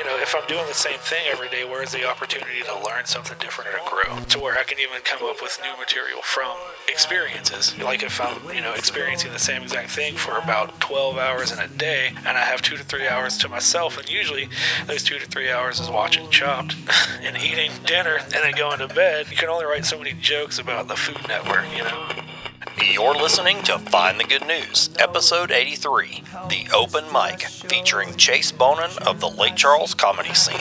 you 0.00 0.06
know, 0.06 0.16
if 0.16 0.34
I'm 0.34 0.46
doing 0.48 0.66
the 0.66 0.72
same 0.72 0.98
thing 1.00 1.26
every 1.30 1.50
day, 1.50 1.66
where's 1.66 1.92
the 1.92 2.08
opportunity 2.08 2.62
to 2.62 2.74
learn 2.86 3.04
something 3.04 3.36
different 3.38 3.68
or 3.68 3.78
to 3.78 3.84
grow? 3.84 4.24
To 4.24 4.38
where 4.38 4.58
I 4.58 4.62
can 4.62 4.78
even 4.78 5.02
come 5.04 5.28
up 5.28 5.42
with 5.42 5.60
new 5.62 5.78
material 5.78 6.22
from 6.22 6.56
experiences. 6.88 7.78
Like 7.78 8.02
if 8.02 8.18
I'm, 8.18 8.38
you 8.54 8.62
know, 8.62 8.72
experiencing 8.72 9.30
the 9.34 9.38
same 9.38 9.62
exact 9.62 9.90
thing 9.90 10.14
for 10.14 10.38
about 10.38 10.80
12 10.80 11.18
hours 11.18 11.52
in 11.52 11.58
a 11.58 11.68
day, 11.68 12.12
and 12.16 12.38
I 12.38 12.40
have 12.40 12.62
two 12.62 12.78
to 12.78 12.84
three 12.84 13.08
hours 13.08 13.36
to 13.38 13.48
myself, 13.50 13.98
and 13.98 14.08
usually 14.08 14.48
those 14.86 15.02
two 15.02 15.18
to 15.18 15.26
three 15.26 15.50
hours 15.50 15.80
is 15.80 15.90
watching 15.90 16.30
Chopped 16.30 16.76
and 17.20 17.36
eating 17.36 17.70
dinner 17.84 18.20
and 18.22 18.32
then 18.32 18.52
going 18.52 18.78
to 18.78 18.88
bed. 18.88 19.26
You 19.30 19.36
can 19.36 19.50
only 19.50 19.66
write 19.66 19.84
so 19.84 19.98
many 19.98 20.14
jokes 20.14 20.58
about 20.58 20.88
the 20.88 20.96
Food 20.96 21.28
Network, 21.28 21.66
you 21.76 21.84
know. 21.84 22.19
You're 22.82 23.14
listening 23.14 23.62
to 23.64 23.78
Find 23.78 24.18
the 24.18 24.24
Good 24.24 24.46
News, 24.46 24.88
episode 24.98 25.50
83, 25.50 26.22
The 26.48 26.66
Open 26.74 27.04
Mic, 27.12 27.42
featuring 27.42 28.16
Chase 28.16 28.50
Bonin 28.50 28.90
of 29.06 29.20
the 29.20 29.28
Lake 29.28 29.54
Charles 29.54 29.92
comedy 29.92 30.32
scene. 30.32 30.56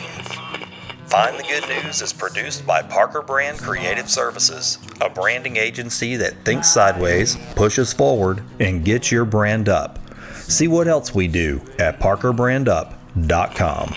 Find 1.06 1.40
the 1.40 1.44
Good 1.44 1.68
News 1.70 2.02
is 2.02 2.12
produced 2.12 2.68
by 2.68 2.82
Parker 2.82 3.22
Brand 3.22 3.60
Creative 3.60 4.10
Services, 4.10 4.80
a 5.00 5.10
branding 5.10 5.56
agency 5.56 6.18
that 6.18 6.44
thinks 6.44 6.72
sideways, 6.72 7.38
pushes 7.56 7.94
forward, 7.94 8.44
and 8.60 8.84
gets 8.84 9.12
your 9.12 9.24
brand 9.26 9.70
up. 9.70 10.00
See 10.34 10.68
what 10.68 10.90
else 10.90 11.16
we 11.16 11.28
do 11.30 11.62
at 11.80 12.00
parkerbrandup.com. 12.00 13.96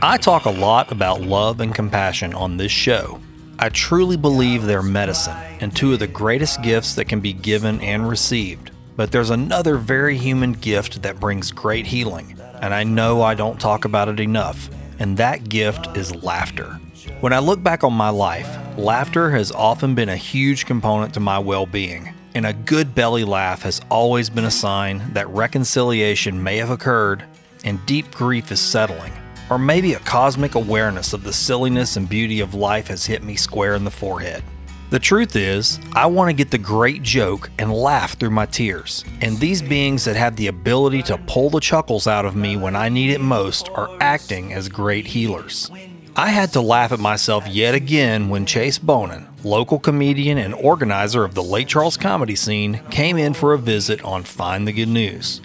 I 0.00 0.16
talk 0.16 0.44
a 0.44 0.50
lot 0.50 0.92
about 0.92 1.20
love 1.20 1.60
and 1.60 1.74
compassion 1.74 2.34
on 2.34 2.56
this 2.56 2.72
show. 2.72 3.20
I 3.62 3.68
truly 3.68 4.16
believe 4.16 4.64
they're 4.64 4.82
medicine 4.82 5.36
and 5.60 5.72
two 5.72 5.92
of 5.92 6.00
the 6.00 6.08
greatest 6.08 6.62
gifts 6.62 6.96
that 6.96 7.04
can 7.04 7.20
be 7.20 7.32
given 7.32 7.80
and 7.80 8.08
received. 8.08 8.72
But 8.96 9.12
there's 9.12 9.30
another 9.30 9.76
very 9.76 10.18
human 10.18 10.54
gift 10.54 11.02
that 11.02 11.20
brings 11.20 11.52
great 11.52 11.86
healing, 11.86 12.36
and 12.60 12.74
I 12.74 12.82
know 12.82 13.22
I 13.22 13.34
don't 13.34 13.60
talk 13.60 13.84
about 13.84 14.08
it 14.08 14.18
enough, 14.18 14.68
and 14.98 15.16
that 15.18 15.48
gift 15.48 15.96
is 15.96 16.24
laughter. 16.24 16.80
When 17.20 17.32
I 17.32 17.38
look 17.38 17.62
back 17.62 17.84
on 17.84 17.92
my 17.92 18.08
life, 18.08 18.48
laughter 18.76 19.30
has 19.30 19.52
often 19.52 19.94
been 19.94 20.08
a 20.08 20.16
huge 20.16 20.66
component 20.66 21.14
to 21.14 21.20
my 21.20 21.38
well 21.38 21.64
being, 21.64 22.12
and 22.34 22.44
a 22.44 22.52
good 22.52 22.96
belly 22.96 23.22
laugh 23.22 23.62
has 23.62 23.80
always 23.92 24.28
been 24.28 24.46
a 24.46 24.50
sign 24.50 25.04
that 25.12 25.28
reconciliation 25.28 26.42
may 26.42 26.56
have 26.56 26.70
occurred 26.70 27.22
and 27.62 27.86
deep 27.86 28.10
grief 28.10 28.50
is 28.50 28.58
settling. 28.58 29.12
Or 29.52 29.58
maybe 29.58 29.92
a 29.92 29.98
cosmic 29.98 30.54
awareness 30.54 31.12
of 31.12 31.24
the 31.24 31.32
silliness 31.34 31.98
and 31.98 32.08
beauty 32.08 32.40
of 32.40 32.54
life 32.54 32.86
has 32.86 33.04
hit 33.04 33.22
me 33.22 33.36
square 33.36 33.74
in 33.74 33.84
the 33.84 33.90
forehead. 33.90 34.42
The 34.88 34.98
truth 34.98 35.36
is, 35.36 35.78
I 35.92 36.06
want 36.06 36.30
to 36.30 36.32
get 36.32 36.50
the 36.50 36.56
great 36.56 37.02
joke 37.02 37.50
and 37.58 37.70
laugh 37.70 38.14
through 38.14 38.30
my 38.30 38.46
tears. 38.46 39.04
And 39.20 39.36
these 39.36 39.60
beings 39.60 40.06
that 40.06 40.16
have 40.16 40.36
the 40.36 40.46
ability 40.46 41.02
to 41.02 41.18
pull 41.26 41.50
the 41.50 41.60
chuckles 41.60 42.06
out 42.06 42.24
of 42.24 42.34
me 42.34 42.56
when 42.56 42.74
I 42.74 42.88
need 42.88 43.10
it 43.10 43.20
most 43.20 43.68
are 43.74 43.94
acting 44.00 44.54
as 44.54 44.70
great 44.70 45.06
healers. 45.06 45.70
I 46.16 46.30
had 46.30 46.54
to 46.54 46.62
laugh 46.62 46.90
at 46.90 46.98
myself 46.98 47.46
yet 47.46 47.74
again 47.74 48.30
when 48.30 48.46
Chase 48.46 48.78
Bonin, 48.78 49.28
local 49.44 49.78
comedian 49.78 50.38
and 50.38 50.54
organizer 50.54 51.24
of 51.24 51.34
the 51.34 51.42
Lake 51.42 51.68
Charles 51.68 51.98
comedy 51.98 52.36
scene, 52.36 52.80
came 52.88 53.18
in 53.18 53.34
for 53.34 53.52
a 53.52 53.58
visit 53.58 54.02
on 54.02 54.22
Find 54.22 54.66
the 54.66 54.72
Good 54.72 54.88
News. 54.88 55.42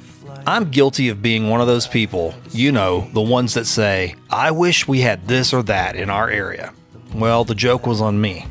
I'm 0.47 0.71
guilty 0.71 1.09
of 1.09 1.21
being 1.21 1.49
one 1.49 1.59
of 1.59 1.67
those 1.67 1.87
people, 1.87 2.33
you 2.51 2.71
know, 2.71 3.09
the 3.11 3.19
ones 3.19 3.55
that 3.55 3.65
say, 3.65 4.15
I 4.29 4.51
wish 4.51 4.87
we 4.87 5.01
had 5.01 5.27
this 5.27 5.53
or 5.53 5.61
that 5.63 5.97
in 5.97 6.09
our 6.09 6.29
area. 6.29 6.73
Well, 7.13 7.43
the 7.43 7.53
joke 7.53 7.85
was 7.85 7.99
on 7.99 8.21
me. 8.21 8.45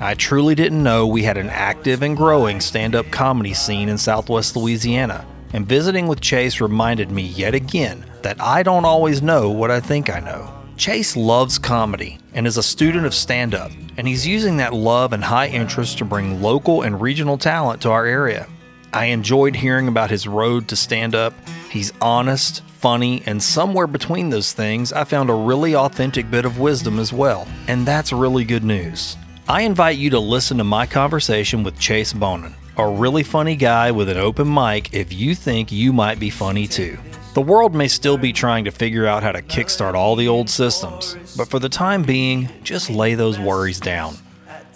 I 0.00 0.14
truly 0.14 0.54
didn't 0.54 0.82
know 0.82 1.06
we 1.06 1.24
had 1.24 1.36
an 1.36 1.50
active 1.50 2.00
and 2.00 2.16
growing 2.16 2.58
stand 2.62 2.94
up 2.94 3.10
comedy 3.10 3.52
scene 3.52 3.90
in 3.90 3.98
southwest 3.98 4.56
Louisiana, 4.56 5.26
and 5.52 5.68
visiting 5.68 6.06
with 6.06 6.22
Chase 6.22 6.58
reminded 6.58 7.10
me 7.10 7.24
yet 7.24 7.54
again 7.54 8.06
that 8.22 8.40
I 8.40 8.62
don't 8.62 8.86
always 8.86 9.20
know 9.20 9.50
what 9.50 9.70
I 9.70 9.78
think 9.78 10.08
I 10.08 10.20
know. 10.20 10.50
Chase 10.78 11.18
loves 11.18 11.58
comedy 11.58 12.18
and 12.32 12.46
is 12.46 12.56
a 12.56 12.62
student 12.62 13.04
of 13.04 13.14
stand 13.14 13.54
up, 13.54 13.72
and 13.98 14.08
he's 14.08 14.26
using 14.26 14.56
that 14.56 14.72
love 14.72 15.12
and 15.12 15.22
high 15.22 15.48
interest 15.48 15.98
to 15.98 16.06
bring 16.06 16.40
local 16.40 16.80
and 16.80 16.98
regional 16.98 17.36
talent 17.36 17.82
to 17.82 17.90
our 17.90 18.06
area. 18.06 18.48
I 18.94 19.06
enjoyed 19.06 19.56
hearing 19.56 19.88
about 19.88 20.10
his 20.10 20.28
road 20.28 20.68
to 20.68 20.76
stand 20.76 21.14
up. 21.14 21.32
He's 21.70 21.94
honest, 22.02 22.62
funny, 22.66 23.22
and 23.24 23.42
somewhere 23.42 23.86
between 23.86 24.28
those 24.28 24.52
things, 24.52 24.92
I 24.92 25.04
found 25.04 25.30
a 25.30 25.34
really 25.34 25.74
authentic 25.74 26.30
bit 26.30 26.44
of 26.44 26.58
wisdom 26.58 26.98
as 26.98 27.10
well. 27.10 27.48
And 27.68 27.86
that's 27.86 28.12
really 28.12 28.44
good 28.44 28.64
news. 28.64 29.16
I 29.48 29.62
invite 29.62 29.96
you 29.96 30.10
to 30.10 30.18
listen 30.18 30.58
to 30.58 30.64
my 30.64 30.84
conversation 30.84 31.62
with 31.64 31.78
Chase 31.78 32.12
Bonin, 32.12 32.54
a 32.76 32.86
really 32.86 33.22
funny 33.22 33.56
guy 33.56 33.90
with 33.90 34.10
an 34.10 34.18
open 34.18 34.52
mic 34.52 34.92
if 34.92 35.10
you 35.10 35.34
think 35.34 35.72
you 35.72 35.92
might 35.94 36.20
be 36.20 36.28
funny 36.28 36.66
too. 36.66 36.98
The 37.32 37.40
world 37.40 37.74
may 37.74 37.88
still 37.88 38.18
be 38.18 38.34
trying 38.34 38.66
to 38.66 38.70
figure 38.70 39.06
out 39.06 39.22
how 39.22 39.32
to 39.32 39.40
kickstart 39.40 39.94
all 39.94 40.16
the 40.16 40.28
old 40.28 40.50
systems, 40.50 41.16
but 41.34 41.48
for 41.48 41.58
the 41.58 41.68
time 41.70 42.02
being, 42.02 42.50
just 42.62 42.90
lay 42.90 43.14
those 43.14 43.38
worries 43.38 43.80
down. 43.80 44.16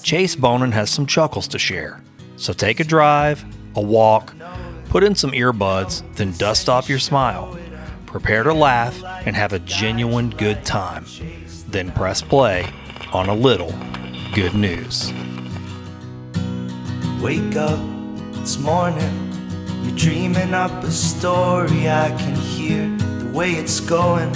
Chase 0.02 0.34
Bonin 0.34 0.72
has 0.72 0.88
some 0.88 1.04
chuckles 1.04 1.46
to 1.48 1.58
share. 1.58 2.02
So 2.38 2.54
take 2.54 2.80
a 2.80 2.84
drive, 2.84 3.44
a 3.76 3.80
walk, 3.80 4.34
put 4.88 5.04
in 5.04 5.14
some 5.14 5.32
earbuds, 5.32 6.02
then 6.16 6.32
dust 6.32 6.68
off 6.68 6.88
your 6.88 6.98
smile. 6.98 7.58
Prepare 8.06 8.44
to 8.44 8.54
laugh 8.54 9.02
and 9.26 9.36
have 9.36 9.52
a 9.52 9.58
genuine 9.58 10.30
good 10.30 10.64
time. 10.64 11.04
Then 11.68 11.90
press 11.92 12.22
play 12.22 12.66
on 13.12 13.28
a 13.28 13.34
little 13.34 13.74
good 14.32 14.54
news. 14.54 15.12
Wake 17.20 17.56
up, 17.56 17.78
it's 18.34 18.58
morning. 18.58 19.32
You're 19.82 19.96
dreaming 19.96 20.54
up 20.54 20.84
a 20.84 20.90
story 20.90 21.88
I 21.88 22.14
can 22.18 22.34
hear 22.34 22.88
the 23.18 23.30
way 23.32 23.52
it's 23.52 23.80
going. 23.80 24.32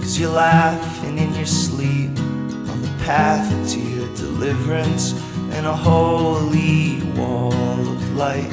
Cause 0.00 0.18
you're 0.18 0.30
laughing 0.30 1.18
in 1.18 1.34
your 1.34 1.46
sleep 1.46 2.10
on 2.18 2.82
the 2.82 2.94
path 3.04 3.72
to 3.72 3.80
your 3.80 4.14
deliverance 4.16 5.12
and 5.52 5.66
a 5.66 5.74
holy 5.74 7.02
wall 7.12 7.52
of 7.52 8.16
light 8.16 8.52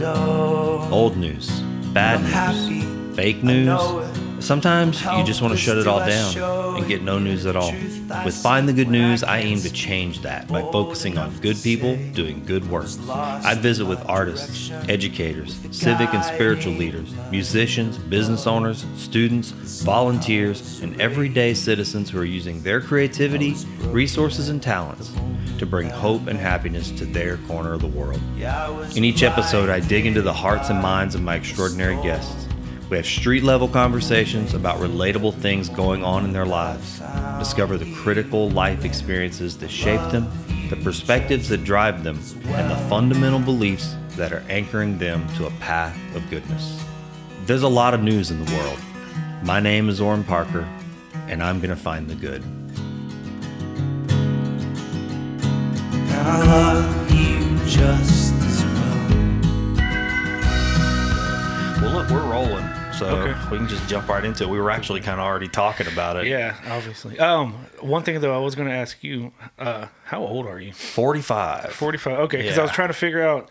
window. 0.00 0.88
Old 0.90 1.16
news, 1.16 1.48
bad 1.92 2.20
news, 2.20 2.32
happy, 2.32 2.82
fake 3.14 3.42
news. 3.42 4.15
Sometimes 4.46 5.02
you 5.02 5.24
just 5.24 5.42
want 5.42 5.54
to 5.54 5.58
shut 5.58 5.76
it 5.76 5.88
all 5.88 5.98
down 5.98 6.76
and 6.76 6.86
get 6.86 7.02
no 7.02 7.18
news 7.18 7.46
at 7.46 7.56
all. 7.56 7.72
With 8.24 8.36
Find 8.36 8.68
the 8.68 8.72
Good 8.72 8.88
News, 8.88 9.24
I 9.24 9.38
aim 9.38 9.58
to 9.62 9.72
change 9.72 10.22
that 10.22 10.46
by 10.46 10.62
focusing 10.62 11.18
on 11.18 11.36
good 11.40 11.60
people 11.64 11.96
doing 12.12 12.44
good 12.44 12.70
work. 12.70 12.86
I 13.10 13.56
visit 13.56 13.86
with 13.86 13.98
artists, 14.08 14.70
educators, 14.88 15.58
civic 15.72 16.14
and 16.14 16.22
spiritual 16.24 16.74
leaders, 16.74 17.12
musicians, 17.32 17.98
business 17.98 18.46
owners, 18.46 18.86
students, 18.96 19.50
volunteers, 19.82 20.80
and 20.80 21.00
everyday 21.00 21.52
citizens 21.52 22.08
who 22.08 22.20
are 22.20 22.24
using 22.24 22.62
their 22.62 22.80
creativity, 22.80 23.56
resources, 23.86 24.48
and 24.48 24.62
talents 24.62 25.12
to 25.58 25.66
bring 25.66 25.90
hope 25.90 26.28
and 26.28 26.38
happiness 26.38 26.92
to 26.92 27.04
their 27.04 27.38
corner 27.48 27.72
of 27.72 27.80
the 27.80 27.88
world. 27.88 28.20
In 28.96 29.02
each 29.02 29.24
episode, 29.24 29.70
I 29.70 29.80
dig 29.80 30.06
into 30.06 30.22
the 30.22 30.32
hearts 30.32 30.70
and 30.70 30.80
minds 30.80 31.16
of 31.16 31.22
my 31.22 31.34
extraordinary 31.34 32.00
guests. 32.00 32.45
We 32.88 32.96
have 32.96 33.06
street 33.06 33.42
level 33.42 33.66
conversations 33.66 34.54
about 34.54 34.78
relatable 34.78 35.34
things 35.34 35.68
going 35.68 36.04
on 36.04 36.24
in 36.24 36.32
their 36.32 36.46
lives, 36.46 37.00
discover 37.38 37.76
the 37.76 37.92
critical 37.96 38.48
life 38.50 38.84
experiences 38.84 39.58
that 39.58 39.72
shape 39.72 40.00
them, 40.12 40.30
the 40.70 40.76
perspectives 40.76 41.48
that 41.48 41.64
drive 41.64 42.04
them, 42.04 42.20
and 42.44 42.70
the 42.70 42.76
fundamental 42.88 43.40
beliefs 43.40 43.96
that 44.10 44.32
are 44.32 44.44
anchoring 44.48 44.98
them 44.98 45.26
to 45.34 45.46
a 45.46 45.50
path 45.52 45.98
of 46.14 46.30
goodness. 46.30 46.80
There's 47.44 47.64
a 47.64 47.68
lot 47.68 47.92
of 47.92 48.04
news 48.04 48.30
in 48.30 48.44
the 48.44 48.52
world. 48.54 48.78
My 49.42 49.58
name 49.58 49.88
is 49.88 50.00
Orrin 50.00 50.22
Parker, 50.22 50.68
and 51.26 51.42
I'm 51.42 51.58
going 51.58 51.70
to 51.70 51.76
find 51.76 52.08
the 52.08 52.14
good. 52.14 52.42
And 56.12 56.28
I 56.28 56.46
love 56.46 57.10
you 57.10 57.58
just 57.66 58.32
as 58.34 58.64
well. 58.64 58.72
Well, 61.82 61.92
look, 61.96 62.10
we're 62.10 62.30
rolling, 62.30 62.64
so 62.98 63.06
Okay. 63.06 63.50
we 63.50 63.58
can 63.58 63.68
just 63.68 63.86
jump 63.88 64.08
right 64.08 64.24
into 64.24 64.44
it. 64.44 64.48
We 64.50 64.58
were 64.60 64.70
actually 64.70 65.00
kind 65.00 65.20
of 65.20 65.26
already 65.26 65.48
talking 65.48 65.86
about 65.86 66.16
it. 66.16 66.26
Yeah, 66.26 66.54
obviously. 66.68 67.18
Um, 67.18 67.52
one 67.80 68.02
thing 68.02 68.20
though, 68.20 68.34
I 68.34 68.42
was 68.42 68.54
going 68.54 68.68
to 68.68 68.74
ask 68.74 69.02
you, 69.04 69.32
uh, 69.58 69.86
how 70.04 70.20
old 70.22 70.46
are 70.46 70.58
you? 70.60 70.72
45. 70.72 71.72
Forty-five. 71.72 72.18
Okay, 72.20 72.38
because 72.42 72.58
I 72.58 72.62
was 72.62 72.70
trying 72.72 72.88
to 72.88 72.94
figure 72.94 73.22
out. 73.26 73.48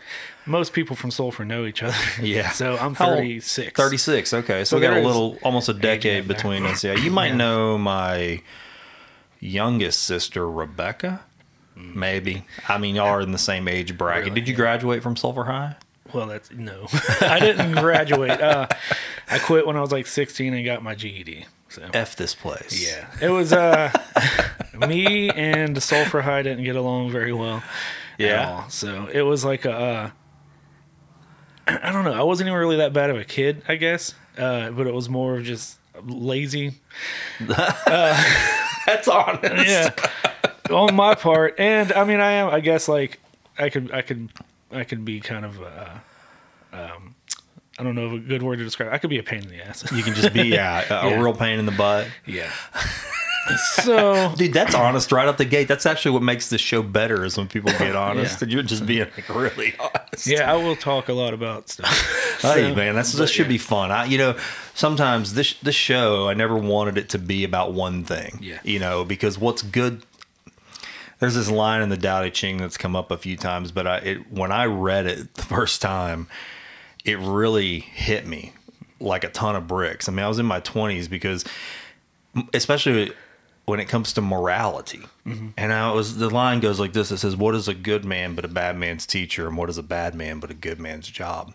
Most 0.48 0.72
people 0.72 0.94
from 0.94 1.10
Sulphur 1.10 1.44
know 1.44 1.64
each 1.66 1.82
other. 1.82 1.96
Yeah. 2.22 2.50
So 2.50 2.76
I'm 2.76 2.94
thirty-six. 2.94 3.72
36. 3.76 4.32
Okay. 4.32 4.60
So, 4.60 4.64
So 4.64 4.76
we 4.76 4.82
got 4.82 4.96
a 4.96 5.00
little, 5.04 5.38
almost 5.42 5.68
a 5.68 5.74
decade 5.74 6.28
between 6.28 6.64
us. 6.66 6.84
Yeah. 6.84 6.92
You 6.94 7.10
might 7.10 7.30
Yeah. 7.30 7.36
know 7.36 7.78
my 7.78 8.42
youngest 9.40 10.02
sister, 10.04 10.48
Rebecca. 10.48 11.20
Maybe. 11.74 12.44
I 12.68 12.78
mean, 12.78 12.94
y'all 12.94 13.08
are 13.08 13.20
in 13.20 13.32
the 13.32 13.38
same 13.38 13.66
age 13.68 13.98
bracket. 13.98 14.24
Really? 14.26 14.40
Did 14.40 14.48
you 14.48 14.54
graduate 14.54 15.02
from 15.02 15.16
Sulphur 15.16 15.44
High? 15.44 15.74
Well, 16.16 16.26
that's 16.26 16.50
no. 16.50 16.86
I 17.20 17.38
didn't 17.40 17.72
graduate. 17.72 18.40
Uh, 18.40 18.66
I 19.28 19.38
quit 19.38 19.66
when 19.66 19.76
I 19.76 19.80
was 19.82 19.92
like 19.92 20.06
16 20.06 20.54
and 20.54 20.64
got 20.64 20.82
my 20.82 20.94
GED. 20.94 21.44
So 21.68 21.88
F 21.92 22.16
this 22.16 22.34
place. 22.34 22.82
yeah, 22.82 23.06
it 23.20 23.28
was 23.28 23.52
uh, 23.52 23.92
me 24.88 25.28
and 25.30 25.82
Sulphur 25.82 26.22
High 26.22 26.42
didn't 26.42 26.64
get 26.64 26.76
along 26.76 27.10
very 27.10 27.32
well. 27.32 27.56
at 27.58 27.62
Yeah. 28.18 28.48
all. 28.50 28.68
So 28.70 29.08
it 29.12 29.22
was 29.22 29.44
like 29.44 29.64
a. 29.66 29.72
Uh, 29.72 30.10
I 31.82 31.92
don't 31.92 32.04
know. 32.04 32.12
I 32.14 32.22
wasn't 32.22 32.46
even 32.48 32.58
really 32.58 32.76
that 32.76 32.92
bad 32.92 33.10
of 33.10 33.16
a 33.18 33.24
kid, 33.24 33.62
I 33.68 33.76
guess. 33.76 34.14
Uh, 34.38 34.70
but 34.70 34.86
it 34.86 34.94
was 34.94 35.08
more 35.08 35.36
of 35.38 35.44
just 35.44 35.78
lazy. 36.04 36.74
That's 37.40 39.08
honest. 39.08 39.66
Yeah. 39.68 39.90
on 40.70 40.94
my 40.94 41.14
part. 41.14 41.56
And 41.58 41.92
I 41.92 42.04
mean 42.04 42.20
I 42.20 42.32
am 42.32 42.48
I 42.54 42.60
guess 42.60 42.88
like 42.88 43.18
I 43.58 43.68
could 43.70 43.90
I 43.92 44.02
could 44.02 44.30
I 44.72 44.84
could 44.84 45.04
be 45.04 45.20
kind 45.20 45.44
of 45.44 45.62
uh 45.62 45.88
um 46.72 47.14
I 47.78 47.82
don't 47.82 47.94
know 47.94 48.14
a 48.14 48.18
good 48.18 48.42
word 48.42 48.56
to 48.56 48.64
describe. 48.64 48.92
I 48.92 48.98
could 48.98 49.10
be 49.10 49.18
a 49.18 49.22
pain 49.22 49.42
in 49.42 49.48
the 49.50 49.66
ass. 49.66 49.84
You 49.92 50.02
can 50.02 50.14
just 50.14 50.32
be 50.32 50.44
yeah, 50.48 50.82
a, 50.88 51.06
a 51.06 51.10
Yeah. 51.10 51.20
real 51.22 51.34
pain 51.34 51.58
in 51.58 51.66
the 51.66 51.72
butt. 51.72 52.08
yeah. 52.26 52.50
So 53.74 54.34
Dude, 54.36 54.52
that's 54.52 54.74
honest 54.74 55.12
right 55.12 55.28
out 55.28 55.38
the 55.38 55.44
gate. 55.44 55.68
That's 55.68 55.86
actually 55.86 56.10
what 56.12 56.22
makes 56.24 56.48
this 56.48 56.60
show 56.60 56.82
better 56.82 57.24
is 57.24 57.36
when 57.36 57.46
people 57.46 57.70
get 57.78 57.94
honest 57.96 58.40
Yeah. 58.40 58.44
and 58.44 58.52
you're 58.52 58.62
just 58.64 58.84
being 58.86 59.06
like 59.16 59.28
really 59.28 59.72
honest. 59.78 60.26
yeah, 60.26 60.52
I 60.52 60.56
will 60.56 60.74
talk 60.74 61.08
a 61.08 61.12
lot 61.12 61.32
about 61.32 61.68
stuff. 61.68 62.40
Hey 62.42 62.74
man, 62.74 62.96
that's 62.96 63.12
this 63.12 63.30
should 63.30 63.46
yeah. 63.46 63.50
be 63.50 63.58
fun. 63.58 63.92
I 63.92 64.06
you 64.06 64.18
know, 64.18 64.36
sometimes 64.74 65.34
this 65.34 65.52
this 65.62 65.76
show 65.76 66.28
I 66.28 66.34
never 66.34 66.56
wanted 66.56 66.98
it 66.98 67.08
to 67.10 67.18
be 67.20 67.44
about 67.44 67.72
one 67.72 68.02
thing. 68.02 68.38
Yeah. 68.42 68.58
You 68.64 68.80
know, 68.80 69.04
because 69.04 69.38
what's 69.38 69.62
good 69.62 70.02
there's 71.18 71.34
this 71.34 71.50
line 71.50 71.82
in 71.82 71.88
the 71.88 71.96
Tao 71.96 72.22
Te 72.22 72.30
Ching 72.30 72.58
that's 72.58 72.76
come 72.76 72.94
up 72.94 73.10
a 73.10 73.16
few 73.16 73.36
times, 73.36 73.72
but 73.72 73.86
I 73.86 73.96
it 73.98 74.32
when 74.32 74.52
I 74.52 74.66
read 74.66 75.06
it 75.06 75.34
the 75.34 75.42
first 75.42 75.82
time, 75.82 76.28
it 77.04 77.18
really 77.18 77.80
hit 77.80 78.26
me 78.26 78.52
like 79.00 79.24
a 79.24 79.28
ton 79.28 79.56
of 79.56 79.66
bricks. 79.66 80.08
I 80.08 80.12
mean, 80.12 80.24
I 80.24 80.28
was 80.28 80.38
in 80.38 80.46
my 80.46 80.60
20s 80.60 81.08
because 81.08 81.44
especially 82.54 83.12
when 83.66 83.80
it 83.80 83.88
comes 83.88 84.12
to 84.14 84.20
morality. 84.20 85.02
Mm-hmm. 85.26 85.48
And 85.56 85.72
I 85.72 85.92
was 85.92 86.16
the 86.16 86.30
line 86.30 86.60
goes 86.60 86.80
like 86.80 86.92
this: 86.92 87.10
It 87.10 87.18
says, 87.18 87.36
"What 87.36 87.54
is 87.54 87.68
a 87.68 87.74
good 87.74 88.04
man 88.04 88.34
but 88.34 88.44
a 88.44 88.48
bad 88.48 88.76
man's 88.76 89.06
teacher, 89.06 89.46
and 89.46 89.56
what 89.56 89.68
is 89.68 89.78
a 89.78 89.82
bad 89.82 90.14
man 90.14 90.40
but 90.40 90.50
a 90.50 90.54
good 90.54 90.80
man's 90.80 91.08
job?" 91.08 91.52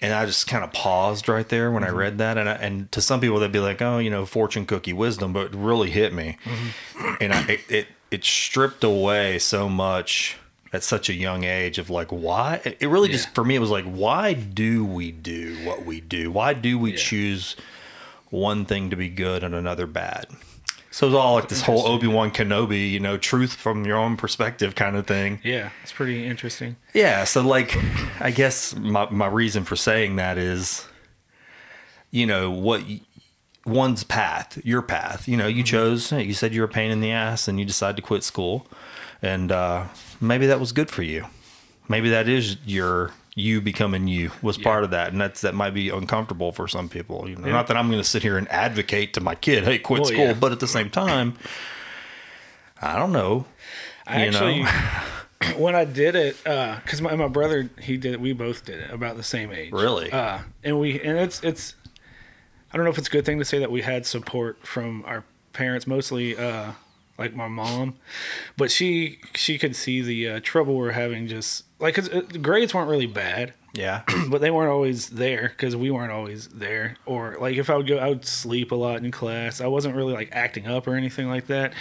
And 0.00 0.12
I 0.12 0.26
just 0.26 0.46
kind 0.48 0.64
of 0.64 0.72
paused 0.72 1.28
right 1.28 1.48
there 1.48 1.70
when 1.70 1.84
I 1.84 1.88
mm-hmm. 1.88 1.96
read 1.96 2.18
that, 2.18 2.36
and 2.36 2.48
I, 2.48 2.54
and 2.54 2.90
to 2.92 3.00
some 3.00 3.20
people 3.20 3.38
they'd 3.38 3.52
be 3.52 3.60
like, 3.60 3.80
"Oh, 3.80 3.98
you 3.98 4.10
know, 4.10 4.26
fortune 4.26 4.66
cookie 4.66 4.92
wisdom," 4.92 5.32
but 5.32 5.46
it 5.46 5.54
really 5.54 5.90
hit 5.90 6.12
me, 6.12 6.36
mm-hmm. 6.44 7.14
and 7.20 7.32
I, 7.32 7.42
it, 7.48 7.60
it 7.68 7.86
it 8.10 8.24
stripped 8.24 8.84
away 8.84 9.38
so 9.38 9.68
much 9.68 10.36
at 10.72 10.82
such 10.82 11.08
a 11.08 11.14
young 11.14 11.44
age 11.44 11.78
of 11.78 11.88
like 11.88 12.10
why 12.10 12.60
it 12.64 12.88
really 12.88 13.08
just 13.08 13.32
for 13.32 13.44
me 13.44 13.54
it 13.54 13.60
was 13.60 13.70
like 13.70 13.84
why 13.84 14.32
do 14.32 14.84
we 14.84 15.12
do 15.12 15.56
what 15.64 15.86
we 15.86 16.00
do? 16.00 16.30
Why 16.32 16.52
do 16.52 16.78
we 16.78 16.90
Yeah. 16.90 16.96
choose 16.96 17.56
one 18.30 18.64
thing 18.64 18.90
to 18.90 18.96
be 18.96 19.08
good 19.08 19.44
and 19.44 19.54
another 19.54 19.86
bad 19.86 20.26
so 20.94 21.06
it's 21.08 21.14
all 21.16 21.34
like 21.34 21.48
this 21.48 21.60
whole 21.62 21.86
obi-wan 21.88 22.30
kenobi 22.30 22.90
you 22.90 23.00
know 23.00 23.16
truth 23.18 23.54
from 23.54 23.84
your 23.84 23.96
own 23.96 24.16
perspective 24.16 24.74
kind 24.76 24.96
of 24.96 25.06
thing 25.06 25.40
Yeah, 25.42 25.70
it's 25.82 25.92
pretty 25.92 26.24
interesting. 26.26 26.76
yeah, 26.94 27.24
so 27.24 27.42
like 27.42 27.76
I 28.20 28.30
guess 28.30 28.74
my 28.76 29.08
my 29.10 29.26
reason 29.26 29.64
for 29.64 29.76
saying 29.76 30.16
that 30.16 30.38
is 30.38 30.86
you 32.10 32.26
know 32.26 32.50
what 32.50 32.80
one's 33.66 34.04
path, 34.04 34.58
your 34.64 34.82
path. 34.82 35.26
You 35.26 35.36
know, 35.36 35.46
you 35.48 35.62
chose 35.62 36.12
you 36.12 36.34
said 36.34 36.54
you 36.54 36.60
were 36.60 36.66
a 36.66 36.70
pain 36.70 36.90
in 36.90 37.00
the 37.00 37.10
ass 37.10 37.48
and 37.48 37.58
you 37.58 37.64
decided 37.64 37.96
to 37.96 38.02
quit 38.02 38.22
school. 38.22 38.66
And 39.22 39.50
uh 39.50 39.86
maybe 40.20 40.46
that 40.46 40.60
was 40.60 40.72
good 40.72 40.90
for 40.90 41.02
you. 41.02 41.26
Maybe 41.88 42.08
that 42.10 42.28
is 42.28 42.56
your 42.64 43.10
you 43.36 43.60
becoming 43.60 44.06
you 44.06 44.30
was 44.42 44.56
part 44.56 44.84
of 44.84 44.90
that 44.90 45.10
and 45.12 45.20
that's 45.20 45.40
that 45.40 45.54
might 45.54 45.74
be 45.74 45.88
uncomfortable 45.88 46.52
for 46.52 46.68
some 46.68 46.88
people 46.88 47.28
you 47.28 47.34
know 47.36 47.46
Yeah. 47.46 47.52
not 47.52 47.66
that 47.66 47.76
i'm 47.76 47.88
going 47.88 48.00
to 48.00 48.08
sit 48.08 48.22
here 48.22 48.38
and 48.38 48.48
advocate 48.50 49.12
to 49.14 49.20
my 49.20 49.34
kid 49.34 49.64
hey 49.64 49.78
quit 49.78 50.02
Well, 50.02 50.08
school 50.10 50.24
yeah. 50.26 50.32
but 50.34 50.52
at 50.52 50.60
the 50.60 50.68
same 50.68 50.88
time 50.88 51.34
i 52.80 52.96
don't 52.96 53.12
know 53.12 53.46
I 54.06 54.26
You 54.26 54.30
know? 54.32 54.36
actually, 54.48 55.56
when 55.62 55.74
I 55.74 55.86
did 55.86 56.14
it, 56.14 56.36
because 56.44 57.00
my, 57.00 57.14
my 57.16 57.26
brother 57.28 57.70
he 57.80 57.96
did 57.96 58.12
it, 58.12 58.20
we 58.20 58.34
both 58.34 58.66
did 58.66 58.80
it 58.80 58.90
about 58.90 59.16
the 59.16 59.22
same 59.22 59.50
age. 59.50 59.72
Really? 59.72 60.12
Uh, 60.12 60.40
and 60.62 60.78
we 60.78 61.00
and 61.00 61.16
it's 61.18 61.42
it's, 61.42 61.74
I 62.70 62.76
don't 62.76 62.84
know 62.84 62.90
if 62.90 62.98
it's 62.98 63.08
a 63.08 63.10
good 63.10 63.24
thing 63.24 63.38
to 63.38 63.46
say 63.46 63.58
that 63.60 63.70
we 63.70 63.80
had 63.80 64.04
support 64.04 64.66
from 64.66 65.02
our 65.06 65.24
parents, 65.54 65.86
mostly 65.86 66.36
uh, 66.36 66.72
like 67.18 67.34
my 67.34 67.48
mom, 67.48 67.96
but 68.56 68.70
she 68.70 69.18
she 69.34 69.58
could 69.58 69.76
see 69.76 70.02
the 70.02 70.28
uh, 70.28 70.40
trouble 70.42 70.74
we're 70.76 70.92
having. 70.92 71.26
Just 71.28 71.64
like 71.78 71.94
'cause, 71.94 72.08
uh, 72.10 72.22
the 72.28 72.38
grades 72.38 72.74
weren't 72.74 72.88
really 72.90 73.06
bad. 73.06 73.52
yeah 73.74 74.02
but 74.28 74.40
they 74.40 74.50
weren't 74.50 74.70
always 74.70 75.08
there 75.10 75.48
because 75.48 75.74
we 75.76 75.90
weren't 75.90 76.12
always 76.12 76.48
there. 76.48 76.96
Or 77.06 77.36
like 77.40 77.56
if 77.56 77.68
I 77.70 77.76
would 77.76 77.86
go, 77.86 77.98
I 77.98 78.08
would 78.08 78.24
sleep 78.24 78.72
a 78.72 78.76
lot 78.76 78.98
in 79.04 79.10
class. 79.10 79.60
I 79.60 79.66
wasn't 79.66 79.94
really 79.96 80.12
like 80.12 80.28
acting 80.32 80.66
up 80.66 80.86
or 80.86 80.94
anything 80.94 81.28
like 81.28 81.46
that. 81.48 81.72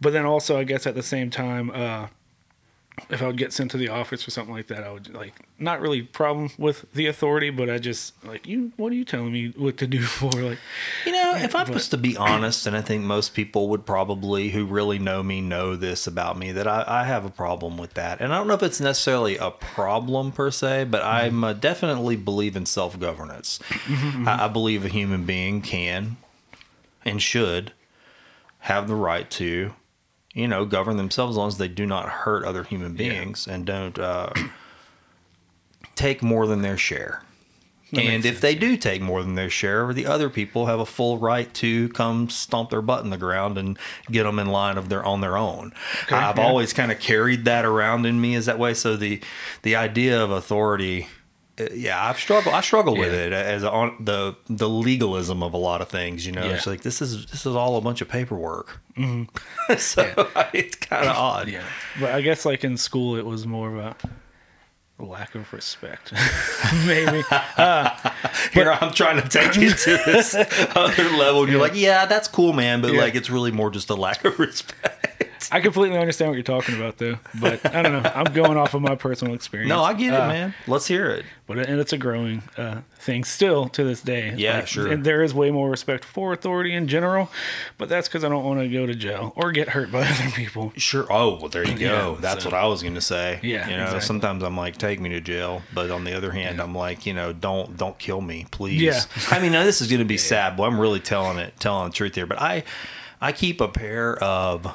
But 0.00 0.12
then 0.12 0.24
also, 0.26 0.58
I 0.58 0.64
guess 0.64 0.86
at 0.86 0.94
the 0.94 1.02
same 1.02 1.30
time, 1.30 1.70
uh, 1.70 2.08
if 3.10 3.20
I 3.22 3.26
would 3.26 3.36
get 3.36 3.52
sent 3.52 3.70
to 3.72 3.76
the 3.76 3.88
office 3.90 4.26
or 4.26 4.30
something 4.30 4.54
like 4.54 4.68
that, 4.68 4.82
I 4.82 4.90
would 4.90 5.12
like 5.14 5.34
not 5.58 5.80
really 5.80 6.00
problem 6.02 6.50
with 6.58 6.86
the 6.94 7.06
authority, 7.06 7.50
but 7.50 7.68
I 7.68 7.76
just 7.78 8.14
like 8.24 8.46
you. 8.46 8.72
What 8.76 8.90
are 8.90 8.94
you 8.94 9.04
telling 9.04 9.32
me 9.32 9.52
what 9.56 9.76
to 9.78 9.86
do 9.86 10.02
for? 10.02 10.30
Like, 10.30 10.58
You 11.04 11.12
know, 11.12 11.34
if 11.36 11.54
I 11.54 11.64
but- 11.64 11.74
was 11.74 11.88
to 11.90 11.98
be 11.98 12.16
honest, 12.16 12.66
and 12.66 12.74
I 12.76 12.80
think 12.80 13.04
most 13.04 13.34
people 13.34 13.68
would 13.68 13.84
probably, 13.84 14.48
who 14.48 14.64
really 14.64 14.98
know 14.98 15.22
me, 15.22 15.40
know 15.42 15.76
this 15.76 16.06
about 16.06 16.38
me, 16.38 16.52
that 16.52 16.66
I, 16.66 16.84
I 16.86 17.04
have 17.04 17.24
a 17.26 17.30
problem 17.30 17.76
with 17.76 17.94
that. 17.94 18.20
And 18.20 18.32
I 18.32 18.38
don't 18.38 18.48
know 18.48 18.54
if 18.54 18.62
it's 18.62 18.80
necessarily 18.80 19.36
a 19.36 19.50
problem 19.50 20.32
per 20.32 20.50
se, 20.50 20.84
but 20.84 21.02
I'm 21.02 21.44
uh, 21.44 21.52
definitely 21.52 22.16
believe 22.16 22.56
in 22.56 22.64
self 22.66 22.98
governance. 22.98 23.60
I, 23.88 24.46
I 24.46 24.48
believe 24.48 24.84
a 24.84 24.88
human 24.88 25.24
being 25.24 25.60
can 25.60 26.16
and 27.04 27.20
should 27.22 27.72
have 28.60 28.88
the 28.88 28.94
right 28.96 29.30
to, 29.32 29.74
you 30.36 30.46
know, 30.46 30.66
govern 30.66 30.98
themselves 30.98 31.32
as 31.32 31.36
long 31.38 31.48
as 31.48 31.56
they 31.56 31.66
do 31.66 31.86
not 31.86 32.10
hurt 32.10 32.44
other 32.44 32.62
human 32.62 32.92
beings 32.92 33.48
and 33.48 33.64
don't 33.64 33.98
uh, 33.98 34.30
take 35.94 36.22
more 36.22 36.46
than 36.46 36.60
their 36.60 36.76
share. 36.76 37.22
That 37.92 38.04
and 38.04 38.26
if 38.26 38.42
they 38.42 38.54
do 38.54 38.76
take 38.76 39.00
more 39.00 39.22
than 39.22 39.34
their 39.34 39.48
share, 39.48 39.94
the 39.94 40.06
other 40.06 40.28
people 40.28 40.66
have 40.66 40.78
a 40.78 40.84
full 40.84 41.18
right 41.18 41.52
to 41.54 41.88
come 41.90 42.28
stomp 42.28 42.68
their 42.68 42.82
butt 42.82 43.02
in 43.02 43.10
the 43.10 43.16
ground 43.16 43.56
and 43.56 43.78
get 44.10 44.24
them 44.24 44.38
in 44.38 44.48
line 44.48 44.76
of 44.76 44.90
their 44.90 45.02
on 45.04 45.22
their 45.22 45.38
own. 45.38 45.72
I've 46.10 46.36
yeah. 46.36 46.44
always 46.44 46.74
kind 46.74 46.92
of 46.92 47.00
carried 47.00 47.46
that 47.46 47.64
around 47.64 48.04
in 48.04 48.20
me 48.20 48.34
as 48.34 48.44
that 48.46 48.58
way. 48.58 48.74
So 48.74 48.96
the 48.96 49.22
the 49.62 49.76
idea 49.76 50.22
of 50.22 50.30
authority, 50.30 51.06
Uh, 51.58 51.64
yeah, 51.74 52.04
I've 52.08 52.18
struggled. 52.18 52.54
I 52.54 52.60
struggle 52.60 52.96
with 52.96 53.12
it 53.14 53.32
as 53.32 53.64
on 53.64 53.96
the 54.04 54.36
the 54.48 54.68
legalism 54.68 55.42
of 55.42 55.54
a 55.54 55.56
lot 55.56 55.80
of 55.80 55.88
things. 55.88 56.26
You 56.26 56.32
know, 56.32 56.44
Yeah. 56.44 56.52
it's 56.54 56.66
like 56.66 56.82
this 56.82 57.00
is 57.00 57.26
this 57.26 57.46
is 57.46 57.54
all 57.56 57.76
a 57.76 57.80
bunch 57.80 58.00
of 58.02 58.08
paperwork. 58.08 58.80
Mm-hmm. 58.96 59.74
so 59.78 60.02
it's 60.52 60.76
kind 60.76 61.06
of 61.08 61.16
odd. 61.16 61.48
yeah. 61.48 61.64
But 61.98 62.14
I 62.14 62.20
guess 62.20 62.44
like 62.44 62.62
in 62.64 62.76
school, 62.76 63.16
it 63.16 63.24
was 63.24 63.46
more 63.46 63.70
of 63.74 63.78
a 63.78 63.96
lack 64.98 65.34
of 65.34 65.52
respect, 65.52 66.12
maybe. 66.86 67.22
Uh, 67.30 67.90
Here 68.54 68.72
I'm 68.72 68.92
trying 68.92 69.20
to 69.20 69.28
take 69.28 69.54
you 69.56 69.70
to 69.70 69.90
this 70.06 70.34
other 70.34 71.04
level. 71.10 71.42
And 71.42 71.52
you're 71.52 71.60
like, 71.60 71.74
yeah, 71.74 72.06
that's 72.06 72.28
cool, 72.28 72.54
man, 72.54 72.80
but 72.80 72.94
Yeah. 72.94 73.00
like 73.02 73.14
it's 73.14 73.28
really 73.28 73.50
more 73.52 73.70
just 73.70 73.90
a 73.90 73.94
lack 73.94 74.24
of 74.24 74.38
respect. 74.38 75.24
I 75.52 75.60
completely 75.60 75.98
understand 75.98 76.30
what 76.30 76.34
you're 76.34 76.42
talking 76.42 76.76
about, 76.76 76.98
though. 76.98 77.18
But 77.40 77.64
I 77.74 77.82
don't 77.82 78.02
know. 78.02 78.10
I'm 78.14 78.32
going 78.32 78.56
off 78.56 78.74
of 78.74 78.82
my 78.82 78.94
personal 78.94 79.34
experience. 79.34 79.68
No, 79.68 79.82
I 79.82 79.94
get 79.94 80.12
it, 80.14 80.20
Uh, 80.20 80.28
man. 80.28 80.54
Let's 80.66 80.86
hear 80.86 81.08
it. 81.10 81.24
But 81.46 81.58
and 81.60 81.78
it's 81.78 81.92
a 81.92 81.98
growing 81.98 82.42
uh, 82.56 82.80
thing 82.98 83.22
still 83.22 83.68
to 83.68 83.84
this 83.84 84.00
day. 84.02 84.34
Yeah, 84.36 84.64
sure. 84.64 84.90
And 84.90 85.04
there 85.04 85.22
is 85.22 85.32
way 85.32 85.52
more 85.52 85.70
respect 85.70 86.04
for 86.04 86.32
authority 86.32 86.72
in 86.74 86.88
general, 86.88 87.30
but 87.78 87.88
that's 87.88 88.08
because 88.08 88.24
I 88.24 88.28
don't 88.28 88.42
want 88.44 88.58
to 88.60 88.68
go 88.68 88.84
to 88.86 88.94
jail 88.96 89.32
or 89.36 89.52
get 89.52 89.68
hurt 89.68 89.92
by 89.92 90.00
other 90.08 90.30
people. 90.34 90.72
Sure. 90.76 91.06
Oh, 91.08 91.38
well, 91.38 91.48
there 91.48 91.64
you 91.64 91.78
go. 91.78 92.14
Yeah, 92.14 92.16
That's 92.20 92.42
so- 92.42 92.50
what 92.50 92.58
I 92.58 92.66
was 92.66 92.82
going 92.82 92.96
to 92.96 93.00
say. 93.00 93.38
Yeah, 93.44 93.68
You 93.68 93.76
know, 93.76 93.82
exactly. 93.84 94.00
sometimes 94.06 94.42
I'm 94.42 94.56
like, 94.56 94.76
take 94.76 94.98
me 94.98 95.10
to 95.10 95.20
jail, 95.20 95.62
but 95.72 95.92
on 95.92 96.02
the 96.02 96.16
other 96.16 96.32
hand, 96.32 96.56
Yeah. 96.56 96.64
I'm 96.64 96.74
like, 96.74 97.06
you 97.06 97.14
know, 97.14 97.32
don't 97.32 97.76
don't 97.76 97.96
kill 97.96 98.20
me, 98.20 98.46
please. 98.50 98.82
Yeah. 98.82 99.00
I 99.30 99.38
mean, 99.38 99.52
this 99.52 99.80
is 99.80 99.86
going 99.86 100.00
to 100.00 100.04
be 100.04 100.18
sad, 100.18 100.56
but 100.56 100.64
I'm 100.64 100.80
really 100.80 101.00
telling 101.00 101.38
it, 101.38 101.54
telling 101.60 101.90
the 101.90 101.94
truth 101.94 102.16
here. 102.16 102.26
But 102.26 102.40
I, 102.42 102.64
I 103.20 103.30
keep 103.30 103.60
a 103.60 103.68
pair 103.68 104.16
of 104.22 104.66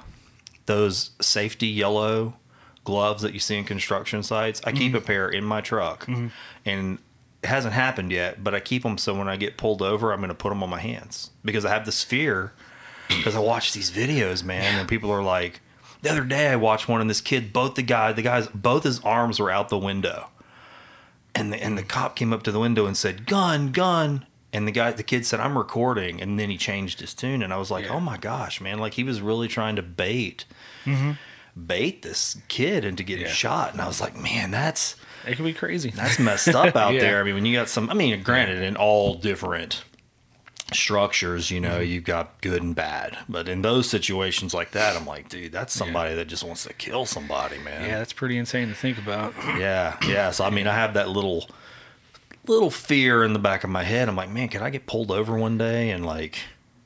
those 0.65 1.11
safety 1.21 1.67
yellow 1.67 2.35
gloves 2.83 3.21
that 3.21 3.33
you 3.33 3.39
see 3.39 3.57
in 3.57 3.63
construction 3.63 4.23
sites. 4.23 4.61
I 4.63 4.71
keep 4.71 4.89
mm-hmm. 4.89 4.97
a 4.97 5.01
pair 5.01 5.29
in 5.29 5.43
my 5.43 5.61
truck, 5.61 6.05
mm-hmm. 6.05 6.27
and 6.65 6.99
it 7.43 7.47
hasn't 7.47 7.73
happened 7.73 8.11
yet, 8.11 8.43
but 8.43 8.53
I 8.53 8.59
keep 8.59 8.83
them 8.83 8.97
so 8.97 9.15
when 9.15 9.27
I 9.27 9.35
get 9.35 9.57
pulled 9.57 9.81
over, 9.81 10.11
I'm 10.11 10.19
going 10.19 10.29
to 10.29 10.35
put 10.35 10.49
them 10.49 10.63
on 10.63 10.69
my 10.69 10.79
hands. 10.79 11.31
Because 11.43 11.65
I 11.65 11.69
have 11.69 11.85
this 11.85 12.03
fear 12.03 12.53
because 13.17 13.35
I 13.35 13.39
watch 13.39 13.73
these 13.73 13.91
videos, 13.91 14.43
man, 14.43 14.79
and 14.79 14.87
people 14.87 15.11
are 15.11 15.23
like, 15.23 15.61
the 16.01 16.09
other 16.09 16.23
day 16.23 16.47
I 16.47 16.55
watched 16.55 16.87
one 16.87 17.01
and 17.01 17.09
this 17.09 17.21
kid, 17.21 17.53
both 17.53 17.75
the 17.75 17.83
guy, 17.83 18.11
the 18.11 18.21
guys, 18.21 18.47
both 18.47 18.83
his 18.83 18.99
arms 19.01 19.39
were 19.39 19.51
out 19.51 19.69
the 19.69 19.77
window, 19.77 20.29
and 21.35 21.53
the 21.53 21.63
and 21.63 21.77
the 21.77 21.83
cop 21.83 22.15
came 22.15 22.33
up 22.33 22.43
to 22.43 22.51
the 22.51 22.59
window 22.59 22.85
and 22.85 22.97
said, 22.97 23.25
"Gun, 23.25 23.71
gun." 23.71 24.25
And 24.53 24.67
the 24.67 24.71
guy, 24.71 24.91
the 24.91 25.03
kid 25.03 25.25
said, 25.25 25.39
"I'm 25.39 25.57
recording," 25.57 26.21
and 26.21 26.37
then 26.39 26.49
he 26.49 26.57
changed 26.57 26.99
his 26.99 27.13
tune, 27.13 27.41
and 27.41 27.53
I 27.53 27.57
was 27.57 27.71
like, 27.71 27.85
Yeah. 27.85 27.91
"Oh 27.93 27.99
my 28.01 28.17
gosh, 28.17 28.59
man!" 28.59 28.79
Like 28.79 28.93
he 28.95 29.03
was 29.03 29.21
really 29.21 29.47
trying 29.47 29.77
to 29.77 29.81
bait, 29.81 30.43
bait 31.55 32.01
this 32.01 32.37
kid 32.47 32.83
into 32.85 33.03
getting 33.03 33.25
Yeah. 33.27 33.31
shot, 33.31 33.71
and 33.73 33.81
I 33.81 33.87
was 33.87 34.01
like, 34.01 34.15
"Man, 34.15 34.51
that's 34.51 34.95
It 35.25 35.35
can 35.35 35.45
be 35.45 35.53
crazy. 35.53 35.91
that's 35.91 36.19
messed 36.19 36.49
up 36.49 36.75
out 36.83 36.93
Yeah. 36.95 36.99
there." 37.01 37.19
I 37.21 37.23
mean, 37.23 37.35
when 37.35 37.45
you 37.45 37.53
got 37.57 37.69
some, 37.69 37.89
I 37.89 37.93
mean, 37.93 38.21
granted, 38.23 38.61
in 38.61 38.75
all 38.75 39.15
different 39.15 39.83
structures, 40.73 41.51
you 41.51 41.59
know, 41.59 41.79
Mm-hmm. 41.79 41.91
you've 41.91 42.03
got 42.05 42.39
good 42.41 42.61
and 42.61 42.73
bad, 42.75 43.17
but 43.27 43.49
in 43.49 43.61
those 43.61 43.89
situations 43.89 44.53
like 44.53 44.71
that, 44.71 44.95
I'm 44.95 45.05
like, 45.05 45.27
dude, 45.27 45.51
that's 45.51 45.73
somebody 45.73 46.15
that 46.15 46.25
just 46.27 46.43
wants 46.45 46.63
to 46.63 46.73
kill 46.73 47.05
somebody, 47.05 47.57
man. 47.59 47.83
yeah, 47.89 47.97
that's 47.99 48.13
pretty 48.13 48.37
insane 48.37 48.69
to 48.69 48.73
think 48.75 48.97
about. 48.97 49.33
Yeah, 49.57 49.97
yeah. 50.07 50.31
So 50.31 50.45
I 50.45 50.49
mean, 50.49 50.67
I 50.67 50.73
have 50.75 50.93
that 50.93 51.09
little 51.09 51.49
little 52.51 52.69
fear 52.71 53.23
in 53.23 53.33
the 53.33 53.39
back 53.39 53.63
of 53.63 53.69
my 53.69 53.83
head. 53.83 54.07
I'm 54.09 54.15
like, 54.15 54.29
man, 54.29 54.47
could 54.49 54.61
I 54.61 54.69
get 54.69 54.85
pulled 54.87 55.11
over 55.11 55.37
one 55.37 55.57
day 55.57 55.91
and 55.91 56.05
like, 56.05 56.37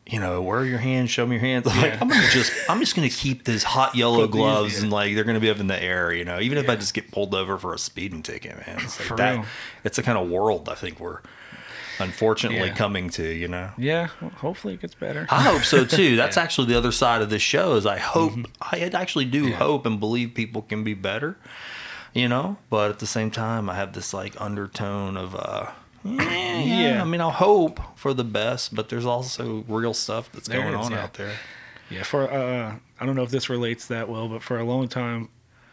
you 0.08 0.20
know, 0.20 0.42
where 0.42 0.60
are 0.60 0.66
your 0.66 0.78
hands? 0.78 1.10
Show 1.10 1.26
me 1.26 1.36
your 1.36 1.42
hands. 1.42 1.66
I'm 1.68 1.82
like, 1.82 2.00
I'm 2.02 2.08
gonna 2.08 2.30
just, 2.30 2.54
I'm 2.70 2.80
just 2.80 2.96
gonna 2.96 3.10
keep 3.10 3.44
this 3.46 3.64
hot 3.64 3.96
yellow 3.96 4.26
these 4.28 4.32
gloves 4.34 4.82
and 4.84 4.92
like 4.92 5.16
they're 5.16 5.24
gonna 5.24 5.40
be 5.40 5.50
up 5.50 5.60
in 5.60 5.68
the 5.68 5.82
air, 5.82 6.14
you 6.14 6.24
know. 6.26 6.40
Even 6.40 6.58
if 6.60 6.70
I 6.70 6.76
just 6.76 6.94
get 6.94 7.12
pulled 7.12 7.34
over 7.34 7.58
for 7.58 7.74
a 7.74 7.80
speeding 7.80 8.22
ticket, 8.22 8.56
man. 8.68 8.78
It's 8.82 9.00
like 9.00 9.08
For 9.10 9.18
that. 9.18 9.32
real. 9.38 9.46
It's 9.84 9.98
the 9.98 10.04
kind 10.04 10.18
of 10.18 10.30
world 10.30 10.70
I 10.70 10.76
think 10.76 11.00
we're 11.00 11.22
unfortunately 12.00 12.68
Yeah. 12.68 12.76
coming 12.76 13.10
to, 13.12 13.24
you 13.26 13.48
know. 13.48 13.72
Yeah, 13.78 14.10
well, 14.22 14.32
hopefully 14.32 14.74
it 14.76 14.82
gets 14.82 14.96
better. 14.96 15.28
I 15.30 15.42
hope 15.42 15.64
so 15.64 15.86
too. 15.86 16.16
That's 16.18 16.38
actually 16.38 16.68
the 16.68 16.78
other 16.78 16.92
side 16.92 17.22
of 17.22 17.30
this 17.30 17.42
show. 17.42 17.76
Is 17.76 17.86
I 17.86 17.98
hope 17.98 18.34
Mm-hmm. 18.34 18.44
I 18.62 18.80
actually 18.98 19.26
do 19.26 19.54
hope 19.54 19.86
and 19.86 20.00
believe 20.00 20.34
people 20.34 20.62
can 20.62 20.84
be 20.84 20.94
better, 20.94 21.38
you 22.16 22.28
know. 22.28 22.58
But 22.72 22.90
at 22.90 22.98
the 23.00 23.06
same 23.06 23.30
time, 23.30 23.70
I 23.70 23.76
have 23.76 23.94
this 23.94 24.12
like 24.12 24.40
undertone 24.42 25.18
of 25.18 25.36
uh, 25.36 25.72
yeah, 26.04 26.60
yeah. 26.62 27.02
I 27.02 27.06
mean, 27.06 27.22
I'll 27.22 27.30
hope 27.30 27.80
for 27.96 28.16
the 28.16 28.24
best, 28.24 28.74
but 28.74 28.90
there's 28.90 29.06
also 29.06 29.64
real 29.68 29.94
stuff 29.94 30.32
that's 30.32 30.48
There 30.48 30.62
going 30.62 30.74
is, 30.80 30.88
on 30.88 30.92
yeah. 30.94 31.04
out 31.04 31.14
there. 31.14 31.34
Yeah, 31.92 32.02
for 32.04 32.32
uh, 32.32 32.78
I 33.00 33.06
don't 33.06 33.16
know 33.16 33.24
if 33.24 33.30
this 33.30 33.48
relates 33.50 33.86
that 33.88 34.10
well, 34.10 34.28
but 34.28 34.42
for 34.42 34.58
a 34.58 34.64
long 34.64 34.88
time, 34.88 35.30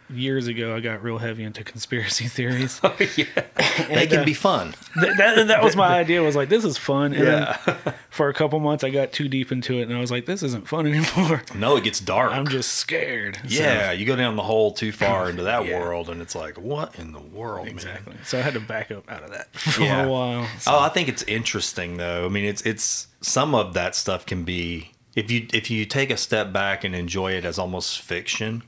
years 0.09 0.47
ago, 0.47 0.75
I 0.75 0.79
got 0.79 1.01
real 1.03 1.17
heavy 1.17 1.43
into 1.43 1.63
conspiracy 1.63 2.27
theories. 2.27 2.79
oh, 2.83 2.95
yeah, 3.15 3.25
they 3.89 4.07
can 4.07 4.19
uh, 4.19 4.25
be 4.25 4.33
fun. 4.33 4.73
that, 4.95 5.17
that, 5.17 5.47
that 5.47 5.63
was 5.63 5.75
my 5.75 5.87
idea. 5.99 6.21
Was 6.21 6.35
like 6.35 6.49
this 6.49 6.63
is 6.65 6.77
fun, 6.77 7.13
and 7.13 7.23
Yeah. 7.25 7.77
for 8.09 8.29
a 8.29 8.33
couple 8.33 8.59
months, 8.59 8.83
I 8.83 8.89
got 8.89 9.11
too 9.11 9.27
deep 9.27 9.51
into 9.51 9.79
it, 9.79 9.83
and 9.83 9.93
I 9.95 9.99
was 9.99 10.11
like, 10.11 10.25
this 10.25 10.43
isn't 10.43 10.67
fun 10.67 10.87
anymore. 10.87 11.41
No, 11.55 11.75
it 11.77 11.83
gets 11.83 11.99
dark. 11.99 12.31
I'm 12.31 12.47
just 12.47 12.73
scared. 12.73 13.37
So- 13.47 13.63
yeah, 13.63 13.91
you 13.91 14.05
go 14.05 14.15
down 14.15 14.35
the 14.35 14.43
hole 14.43 14.71
too 14.71 14.91
far 14.91 15.29
into 15.29 15.43
that 15.43 15.65
Yeah. 15.65 15.79
world, 15.79 16.09
and 16.09 16.21
it's 16.21 16.35
like, 16.35 16.57
what 16.57 16.97
in 16.99 17.11
the 17.11 17.19
world, 17.19 17.65
man? 17.65 17.73
exactly. 17.75 18.15
So 18.23 18.37
I 18.37 18.41
had 18.41 18.53
to 18.53 18.59
back 18.59 18.91
up 18.91 19.09
out 19.11 19.23
of 19.23 19.31
that 19.31 19.53
for 19.55 19.81
Yeah. 19.81 20.03
a 20.05 20.09
while. 20.09 20.47
So, 20.59 20.71
Oh, 20.73 20.79
I 20.79 20.89
think 20.89 21.09
it's 21.09 21.23
interesting 21.23 21.97
though. 21.97 22.25
I 22.25 22.29
mean, 22.29 22.45
it's 22.45 22.61
it's 22.63 23.07
some 23.21 23.55
of 23.55 23.73
that 23.73 23.95
stuff 23.95 24.25
can 24.25 24.43
be 24.43 24.91
if 25.15 25.29
you 25.29 25.47
if 25.53 25.69
you 25.69 25.85
take 25.85 26.09
a 26.09 26.17
step 26.17 26.51
back 26.51 26.83
and 26.83 26.95
enjoy 26.95 27.33
it 27.33 27.45
as 27.45 27.59
almost 27.59 28.01
fiction, 28.01 28.63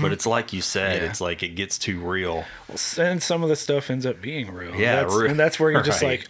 but 0.00 0.12
it's 0.12 0.26
like 0.26 0.52
you 0.52 0.62
said, 0.62 0.94
Mm-hmm. 0.96 1.04
Yeah. 1.04 1.10
it's 1.10 1.20
like 1.20 1.42
it 1.42 1.50
gets 1.56 1.78
too 1.78 2.00
real. 2.00 2.44
Well, 2.68 2.78
and 2.98 3.22
some 3.22 3.42
of 3.42 3.48
the 3.48 3.56
stuff 3.56 3.90
ends 3.90 4.06
up 4.06 4.20
being 4.22 4.50
real. 4.52 4.74
Yeah, 4.74 5.02
that's, 5.02 5.14
and 5.16 5.38
that's 5.38 5.60
where 5.60 5.70
you're 5.70 5.82
just 5.82 6.02
right. 6.02 6.20
like, 6.20 6.28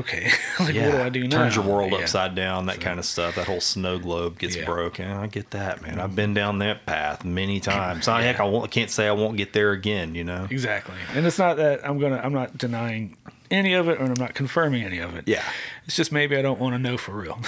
okay, 0.00 0.30
like 0.60 0.74
what 0.76 0.92
do 0.92 0.96
I 1.02 1.08
do 1.08 1.26
now? 1.26 1.38
Turns 1.38 1.56
your 1.56 1.64
world 1.64 1.90
Yeah. 1.92 1.98
upside 1.98 2.34
down, 2.36 2.66
that 2.66 2.80
kind 2.80 2.98
of 3.00 3.04
stuff. 3.04 3.34
That 3.34 3.46
whole 3.46 3.60
snow 3.60 3.98
globe 3.98 4.38
gets 4.38 4.54
Yeah. 4.56 4.64
broken. 4.66 5.10
I 5.10 5.26
get 5.26 5.50
that, 5.50 5.82
man. 5.82 5.98
I've 5.98 6.14
been 6.14 6.32
down 6.32 6.60
that 6.60 6.86
path 6.86 7.24
many 7.24 7.58
times. 7.60 8.06
Heck, 8.06 8.38
I 8.40 8.66
can't 8.68 8.90
say 8.90 9.08
I 9.08 9.12
won't 9.12 9.36
get 9.36 9.52
there 9.52 9.72
again. 9.72 10.14
You 10.14 10.22
know? 10.24 10.46
Exactly. 10.48 10.94
And 11.14 11.26
it's 11.26 11.38
not 11.38 11.56
that 11.56 11.86
I'm 11.86 11.98
gonna 11.98 12.20
I'm 12.22 12.32
not 12.32 12.56
denying 12.56 13.16
any 13.50 13.74
of 13.74 13.88
it 13.88 14.00
or 14.00 14.04
I'm 14.04 14.14
not 14.14 14.32
confirming 14.34 14.82
any 14.84 14.98
of 14.98 15.14
it. 15.16 15.24
Yeah. 15.26 15.42
It's 15.86 15.96
just 15.96 16.12
maybe 16.12 16.36
I 16.36 16.42
don't 16.42 16.58
want 16.60 16.74
to 16.74 16.78
know 16.78 16.96
for 16.96 17.12
real. 17.12 17.38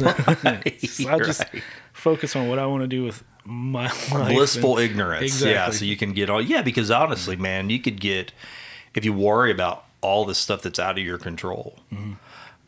so, 0.78 0.86
so 1.04 1.08
I'll 1.10 1.18
just 1.20 1.40
Right. 1.52 1.62
focus 1.92 2.34
on 2.36 2.48
what 2.48 2.58
I 2.58 2.66
want 2.66 2.82
to 2.82 2.88
do 2.88 3.04
with 3.04 3.22
my 3.44 3.84
life. 4.12 4.34
blissful 4.34 4.78
and- 4.78 4.90
ignorance. 4.90 5.42
Yeah, 5.42 5.70
so 5.70 5.84
you 5.84 5.96
can 5.96 6.12
get 6.12 6.30
all. 6.30 6.40
Yeah, 6.42 6.62
because 6.62 6.90
honestly, 6.90 7.36
man, 7.36 7.70
you 7.70 7.78
could 7.80 8.00
get 8.00 8.32
if 8.94 9.04
you 9.04 9.12
worry 9.12 9.50
about 9.50 9.84
all 10.00 10.24
the 10.24 10.34
stuff 10.34 10.62
that's 10.62 10.78
out 10.78 10.98
of 10.98 11.04
your 11.04 11.18
control, 11.18 11.78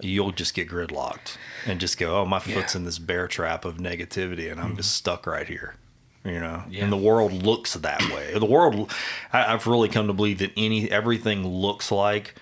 you'll 0.01 0.33
just 0.33 0.55
get 0.55 0.69
gridlocked 0.69 1.37
and 1.67 1.81
just 1.81 1.99
go, 1.99 2.21
"Oh, 2.21 2.25
my 2.27 2.39
foot's 2.39 2.49
Mm-hmm. 2.49 2.59
Yeah. 2.59 2.65
Mm-hmm. 2.67 2.79
in 2.79 2.85
this 2.85 2.99
bear 2.99 3.29
trap 3.29 3.65
of 3.65 3.77
negativity, 3.79 4.51
and 4.51 4.61
I'm 4.61 4.77
just 4.77 4.93
stuck 4.95 5.27
right 5.27 5.47
here." 5.49 5.77
You 6.25 6.39
know, 6.39 6.63
Yeah. 6.71 6.85
and 6.85 6.93
the 6.93 6.97
world 6.97 7.33
looks 7.33 7.75
that 7.75 8.01
way. 8.15 8.39
The 8.39 8.47
world, 8.47 8.93
I, 9.33 9.53
I've 9.53 9.67
really 9.67 9.89
come 9.89 10.07
to 10.07 10.13
believe 10.13 10.39
that 10.39 10.53
any 10.57 10.89
everything 10.89 11.45
looks 11.45 11.91
like 11.91 12.37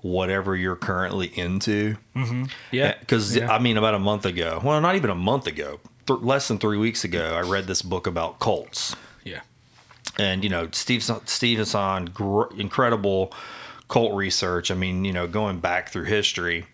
whatever 0.00 0.54
you're 0.56 0.76
currently 0.76 1.26
into. 1.38 1.96
Mm-hmm. 2.14 2.44
Yeah. 2.70 2.84
Eh, 2.84 2.94
because 3.00 3.36
Yeah. 3.36 3.50
I 3.52 3.58
mean, 3.58 3.76
about 3.76 3.94
a 3.94 3.98
month 3.98 4.24
ago, 4.26 4.60
well, 4.62 4.80
not 4.80 4.94
even 4.96 5.10
a 5.10 5.14
month 5.14 5.46
ago, 5.46 5.80
th- 6.06 6.20
less 6.20 6.48
than 6.48 6.58
three 6.58 6.78
weeks 6.78 7.04
ago, 7.04 7.34
I 7.34 7.40
read 7.42 7.66
this 7.66 7.82
book 7.82 8.06
about 8.06 8.38
cults, 8.38 8.94
yeah. 9.24 9.40
and 10.18 10.44
you 10.44 10.50
know, 10.50 10.68
Steve 10.72 11.02
Steve 11.26 11.58
Hassan, 11.58 12.06
gr- 12.06 12.52
incredible 12.56 13.32
cult 13.88 14.14
research. 14.14 14.70
I 14.70 14.74
mean, 14.74 15.04
you 15.04 15.12
know, 15.12 15.26
going 15.26 15.60
back 15.60 15.88
through 15.90 16.04
history. 16.04 16.66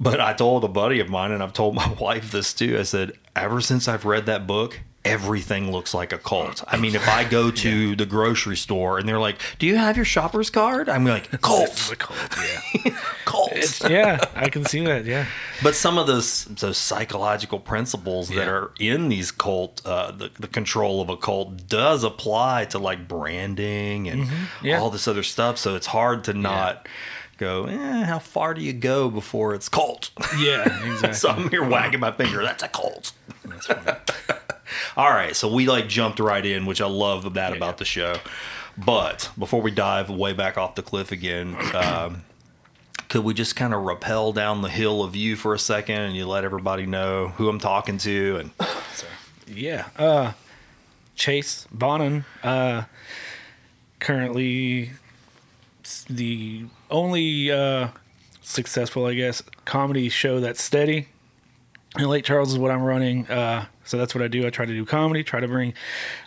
But 0.00 0.20
I 0.20 0.32
told 0.32 0.62
a 0.62 0.68
buddy 0.68 1.00
of 1.00 1.08
mine, 1.08 1.32
and 1.32 1.42
I've 1.42 1.52
told 1.52 1.74
my 1.82 1.88
wife 1.94 2.30
this 2.30 2.54
too. 2.54 2.78
I 2.78 2.82
said, 2.84 3.12
ever 3.34 3.60
since 3.60 3.88
I've 3.88 4.04
read 4.04 4.26
that 4.26 4.46
book, 4.46 4.80
everything 5.08 5.70
looks 5.72 5.94
like 5.94 6.12
a 6.12 6.18
cult. 6.18 6.62
I 6.68 6.76
mean, 6.76 6.94
if 6.94 7.08
I 7.08 7.24
go 7.24 7.50
to 7.64 7.96
the 7.96 8.06
grocery 8.06 8.56
store 8.56 8.98
and 8.98 9.08
they're 9.08 9.18
like, 9.18 9.38
"Do 9.58 9.66
you 9.66 9.76
have 9.76 9.96
your 9.96 10.04
shopper's 10.04 10.50
card?" 10.50 10.88
I'm 10.88 11.04
like, 11.04 11.30
"Cult, 11.40 11.94
cult. 11.98 12.36
Yeah. 12.84 12.98
cult." 13.24 13.90
yeah. 13.90 14.18
I 14.34 14.48
can 14.48 14.64
see 14.64 14.84
that. 14.84 15.04
Yeah. 15.04 15.26
But 15.62 15.74
some 15.74 15.98
of 15.98 16.06
those 16.06 16.44
those 16.46 16.76
psychological 16.78 17.58
principles 17.58 18.28
that 18.28 18.36
Yeah. 18.36 18.50
are 18.50 18.70
in 18.78 19.08
these 19.08 19.30
cult, 19.30 19.80
uh, 19.84 20.12
the 20.12 20.30
the 20.38 20.48
control 20.48 21.00
of 21.00 21.08
a 21.08 21.16
cult 21.16 21.66
does 21.68 22.04
apply 22.04 22.66
to 22.66 22.78
like 22.78 23.08
branding 23.08 24.08
and 24.08 24.18
Mm-hmm. 24.24 24.66
Yeah. 24.66 24.80
all 24.80 24.90
this 24.90 25.06
other 25.08 25.22
stuff. 25.22 25.58
So 25.58 25.74
it's 25.76 25.86
hard 25.86 26.24
to 26.24 26.32
not 26.34 26.88
go. 27.38 27.64
Eh, 27.66 28.04
how 28.04 28.18
far 28.18 28.52
do 28.54 28.60
you 28.60 28.72
go 28.72 29.08
before 29.10 29.54
it's 29.54 29.68
cult? 29.68 30.10
Yeah. 30.38 30.64
Exactly. 30.92 31.12
so 31.14 31.28
I'm 31.30 31.48
here 31.50 31.64
wagging 31.64 32.00
my 32.00 32.10
finger. 32.12 32.42
That's 32.42 32.62
a 32.64 32.68
cult. 32.68 33.12
That's 33.44 33.66
funny. 33.66 33.92
All 34.96 35.10
right, 35.10 35.34
so 35.34 35.52
we 35.52 35.66
like 35.66 35.88
jumped 35.88 36.20
right 36.20 36.44
in, 36.44 36.66
which 36.66 36.80
I 36.80 36.86
love 36.86 37.34
that 37.34 37.56
about 37.56 37.78
the 37.78 37.84
show. 37.84 38.16
But 38.76 39.30
before 39.36 39.60
we 39.60 39.70
dive 39.70 40.08
way 40.08 40.32
back 40.32 40.56
off 40.56 40.74
the 40.74 40.82
cliff 40.82 41.10
again, 41.10 41.56
um, 41.74 42.22
could 43.08 43.24
we 43.24 43.34
just 43.34 43.56
kind 43.56 43.74
of 43.74 43.82
rappel 43.82 44.32
down 44.32 44.62
the 44.62 44.68
hill 44.68 45.02
of 45.02 45.16
you 45.16 45.34
for 45.34 45.54
a 45.54 45.58
second 45.58 45.96
and 45.96 46.16
you 46.16 46.26
let 46.26 46.44
everybody 46.44 46.86
know 46.86 47.28
who 47.28 47.48
I'm 47.48 47.58
talking 47.58 47.98
to? 47.98 48.36
And 48.36 48.50
Yeah. 49.46 49.88
Uh, 49.96 50.32
Chase 51.16 51.66
Bonin, 51.72 52.24
uh, 52.44 52.84
currently 53.98 54.92
the 56.08 56.66
only 56.90 57.50
uh, 57.50 57.88
successful, 58.42 59.06
I 59.06 59.14
guess, 59.14 59.42
comedy 59.64 60.08
show 60.08 60.38
that's 60.40 60.62
steady. 60.62 61.08
And 61.96 62.06
Lake 62.06 62.24
Charles 62.24 62.52
is 62.52 62.58
what 62.58 62.70
I'm 62.70 62.82
running. 62.82 63.26
Uh, 63.26 63.66
so 63.88 63.96
that's 63.96 64.14
what 64.14 64.22
I 64.22 64.28
do. 64.28 64.46
I 64.46 64.50
try 64.50 64.66
to 64.66 64.72
do 64.72 64.84
comedy, 64.84 65.24
try 65.24 65.40
to 65.40 65.48
bring 65.48 65.72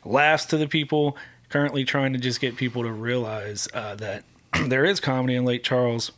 laughs 0.04 0.46
to 0.46 0.58
the 0.58 0.68
people. 0.68 1.16
Currently 1.50 1.84
trying 1.84 2.14
to 2.14 2.20
just 2.20 2.40
get 2.42 2.56
people 2.56 2.84
to 2.84 2.92
realize 2.92 3.68
uh, 3.74 3.96
that 3.96 4.24
there 4.68 4.86
is 4.86 5.00
comedy 5.00 5.36
in 5.36 5.46
Lake 5.46 5.64
Charles. 5.64 6.12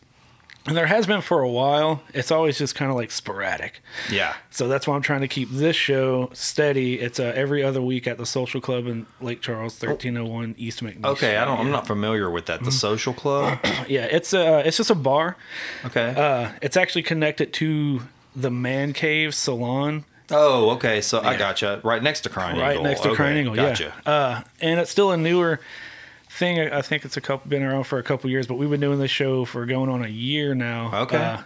And 0.65 0.77
there 0.77 0.87
has 0.87 1.05
been 1.05 1.19
for 1.19 1.41
a 1.41 1.49
while. 1.49 2.01
It's 2.13 2.31
always 2.31 2.57
just 2.57 2.73
kind 2.75 2.89
of 2.89 2.95
like 2.95 3.11
sporadic. 3.11 3.81
yeah, 4.09 4.33
So 4.49 4.69
that's 4.69 4.87
why 4.87 4.95
I'm 4.95 5.01
trying 5.01 5.19
to 5.19 5.27
keep 5.27 5.49
this 5.51 5.75
show 5.75 6.29
steady. 6.31 7.01
It's 7.01 7.19
uh, 7.19 7.33
every 7.35 7.61
other 7.63 7.81
week 7.81 8.07
at 8.07 8.17
the 8.17 8.25
Social 8.25 8.61
Club 8.61 8.87
in 8.87 9.05
Lake 9.19 9.41
Charles, 9.41 9.73
1301 9.73 10.55
East 10.57 10.81
McNeese. 10.81 11.03
okay, 11.03 11.35
I 11.35 11.43
don't. 11.43 11.59
I'm 11.59 11.71
not 11.71 11.85
familiar 11.85 12.29
with 12.29 12.45
that. 12.45 12.63
The 12.63 12.71
social 12.71 13.13
club. 13.13 13.59
Yeah, 13.89 14.05
it's 14.05 14.33
uh, 14.33 14.63
it's 14.65 14.77
just 14.77 14.89
a 14.89 14.95
bar. 14.95 15.35
Okay. 15.83 16.13
Uh, 16.15 16.51
it's 16.61 16.77
actually 16.77 17.03
connected 17.03 17.51
to 17.53 18.03
the 18.33 18.49
Man 18.49 18.93
Cave 18.93 19.35
Salon, 19.35 20.05
oh, 20.31 20.71
okay. 20.71 21.01
So 21.01 21.19
I 21.19 21.33
yeah. 21.33 21.37
gotcha. 21.37 21.81
Right 21.83 22.01
next 22.01 22.21
to 22.21 22.29
Crying 22.29 22.59
right 22.59 22.73
Eagle. 22.73 22.83
next 22.83 23.01
to 23.01 23.09
okay, 23.09 23.15
Crying 23.15 23.37
Eagle. 23.37 23.55
Gotcha. 23.55 23.93
Yeah, 24.05 24.11
uh, 24.11 24.41
and 24.61 24.79
it's 24.79 24.91
still 24.91 25.11
a 25.11 25.17
newer 25.17 25.59
thing. 26.29 26.59
I 26.59 26.79
I 26.79 26.81
think 26.81 27.05
it's 27.05 27.17
a 27.17 27.21
couple 27.21 27.49
been 27.49 27.63
around 27.63 27.83
for 27.85 27.97
a 27.99 28.03
couple 28.03 28.29
years, 28.29 28.47
but 28.47 28.55
we've 28.55 28.69
been 28.69 28.79
doing 28.81 28.99
this 28.99 29.11
show 29.11 29.45
for 29.45 29.65
going 29.65 29.89
on 29.89 30.03
a 30.03 30.07
year 30.09 30.55
now. 30.55 30.91
Okay. 31.03 31.17
Uh, 31.17 31.37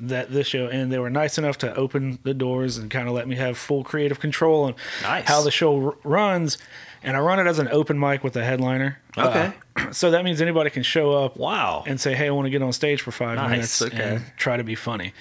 that 0.00 0.30
this 0.30 0.46
show 0.46 0.68
and 0.68 0.92
they 0.92 0.98
were 1.00 1.10
nice 1.10 1.38
enough 1.38 1.58
to 1.58 1.74
open 1.74 2.20
the 2.22 2.32
doors 2.32 2.78
and 2.78 2.88
kind 2.88 3.08
of 3.08 3.14
let 3.14 3.26
me 3.26 3.34
have 3.34 3.58
full 3.58 3.82
creative 3.82 4.20
control 4.20 4.62
on 4.64 4.74
Nice. 5.02 5.26
how 5.26 5.42
the 5.42 5.50
show 5.50 5.86
r- 5.86 5.96
runs 6.04 6.56
and 7.02 7.16
i 7.16 7.18
run 7.20 7.40
it 7.40 7.48
as 7.48 7.58
an 7.58 7.66
open 7.72 7.98
mic 7.98 8.22
with 8.22 8.36
a 8.36 8.44
headliner 8.44 9.00
Okay. 9.26 9.52
Uh, 9.76 9.90
so 9.92 10.10
that 10.10 10.24
means 10.24 10.40
anybody 10.40 10.70
can 10.70 10.82
show 10.82 11.12
up 11.12 11.36
Wow. 11.36 11.84
and 11.86 12.00
say, 12.00 12.14
"Hey, 12.14 12.28
I 12.28 12.30
want 12.30 12.46
to 12.46 12.50
get 12.50 12.62
on 12.62 12.72
stage 12.72 13.00
for 13.02 13.10
five 13.10 13.36
Nice, 13.36 13.50
minutes 13.50 13.82
okay. 13.82 14.02
and 14.16 14.24
try 14.36 14.56
to 14.56 14.64
be 14.64 14.74
funny." 14.74 15.12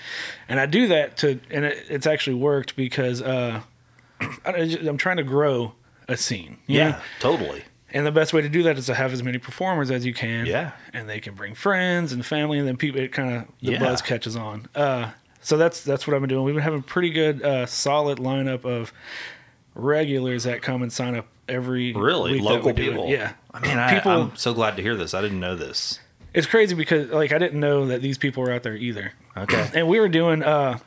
And 0.50 0.60
I 0.60 0.66
do 0.66 0.88
that 0.88 1.18
to, 1.18 1.40
and 1.52 1.66
it, 1.66 1.86
it's 1.90 2.08
actually 2.08 2.36
worked 2.36 2.76
because 2.76 3.22
uh, 3.22 3.62
I, 4.46 4.52
am 4.86 4.98
trying 4.98 5.18
to 5.18 5.24
grow 5.24 5.74
a 6.08 6.18
scene. 6.18 6.58
yeah, 6.68 6.90
know? 6.90 6.98
totally. 7.20 7.64
and 7.92 8.06
the 8.06 8.12
best 8.12 8.34
way 8.34 8.42
to 8.42 8.50
do 8.50 8.64
that 8.64 8.78
is 8.78 8.86
to 8.88 8.94
have 8.96 9.12
as 9.14 9.22
many 9.24 9.38
performers 9.38 9.92
as 9.92 10.06
you 10.06 10.14
can. 10.14 10.46
Yeah. 10.46 10.72
and 10.94 11.08
they 11.10 11.20
can 11.20 11.34
bring 11.36 11.54
friends 11.56 12.12
and 12.14 12.26
family, 12.26 12.60
and 12.60 12.68
then 12.68 12.78
people 12.78 13.00
it 13.02 13.12
kind 13.12 13.36
of 13.36 13.44
the 13.62 13.74
Yeah. 13.74 13.80
buzz 13.80 14.02
catches 14.02 14.36
on. 14.36 14.68
Uh, 14.76 15.12
so 15.42 15.56
that's 15.58 15.82
that's 15.84 16.08
what 16.08 16.14
I've 16.14 16.22
been 16.22 16.30
doing. 16.30 16.44
We've 16.44 16.56
been 16.56 16.64
having 16.64 16.80
a 16.80 16.84
pretty 16.84 17.10
good, 17.12 17.42
uh, 17.44 17.66
solid 17.66 18.18
lineup 18.20 18.66
of 18.66 18.92
regulars 19.76 20.44
that 20.44 20.62
come 20.62 20.82
and 20.82 20.92
sign 20.92 21.16
up 21.16 21.28
every 21.48 21.94
Really, 21.94 22.40
local 22.40 22.70
it. 22.70 22.76
people. 22.76 23.08
Yeah, 23.08 23.34
I 23.58 23.68
mean, 23.68 23.78
I, 23.78 23.94
people. 23.96 24.12
I'm 24.12 24.36
so 24.36 24.54
glad 24.54 24.76
to 24.78 24.82
hear 24.82 24.96
this. 24.96 25.14
I 25.14 25.22
didn't 25.22 25.40
know 25.40 25.56
this. 25.56 26.00
it's 26.34 26.48
crazy 26.48 26.76
because 26.76 27.10
like 27.10 27.32
I 27.32 27.38
didn't 27.38 27.60
know 27.60 27.88
that 27.88 28.02
these 28.02 28.18
people 28.18 28.44
were 28.44 28.52
out 28.52 28.64
there 28.64 28.76
either. 28.76 29.14
Okay. 29.36 29.70
And 29.74 29.88
we 29.88 30.00
were 30.00 30.10
doing 30.10 30.44
uh 30.44 30.78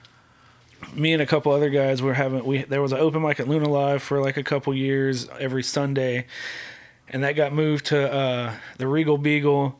me 0.94 1.12
and 1.12 1.20
a 1.22 1.26
couple 1.26 1.52
other 1.52 1.70
guys 1.70 2.00
were 2.02 2.14
having 2.14 2.44
we 2.44 2.62
there 2.62 2.80
was 2.82 2.92
an 2.92 2.98
open 2.98 3.22
mic 3.22 3.38
at 3.40 3.48
Luna 3.48 3.68
Live 3.68 4.02
for 4.02 4.20
like 4.20 4.36
a 4.36 4.42
couple 4.42 4.74
years 4.74 5.28
every 5.38 5.62
Sunday. 5.62 6.26
And 7.08 7.24
that 7.24 7.32
got 7.32 7.52
moved 7.52 7.86
to 7.86 8.12
uh 8.12 8.54
the 8.78 8.86
Regal 8.86 9.18
Beagle 9.18 9.78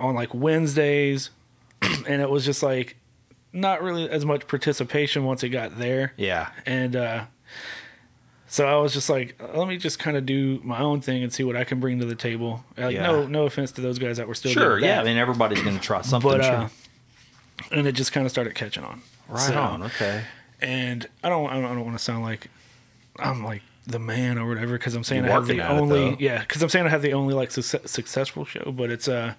on 0.00 0.14
like 0.14 0.34
Wednesdays, 0.34 1.30
and 1.82 2.20
it 2.22 2.28
was 2.30 2.44
just 2.44 2.62
like 2.62 2.96
not 3.52 3.82
really 3.82 4.08
as 4.08 4.24
much 4.24 4.46
participation 4.46 5.24
once 5.24 5.42
it 5.42 5.50
got 5.50 5.78
there. 5.78 6.12
Yeah. 6.16 6.50
And 6.64 6.96
uh, 6.96 7.24
so 8.52 8.66
I 8.66 8.76
was 8.82 8.92
just 8.92 9.08
like, 9.08 9.40
let 9.54 9.66
me 9.66 9.78
just 9.78 9.98
kind 9.98 10.14
of 10.14 10.26
do 10.26 10.60
my 10.62 10.78
own 10.78 11.00
thing 11.00 11.22
and 11.22 11.32
see 11.32 11.42
what 11.42 11.56
I 11.56 11.64
can 11.64 11.80
bring 11.80 12.00
to 12.00 12.04
the 12.04 12.14
table. 12.14 12.62
Like, 12.76 12.92
Yeah. 12.94 13.06
no, 13.06 13.26
no 13.26 13.46
offense 13.46 13.72
to 13.72 13.80
those 13.80 13.98
guys 13.98 14.18
that 14.18 14.28
were 14.28 14.34
still 14.34 14.52
Sure. 14.52 14.78
Yeah. 14.78 15.00
I 15.00 15.04
mean, 15.04 15.16
everybody's 15.16 15.62
going 15.62 15.76
to 15.78 15.82
try 15.82 16.02
something. 16.02 16.30
but 16.30 16.44
sure. 16.44 16.52
uh, 16.54 16.68
and 17.70 17.86
it 17.86 17.92
just 17.92 18.12
kind 18.12 18.26
of 18.26 18.30
started 18.30 18.54
catching 18.54 18.84
on. 18.84 19.00
right 19.28 19.40
So- 19.40 19.58
on. 19.58 19.82
Okay. 19.84 20.24
And 20.60 21.08
I 21.24 21.30
don't, 21.30 21.48
I 21.50 21.54
don't, 21.54 21.64
I 21.64 21.68
don't 21.74 21.84
want 21.86 21.96
to 21.98 22.04
sound 22.04 22.24
like 22.24 22.48
I'm 23.18 23.42
like 23.42 23.62
the 23.86 23.98
man 23.98 24.36
or 24.38 24.46
whatever 24.46 24.74
because 24.74 24.94
I'm 24.94 25.02
saying 25.02 25.24
You're 25.24 25.32
I 25.32 25.36
have 25.36 25.46
the 25.46 25.60
at 25.60 25.70
it, 25.70 25.74
only, 25.80 26.16
yeah, 26.20 26.40
because 26.40 26.62
I'm 26.62 26.68
saying 26.68 26.86
I 26.86 26.90
have 26.90 27.02
the 27.02 27.14
only 27.14 27.32
like 27.34 27.50
success, 27.50 27.90
successful 27.90 28.44
show, 28.44 28.70
but 28.76 28.90
it's 28.90 29.08
uh 29.08 29.34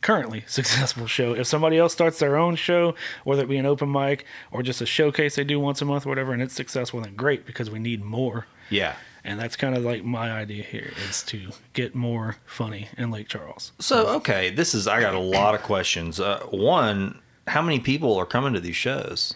currently 0.00 0.44
successful 0.46 1.06
show. 1.06 1.32
If 1.34 1.46
somebody 1.46 1.78
else 1.78 1.92
starts 1.92 2.18
their 2.18 2.36
own 2.36 2.56
show, 2.56 2.94
whether 3.24 3.42
it 3.42 3.48
be 3.48 3.56
an 3.56 3.66
open 3.66 3.90
mic 3.90 4.24
or 4.50 4.62
just 4.62 4.80
a 4.80 4.86
showcase 4.86 5.36
they 5.36 5.44
do 5.44 5.60
once 5.60 5.82
a 5.82 5.84
month 5.84 6.06
or 6.06 6.08
whatever, 6.08 6.32
and 6.32 6.42
it's 6.42 6.54
successful, 6.54 7.00
then 7.00 7.14
great 7.14 7.46
because 7.46 7.70
we 7.70 7.78
need 7.78 8.04
more. 8.04 8.46
Yeah. 8.70 8.94
And 9.22 9.38
that's 9.38 9.56
kind 9.56 9.76
of 9.76 9.84
like 9.84 10.02
my 10.02 10.32
idea 10.32 10.62
here 10.62 10.92
is 11.08 11.22
to 11.24 11.50
get 11.74 11.94
more 11.94 12.36
funny 12.46 12.88
in 12.96 13.10
Lake 13.10 13.28
Charles. 13.28 13.72
So 13.78 14.06
okay, 14.08 14.50
this 14.50 14.74
is 14.74 14.88
I 14.88 15.00
got 15.00 15.14
a 15.14 15.18
lot 15.18 15.54
of 15.54 15.62
questions. 15.62 16.18
Uh, 16.18 16.40
one, 16.50 17.20
how 17.46 17.60
many 17.60 17.80
people 17.80 18.16
are 18.16 18.24
coming 18.24 18.54
to 18.54 18.60
these 18.60 18.76
shows? 18.76 19.34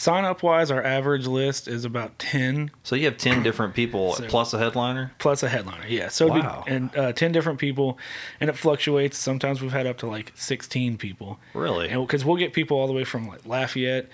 Sign 0.00 0.24
up 0.24 0.44
wise, 0.44 0.70
our 0.70 0.80
average 0.80 1.26
list 1.26 1.66
is 1.66 1.84
about 1.84 2.20
10 2.20 2.70
So 2.84 2.94
you 2.94 3.06
have 3.06 3.16
ten 3.18 3.42
different 3.42 3.74
people 3.74 4.12
So- 4.14 4.26
plus 4.28 4.54
a 4.54 4.58
headliner. 4.58 5.10
plus 5.18 5.42
a 5.42 5.48
headliner. 5.48 5.84
Yeah. 5.88 6.06
So 6.06 6.28
it'd 6.28 6.40
be- 6.40 6.70
and 6.72 6.96
uh, 6.96 7.12
10 7.12 7.32
different 7.32 7.58
people 7.58 7.98
and 8.40 8.48
it 8.48 8.56
fluctuates. 8.56 9.18
Sometimes 9.18 9.60
we've 9.60 9.72
had 9.72 9.88
up 9.88 9.98
to 9.98 10.06
like 10.06 10.30
16 10.36 10.98
people. 10.98 11.40
Really? 11.52 11.88
Because 11.88 12.24
we'll 12.24 12.36
get 12.36 12.52
people 12.52 12.76
all 12.78 12.86
the 12.86 12.92
way 12.92 13.02
from 13.02 13.26
like 13.26 13.44
Lafayette 13.44 14.08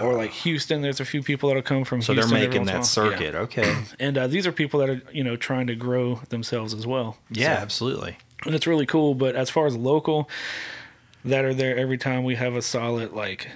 or 0.00 0.14
like 0.14 0.30
Houston. 0.30 0.80
There's 0.80 0.98
a 1.00 1.04
few 1.04 1.22
people 1.22 1.50
that'll 1.50 1.62
come 1.62 1.84
from 1.84 2.00
So 2.00 2.14
Houston. 2.14 2.32
they're 2.34 2.48
making 2.48 2.64
that 2.64 2.74
a. 2.76 2.78
Yeah. 2.78 2.82
circuit. 2.84 3.34
Okay. 3.34 3.76
And 4.00 4.16
uh, 4.16 4.28
these 4.28 4.46
are 4.46 4.52
people 4.52 4.80
that 4.80 4.88
are, 4.88 5.02
you 5.12 5.24
know, 5.24 5.36
trying 5.36 5.66
to 5.66 5.74
grow 5.74 6.22
themselves 6.30 6.72
as 6.72 6.86
well. 6.86 7.18
Yeah, 7.30 7.56
So- 7.56 7.62
absolutely. 7.64 8.16
and 8.46 8.54
it's 8.54 8.66
really 8.66 8.86
cool. 8.86 9.12
But 9.14 9.36
as 9.36 9.50
far 9.50 9.66
as 9.66 9.76
local 9.76 10.30
that 11.22 11.44
are 11.44 11.52
there 11.52 11.76
every 11.76 11.98
time, 11.98 12.24
we 12.24 12.36
have 12.36 12.54
a 12.54 12.62
solid 12.62 13.12
like 13.12 13.48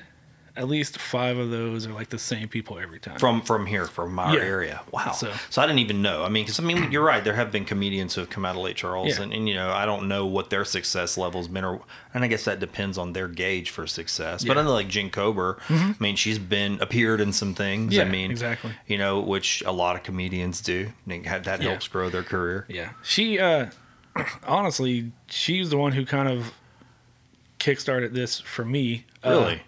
at 0.55 0.69
least 0.69 0.99
five 0.99 1.39
of 1.39 1.51
those 1.51 1.87
are 1.87 1.93
like 1.95 2.11
the 2.11 2.19
same 2.19 2.47
people 2.47 2.79
every 2.79 2.99
time. 3.01 3.19
From 3.19 3.41
from 3.41 3.65
here, 3.65 3.87
from 3.87 4.19
our 4.19 4.37
Yeah. 4.37 4.43
area. 4.43 4.81
Wow. 4.91 5.13
So- 5.13 5.33
So, 5.49 5.63
I 5.63 5.67
didn't 5.67 5.79
even 5.79 6.03
know. 6.03 6.25
I 6.25 6.29
mean, 6.29 6.45
because 6.45 6.61
I 6.61 6.63
mean, 6.63 6.93
you're 6.93 7.03
right. 7.05 7.25
There 7.25 7.35
have 7.35 7.51
been 7.51 7.65
comedians 7.65 8.15
who 8.15 8.21
have 8.21 8.29
come 8.31 8.45
out 8.45 8.57
of 8.57 8.63
Lake 8.63 8.77
Charles, 8.77 9.17
Yeah. 9.17 9.23
and, 9.23 9.33
and 9.33 9.49
you 9.49 9.55
know, 9.55 9.71
I 9.71 9.87
don't 9.87 10.09
know 10.09 10.27
what 10.27 10.51
their 10.51 10.65
success 10.67 11.17
level's 11.17 11.49
been, 11.49 11.65
or 11.65 11.81
and 12.13 12.23
I 12.23 12.27
guess 12.29 12.45
that 12.45 12.61
depends 12.61 12.99
on 12.99 13.15
their 13.15 13.29
gauge 13.29 13.71
for 13.71 13.87
success. 13.87 14.43
But 14.45 14.49
Yeah. 14.49 14.51
Mm-hmm. 14.53 14.59
I 14.59 14.63
know 14.65 14.73
like 14.75 14.89
Jen 14.89 15.09
Kober. 15.11 15.59
I 15.71 15.95
mean, 15.99 16.17
she's 16.17 16.39
been 16.39 16.79
appeared 16.83 17.21
in 17.23 17.33
some 17.33 17.55
things. 17.55 17.95
Yeah, 17.95 18.03
I 18.03 18.09
mean, 18.09 18.31
exactly. 18.31 18.73
You 18.87 18.99
know, 18.99 19.21
which 19.21 19.63
a 19.65 19.73
lot 19.73 19.97
of 19.97 20.03
comedians 20.03 20.61
do. 20.61 20.93
And 21.09 21.25
that 21.25 21.61
helps 21.63 21.89
grow 21.89 22.11
their 22.11 22.23
career. 22.23 22.67
Yeah. 22.69 22.91
She 23.03 23.39
uh 23.39 23.67
honestly, 24.47 25.13
she's 25.29 25.71
the 25.71 25.79
one 25.79 25.93
who 25.93 26.05
kind 26.05 26.29
of 26.29 26.53
kickstarted 27.59 28.13
this 28.13 28.41
for 28.41 28.65
me. 28.65 29.07
Really. 29.25 29.63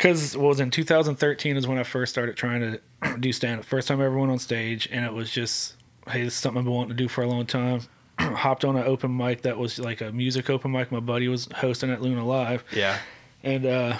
Because 0.00 0.34
what 0.34 0.48
was 0.48 0.60
in 0.60 0.70
2013 0.70 1.58
is 1.58 1.66
when 1.66 1.76
I 1.76 1.82
first 1.82 2.10
started 2.10 2.34
trying 2.34 2.60
to 2.62 3.16
do 3.20 3.34
stand 3.34 3.60
up. 3.60 3.66
First 3.66 3.86
time 3.86 4.00
I 4.00 4.06
ever 4.06 4.16
went 4.16 4.32
on 4.32 4.38
stage, 4.38 4.88
and 4.90 5.04
it 5.04 5.12
was 5.12 5.30
just, 5.30 5.74
hey, 6.08 6.24
this 6.24 6.32
is 6.32 6.38
something 6.38 6.60
I've 6.60 6.64
been 6.64 6.72
wanting 6.72 6.96
to 6.96 7.02
do 7.02 7.06
for 7.06 7.22
a 7.22 7.26
long 7.26 7.44
time. 7.44 7.82
Hopped 8.18 8.64
on 8.64 8.76
an 8.76 8.84
open 8.84 9.14
mic 9.14 9.42
that 9.42 9.58
was 9.58 9.78
like 9.78 10.00
a 10.00 10.10
music 10.10 10.48
open 10.48 10.72
mic. 10.72 10.90
My 10.90 11.00
buddy 11.00 11.28
was 11.28 11.48
hosting 11.54 11.90
at 11.90 12.00
Luna 12.00 12.24
Live, 12.24 12.64
yeah. 12.72 12.98
and 13.42 13.66
uh, 13.66 13.98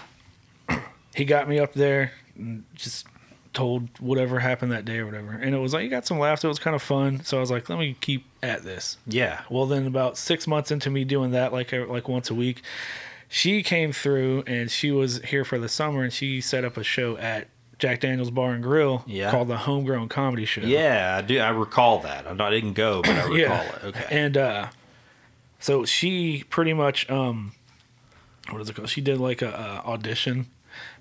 he 1.15 1.27
got 1.27 1.51
me 1.51 1.59
up 1.59 1.75
there 1.75 2.13
and 2.35 2.65
just 2.75 3.07
told 3.53 3.91
whatever 3.99 4.39
happened 4.39 4.73
that 4.73 4.87
day 4.87 5.01
or 5.01 5.05
whatever. 5.05 5.33
And 5.33 5.55
it 5.55 5.59
was 5.59 5.75
like, 5.75 5.85
you 5.85 5.91
got 5.91 6.07
some 6.07 6.19
laughs. 6.19 6.43
It 6.43 6.49
was 6.49 6.59
kind 6.59 6.75
of 6.75 6.81
fun. 6.81 7.23
So 7.25 7.37
I 7.37 7.41
was 7.41 7.51
like, 7.51 7.69
let 7.69 7.79
me 7.79 7.95
keep 8.01 8.25
at 8.43 8.63
this. 8.63 8.97
Yeah. 9.07 9.43
Well, 9.51 9.67
then 9.67 9.87
about 9.87 10.17
six 10.17 10.47
months 10.47 10.71
into 10.71 10.89
me 10.89 11.05
doing 11.05 11.33
that, 11.33 11.53
like 11.53 11.73
like 11.73 12.09
once 12.09 12.31
a 12.31 12.35
week, 12.35 12.63
she 13.33 13.63
came 13.63 13.93
through 13.93 14.43
and 14.49 14.69
she 14.71 14.91
was 14.91 15.23
here 15.23 15.45
for 15.45 15.59
the 15.59 15.69
summer 15.69 16.03
and 16.03 16.13
she 16.13 16.41
set 16.41 16.65
up 16.65 16.77
a 16.77 16.83
show 16.83 17.17
at 17.17 17.49
Jack 17.79 18.01
Daniel's 18.01 18.31
Bar 18.31 18.53
and 18.55 18.63
Grill 18.63 19.05
Yeah. 19.07 19.31
called 19.31 19.47
the 19.49 19.57
Homegrown 19.57 20.09
Comedy 20.09 20.45
Show. 20.45 20.63
Yeah, 20.63 21.17
I 21.17 21.23
do. 21.23 21.39
I 21.39 21.49
recall 21.51 22.01
that. 22.01 22.27
I 22.27 22.51
didn't 22.51 22.73
go, 22.75 23.01
but 23.03 23.13
I 23.13 23.23
recall 23.29 23.37
Yeah. 23.37 23.77
it. 23.77 23.85
Okay. 23.85 24.07
And 24.11 24.37
uh, 24.37 24.67
so 25.61 25.85
she 25.85 26.45
pretty 26.51 26.73
much 26.75 27.09
um, 27.09 27.53
what 28.51 28.61
is 28.61 28.69
it 28.69 28.75
called? 28.75 28.89
She 28.89 29.01
did 29.01 29.19
like 29.19 29.43
a, 29.43 29.49
a 29.85 29.89
audition 29.89 30.47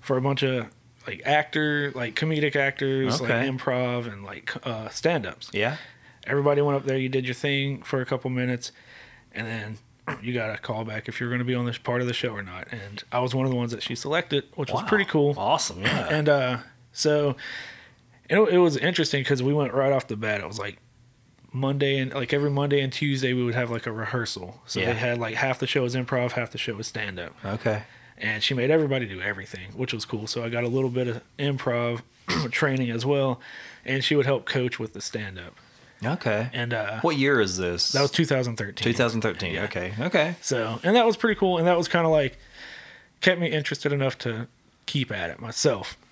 for 0.00 0.16
a 0.16 0.22
bunch 0.22 0.42
of 0.44 0.68
like 1.06 1.22
actor, 1.26 1.90
like 1.96 2.14
comedic 2.14 2.54
actors, 2.54 3.20
like 3.20 3.30
improv 3.30 4.10
and 4.10 4.22
like 4.24 4.54
uh, 4.66 4.88
stand 4.90 5.26
ups. 5.26 5.50
yeah. 5.52 5.76
everybody 6.26 6.62
went 6.62 6.76
up 6.76 6.84
there. 6.84 6.96
You 6.96 7.08
did 7.08 7.24
your 7.24 7.34
thing 7.34 7.82
for 7.82 8.00
a 8.00 8.06
couple 8.06 8.30
minutes, 8.30 8.70
and 9.32 9.46
then 9.46 9.78
you 10.22 10.32
got 10.34 10.54
a 10.54 10.58
call 10.58 10.84
back 10.84 11.08
if 11.08 11.20
you're 11.20 11.28
going 11.28 11.38
to 11.40 11.44
be 11.44 11.54
on 11.54 11.64
this 11.66 11.78
part 11.78 12.00
of 12.00 12.06
the 12.06 12.12
show 12.14 12.30
or 12.30 12.42
not. 12.42 12.68
And 12.72 13.02
I 13.12 13.20
was 13.20 13.34
one 13.34 13.44
of 13.46 13.50
the 13.50 13.56
ones 13.56 13.70
that 13.72 13.82
she 13.82 13.94
selected, 13.94 14.44
which 14.54 14.70
was 14.72 14.82
pretty 14.84 15.04
cool. 15.04 15.34
Awesome. 15.36 15.80
Yeah. 15.82 16.08
And 16.10 16.28
uh, 16.28 16.58
so 16.92 17.36
it, 18.28 18.38
it 18.38 18.58
was 18.58 18.76
interesting 18.76 19.22
because 19.22 19.42
we 19.42 19.52
went 19.52 19.72
right 19.74 19.92
off 19.92 20.06
the 20.06 20.16
bat. 20.16 20.40
It 20.40 20.46
was 20.46 20.58
like 20.58 20.78
Monday 21.52 21.98
and 21.98 22.12
like 22.14 22.32
every 22.32 22.50
Monday 22.50 22.80
and 22.80 22.92
Tuesday 22.92 23.32
we 23.32 23.42
would 23.44 23.54
have 23.54 23.70
like 23.70 23.86
a 23.86 23.92
rehearsal. 23.92 24.60
So 24.66 24.80
Yeah. 24.80 24.86
they 24.92 24.98
had 24.98 25.18
like 25.18 25.34
half 25.34 25.58
the 25.58 25.66
show 25.66 25.82
was 25.82 25.94
improv, 25.96 26.32
half 26.32 26.50
the 26.52 26.58
show 26.58 26.74
was 26.74 26.86
stand 26.86 27.18
up 27.18 27.34
okay. 27.44 27.82
and 28.16 28.42
she 28.42 28.54
made 28.54 28.70
everybody 28.70 29.06
do 29.06 29.20
everything, 29.20 29.72
which 29.74 29.92
was 29.92 30.04
cool. 30.04 30.26
So 30.28 30.44
I 30.44 30.48
got 30.48 30.62
a 30.64 30.68
little 30.68 30.90
bit 30.90 31.08
of 31.08 31.22
improv 31.38 32.02
training 32.52 32.90
as 32.90 33.04
well, 33.04 33.40
and 33.84 34.04
she 34.04 34.14
would 34.14 34.26
help 34.26 34.46
coach 34.46 34.78
with 34.78 34.92
the 34.92 35.00
stand 35.00 35.38
up. 35.40 35.56
Okay. 36.04 36.48
And 36.52 36.72
uh, 36.72 37.00
What 37.00 37.16
year 37.16 37.40
is 37.40 37.56
this? 37.56 37.92
that 37.92 38.00
was 38.02 38.10
2013. 38.10 38.82
2013. 38.92 39.54
Yeah. 39.54 39.64
Okay. 39.64 39.92
Okay. 40.00 40.34
So, 40.40 40.80
and 40.82 40.96
that 40.96 41.04
was 41.06 41.16
pretty 41.16 41.38
cool, 41.38 41.58
and 41.58 41.66
that 41.66 41.76
was 41.76 41.88
kind 41.88 42.06
of 42.06 42.12
like 42.12 42.38
kept 43.20 43.40
me 43.40 43.48
interested 43.48 43.92
enough 43.92 44.16
to 44.18 44.48
keep 44.86 45.10
at 45.12 45.30
it 45.30 45.40
myself. 45.40 45.96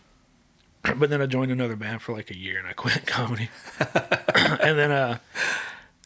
But 0.96 1.10
then 1.10 1.20
I 1.20 1.26
joined 1.26 1.50
another 1.50 1.74
band 1.76 2.02
for 2.02 2.12
like 2.12 2.30
a 2.30 2.36
year, 2.36 2.58
and 2.58 2.66
I 2.68 2.72
quit 2.74 3.06
comedy. 3.06 3.50
and 4.34 4.78
then, 4.78 4.90
uh, 4.92 5.18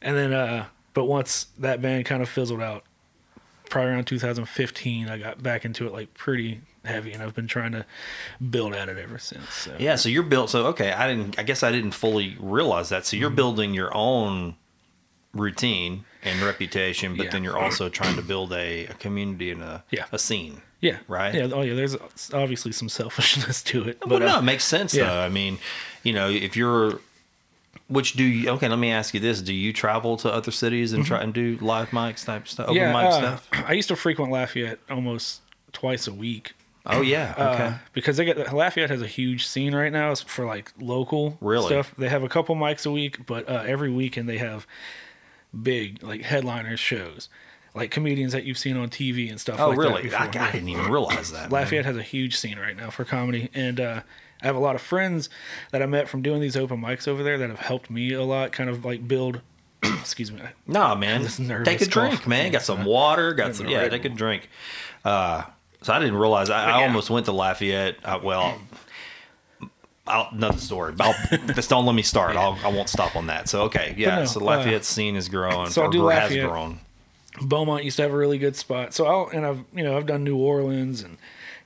and 0.01 0.17
then, 0.17 0.33
uh, 0.33 0.67
but 0.95 1.05
once 1.05 1.47
that 1.59 1.81
band 1.83 2.05
kind 2.07 2.23
of 2.23 2.29
fizzled 2.29 2.61
out, 2.63 2.85
probably 3.69 3.91
around 3.93 4.07
2015, 4.07 5.09
I 5.09 5.19
got 5.19 5.43
back 5.43 5.65
into 5.65 5.87
it 5.87 5.93
like 5.93 6.15
pretty 6.15 6.61
heavy, 6.85 7.13
and 7.13 7.23
I've 7.23 7.35
been 7.35 7.47
trying 7.47 7.73
to 7.73 7.85
build 8.51 8.75
at 8.75 8.89
it 8.89 8.99
ever 8.99 9.19
since. 9.19 9.49
So. 9.53 9.77
Yeah. 9.79 9.97
So 9.97 10.09
you're 10.09 10.23
built. 10.23 10.51
So 10.51 10.67
okay. 10.67 10.93
I 10.93 11.07
didn't. 11.09 11.39
I 11.39 11.43
guess 11.43 11.63
I 11.63 11.71
didn't 11.73 11.93
fully 11.93 12.37
realize 12.41 12.89
that. 12.91 13.07
So 13.07 13.17
you're 13.17 13.29
Mm-hmm. 13.31 13.37
building 13.37 13.75
your 13.75 13.97
own 13.97 14.57
routine 15.35 16.05
and 16.23 16.41
reputation, 16.43 17.17
but 17.17 17.25
Yeah. 17.27 17.31
then 17.33 17.43
you're 17.45 17.59
also 17.59 17.89
trying 17.89 18.17
to 18.17 18.23
build 18.23 18.53
a, 18.53 18.87
a 18.87 18.95
community 18.95 19.51
and 19.51 19.63
a 19.63 19.85
Yeah. 19.91 20.05
a 20.13 20.19
scene. 20.19 20.63
Yeah. 20.81 20.99
Right? 21.09 21.35
Yeah. 21.35 21.49
Oh, 21.53 21.63
yeah. 21.63 21.75
There's 21.75 21.97
obviously 22.35 22.73
some 22.73 22.89
selfishness 22.89 23.63
to 23.71 23.89
it, 23.89 24.01
but 24.01 24.09
But 24.09 24.19
no, 24.21 24.37
uh, 24.37 24.39
it 24.41 24.43
makes 24.43 24.65
sense 24.65 24.93
yeah. 24.95 25.05
though. 25.05 25.21
I 25.21 25.29
mean, 25.29 25.59
you 26.03 26.13
know, 26.13 26.29
if 26.29 26.57
you're 26.57 27.01
which 27.89 28.13
do 28.15 28.25
you 28.25 28.51
okay, 28.51 28.69
let 28.69 28.79
me 28.79 28.91
ask 28.91 29.13
you 29.15 29.21
this. 29.21 29.41
Do 29.43 29.53
you 29.55 29.73
travel 29.73 30.17
to 30.19 30.33
other 30.33 30.51
cities 30.51 30.93
and 30.93 31.05
try 31.05 31.21
and 31.23 31.33
do 31.35 31.59
live 31.61 31.91
mics 31.91 32.25
type 32.25 32.49
stuff? 32.49 32.69
Open 32.69 32.81
Mm-hmm. 32.83 32.95
yeah, 32.95 33.03
mic 33.03 33.13
uh, 33.13 33.19
stuff? 33.19 33.49
I 33.69 33.73
used 33.73 33.89
to 33.89 33.97
frequent 33.97 34.31
Lafayette 34.33 34.79
almost 34.91 35.41
twice 35.73 36.07
a 36.07 36.13
week. 36.13 36.53
Oh 36.85 37.01
yeah. 37.01 37.33
Okay. 37.39 37.65
Uh, 37.65 37.73
because 37.93 38.17
they 38.17 38.25
get 38.25 38.53
Lafayette 38.53 38.91
has 38.91 39.03
a 39.03 39.07
huge 39.07 39.47
scene 39.47 39.75
right 39.75 39.93
now 39.93 40.15
for 40.15 40.45
like 40.45 40.73
local 40.81 41.39
Really? 41.41 41.67
stuff. 41.67 41.95
They 41.97 42.09
have 42.09 42.23
a 42.25 42.29
couple 42.29 42.57
mics 42.57 42.85
a 42.87 42.91
week, 42.91 43.25
but 43.27 43.49
uh, 43.49 43.63
every 43.67 43.91
weekend 43.91 44.29
they 44.29 44.39
have 44.39 44.67
big 45.63 46.03
like 46.03 46.23
headliner 46.23 46.77
shows, 46.77 47.29
like 47.75 47.91
comedians 47.91 48.33
that 48.33 48.45
you've 48.45 48.59
seen 48.59 48.77
on 48.77 48.89
TV 48.89 49.31
and 49.31 49.41
stuff. 49.41 49.61
oh 49.61 49.69
like 49.71 49.79
really? 49.79 50.09
That 50.09 50.35
I. 50.37 50.49
I 50.49 50.53
didn't 50.53 50.69
even 50.71 50.91
realize 50.91 51.31
that. 51.33 51.51
man. 51.51 51.61
Lafayette 51.63 51.85
has 51.85 51.97
a 51.97 52.03
huge 52.03 52.37
scene 52.37 52.59
right 52.59 52.77
now 52.77 52.91
for 52.91 53.05
comedy, 53.05 53.49
and 53.55 53.79
uh, 53.79 54.01
I 54.43 54.47
have 54.47 54.57
a 54.57 54.61
lot 54.61 54.75
of 54.75 54.83
friends 54.83 55.29
that 55.71 55.83
I 55.83 55.87
met 55.87 56.09
from 56.09 56.21
doing 56.23 56.41
these 56.41 56.57
open 56.57 56.81
mics 56.81 57.07
over 57.07 57.23
there 57.23 57.39
that 57.39 57.49
have 57.49 57.61
helped 57.61 57.91
me 57.91 58.13
a 58.13 58.25
lot, 58.25 58.51
kind 58.53 58.69
of 58.69 58.85
like 58.85 59.07
build. 59.07 59.41
excuse 59.85 60.31
me. 60.33 60.41
Nah, 60.67 60.95
man. 60.95 61.25
Take 61.65 61.81
a 61.83 61.87
drink, 61.87 62.27
man. 62.27 62.53
Got 62.53 62.63
some 62.63 62.85
water. 62.85 63.35
Got 63.35 63.55
some. 63.57 63.69
Yeah, 63.69 63.89
take 63.89 64.05
a 64.05 64.09
drink. 64.09 64.49
Uh, 65.05 65.43
so 65.83 65.93
I 65.93 65.99
didn't 65.99 66.17
realize. 66.17 66.51
I, 66.51 66.71
I 66.81 66.83
almost 66.87 67.11
went 67.11 67.27
to 67.27 67.33
Lafayette. 67.33 67.97
Uh, 68.05 68.19
well, 68.23 68.59
I'll, 70.07 70.29
another 70.33 70.59
story. 70.59 70.95
I'll, 71.01 71.15
just 71.55 71.71
don't 71.71 71.87
let 71.87 71.95
me 71.95 72.03
start. 72.03 72.37
I'll, 72.37 72.59
I 72.65 72.69
won't 72.69 72.89
stop 72.89 73.15
on 73.17 73.27
that. 73.29 73.49
So 73.49 73.63
okay, 73.63 73.95
yeah. 73.97 74.17
no, 74.21 74.25
so 74.25 74.41
uh, 74.41 74.45
Lafayette 74.45 74.85
scene 74.85 75.17
is 75.17 75.29
growing. 75.29 75.71
so 75.71 75.83
I'll 75.83 75.89
or 75.89 75.93
do 75.93 76.07
has 76.09 76.25
Lafayette. 76.31 76.49
grown. 76.49 76.81
Beaumont 77.41 77.85
used 77.85 77.97
to 77.97 78.03
have 78.03 78.13
a 78.13 78.17
really 78.17 78.39
good 78.39 78.57
spot. 78.57 78.93
So 78.95 79.07
I'll 79.07 79.29
and 79.29 79.47
I've 79.47 79.65
you 79.73 79.85
know 79.85 79.97
I've 79.97 80.07
done 80.07 80.25
New 80.25 80.37
Orleans 80.37 81.03
and 81.03 81.19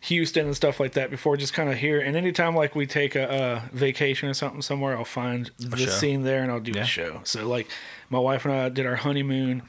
Houston 0.02 0.46
and 0.46 0.54
stuff 0.54 0.78
like 0.78 0.92
that 0.92 1.10
before, 1.10 1.36
just 1.36 1.54
kind 1.54 1.70
of 1.70 1.76
here. 1.78 1.98
And 1.98 2.14
anytime 2.16 2.54
like 2.54 2.76
we 2.76 2.86
take 2.86 3.16
a, 3.16 3.62
a 3.72 3.76
vacation 3.76 4.28
or 4.28 4.34
something 4.34 4.62
somewhere, 4.62 4.96
I'll 4.96 5.04
find 5.04 5.50
the 5.58 5.86
scene 5.88 6.22
there 6.22 6.42
and 6.42 6.52
I'll 6.52 6.60
do 6.60 6.72
Yeah. 6.72 6.82
a 6.82 6.86
show. 6.86 7.20
So 7.24 7.48
like 7.48 7.66
my 8.10 8.18
wife 8.18 8.44
and 8.44 8.54
I 8.54 8.68
did 8.68 8.86
our 8.86 8.96
honeymoon 8.96 9.62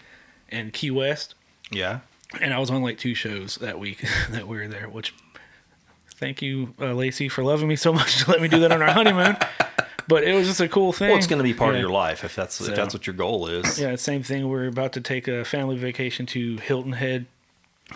in 0.49 0.69
Key 0.71 0.91
West, 0.91 1.33
Yeah. 1.71 2.01
And 2.41 2.53
I 2.53 2.59
was 2.59 2.69
on 2.69 2.81
like 2.81 2.97
two 2.97 3.15
shows 3.15 3.55
that 3.57 3.79
week 3.79 4.03
that 4.31 4.47
we 4.47 4.57
were 4.57 4.67
there. 4.67 4.89
Which, 4.89 5.13
thank 6.15 6.41
you, 6.41 6.73
uh, 6.79 6.93
Lacey, 6.93 7.29
for 7.29 7.43
loving 7.43 7.67
me 7.67 7.75
so 7.75 7.93
much 7.93 8.23
to 8.23 8.31
let 8.31 8.41
me 8.41 8.47
do 8.47 8.59
that 8.61 8.71
on 8.71 8.81
our 8.81 8.91
honeymoon. 8.91 9.37
But 10.09 10.23
it 10.23 10.33
was 10.33 10.47
just 10.47 10.61
a 10.61 10.69
cool 10.69 10.93
thing. 10.93 11.09
Well, 11.09 11.17
it's 11.17 11.27
going 11.27 11.39
to 11.39 11.43
be 11.43 11.53
part 11.53 11.73
Yeah. 11.73 11.79
of 11.79 11.81
your 11.81 11.91
life 11.91 12.23
if 12.23 12.33
that's 12.33 12.55
So- 12.55 12.65
if 12.71 12.75
that's 12.75 12.93
what 12.93 13.05
your 13.07 13.13
goal 13.15 13.47
is. 13.47 13.79
Yeah, 13.79 13.95
same 13.97 14.23
thing. 14.23 14.47
We're 14.47 14.67
about 14.67 14.93
to 14.93 15.01
take 15.01 15.27
a 15.27 15.43
family 15.43 15.77
vacation 15.77 16.25
to 16.27 16.57
Hilton 16.57 16.93
Head, 16.93 17.25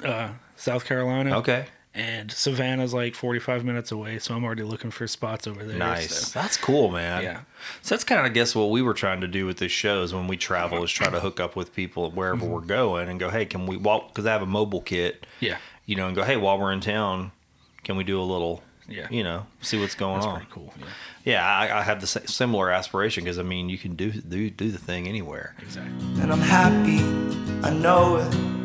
uh, 0.03 0.29
South 0.57 0.83
Carolina. 0.85 1.37
Okay. 1.39 1.65
And 1.93 2.31
Savannah's 2.31 2.93
like 2.93 3.15
45 3.15 3.65
minutes 3.65 3.91
away, 3.91 4.17
so 4.19 4.33
I'm 4.33 4.45
already 4.45 4.63
looking 4.63 4.91
for 4.91 5.07
spots 5.07 5.45
over 5.45 5.65
there. 5.65 5.77
Nice. 5.77 6.15
so- 6.27 6.39
That's 6.39 6.55
cool, 6.55 6.89
man. 6.89 7.21
Yeah. 7.21 7.41
So 7.81 7.95
that's 7.95 8.05
kind 8.05 8.19
of, 8.19 8.25
I 8.25 8.29
guess, 8.29 8.55
what 8.55 8.69
we 8.69 8.81
were 8.81 8.93
trying 8.93 9.19
to 9.21 9.27
do 9.27 9.45
with 9.45 9.57
this 9.57 9.73
show 9.73 10.01
is 10.01 10.13
when 10.13 10.27
we 10.27 10.37
travel 10.37 10.81
is 10.85 10.91
try 10.91 11.09
to 11.09 11.19
hook 11.19 11.41
up 11.41 11.55
with 11.57 11.75
people 11.75 12.09
wherever 12.11 12.37
Mm-hmm. 12.37 12.49
we're 12.49 12.61
going 12.61 13.09
and 13.09 13.19
go, 13.19 13.29
hey, 13.29 13.45
can 13.45 13.67
we 13.67 13.75
walk? 13.75 14.07
Because 14.09 14.25
I 14.25 14.31
have 14.31 14.41
a 14.41 14.45
mobile 14.45 14.79
kit, 14.81 15.25
Yeah. 15.41 15.57
you 15.85 15.97
know, 15.97 16.07
and 16.07 16.15
go, 16.15 16.23
hey, 16.23 16.37
while 16.37 16.57
we're 16.57 16.71
in 16.71 16.79
town, 16.79 17.33
can 17.83 17.97
we 17.97 18.05
do 18.05 18.21
a 18.21 18.23
little, 18.23 18.63
Yeah. 18.87 19.07
you 19.11 19.23
know, 19.23 19.45
see 19.59 19.77
what's 19.77 19.95
going 19.95 20.15
That's 20.15 20.27
on? 20.27 20.35
pretty 20.37 20.51
cool. 20.51 20.73
Yeah. 20.79 20.85
Yeah, 21.23 21.45
I, 21.45 21.79
I 21.79 21.81
have 21.83 21.99
the 21.99 22.07
similar 22.07 22.71
aspiration 22.71 23.25
because 23.25 23.37
I 23.37 23.43
mean, 23.43 23.67
you 23.69 23.77
can 23.77 23.95
do 23.95 24.11
do 24.11 24.49
do 24.49 24.71
the 24.71 24.79
thing 24.79 25.07
anywhere. 25.07 25.53
Exactly. 25.61 25.91
And 26.21 26.31
I'm 26.31 26.39
happy, 26.39 26.97
I 27.67 27.71
know 27.71 28.15
it. 28.15 28.60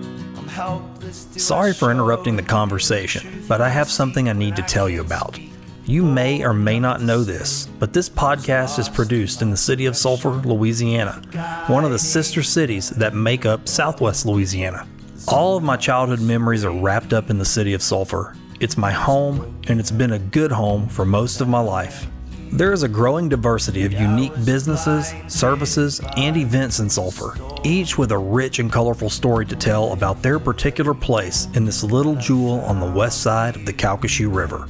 Sorry 1.36 1.72
for 1.74 1.90
interrupting 1.90 2.36
the 2.36 2.42
conversation, 2.42 3.44
but 3.46 3.60
I 3.60 3.68
have 3.68 3.90
something 3.90 4.28
I 4.28 4.32
need 4.32 4.56
to 4.56 4.62
tell 4.62 4.88
you 4.88 5.00
about. 5.00 5.38
You 5.84 6.02
may 6.02 6.44
or 6.44 6.52
may 6.52 6.80
not 6.80 7.02
know 7.02 7.22
this, 7.22 7.68
but 7.78 7.92
this 7.92 8.08
podcast 8.08 8.78
is 8.78 8.88
produced 8.88 9.42
in 9.42 9.50
the 9.50 9.56
city 9.56 9.86
of 9.86 9.96
Sulphur, 9.96 10.30
Louisiana, 10.30 11.22
one 11.68 11.84
of 11.84 11.92
the 11.92 11.98
sister 11.98 12.42
cities 12.42 12.90
that 12.90 13.14
make 13.14 13.46
up 13.46 13.68
southwest 13.68 14.26
Louisiana. 14.26 14.86
All 15.28 15.56
of 15.56 15.62
my 15.62 15.76
childhood 15.76 16.20
memories 16.20 16.64
are 16.64 16.72
wrapped 16.72 17.12
up 17.12 17.30
in 17.30 17.38
the 17.38 17.44
city 17.44 17.74
of 17.74 17.82
Sulphur. 17.82 18.34
It's 18.58 18.76
my 18.76 18.90
home, 18.90 19.60
and 19.68 19.78
it's 19.78 19.90
been 19.90 20.12
a 20.12 20.18
good 20.18 20.50
home 20.50 20.88
for 20.88 21.04
most 21.04 21.40
of 21.40 21.48
my 21.48 21.60
life. 21.60 22.08
There 22.52 22.72
is 22.72 22.84
a 22.84 22.88
growing 22.88 23.28
diversity 23.28 23.84
of 23.84 23.92
unique 23.92 24.32
businesses, 24.44 25.12
services, 25.28 26.00
and 26.16 26.36
events 26.36 26.78
in 26.78 26.88
Sulphur, 26.88 27.34
each 27.64 27.98
with 27.98 28.12
a 28.12 28.18
rich 28.18 28.60
and 28.60 28.72
colorful 28.72 29.10
story 29.10 29.44
to 29.46 29.56
tell 29.56 29.92
about 29.92 30.22
their 30.22 30.38
particular 30.38 30.94
place 30.94 31.48
in 31.54 31.64
this 31.64 31.82
little 31.82 32.14
jewel 32.14 32.60
on 32.60 32.80
the 32.80 32.90
west 32.90 33.20
side 33.20 33.56
of 33.56 33.66
the 33.66 33.72
Calcasieu 33.72 34.32
River. 34.34 34.68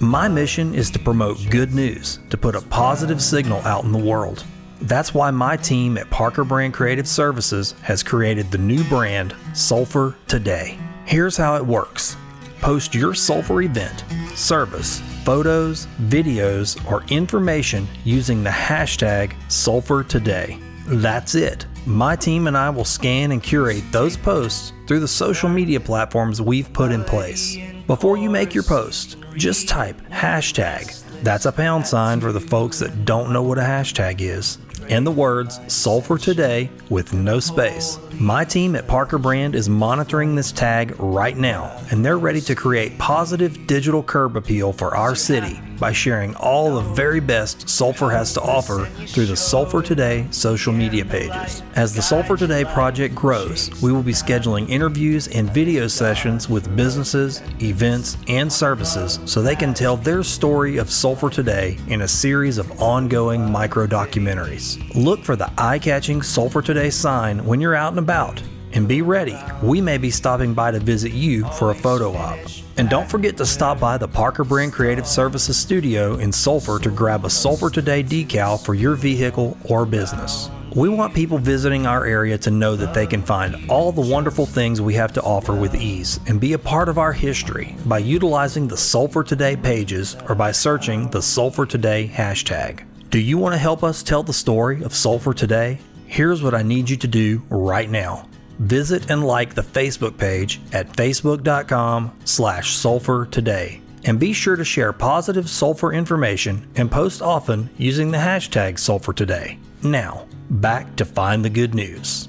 My 0.00 0.28
mission 0.28 0.74
is 0.74 0.90
to 0.90 0.98
promote 0.98 1.38
good 1.50 1.74
news, 1.74 2.20
to 2.30 2.36
put 2.36 2.54
a 2.54 2.60
positive 2.60 3.22
signal 3.22 3.60
out 3.60 3.84
in 3.84 3.92
the 3.92 3.98
world. 3.98 4.44
That's 4.82 5.14
why 5.14 5.30
my 5.30 5.56
team 5.56 5.96
at 5.96 6.10
Parker 6.10 6.44
Brand 6.44 6.74
Creative 6.74 7.08
Services 7.08 7.72
has 7.82 8.02
created 8.02 8.50
the 8.50 8.58
new 8.58 8.84
brand 8.84 9.34
Sulphur 9.54 10.14
Today. 10.28 10.78
Here's 11.06 11.36
how 11.36 11.56
it 11.56 11.64
works 11.64 12.16
post 12.60 12.94
your 12.94 13.14
sulfur 13.14 13.62
event, 13.62 14.04
service, 14.34 15.02
photos, 15.24 15.86
videos, 16.02 16.78
or 16.90 17.02
information 17.08 17.88
using 18.04 18.44
the 18.44 18.50
hashtag 18.50 19.32
sulfurtoday. 19.48 20.60
That's 20.86 21.34
it. 21.34 21.66
My 21.86 22.14
team 22.16 22.46
and 22.46 22.56
I 22.56 22.70
will 22.70 22.84
scan 22.84 23.32
and 23.32 23.42
curate 23.42 23.84
those 23.90 24.16
posts 24.16 24.72
through 24.86 25.00
the 25.00 25.08
social 25.08 25.48
media 25.48 25.80
platforms 25.80 26.40
we've 26.40 26.72
put 26.72 26.92
in 26.92 27.04
place. 27.04 27.56
Before 27.86 28.16
you 28.16 28.30
make 28.30 28.54
your 28.54 28.64
post, 28.64 29.16
just 29.34 29.68
type 29.68 30.00
hashtag. 30.08 31.02
That's 31.22 31.46
a 31.46 31.52
pound 31.52 31.86
sign 31.86 32.20
for 32.20 32.32
the 32.32 32.40
folks 32.40 32.78
that 32.78 33.04
don't 33.04 33.32
know 33.32 33.42
what 33.42 33.58
a 33.58 33.62
hashtag 33.62 34.20
is. 34.20 34.58
And 34.88 35.06
the 35.06 35.10
words 35.10 35.60
sulfur 35.66 36.18
today 36.18 36.70
with 36.90 37.12
no 37.12 37.40
space. 37.40 37.98
My 38.20 38.44
team 38.44 38.76
at 38.76 38.86
Parker 38.86 39.18
Brand 39.18 39.54
is 39.54 39.68
monitoring 39.68 40.34
this 40.34 40.52
tag 40.52 40.94
right 40.98 41.36
now, 41.36 41.76
and 41.90 42.04
they're 42.04 42.18
ready 42.18 42.40
to 42.42 42.54
create 42.54 42.98
positive 42.98 43.66
digital 43.66 44.02
curb 44.02 44.36
appeal 44.36 44.72
for 44.72 44.96
our 44.96 45.14
city 45.14 45.60
by 45.84 45.92
sharing 45.92 46.34
all 46.36 46.76
the 46.76 46.94
very 46.94 47.20
best 47.20 47.68
Sulphur 47.68 48.08
has 48.08 48.32
to 48.32 48.40
offer 48.40 48.86
through 49.06 49.26
the 49.26 49.36
Sulphur 49.36 49.82
Today 49.82 50.26
social 50.30 50.72
media 50.72 51.04
pages. 51.04 51.62
As 51.76 51.92
the 51.92 52.00
Sulphur 52.00 52.38
Today 52.38 52.64
project 52.64 53.14
grows, 53.14 53.70
we 53.82 53.92
will 53.92 54.02
be 54.02 54.14
scheduling 54.14 54.66
interviews 54.70 55.28
and 55.28 55.52
video 55.52 55.86
sessions 55.86 56.48
with 56.48 56.74
businesses, 56.74 57.42
events, 57.60 58.16
and 58.28 58.50
services 58.50 59.20
so 59.26 59.42
they 59.42 59.54
can 59.54 59.74
tell 59.74 59.98
their 59.98 60.22
story 60.22 60.78
of 60.78 60.88
Sulphur 60.88 61.28
Today 61.28 61.76
in 61.88 62.00
a 62.00 62.08
series 62.08 62.56
of 62.56 62.80
ongoing 62.80 63.52
micro 63.52 63.86
documentaries. 63.86 64.80
Look 64.94 65.22
for 65.22 65.36
the 65.36 65.52
eye 65.58 65.78
catching 65.78 66.22
Sulphur 66.22 66.62
Today 66.62 66.88
sign 66.88 67.44
when 67.44 67.60
you're 67.60 67.74
out 67.74 67.92
and 67.92 67.98
about. 67.98 68.42
And 68.72 68.88
be 68.88 69.02
ready, 69.02 69.36
we 69.62 69.82
may 69.82 69.98
be 69.98 70.10
stopping 70.10 70.54
by 70.54 70.70
to 70.70 70.80
visit 70.80 71.12
you 71.12 71.44
for 71.44 71.72
a 71.72 71.74
photo 71.74 72.16
op. 72.16 72.63
And 72.76 72.90
don't 72.90 73.08
forget 73.08 73.36
to 73.36 73.46
stop 73.46 73.78
by 73.78 73.98
the 73.98 74.08
Parker 74.08 74.42
Brand 74.42 74.72
Creative 74.72 75.06
Services 75.06 75.56
studio 75.56 76.16
in 76.16 76.32
Sulphur 76.32 76.80
to 76.80 76.90
grab 76.90 77.24
a 77.24 77.30
Sulphur 77.30 77.70
Today 77.70 78.02
decal 78.02 78.62
for 78.62 78.74
your 78.74 78.96
vehicle 78.96 79.56
or 79.66 79.86
business. 79.86 80.50
We 80.74 80.88
want 80.88 81.14
people 81.14 81.38
visiting 81.38 81.86
our 81.86 82.04
area 82.04 82.36
to 82.38 82.50
know 82.50 82.74
that 82.74 82.92
they 82.92 83.06
can 83.06 83.22
find 83.22 83.70
all 83.70 83.92
the 83.92 84.00
wonderful 84.00 84.44
things 84.44 84.80
we 84.80 84.94
have 84.94 85.12
to 85.12 85.22
offer 85.22 85.54
with 85.54 85.76
ease 85.76 86.18
and 86.26 86.40
be 86.40 86.54
a 86.54 86.58
part 86.58 86.88
of 86.88 86.98
our 86.98 87.12
history 87.12 87.76
by 87.86 87.98
utilizing 87.98 88.66
the 88.66 88.76
Sulphur 88.76 89.22
Today 89.22 89.54
pages 89.54 90.16
or 90.28 90.34
by 90.34 90.50
searching 90.50 91.08
the 91.10 91.22
Sulphur 91.22 91.66
Today 91.66 92.10
hashtag. 92.12 92.82
Do 93.10 93.20
you 93.20 93.38
want 93.38 93.54
to 93.54 93.58
help 93.58 93.84
us 93.84 94.02
tell 94.02 94.24
the 94.24 94.32
story 94.32 94.82
of 94.82 94.96
Sulphur 94.96 95.32
Today? 95.32 95.78
Here's 96.06 96.42
what 96.42 96.54
I 96.54 96.64
need 96.64 96.90
you 96.90 96.96
to 96.96 97.06
do 97.06 97.40
right 97.50 97.88
now. 97.88 98.28
Visit 98.58 99.10
and 99.10 99.24
like 99.24 99.54
the 99.54 99.62
Facebook 99.62 100.16
page 100.16 100.60
at 100.72 100.88
facebook.com 100.88 102.16
slash 102.24 102.76
sulfur 102.76 103.26
today. 103.26 103.80
And 104.04 104.20
be 104.20 104.32
sure 104.32 104.56
to 104.56 104.64
share 104.64 104.92
positive 104.92 105.48
sulfur 105.48 105.92
information 105.92 106.68
and 106.76 106.90
post 106.90 107.22
often 107.22 107.70
using 107.78 108.10
the 108.10 108.18
hashtag 108.18 108.78
sulfur 108.78 109.12
today. 109.12 109.58
Now, 109.82 110.26
back 110.50 110.94
to 110.96 111.04
find 111.04 111.44
the 111.44 111.50
good 111.50 111.74
news. 111.74 112.28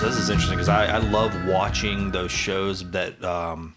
So 0.00 0.06
this 0.06 0.16
is 0.16 0.30
interesting 0.30 0.56
because 0.56 0.70
I, 0.70 0.86
I 0.86 0.98
love 0.98 1.34
watching 1.46 2.10
those 2.10 2.30
shows 2.30 2.90
that 2.90 3.22
um, 3.22 3.74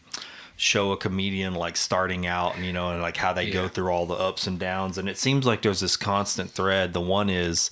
show 0.55 0.91
a 0.91 0.97
comedian 0.97 1.55
like 1.55 1.75
starting 1.75 2.27
out 2.27 2.55
and 2.55 2.65
you 2.65 2.71
know 2.73 2.89
and 2.89 3.01
like 3.01 3.17
how 3.17 3.33
they 3.33 3.49
go 3.49 3.67
through 3.67 3.89
all 3.89 4.05
the 4.05 4.13
ups 4.13 4.45
and 4.47 4.59
downs 4.59 4.97
and 4.97 5.09
it 5.09 5.17
seems 5.17 5.45
like 5.45 5.61
there's 5.61 5.79
this 5.79 5.97
constant 5.97 6.51
thread. 6.51 6.93
The 6.93 7.01
one 7.01 7.29
is 7.29 7.71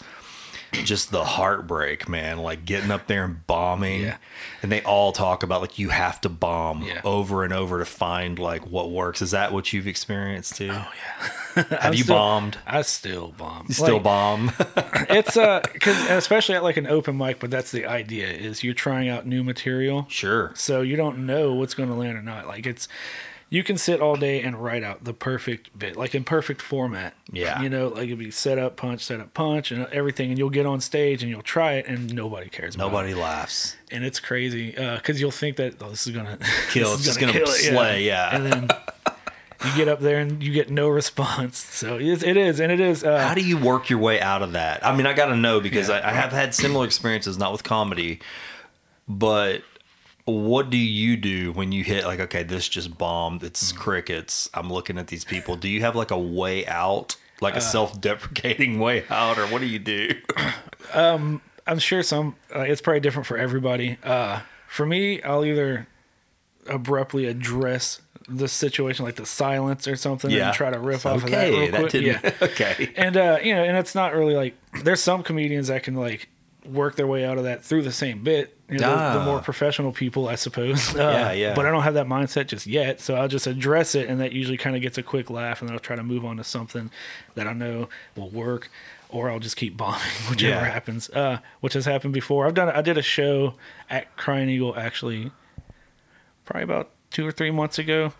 just 0.72 1.12
the 1.12 1.24
heartbreak, 1.24 2.08
man, 2.08 2.38
like 2.40 2.66
getting 2.66 2.92
up 2.92 3.08
there 3.08 3.24
and 3.26 3.46
bombing. 3.48 4.02
Yeah. 4.04 4.18
And 4.62 4.72
they 4.72 4.82
all 4.84 5.12
talk 5.12 5.44
about 5.44 5.62
like 5.62 5.78
you 5.80 5.90
have 5.90 6.22
to 6.22 6.30
bomb 6.30 6.84
Yeah. 6.84 7.02
over 7.04 7.44
and 7.44 7.54
over 7.54 7.80
to 7.80 7.86
find 7.86 8.40
like 8.40 8.66
what 8.68 8.90
works. 8.92 9.22
Is 9.22 9.32
that 9.32 9.52
what 9.52 9.74
you've 9.74 9.88
experienced 9.88 10.56
too? 10.56 10.70
Oh 10.72 10.92
yeah. 11.56 11.64
Have 11.82 11.96
you 11.96 12.04
still- 12.04 12.16
bombed? 12.16 12.58
I 12.66 12.82
still 12.84 13.34
bomb. 13.38 13.66
You 13.68 13.74
still 13.74 13.96
Like, 13.96 14.04
bomb? 14.04 14.52
It's 15.10 15.36
uh, 15.36 15.60
cause 15.82 16.10
especially 16.10 16.56
at 16.56 16.64
like 16.64 16.78
an 16.78 16.88
open 16.88 17.18
mic, 17.18 17.40
but 17.40 17.52
that's 17.52 17.72
the 17.72 17.86
idea 17.86 18.28
is 18.28 18.64
you're 18.64 18.74
trying 18.74 19.10
out 19.10 19.26
new 19.26 19.44
material, 19.44 20.06
sure. 20.10 20.52
so 20.56 20.82
you 20.82 20.96
don't 20.96 21.26
know 21.26 21.54
what's 21.56 21.74
going 21.74 21.90
to 21.90 21.96
land 21.96 22.18
or 22.18 22.22
not. 22.22 22.48
Like 22.48 22.66
it's, 22.66 22.88
you 23.54 23.64
can 23.64 23.78
sit 23.78 24.00
all 24.00 24.16
day 24.16 24.42
and 24.42 24.56
write 24.64 24.82
out 24.82 25.04
the 25.04 25.14
perfect 25.14 25.78
bit, 25.78 25.98
like 25.98 26.16
in 26.16 26.24
perfect 26.24 26.62
format. 26.62 27.14
Yeah. 27.32 27.62
You 27.62 27.68
know, 27.70 27.90
like 27.90 28.06
it'd 28.06 28.18
be 28.18 28.32
set 28.32 28.58
up, 28.58 28.78
punch, 28.78 29.04
set 29.04 29.20
up, 29.20 29.34
punch, 29.34 29.72
and 29.72 29.86
everything, 29.88 30.30
and 30.30 30.40
you'll 30.40 30.50
get 30.50 30.66
on 30.66 30.80
stage 30.80 31.22
and 31.22 31.30
you'll 31.30 31.42
try 31.42 31.74
it, 31.74 31.86
and 31.86 32.14
nobody 32.16 32.50
cares. 32.50 32.76
about 32.76 32.86
Nobody 32.92 33.12
it. 33.12 33.18
laughs. 33.18 33.76
and 33.92 34.04
it's 34.06 34.20
crazy 34.22 34.72
because 34.72 35.20
you'll 35.20 35.32
think 35.32 35.58
that 35.58 35.76
oh, 35.84 35.90
this 35.90 36.08
is 36.08 36.16
gonna 36.16 36.38
Kill, 36.70 36.92
this 36.92 37.00
it's 37.00 37.00
is 37.02 37.06
just 37.06 37.20
gonna 37.20 37.34
it, 37.34 37.48
slay, 37.50 38.04
yeah. 38.06 38.34
and 38.36 38.46
then 38.46 38.70
you 39.66 39.76
get 39.76 39.88
up 39.90 40.00
there 40.00 40.18
and 40.20 40.42
you 40.42 40.52
get 40.54 40.70
no 40.72 40.88
response. 41.02 41.58
So 41.58 41.98
it, 42.00 42.24
it 42.24 42.38
is, 42.38 42.60
and 42.62 42.72
it 42.72 42.80
is. 42.80 43.04
Uh, 43.04 43.20
How 43.20 43.34
do 43.36 43.42
you 43.42 43.58
work 43.58 43.90
your 43.90 44.00
way 44.00 44.20
out 44.22 44.42
of 44.42 44.54
that? 44.54 44.84
I 44.86 44.96
mean, 44.96 45.06
I 45.06 45.12
got 45.14 45.26
to 45.28 45.36
know 45.36 45.60
because 45.60 45.90
Yeah. 45.90 45.96
I, 45.96 46.10
I 46.10 46.14
have 46.14 46.32
had 46.32 46.56
similar 46.56 46.86
experiences, 46.86 47.38
not 47.38 47.52
with 47.52 47.64
comedy, 47.64 48.22
but 49.08 49.62
what 50.26 50.70
do 50.70 50.78
you 50.78 51.18
do 51.18 51.52
when 51.52 51.72
you 51.72 51.84
hit 51.84 52.06
like, 52.06 52.20
okay, 52.20 52.44
this 52.44 52.68
just 52.68 52.98
bombed, 52.98 53.44
it's 53.44 53.72
crickets, 53.72 54.50
I'm 54.54 54.72
looking 54.72 54.98
at 54.98 55.08
these 55.08 55.26
people. 55.26 55.56
Do 55.56 55.68
you 55.68 55.82
have 55.82 55.96
like 55.96 56.12
a 56.12 56.20
way 56.20 56.66
out, 56.68 57.16
like 57.42 57.56
a 57.56 57.62
self 57.62 58.00
deprecating 58.00 58.80
way 58.80 59.04
out, 59.10 59.38
or 59.38 59.48
what 59.48 59.62
do 59.62 59.68
you 59.68 59.80
do? 59.80 60.10
um 60.94 61.42
I'm 61.68 61.80
sure 61.80 62.04
some. 62.04 62.36
Uh, 62.54 62.62
it's 62.62 62.82
probably 62.82 63.00
different 63.00 63.28
for 63.28 63.38
everybody. 63.38 63.98
Uh, 64.04 64.42
for 64.68 64.86
me, 64.86 65.22
I'll 65.22 65.46
either 65.46 65.88
abruptly 66.68 67.26
address 67.26 68.02
the 68.28 68.48
situation, 68.48 69.06
like 69.06 69.16
the 69.16 69.26
silence 69.26 69.88
or 69.88 69.96
something, 69.96 70.32
and 70.34 70.54
try 70.54 70.70
to 70.70 70.80
riff 70.80 71.06
off 71.06 71.24
of 71.24 71.30
that 71.30 71.48
okay, 71.48 71.60
real 71.60 71.80
quick. 71.80 71.92
didn't, 71.92 72.24
yeah. 72.24 72.32
okay. 72.42 72.92
and 72.96 73.18
uh, 73.18 73.40
you 73.44 73.54
know, 73.54 73.64
and 73.64 73.78
it's 73.78 73.96
not 73.96 74.14
really 74.14 74.36
like 74.36 74.56
there's 74.84 75.02
some 75.02 75.24
comedians 75.24 75.68
that 75.68 75.84
can 75.84 75.96
like 75.96 76.30
work 76.66 76.96
their 76.96 77.08
way 77.08 77.26
out 77.26 77.38
of 77.38 77.44
that 77.46 77.64
through 77.64 77.82
the 77.82 77.92
same 77.92 78.24
bit. 78.24 78.56
You 78.70 78.78
know, 78.80 78.90
the, 78.92 78.96
the 78.96 79.20
Ah. 79.20 79.26
more 79.26 79.40
professional 79.40 79.92
people, 79.92 80.28
I 80.30 80.36
suppose. 80.36 80.96
Uh, 80.96 81.00
Yeah, 81.00 81.32
yeah. 81.32 81.54
But 81.56 81.66
I 81.66 81.72
don't 81.72 81.84
have 81.84 81.96
that 81.96 82.06
mindset 82.08 82.48
just 82.48 82.68
yet, 82.68 83.02
so 83.02 83.16
I'll 83.16 83.28
just 83.28 83.48
address 83.48 83.96
it, 83.96 84.08
and 84.10 84.20
that 84.22 84.32
usually 84.32 84.58
kind 84.58 84.76
of 84.76 84.82
gets 84.82 84.98
a 84.98 85.04
quick 85.04 85.30
laugh, 85.30 85.60
and 85.62 85.68
then 85.70 85.74
I'll 85.74 85.80
try 85.80 85.96
to 85.96 86.04
move 86.04 86.24
on 86.24 86.38
to 86.38 86.44
something 86.44 86.90
that 87.36 87.48
I 87.48 87.54
know 87.54 87.90
will 88.16 88.30
work. 88.30 88.70
or 89.14 89.30
I'll 89.30 89.40
just 89.40 89.58
keep 89.58 89.76
bombing, 89.84 90.00
whichever 90.30 90.64
Yeah. 90.66 90.72
happens. 90.72 91.10
Uh, 91.10 91.40
which 91.60 91.74
has 91.74 91.84
happened 91.84 92.14
before. 92.14 92.48
I've 92.48 92.54
done. 92.54 92.70
I 92.70 92.82
did 92.82 92.98
a 92.98 93.02
show 93.02 93.56
at 93.90 94.16
Crying 94.16 94.48
Eagle 94.48 94.74
actually, 94.80 95.32
probably 96.46 96.64
about 96.64 96.92
two 97.10 97.28
or 97.28 97.32
three 97.34 97.52
months 97.52 97.78
ago, 97.78 98.14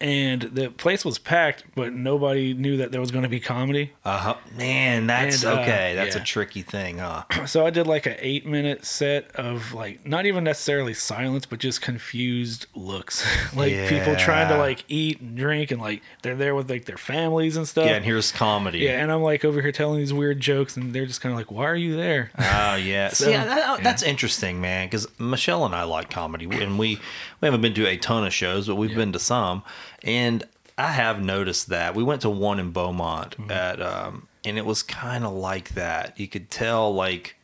and 0.00 0.42
the 0.42 0.70
place 0.70 1.04
was 1.04 1.18
packed, 1.18 1.64
but 1.74 1.92
nobody 1.94 2.52
knew 2.54 2.76
that 2.76 2.92
there 2.92 3.00
was 3.00 3.10
going 3.10 3.22
to 3.22 3.28
be 3.30 3.40
comedy. 3.40 3.92
Uh 4.04 4.18
huh. 4.18 4.34
Man, 4.56 5.06
that's 5.06 5.42
And, 5.42 5.58
uh, 5.58 5.62
okay. 5.62 5.94
That's 5.94 6.14
yeah. 6.16 6.22
a 6.22 6.24
tricky 6.24 6.62
thing, 6.62 6.98
huh? 6.98 7.24
So 7.46 7.64
I 7.66 7.70
did 7.70 7.86
like 7.86 8.04
an 8.06 8.16
eight 8.18 8.44
minute 8.46 8.84
set 8.84 9.34
of 9.36 9.72
like 9.72 10.06
not 10.06 10.26
even 10.26 10.44
necessarily 10.44 10.92
silence, 10.94 11.46
but 11.46 11.58
just 11.58 11.80
confused 11.80 12.66
looks, 12.74 13.26
like 13.56 13.72
people 13.88 14.14
trying 14.16 14.48
to 14.48 14.58
like 14.58 14.84
eat 14.88 15.20
and 15.20 15.36
drink, 15.36 15.70
and 15.70 15.80
like 15.80 16.02
they're 16.22 16.36
there 16.36 16.54
with 16.54 16.68
like 16.70 16.84
their 16.84 16.98
families 16.98 17.56
and 17.56 17.66
stuff. 17.66 17.86
yeah, 17.86 17.94
and 17.96 18.04
here's 18.04 18.30
comedy. 18.32 18.80
Yeah, 18.80 19.00
and 19.02 19.10
I'm 19.10 19.22
like 19.22 19.44
over 19.44 19.62
here 19.62 19.72
telling 19.72 19.98
these 19.98 20.12
weird 20.12 20.40
jokes, 20.40 20.76
and 20.76 20.92
they're 20.94 21.06
just 21.06 21.20
kind 21.22 21.32
of 21.32 21.38
like, 21.38 21.50
"Why 21.50 21.64
are 21.64 21.74
you 21.76 21.96
there?" 21.96 22.30
Oh 22.38 22.74
yeah, 22.76 23.08
So, 23.12 23.24
See, 23.24 23.32
that- 23.32 23.46
yeah. 23.56 23.78
that's 23.82 24.02
interesting, 24.02 24.60
man. 24.60 24.86
Because 24.86 25.06
Michelle 25.18 25.64
and 25.64 25.74
I 25.74 25.84
like 25.84 26.10
comedy, 26.10 26.44
and 26.44 26.78
we 26.78 27.00
we 27.40 27.46
haven't 27.46 27.62
been 27.62 27.74
to 27.74 27.86
a 27.86 27.96
ton 27.96 28.26
of 28.26 28.34
shows, 28.34 28.66
but 28.66 28.74
we've 28.74 28.94
been 28.94 29.12
to 29.12 29.18
some, 29.18 29.62
and 30.02 30.44
I 30.78 30.92
have 30.92 31.20
noticed 31.22 31.68
that 31.68 31.94
we 31.94 32.02
went 32.02 32.22
to 32.22 32.30
one 32.30 32.58
in 32.58 32.70
Beaumont 32.70 33.36
Mm-hmm. 33.36 33.50
at, 33.50 33.82
um, 33.82 34.28
and 34.44 34.56
it 34.56 34.64
was 34.64 34.82
kind 34.82 35.24
of 35.24 35.32
like 35.32 35.70
that. 35.74 36.18
You 36.18 36.26
could 36.28 36.50
tell, 36.50 36.94
like, 36.94 37.36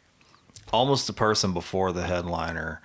almost 0.73 1.07
the 1.07 1.13
person 1.13 1.53
before 1.53 1.93
the 1.93 2.05
headliner. 2.07 2.81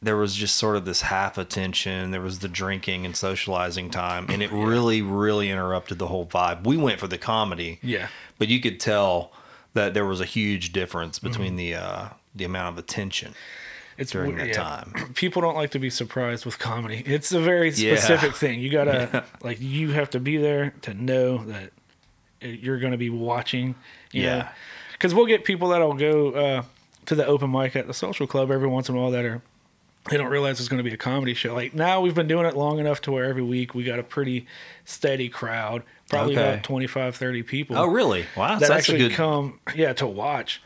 There 0.00 0.16
was 0.16 0.34
just 0.34 0.56
sort 0.56 0.76
of 0.76 0.84
this 0.84 1.02
half 1.02 1.38
attention. 1.38 2.10
There 2.10 2.20
was 2.20 2.40
the 2.40 2.48
drinking 2.48 3.04
and 3.06 3.16
socializing 3.16 3.90
time, 3.90 4.26
and 4.28 4.42
it 4.42 4.50
really, 4.50 5.00
really 5.02 5.48
interrupted 5.50 5.98
the 5.98 6.08
whole 6.08 6.26
vibe. 6.26 6.64
We 6.66 6.76
went 6.76 6.98
for 6.98 7.06
the 7.06 7.18
comedy, 7.18 7.78
Yeah. 7.82 8.08
but 8.38 8.48
you 8.48 8.58
could 8.60 8.80
tell 8.80 9.32
that 9.74 9.94
there 9.94 10.04
was 10.06 10.20
a 10.20 10.24
huge 10.24 10.72
difference 10.72 11.18
Mm-hmm. 11.18 11.28
between 11.28 11.56
the 11.56 11.74
uh, 11.76 12.08
the 12.34 12.44
amount 12.44 12.76
of 12.76 12.78
attention. 12.84 13.34
It's 14.02 14.12
During 14.12 14.36
that 14.36 14.52
time. 14.52 14.92
People 15.14 15.40
don't 15.42 15.54
like 15.54 15.70
to 15.70 15.78
be 15.78 15.88
surprised 15.90 16.44
with 16.44 16.58
comedy. 16.58 17.02
It's 17.06 17.32
a 17.32 17.40
very 17.40 17.70
Yeah. 17.70 17.96
specific 17.96 18.34
thing. 18.36 18.60
You 18.60 18.70
gotta 18.70 19.24
like 19.42 19.58
you 19.60 19.92
have 19.92 20.10
to 20.10 20.20
be 20.20 20.36
there 20.36 20.74
to 20.82 20.92
know 20.94 21.44
that 21.46 21.70
you're 22.40 22.78
going 22.78 22.92
to 22.92 22.98
be 22.98 23.08
watching. 23.10 23.74
Yeah. 24.12 24.48
because 24.92 25.14
we'll 25.14 25.26
get 25.26 25.44
people 25.44 25.68
that'll 25.68 25.94
go 25.94 26.30
uh, 26.32 26.62
to 27.06 27.14
the 27.14 27.24
open 27.24 27.50
mic 27.50 27.76
at 27.76 27.86
the 27.86 27.94
social 27.94 28.26
club 28.26 28.50
every 28.50 28.68
once 28.68 28.88
in 28.88 28.96
a 28.96 29.00
while 29.00 29.10
that 29.12 29.24
are 29.24 29.40
they 30.10 30.16
don't 30.16 30.30
realize 30.30 30.58
it's 30.58 30.68
going 30.68 30.82
to 30.82 30.88
be 30.88 30.92
a 30.92 30.96
comedy 30.96 31.32
show. 31.34 31.54
Like 31.54 31.72
now 31.74 32.00
we've 32.00 32.14
been 32.16 32.26
doing 32.26 32.44
it 32.44 32.56
long 32.56 32.80
enough 32.80 33.00
to 33.02 33.12
where 33.12 33.24
every 33.24 33.44
week 33.44 33.72
we 33.76 33.84
got 33.84 34.00
a 34.00 34.02
pretty 34.02 34.46
steady 34.84 35.28
crowd, 35.28 35.84
probably 36.10 36.36
Okay. 36.36 36.54
about 36.54 36.64
25, 36.64 37.14
30 37.14 37.42
people. 37.44 37.78
Oh, 37.78 37.86
really? 37.86 38.26
Wow, 38.36 38.58
That 38.58 38.60
that's 38.60 38.70
a 38.70 38.74
actually 38.74 38.98
good. 38.98 39.12
come, 39.12 39.60
yeah, 39.76 39.92
to 39.92 40.06
watch. 40.08 40.60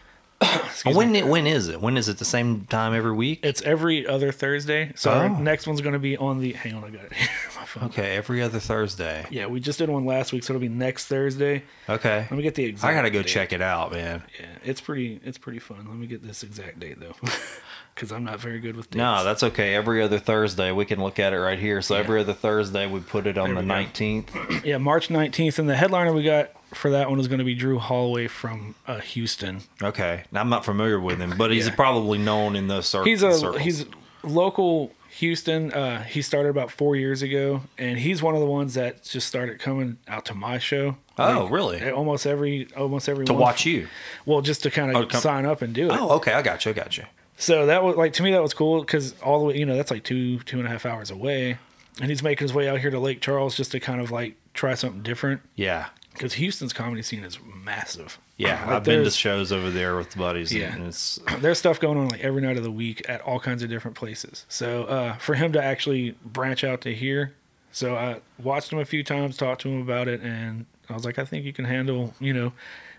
When 0.84 1.12
me. 1.12 1.20
it, 1.20 1.26
when 1.26 1.46
is 1.46 1.68
it? 1.68 1.80
When 1.80 1.96
is 1.96 2.08
it? 2.08 2.18
The 2.18 2.24
same 2.26 2.66
time 2.66 2.92
every 2.94 3.12
week? 3.12 3.40
It's 3.42 3.62
every 3.62 4.06
other 4.06 4.30
Thursday. 4.30 4.92
So 4.94 5.10
Oh. 5.10 5.28
next 5.28 5.66
one's 5.66 5.80
going 5.80 5.94
to 5.94 5.98
be 5.98 6.16
on 6.16 6.38
the. 6.38 6.52
Hang 6.52 6.74
on, 6.74 6.84
I 6.84 6.90
got 6.90 7.04
it 7.06 7.12
My 7.58 7.64
phone. 7.64 7.84
Okay, 7.84 8.14
every 8.16 8.42
other 8.42 8.60
Thursday. 8.60 9.24
Yeah, 9.30 9.46
we 9.46 9.58
just 9.60 9.78
did 9.78 9.88
one 9.88 10.04
last 10.04 10.32
week, 10.32 10.44
so 10.44 10.52
it'll 10.52 10.60
be 10.60 10.68
next 10.68 11.06
Thursday. 11.06 11.64
Okay, 11.88 12.26
Let 12.30 12.32
me 12.32 12.42
get 12.42 12.54
the 12.54 12.64
exact. 12.66 12.90
I 12.90 12.94
gotta 12.94 13.10
go 13.10 13.22
date. 13.22 13.28
check 13.28 13.52
it 13.54 13.62
out, 13.62 13.90
man. 13.92 14.22
Yeah, 14.38 14.46
it's 14.64 14.80
pretty. 14.80 15.20
It's 15.24 15.38
pretty 15.38 15.58
fun. 15.58 15.78
Let 15.88 15.96
me 15.96 16.06
get 16.06 16.22
this 16.22 16.42
exact 16.42 16.78
date 16.78 17.00
though, 17.00 17.14
because 17.94 18.12
I'm 18.12 18.24
not 18.24 18.38
very 18.38 18.60
good 18.60 18.76
with 18.76 18.90
dates. 18.90 18.98
No, 18.98 19.24
that's 19.24 19.42
okay. 19.42 19.74
Every 19.74 20.02
other 20.02 20.18
Thursday, 20.18 20.70
we 20.72 20.84
can 20.84 21.02
look 21.02 21.18
at 21.18 21.32
it 21.32 21.38
right 21.38 21.58
here. 21.58 21.80
So 21.82 21.94
Yeah. 21.94 22.00
every 22.00 22.20
other 22.20 22.34
Thursday, 22.34 22.86
we 22.86 23.00
put 23.00 23.26
it 23.26 23.38
on 23.38 23.46
There 23.54 23.62
the 23.62 23.62
nineteenth. 23.62 24.30
yeah, 24.64 24.76
March 24.78 25.08
19th, 25.08 25.58
and 25.58 25.68
the 25.68 25.76
headliner 25.76 26.12
we 26.12 26.22
got 26.22 26.50
for 26.74 26.90
that 26.90 27.08
one 27.10 27.20
is 27.20 27.28
going 27.28 27.38
to 27.38 27.44
be 27.44 27.54
Drew 27.54 27.78
Holloway 27.78 28.26
from 28.26 28.74
uh, 28.86 28.98
Houston. 29.00 29.62
Okay, 29.82 30.24
now 30.32 30.40
I'm 30.40 30.48
not 30.48 30.64
familiar 30.64 30.98
with 31.00 31.20
him, 31.20 31.34
but 31.38 31.50
he's 31.50 31.66
Yeah. 31.68 31.74
probably 31.74 32.18
known 32.18 32.56
in 32.56 32.68
those 32.68 32.86
cir- 32.86 33.04
He's 33.04 33.22
a 33.22 33.32
circles. 33.34 33.62
he's 33.62 33.84
local 34.22 34.92
Houston. 35.10 35.72
Uh, 35.72 36.02
he 36.02 36.20
started 36.22 36.48
about 36.50 36.70
four 36.70 36.96
years 36.96 37.22
ago, 37.22 37.62
and 37.78 37.98
he's 37.98 38.22
one 38.22 38.34
of 38.34 38.40
the 38.40 38.46
ones 38.46 38.74
that 38.74 39.02
just 39.04 39.26
started 39.26 39.58
coming 39.58 39.98
out 40.08 40.24
to 40.26 40.34
my 40.34 40.58
show. 40.58 40.96
Oh, 41.18 41.42
Like, 41.44 41.52
really? 41.52 41.90
Almost 41.90 42.26
every 42.26 42.68
almost 42.76 43.08
every 43.08 43.24
to 43.26 43.32
month. 43.32 43.40
watch 43.42 43.64
you. 43.66 43.88
Well, 44.26 44.42
just 44.42 44.62
to 44.64 44.70
kind 44.70 44.90
of 44.90 44.96
Oh, 44.96 45.06
come- 45.06 45.20
sign 45.20 45.46
up 45.46 45.62
and 45.62 45.74
do 45.74 45.86
it. 45.90 45.92
Oh, 45.98 46.10
okay, 46.16 46.32
I 46.32 46.42
got 46.42 46.64
you. 46.66 46.70
I 46.72 46.74
got 46.74 46.98
you. 46.98 47.04
So 47.38 47.66
that 47.66 47.82
was 47.84 47.96
like 47.96 48.14
to 48.14 48.22
me 48.22 48.32
that 48.32 48.42
was 48.42 48.54
cool 48.54 48.80
because 48.80 49.14
all 49.22 49.38
the 49.38 49.44
way 49.46 49.58
you 49.58 49.66
know 49.66 49.76
that's 49.76 49.90
like 49.90 50.04
two 50.04 50.38
two 50.40 50.58
and 50.58 50.66
a 50.66 50.70
half 50.70 50.84
hours 50.86 51.10
away, 51.10 51.58
and 52.00 52.10
he's 52.10 52.22
making 52.22 52.44
his 52.46 52.52
way 52.54 52.68
out 52.68 52.80
here 52.80 52.90
to 52.90 52.98
Lake 52.98 53.20
Charles 53.20 53.56
just 53.56 53.72
to 53.72 53.80
kind 53.80 54.00
of 54.00 54.10
like 54.10 54.36
try 54.54 54.74
something 54.74 55.02
different 55.02 55.42
Yeah, 55.54 55.86
because 56.16 56.34
Houston's 56.34 56.72
comedy 56.72 57.02
scene 57.02 57.22
is 57.24 57.38
massive. 57.64 58.18
yeah. 58.36 58.60
Like, 58.62 58.68
I've 58.76 58.84
been 58.84 59.04
to 59.04 59.10
shows 59.10 59.52
over 59.52 59.70
there 59.70 59.96
with 59.96 60.16
buddies, 60.16 60.52
Yeah. 60.52 60.74
and 60.74 60.86
it's 60.86 61.18
there's 61.40 61.58
stuff 61.58 61.78
going 61.80 61.98
on 61.98 62.08
like 62.08 62.20
every 62.20 62.42
night 62.42 62.56
of 62.56 62.62
the 62.62 62.70
week 62.70 63.08
at 63.08 63.20
all 63.22 63.38
kinds 63.40 63.62
of 63.62 63.68
different 63.68 63.96
places. 63.96 64.44
So 64.48 64.84
uh, 64.84 65.16
for 65.16 65.34
him 65.34 65.52
to 65.52 65.62
actually 65.62 66.12
branch 66.24 66.64
out 66.64 66.80
to 66.82 66.94
here, 66.94 67.34
so 67.72 67.94
I 67.96 68.20
watched 68.42 68.72
him 68.72 68.78
a 68.78 68.84
few 68.84 69.02
times, 69.04 69.36
talked 69.36 69.60
to 69.62 69.68
him 69.68 69.82
about 69.82 70.08
it, 70.08 70.20
and 70.22 70.66
I 70.88 70.94
was 70.94 71.04
like, 71.04 71.18
I 71.18 71.24
think 71.24 71.44
you 71.44 71.52
can 71.52 71.64
handle, 71.66 72.14
you 72.20 72.32
know, 72.32 72.52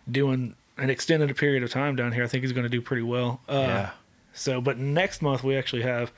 doing 0.10 0.56
an 0.78 0.90
extended 0.92 1.36
period 1.36 1.64
of 1.64 1.72
time 1.72 1.96
down 1.96 2.12
here. 2.12 2.24
I 2.24 2.28
think 2.28 2.44
he's 2.44 2.52
going 2.52 2.64
to 2.66 2.70
do 2.70 2.82
pretty 2.82 3.02
well. 3.02 3.42
Uh, 3.50 3.54
yeah. 3.54 3.90
So, 4.34 4.62
but 4.62 4.78
next 4.78 5.24
month 5.24 5.44
we 5.44 5.56
actually 5.58 5.82
have 5.82 6.12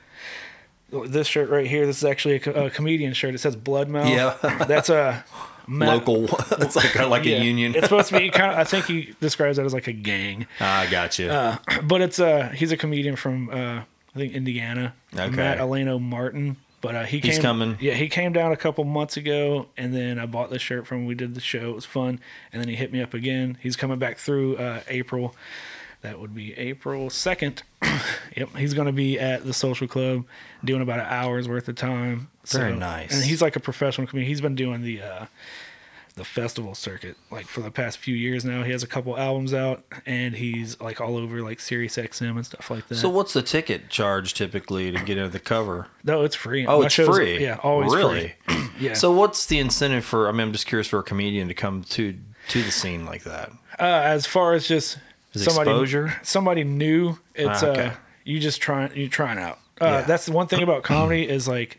this 0.90 1.26
shirt 1.26 1.48
right 1.48 1.66
here. 1.66 1.86
This 1.86 1.98
is 1.98 2.04
actually 2.04 2.42
a, 2.44 2.66
a 2.66 2.70
comedian 2.70 3.14
shirt. 3.14 3.34
It 3.34 3.38
says 3.38 3.56
Blood 3.56 3.88
Mouth. 3.88 4.08
Yeah. 4.08 4.64
that's 4.66 4.90
a 4.90 5.24
ma- 5.66 5.94
Local, 5.94 6.24
it's 6.58 6.76
like 6.76 6.94
a, 6.96 7.06
like 7.06 7.24
yeah. 7.24 7.36
a 7.36 7.44
union. 7.44 7.74
it's 7.74 7.84
supposed 7.84 8.08
to 8.08 8.18
be 8.18 8.30
kind 8.30 8.52
of. 8.52 8.58
I 8.58 8.64
think 8.64 8.86
he 8.86 9.14
describes 9.20 9.56
that 9.56 9.66
as 9.66 9.74
like 9.74 9.86
a 9.86 9.92
gang. 9.92 10.46
I 10.58 10.86
got 10.90 11.18
you. 11.18 11.28
Uh, 11.28 11.58
but 11.82 12.00
it's 12.00 12.18
uh 12.18 12.48
he's 12.54 12.72
a 12.72 12.76
comedian 12.76 13.16
from 13.16 13.50
uh 13.50 13.82
I 14.14 14.18
think 14.18 14.34
Indiana. 14.34 14.94
Okay. 15.14 15.36
Matt 15.36 15.58
Eleno 15.58 16.00
Martin. 16.00 16.56
But 16.80 16.94
uh, 16.94 17.04
he 17.04 17.18
He's 17.18 17.38
coming. 17.38 17.76
Yeah, 17.78 17.92
he 17.92 18.08
came 18.08 18.32
down 18.32 18.52
a 18.52 18.56
couple 18.56 18.84
months 18.84 19.18
ago, 19.18 19.66
and 19.76 19.94
then 19.94 20.18
I 20.18 20.24
bought 20.24 20.48
this 20.50 20.62
shirt 20.62 20.86
from 20.86 21.00
him. 21.00 21.06
We 21.06 21.14
did 21.14 21.34
the 21.34 21.40
show; 21.40 21.70
it 21.70 21.74
was 21.74 21.84
fun. 21.84 22.20
And 22.52 22.62
then 22.62 22.68
he 22.68 22.74
hit 22.74 22.90
me 22.90 23.02
up 23.02 23.12
again. 23.12 23.58
He's 23.60 23.76
coming 23.76 23.98
back 23.98 24.16
through 24.16 24.56
uh, 24.56 24.80
April. 24.88 25.34
That 26.00 26.18
would 26.18 26.34
be 26.34 26.54
April 26.54 27.10
second. 27.10 27.62
yep, 28.36 28.54
he's 28.56 28.74
going 28.74 28.86
to 28.86 28.92
be 28.92 29.18
at 29.18 29.44
the 29.44 29.52
Social 29.52 29.86
Club 29.88 30.24
doing 30.64 30.82
about 30.82 31.00
an 31.00 31.06
hour's 31.08 31.48
worth 31.48 31.68
of 31.68 31.76
time. 31.76 32.30
Very 32.46 32.74
nice. 32.74 33.14
And 33.14 33.22
he's 33.24 33.40
like 33.42 33.56
a 33.56 33.60
professional 33.60 34.06
comedian. 34.06 34.28
He's 34.28 34.40
been 34.40 34.54
doing 34.54 34.82
the 34.82 35.02
uh, 35.02 35.26
the 36.16 36.24
festival 36.24 36.74
circuit 36.74 37.16
like 37.30 37.46
for 37.46 37.60
the 37.60 37.70
past 37.70 37.98
few 37.98 38.14
years 38.14 38.44
now. 38.44 38.62
He 38.64 38.72
has 38.72 38.82
a 38.82 38.86
couple 38.86 39.16
albums 39.16 39.54
out, 39.54 39.84
and 40.06 40.34
he's 40.34 40.80
like 40.80 41.00
all 41.00 41.16
over 41.16 41.40
like 41.42 41.60
Sirius 41.60 41.96
XM 41.96 42.30
and 42.36 42.44
stuff 42.44 42.70
like 42.70 42.88
that. 42.88 42.96
so 42.96 43.08
what's 43.08 43.32
the 43.32 43.42
ticket 43.42 43.88
charge 43.88 44.34
typically 44.34 44.90
to 44.90 44.98
get 45.04 45.16
into 45.18 45.30
the 45.30 45.38
cover? 45.38 45.86
no, 46.02 46.22
it's 46.24 46.34
free. 46.34 46.66
Oh, 46.66 46.80
My 46.80 46.86
it's 46.86 46.94
free. 46.96 47.40
Yeah, 47.42 47.58
always 47.62 47.94
really. 47.94 48.34
free. 48.46 48.56
Yeah. 48.80 48.94
So 48.94 49.12
what's 49.12 49.44
the 49.44 49.58
incentive 49.58 50.06
for? 50.06 50.26
I 50.26 50.32
mean, 50.32 50.40
I'm 50.40 50.52
just 50.52 50.66
curious 50.66 50.88
for 50.88 50.98
a 50.98 51.02
comedian 51.02 51.48
to 51.48 51.54
come 51.54 51.82
to 51.90 52.16
to 52.48 52.62
the 52.62 52.70
scene 52.70 53.04
like 53.04 53.24
that. 53.24 53.50
uh, 53.78 53.82
as 53.82 54.24
far 54.24 54.54
as 54.54 54.66
just 54.66 54.96
Is 55.34 55.44
somebody 55.44 55.70
exposure? 55.70 56.14
somebody 56.22 56.64
new, 56.64 57.18
it's 57.34 57.62
Ah, 57.62 57.66
okay. 57.66 57.86
uh 57.86 57.90
you 58.24 58.38
just 58.38 58.60
trying 58.60 58.94
you 58.96 59.08
trying 59.08 59.38
out. 59.38 59.58
Uh, 59.80 59.86
Yeah. 59.86 60.00
That's 60.02 60.26
the 60.26 60.32
one 60.32 60.46
thing 60.46 60.62
about 60.62 60.82
comedy 60.94 61.28
is 61.28 61.48
like 61.48 61.78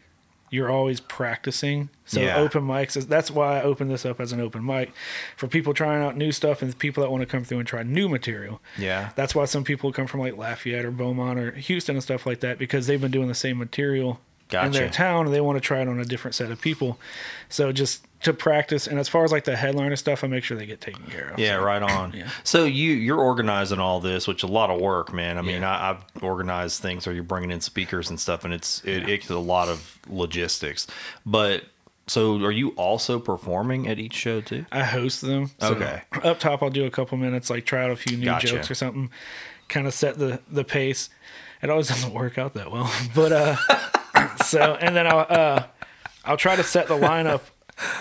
you're 0.50 0.70
always 0.70 1.00
practicing. 1.00 1.88
So 2.06 2.20
Yeah. 2.20 2.38
open 2.38 2.64
mics 2.64 2.98
is 2.98 3.08
that's 3.08 3.32
why 3.32 3.60
I 3.60 3.62
open 3.64 3.88
this 3.88 4.06
up 4.06 4.20
as 4.20 4.34
an 4.34 4.42
open 4.42 4.66
mic 4.66 4.92
for 5.38 5.48
people 5.48 5.74
trying 5.74 6.04
out 6.04 6.18
new 6.18 6.32
stuff 6.34 6.62
and 6.62 6.78
people 6.78 7.04
that 7.04 7.10
want 7.10 7.22
to 7.22 7.26
come 7.26 7.44
through 7.46 7.60
and 7.60 7.68
try 7.68 7.84
new 7.84 8.10
material. 8.10 8.60
Yeah. 8.78 9.12
That's 9.16 9.34
why 9.34 9.46
some 9.46 9.64
people 9.64 9.94
come 9.94 10.08
from 10.08 10.20
like 10.20 10.36
Lafayette 10.36 10.84
or 10.84 10.92
Beaumont 10.92 11.40
or 11.40 11.52
Houston 11.52 11.96
and 11.96 12.04
stuff 12.04 12.26
like 12.26 12.42
that 12.42 12.58
because 12.58 12.88
they've 12.88 13.00
been 13.00 13.12
doing 13.12 13.30
the 13.30 13.34
same 13.36 13.58
material 13.60 14.20
in 14.54 14.72
their 14.72 14.90
town 14.90 15.26
and 15.26 15.34
they 15.36 15.42
want 15.42 15.58
to 15.58 15.62
try 15.62 15.82
it 15.82 15.88
on 15.88 16.00
a 16.00 16.06
different 16.06 16.36
set 16.36 16.52
of 16.52 16.60
people. 16.62 17.00
So 17.50 17.72
just 17.72 18.06
to 18.24 18.34
practice 18.34 18.86
and 18.86 19.00
as 19.00 19.10
far 19.10 19.24
as 19.24 19.32
like 19.32 19.46
the 19.46 19.56
headliner 19.56 19.96
stuff, 19.96 20.24
I 20.24 20.28
make 20.28 20.44
sure 20.44 20.56
they 20.56 20.66
get 20.68 20.80
taken 20.82 21.04
care 21.06 21.30
of. 21.30 21.40
Yeah, 21.40 21.58
So, 21.58 21.64
right 21.64 21.82
on. 21.82 22.14
Yeah. 22.14 22.30
So 22.44 22.66
you 22.66 22.92
you're 22.94 23.20
organizing 23.20 23.80
all 23.80 24.00
this, 24.00 24.28
which 24.28 24.44
is 24.44 24.50
a 24.50 24.54
lot 24.54 24.70
of 24.70 24.80
work, 24.80 25.12
man. 25.14 25.38
I 25.38 25.42
mean, 25.42 25.62
Yeah. 25.62 25.76
I, 25.76 25.90
I've 25.92 26.24
organized 26.24 26.82
things 26.82 27.06
where 27.08 27.16
you're 27.16 27.24
bringing 27.24 27.50
in 27.52 27.62
speakers 27.62 28.10
and 28.10 28.20
stuff, 28.20 28.46
and 28.46 28.54
it's 28.54 28.84
it, 28.86 29.10
it's 29.10 29.30
a 29.30 29.40
lot 29.40 29.70
of 29.70 29.98
logistics. 30.08 30.86
But 31.26 31.64
so, 32.08 32.36
are 32.44 32.52
you 32.52 32.70
also 32.72 33.20
performing 33.20 33.88
at 33.88 33.98
each 33.98 34.14
show 34.14 34.42
too? 34.42 34.66
I 34.72 34.84
host 34.84 35.22
them. 35.22 35.50
So 35.60 35.74
Okay. 35.76 36.02
Up 36.24 36.40
top, 36.40 36.62
I'll 36.62 36.70
do 36.70 36.86
a 36.86 36.92
couple 36.92 37.18
minutes, 37.18 37.50
like 37.50 37.66
try 37.66 37.84
out 37.84 37.92
a 37.92 37.96
few 37.96 38.18
new 38.18 38.26
Gotcha. 38.26 38.48
jokes 38.48 38.70
or 38.70 38.76
something, 38.76 39.10
kind 39.70 39.88
of 39.88 39.94
set 39.94 40.18
the 40.20 40.42
the 40.52 40.64
pace. 40.64 41.10
It 41.64 41.70
always 41.70 41.88
doesn't 41.94 42.14
work 42.14 42.38
out 42.38 42.54
that 42.54 42.72
well, 42.72 42.92
but 43.16 43.32
uh, 43.32 43.56
so 44.46 44.76
and 44.76 44.96
then 44.96 45.08
I'll 45.08 45.26
uh, 45.30 45.64
I'll 46.26 46.38
try 46.38 46.56
to 46.56 46.64
set 46.64 46.88
the 46.88 46.98
lineup. 46.98 47.42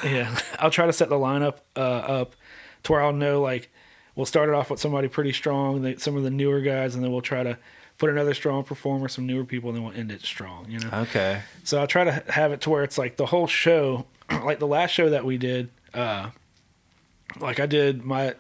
Yeah, 0.05 0.37
I'll 0.59 0.71
try 0.71 0.87
to 0.87 0.93
set 0.93 1.09
the 1.09 1.17
lineup 1.17 1.57
uh, 1.75 1.81
up 1.81 2.37
to 2.83 2.93
where 2.93 3.03
I'll 3.03 3.13
know 3.13 3.41
like 3.41 3.71
we'll 4.15 4.27
start 4.27 4.49
it 4.49 4.55
off 4.55 4.71
with 4.71 4.81
somebody 4.81 5.09
pretty 5.09 5.33
strong, 5.33 5.97
some 5.99 6.17
of 6.17 6.23
the 6.23 6.31
newer 6.31 6.61
guys, 6.61 6.95
and 6.95 7.03
then 7.03 7.11
we'll 7.13 7.23
try 7.23 7.43
to 7.43 7.57
put 7.99 8.11
another 8.11 8.35
strong 8.35 8.65
performer, 8.65 9.09
some 9.09 9.27
newer 9.27 9.45
people, 9.45 9.71
and 9.71 9.77
then 9.77 9.85
we'll 9.85 9.95
end 9.95 10.11
it 10.11 10.23
strong. 10.23 10.67
You 10.69 10.81
know. 10.81 10.91
Okay. 10.93 11.43
So 11.65 11.79
I'll 11.81 11.87
try 11.87 12.05
to 12.05 12.25
have 12.29 12.53
it 12.53 12.61
to 12.63 12.71
where 12.71 12.83
it's 12.83 12.99
like 12.99 13.17
the 13.17 13.27
whole 13.27 13.47
show, 13.47 14.07
like 14.31 14.59
the 14.59 14.67
last 14.67 14.91
show 14.91 15.11
that 15.11 15.25
we 15.25 15.39
did, 15.39 15.71
uh, 15.95 16.31
like 17.39 17.61
I 17.61 17.67
did 17.67 18.05
my 18.05 18.35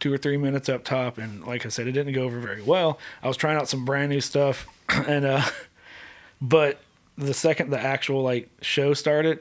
two 0.00 0.12
or 0.12 0.18
three 0.18 0.36
minutes 0.36 0.68
up 0.68 0.84
top, 0.84 1.18
and 1.18 1.44
like 1.46 1.64
I 1.64 1.70
said, 1.70 1.86
it 1.86 1.92
didn't 1.92 2.12
go 2.12 2.24
over 2.24 2.38
very 2.38 2.62
well. 2.62 2.98
I 3.22 3.28
was 3.28 3.36
trying 3.36 3.56
out 3.56 3.68
some 3.68 3.84
brand 3.84 4.10
new 4.10 4.20
stuff, 4.20 4.68
and 4.88 5.24
uh, 5.24 5.42
but 6.40 6.78
the 7.16 7.34
second 7.34 7.70
the 7.70 7.80
actual 7.80 8.22
like 8.22 8.50
show 8.60 8.94
started, 8.94 9.40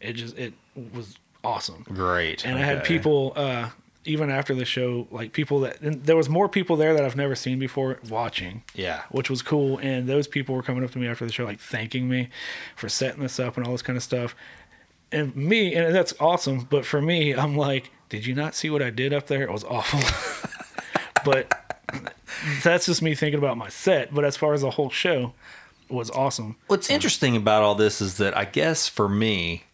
it 0.00 0.14
just 0.14 0.36
it 0.38 0.54
was 0.92 1.18
awesome. 1.44 1.84
Great. 1.84 2.44
And 2.44 2.58
I 2.58 2.62
had 2.62 2.84
people 2.84 3.32
uh, 3.36 3.70
even 4.04 4.30
after 4.30 4.54
the 4.54 4.64
show, 4.64 5.06
like 5.10 5.32
people 5.32 5.60
that 5.60 5.80
and 5.80 6.04
there 6.04 6.16
was 6.16 6.28
more 6.28 6.48
people 6.48 6.76
there 6.76 6.94
that 6.94 7.04
I've 7.04 7.16
never 7.16 7.34
seen 7.34 7.58
before 7.58 7.98
watching. 8.08 8.62
Yeah. 8.74 9.02
which 9.10 9.30
was 9.30 9.42
cool. 9.42 9.78
And 9.78 10.08
those 10.08 10.26
people 10.26 10.54
were 10.54 10.62
coming 10.62 10.84
up 10.84 10.90
to 10.92 10.98
me 10.98 11.06
after 11.06 11.26
the 11.26 11.32
show, 11.32 11.44
like 11.44 11.60
thanking 11.60 12.08
me 12.08 12.28
for 12.76 12.88
setting 12.88 13.22
this 13.22 13.38
up 13.38 13.56
and 13.56 13.66
all 13.66 13.72
this 13.72 13.82
kind 13.82 13.96
of 13.96 14.02
stuff. 14.02 14.34
And 15.10 15.34
me, 15.34 15.74
and 15.74 15.94
that's 15.94 16.12
awesome. 16.20 16.66
But 16.70 16.84
for 16.84 17.00
me, 17.00 17.34
I'm 17.34 17.56
like, 17.56 17.90
did 18.08 18.26
you 18.26 18.34
not 18.34 18.54
see 18.54 18.70
what 18.70 18.82
I 18.82 18.90
did 18.90 19.12
up 19.12 19.26
there? 19.26 19.42
It 19.42 19.52
was 19.52 19.64
awful. 19.64 20.00
but 21.24 21.52
that's 22.62 22.86
just 22.86 23.02
me 23.02 23.14
thinking 23.14 23.38
about 23.38 23.56
my 23.56 23.68
set. 23.68 24.14
But 24.14 24.24
as 24.24 24.36
far 24.36 24.52
as 24.54 24.60
the 24.62 24.70
whole 24.70 24.90
show, 24.90 25.32
was 25.90 26.10
awesome. 26.10 26.56
What's 26.66 26.90
interesting 26.90 27.36
about 27.36 27.62
all 27.62 27.74
this 27.74 28.00
is 28.00 28.18
that 28.18 28.36
I 28.36 28.44
guess 28.44 28.88
for 28.88 29.08
me, 29.08 29.64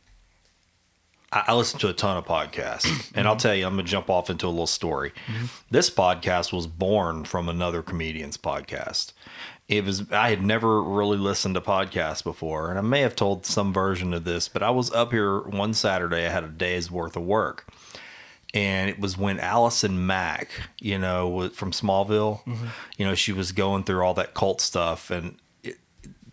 I, 1.35 1.45
I 1.49 1.55
listen 1.55 1.79
to 1.81 1.89
a 1.89 1.93
ton 1.93 2.17
of 2.17 2.25
podcasts, 2.25 3.11
and 3.15 3.27
I'll 3.27 3.37
tell 3.37 3.55
you, 3.55 3.67
I'm 3.67 3.77
gonna 3.77 3.83
jump 3.83 4.09
off 4.09 4.31
into 4.31 4.47
a 4.47 4.49
little 4.49 4.67
story. 4.67 5.13
Mm-hmm. 5.27 5.47
This 5.71 5.91
podcast 5.91 6.53
was 6.53 6.67
born 6.67 7.25
from 7.25 7.49
another 7.49 7.83
comedian's 7.83 8.39
podcast. 8.39 9.13
It 9.67 9.85
was 9.85 10.11
I 10.13 10.31
had 10.31 10.43
never 10.43 10.83
really 10.83 11.19
listened 11.19 11.55
to 11.57 11.61
podcasts 11.61 12.23
before, 12.23 12.71
and 12.71 12.79
I 12.79 12.83
may 12.83 13.01
have 13.01 13.17
told 13.17 13.45
some 13.45 13.73
version 13.73 14.15
of 14.15 14.25
this, 14.25 14.49
but 14.49 14.63
I 14.63 14.71
was 14.71 14.93
up 14.93 15.11
here 15.11 15.41
one 15.41 15.75
Saturday. 15.75 16.27
I 16.27 16.31
had 16.31 16.45
a 16.45 16.49
day's 16.49 16.91
worth 16.91 17.17
of 17.17 17.25
work, 17.25 17.67
and 18.53 18.89
it 18.89 19.01
was 19.01 19.19
when 19.19 19.41
Allison 19.41 20.07
Mack, 20.07 20.51
you 20.79 20.99
know, 20.99 21.49
from 21.49 21.73
Smallville, 21.73 22.45
mm-hmm. 22.45 22.67
you 22.99 23.07
know, 23.07 23.15
she 23.15 23.33
was 23.33 23.53
going 23.53 23.85
through 23.85 24.03
all 24.03 24.15
that 24.15 24.35
cult 24.35 24.61
stuff, 24.61 25.11
and 25.11 25.37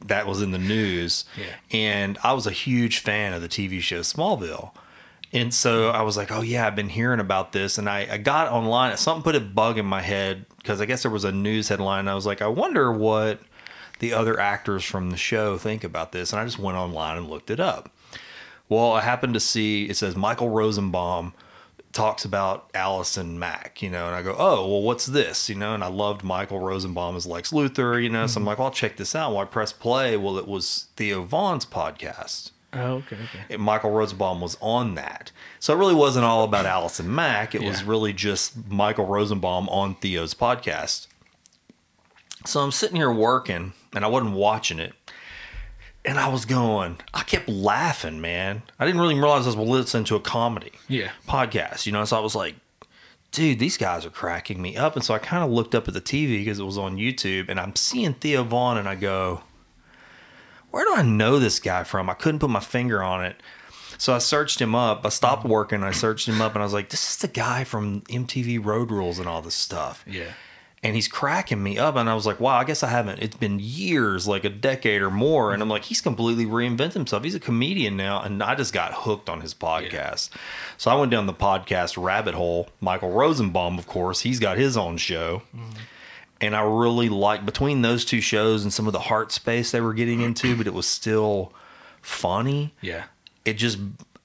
that 0.06 0.28
was 0.28 0.42
in 0.42 0.52
the 0.52 0.58
news. 0.58 1.26
Yeah. 1.38 1.56
And 1.72 2.18
I 2.24 2.34
was 2.34 2.48
a 2.48 2.52
huge 2.52 3.00
fan 3.00 3.34
of 3.34 3.42
the 3.42 3.50
TV 3.50 3.82
show 3.82 4.02
Smallville. 4.02 4.72
And 5.34 5.54
so 5.54 5.90
I 5.90 6.02
was 6.02 6.18
like, 6.18 6.32
oh, 6.32 6.42
yeah, 6.42 6.68
I've 6.68 6.76
been 6.76 6.90
hearing 6.90 7.22
about 7.22 7.54
this. 7.54 7.78
And 7.78 7.90
I, 7.90 8.08
I 8.12 8.18
got 8.18 8.52
online, 8.52 8.96
something 8.98 9.24
put 9.24 9.36
a 9.36 9.40
bug 9.40 9.78
in 9.78 9.86
my 9.86 10.02
head 10.02 10.46
because 10.58 10.82
I 10.82 10.86
guess 10.86 11.04
there 11.04 11.12
was 11.12 11.24
a 11.24 11.32
news 11.32 11.70
headline. 11.70 12.08
I 12.08 12.16
was 12.16 12.26
like, 12.26 12.42
I 12.42 12.48
wonder 12.48 12.92
what 12.92 13.40
the 14.00 14.14
other 14.14 14.40
actors 14.40 14.84
from 14.84 15.10
the 15.10 15.18
show 15.18 15.58
think 15.58 15.84
about 15.84 16.12
this. 16.12 16.34
And 16.34 16.42
I 16.42 16.46
just 16.46 16.60
went 16.60 16.78
online 16.78 17.18
and 17.18 17.30
looked 17.30 17.50
it 17.50 17.60
up. 17.60 17.94
Well, 18.68 18.92
I 18.92 19.02
happened 19.02 19.34
to 19.36 19.40
see 19.40 19.86
it 19.86 19.96
says 19.96 20.16
Michael 20.16 20.50
Rosenbaum 20.50 21.34
talks 21.94 22.26
about 22.26 22.70
Allison 22.74 23.38
Mack, 23.38 23.82
you 23.82 23.90
know, 23.90 24.08
and 24.08 24.16
I 24.16 24.22
go, 24.22 24.36
oh, 24.38 24.68
well, 24.68 24.82
what's 24.82 25.06
this, 25.06 25.50
you 25.50 25.56
know? 25.56 25.74
And 25.74 25.84
I 25.84 25.88
loved 25.88 26.24
Michael 26.24 26.60
Rosenbaum 26.60 27.16
as 27.16 27.26
Lex 27.26 27.52
Luthor, 27.52 28.02
you 28.02 28.10
know, 28.10 28.28
so 28.28 28.38
I'm 28.38 28.42
mm-hmm. 28.42 28.48
like, 28.48 28.58
well, 28.60 28.68
I'll 28.68 28.74
check 28.74 28.98
this 28.98 29.16
out. 29.16 29.32
Well, 29.32 29.42
I 29.42 29.46
press 29.46 29.74
play. 29.74 30.18
Well, 30.18 30.38
it 30.38 30.48
was 30.48 30.88
Theo 30.96 31.24
Von's 31.24 31.66
podcast. 31.66 32.52
Oh, 32.74 32.94
okay, 32.96 33.16
okay. 33.16 33.46
And 33.50 33.62
Michael 33.62 33.92
Rosenbaum 33.92 34.40
was 34.40 34.58
on 34.62 34.96
that. 34.96 35.32
So 35.60 35.74
it 35.74 35.78
really 35.78 35.96
wasn't 35.96 36.26
all 36.26 36.46
about 36.46 36.66
Allison 36.66 37.14
Mack. 37.14 37.54
It 37.54 37.62
was 37.62 37.84
really 37.84 38.14
just 38.14 38.70
Michael 38.70 39.06
Rosenbaum 39.06 39.68
on 39.68 39.96
Theo's 39.96 40.34
podcast. 40.34 41.08
So 42.46 42.62
I'm 42.62 42.72
sitting 42.72 42.96
here 42.96 43.12
working 43.12 43.74
and 43.94 44.06
I 44.06 44.08
wasn't 44.08 44.36
watching 44.36 44.80
it. 44.80 44.94
And 46.04 46.20
I 46.20 46.30
was 46.30 46.46
going, 46.46 46.98
I 47.14 47.22
kept 47.24 47.48
laughing, 47.48 48.22
man. 48.22 48.64
I 48.80 48.86
didn't 48.86 49.00
really 49.02 49.14
realize 49.16 49.46
I 49.46 49.50
was 49.50 49.56
listening 49.58 50.06
to 50.06 50.16
a 50.16 50.20
comedy 50.20 50.72
Yeah. 50.88 51.12
podcast, 51.28 51.86
you 51.86 51.92
know. 51.92 52.04
So 52.06 52.18
I 52.18 52.22
was 52.22 52.34
like, 52.36 52.56
dude, 53.32 53.60
these 53.60 53.78
guys 53.78 54.04
are 54.06 54.10
cracking 54.10 54.62
me 54.62 54.76
up. 54.76 54.96
And 54.96 55.06
so 55.06 55.14
I 55.14 55.20
kind 55.20 55.44
of 55.44 55.52
looked 55.52 55.76
up 55.76 55.88
at 55.88 55.94
the 55.94 56.02
TV 56.02 56.40
because 56.40 56.58
it 56.60 56.64
was 56.64 56.78
on 56.78 56.98
YouTube 56.98 57.50
and 57.50 57.60
I'm 57.60 57.76
seeing 57.76 58.16
Theo 58.16 58.44
Von 58.44 58.78
and 58.80 58.90
I 58.90 58.96
go, 58.96 59.44
where 60.72 60.86
do 60.86 60.94
I 60.96 61.04
know 61.04 61.38
this 61.38 61.60
guy 61.60 61.84
from? 61.84 62.10
I 62.10 62.14
couldn't 62.16 62.40
put 62.40 62.50
my 62.50 62.60
finger 62.62 63.04
on 63.04 63.24
it. 63.24 63.36
So 63.98 64.14
I 64.16 64.18
searched 64.18 64.60
him 64.60 64.74
up. 64.74 65.06
I 65.06 65.10
stopped 65.10 65.46
working. 65.46 65.84
I 65.84 65.92
searched 65.92 66.28
him 66.28 66.42
up 66.42 66.56
and 66.56 66.64
I 66.64 66.66
was 66.66 66.74
like, 66.74 66.90
this 66.90 67.08
is 67.12 67.18
the 67.18 67.28
guy 67.28 67.64
from 67.64 68.02
MTV 68.02 68.64
Road 68.66 68.90
Rules 68.90 69.20
and 69.20 69.28
all 69.28 69.44
this 69.44 69.54
stuff. 69.54 70.04
Yeah. 70.08 70.32
And 70.84 70.96
he's 70.96 71.08
cracking 71.08 71.62
me 71.62 71.78
up. 71.78 71.96
And 71.96 72.10
I 72.10 72.16
was 72.16 72.26
like, 72.26 72.40
wow, 72.40 72.58
I 72.58 72.64
guess 72.64 72.82
I 72.82 72.88
haven't. 72.90 73.20
It's 73.20 73.36
been 73.38 73.60
years, 73.62 74.28
like 74.28 74.44
a 74.44 74.50
decade 74.50 75.04
or 75.04 75.12
more. 75.12 75.54
And 75.54 75.62
I'm 75.62 75.70
like, 75.70 75.84
he's 75.84 76.02
completely 76.02 76.46
reinvented 76.48 76.94
himself. 76.94 77.24
He's 77.24 77.36
a 77.36 77.40
comedian 77.40 77.96
now. 77.96 78.20
And 78.22 78.42
I 78.42 78.56
just 78.56 78.74
got 78.74 78.92
hooked 78.94 79.30
on 79.30 79.42
his 79.42 79.54
podcast. 79.54 80.32
So 80.78 80.90
I 80.90 80.96
went 80.96 81.12
down 81.12 81.28
the 81.28 81.34
podcast 81.36 82.02
rabbit 82.02 82.34
hole. 82.34 82.70
Michael 82.80 83.12
Rosenbaum, 83.12 83.78
of 83.78 83.86
course, 83.86 84.22
he's 84.22 84.40
got 84.40 84.58
his 84.58 84.76
own 84.76 84.98
show. 84.98 85.44
And 86.40 86.56
I 86.56 86.64
really 86.64 87.10
liked 87.10 87.46
between 87.46 87.84
those 87.84 88.04
two 88.04 88.20
shows 88.20 88.64
and 88.64 88.74
some 88.74 88.88
of 88.88 88.94
the 88.94 89.00
heart 89.02 89.32
space 89.32 89.70
they 89.70 89.82
were 89.82 89.94
getting 89.94 90.22
into, 90.22 90.56
but 90.56 90.66
it 90.66 90.74
was 90.74 90.88
still 90.88 91.54
funny 92.02 92.74
Yeah. 92.82 93.04
it 93.46 93.54
just 93.54 93.78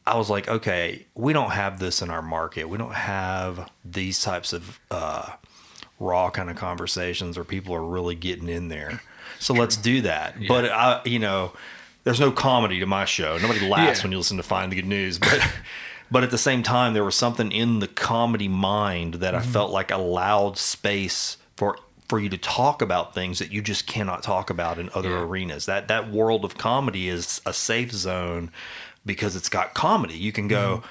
I 0.06 0.16
was 0.16 0.30
like, 0.30 0.48
okay, 0.48 1.04
we 1.14 1.32
don't 1.34 1.50
have 1.50 1.78
this 1.80 2.00
in 2.00 2.10
our 2.10 2.22
market. 2.22 2.68
We 2.70 2.78
don't 2.78 2.94
have 2.94 3.68
these 3.84 4.22
types 4.22 4.52
of 4.52 4.78
uh, 4.90 5.32
raw 5.98 6.30
kind 6.30 6.50
of 6.50 6.56
conversations 6.56 7.36
where 7.36 7.44
people 7.44 7.74
are 7.74 7.84
really 7.84 8.14
getting 8.14 8.48
in 8.48 8.68
there. 8.68 9.02
So 9.38 9.54
let's 9.54 9.76
do 9.76 10.02
that. 10.02 10.36
But 10.48 10.66
I, 10.66 11.00
you 11.04 11.18
know, 11.18 11.52
there's 12.04 12.20
no 12.20 12.30
comedy 12.30 12.80
to 12.80 12.86
my 12.86 13.04
show. 13.04 13.38
Nobody 13.38 13.60
laughs 13.68 13.98
Yeah. 14.00 14.04
when 14.04 14.12
you 14.12 14.18
listen 14.18 14.36
to 14.36 14.42
Find 14.42 14.70
the 14.72 14.76
Good 14.76 14.86
News, 14.86 15.18
but. 15.18 15.40
But 16.08 16.22
at 16.22 16.30
the 16.30 16.38
same 16.38 16.62
time, 16.62 16.94
there 16.94 17.02
was 17.02 17.16
something 17.16 17.50
in 17.50 17.80
the 17.80 17.88
comedy 17.88 18.46
mind 18.46 19.14
that 19.14 19.34
I 19.34 19.40
mm-hmm. 19.40 19.50
felt 19.50 19.72
like 19.72 19.90
allowed 19.90 20.56
space 20.56 21.36
for 21.56 21.78
for 22.08 22.20
you 22.20 22.28
to 22.28 22.38
talk 22.38 22.80
about 22.80 23.12
things 23.12 23.40
that 23.40 23.50
you 23.50 23.60
just 23.60 23.88
cannot 23.88 24.22
talk 24.22 24.48
about 24.48 24.78
in 24.78 24.88
other 24.94 25.10
Yeah. 25.10 25.22
arenas. 25.22 25.66
That 25.66 25.88
that 25.88 26.08
world 26.08 26.44
of 26.44 26.56
comedy 26.56 27.08
is 27.08 27.40
a 27.44 27.52
safe 27.52 27.90
zone 27.90 28.52
because 29.04 29.34
it's 29.34 29.48
got 29.48 29.74
comedy. 29.74 30.14
You 30.14 30.30
can 30.30 30.46
go, 30.46 30.76
mm-hmm. 30.76 30.86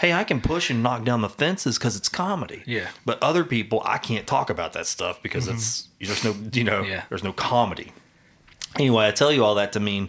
Hey, 0.00 0.12
I 0.12 0.24
can 0.24 0.40
push 0.40 0.70
and 0.70 0.82
knock 0.82 1.04
down 1.04 1.20
the 1.20 1.28
fences 1.28 1.78
because 1.78 1.94
it's 1.96 2.08
comedy. 2.08 2.62
Yeah. 2.66 2.88
But 3.04 3.22
other 3.22 3.44
people, 3.44 3.82
I 3.84 3.98
can't 3.98 4.26
talk 4.26 4.48
about 4.50 4.72
that 4.72 4.86
stuff 4.86 5.22
because 5.22 5.46
it's 5.46 5.88
there's 6.00 6.24
no 6.24 6.34
you 6.52 6.64
know 6.64 6.82
Yeah. 6.82 7.04
there's 7.08 7.22
no 7.24 7.32
comedy. 7.32 7.92
Anyway, 8.76 9.06
I 9.06 9.10
tell 9.10 9.30
you 9.32 9.44
all 9.44 9.54
that 9.56 9.72
to 9.72 9.80
mean 9.80 10.08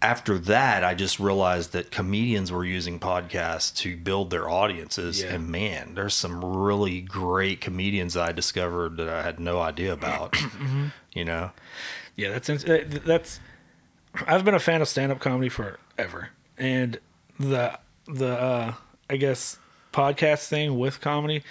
after 0.00 0.36
that, 0.36 0.82
I 0.82 0.94
just 0.94 1.20
realized 1.20 1.72
that 1.74 1.92
comedians 1.92 2.50
were 2.50 2.64
using 2.64 2.98
podcasts 2.98 3.72
to 3.76 3.96
build 3.96 4.30
their 4.30 4.50
audiences. 4.50 5.22
Yeah. 5.22 5.34
And 5.34 5.48
man, 5.48 5.94
there's 5.94 6.14
some 6.14 6.44
really 6.44 7.00
great 7.00 7.60
comedians 7.60 8.16
I 8.16 8.32
discovered 8.32 8.96
that 8.96 9.08
I 9.08 9.22
had 9.22 9.38
no 9.38 9.60
idea 9.60 9.92
about. 9.92 10.32
Mm-hmm. 10.42 10.86
You 11.12 11.24
know? 11.26 11.50
Yeah, 12.16 12.30
that's 12.38 12.48
uh, 12.48 12.84
that's. 13.06 13.38
I've 14.26 14.44
been 14.44 14.54
a 14.54 14.58
fan 14.60 14.80
of 14.82 14.88
stand-up 14.88 15.20
comedy 15.20 15.48
forever, 15.48 16.30
and 16.58 16.98
the 17.38 17.78
the 18.06 18.28
uh, 18.28 18.74
I 19.08 19.16
guess 19.16 19.58
podcast 19.92 20.48
thing 20.48 20.78
with 20.78 21.00
comedy, 21.00 21.42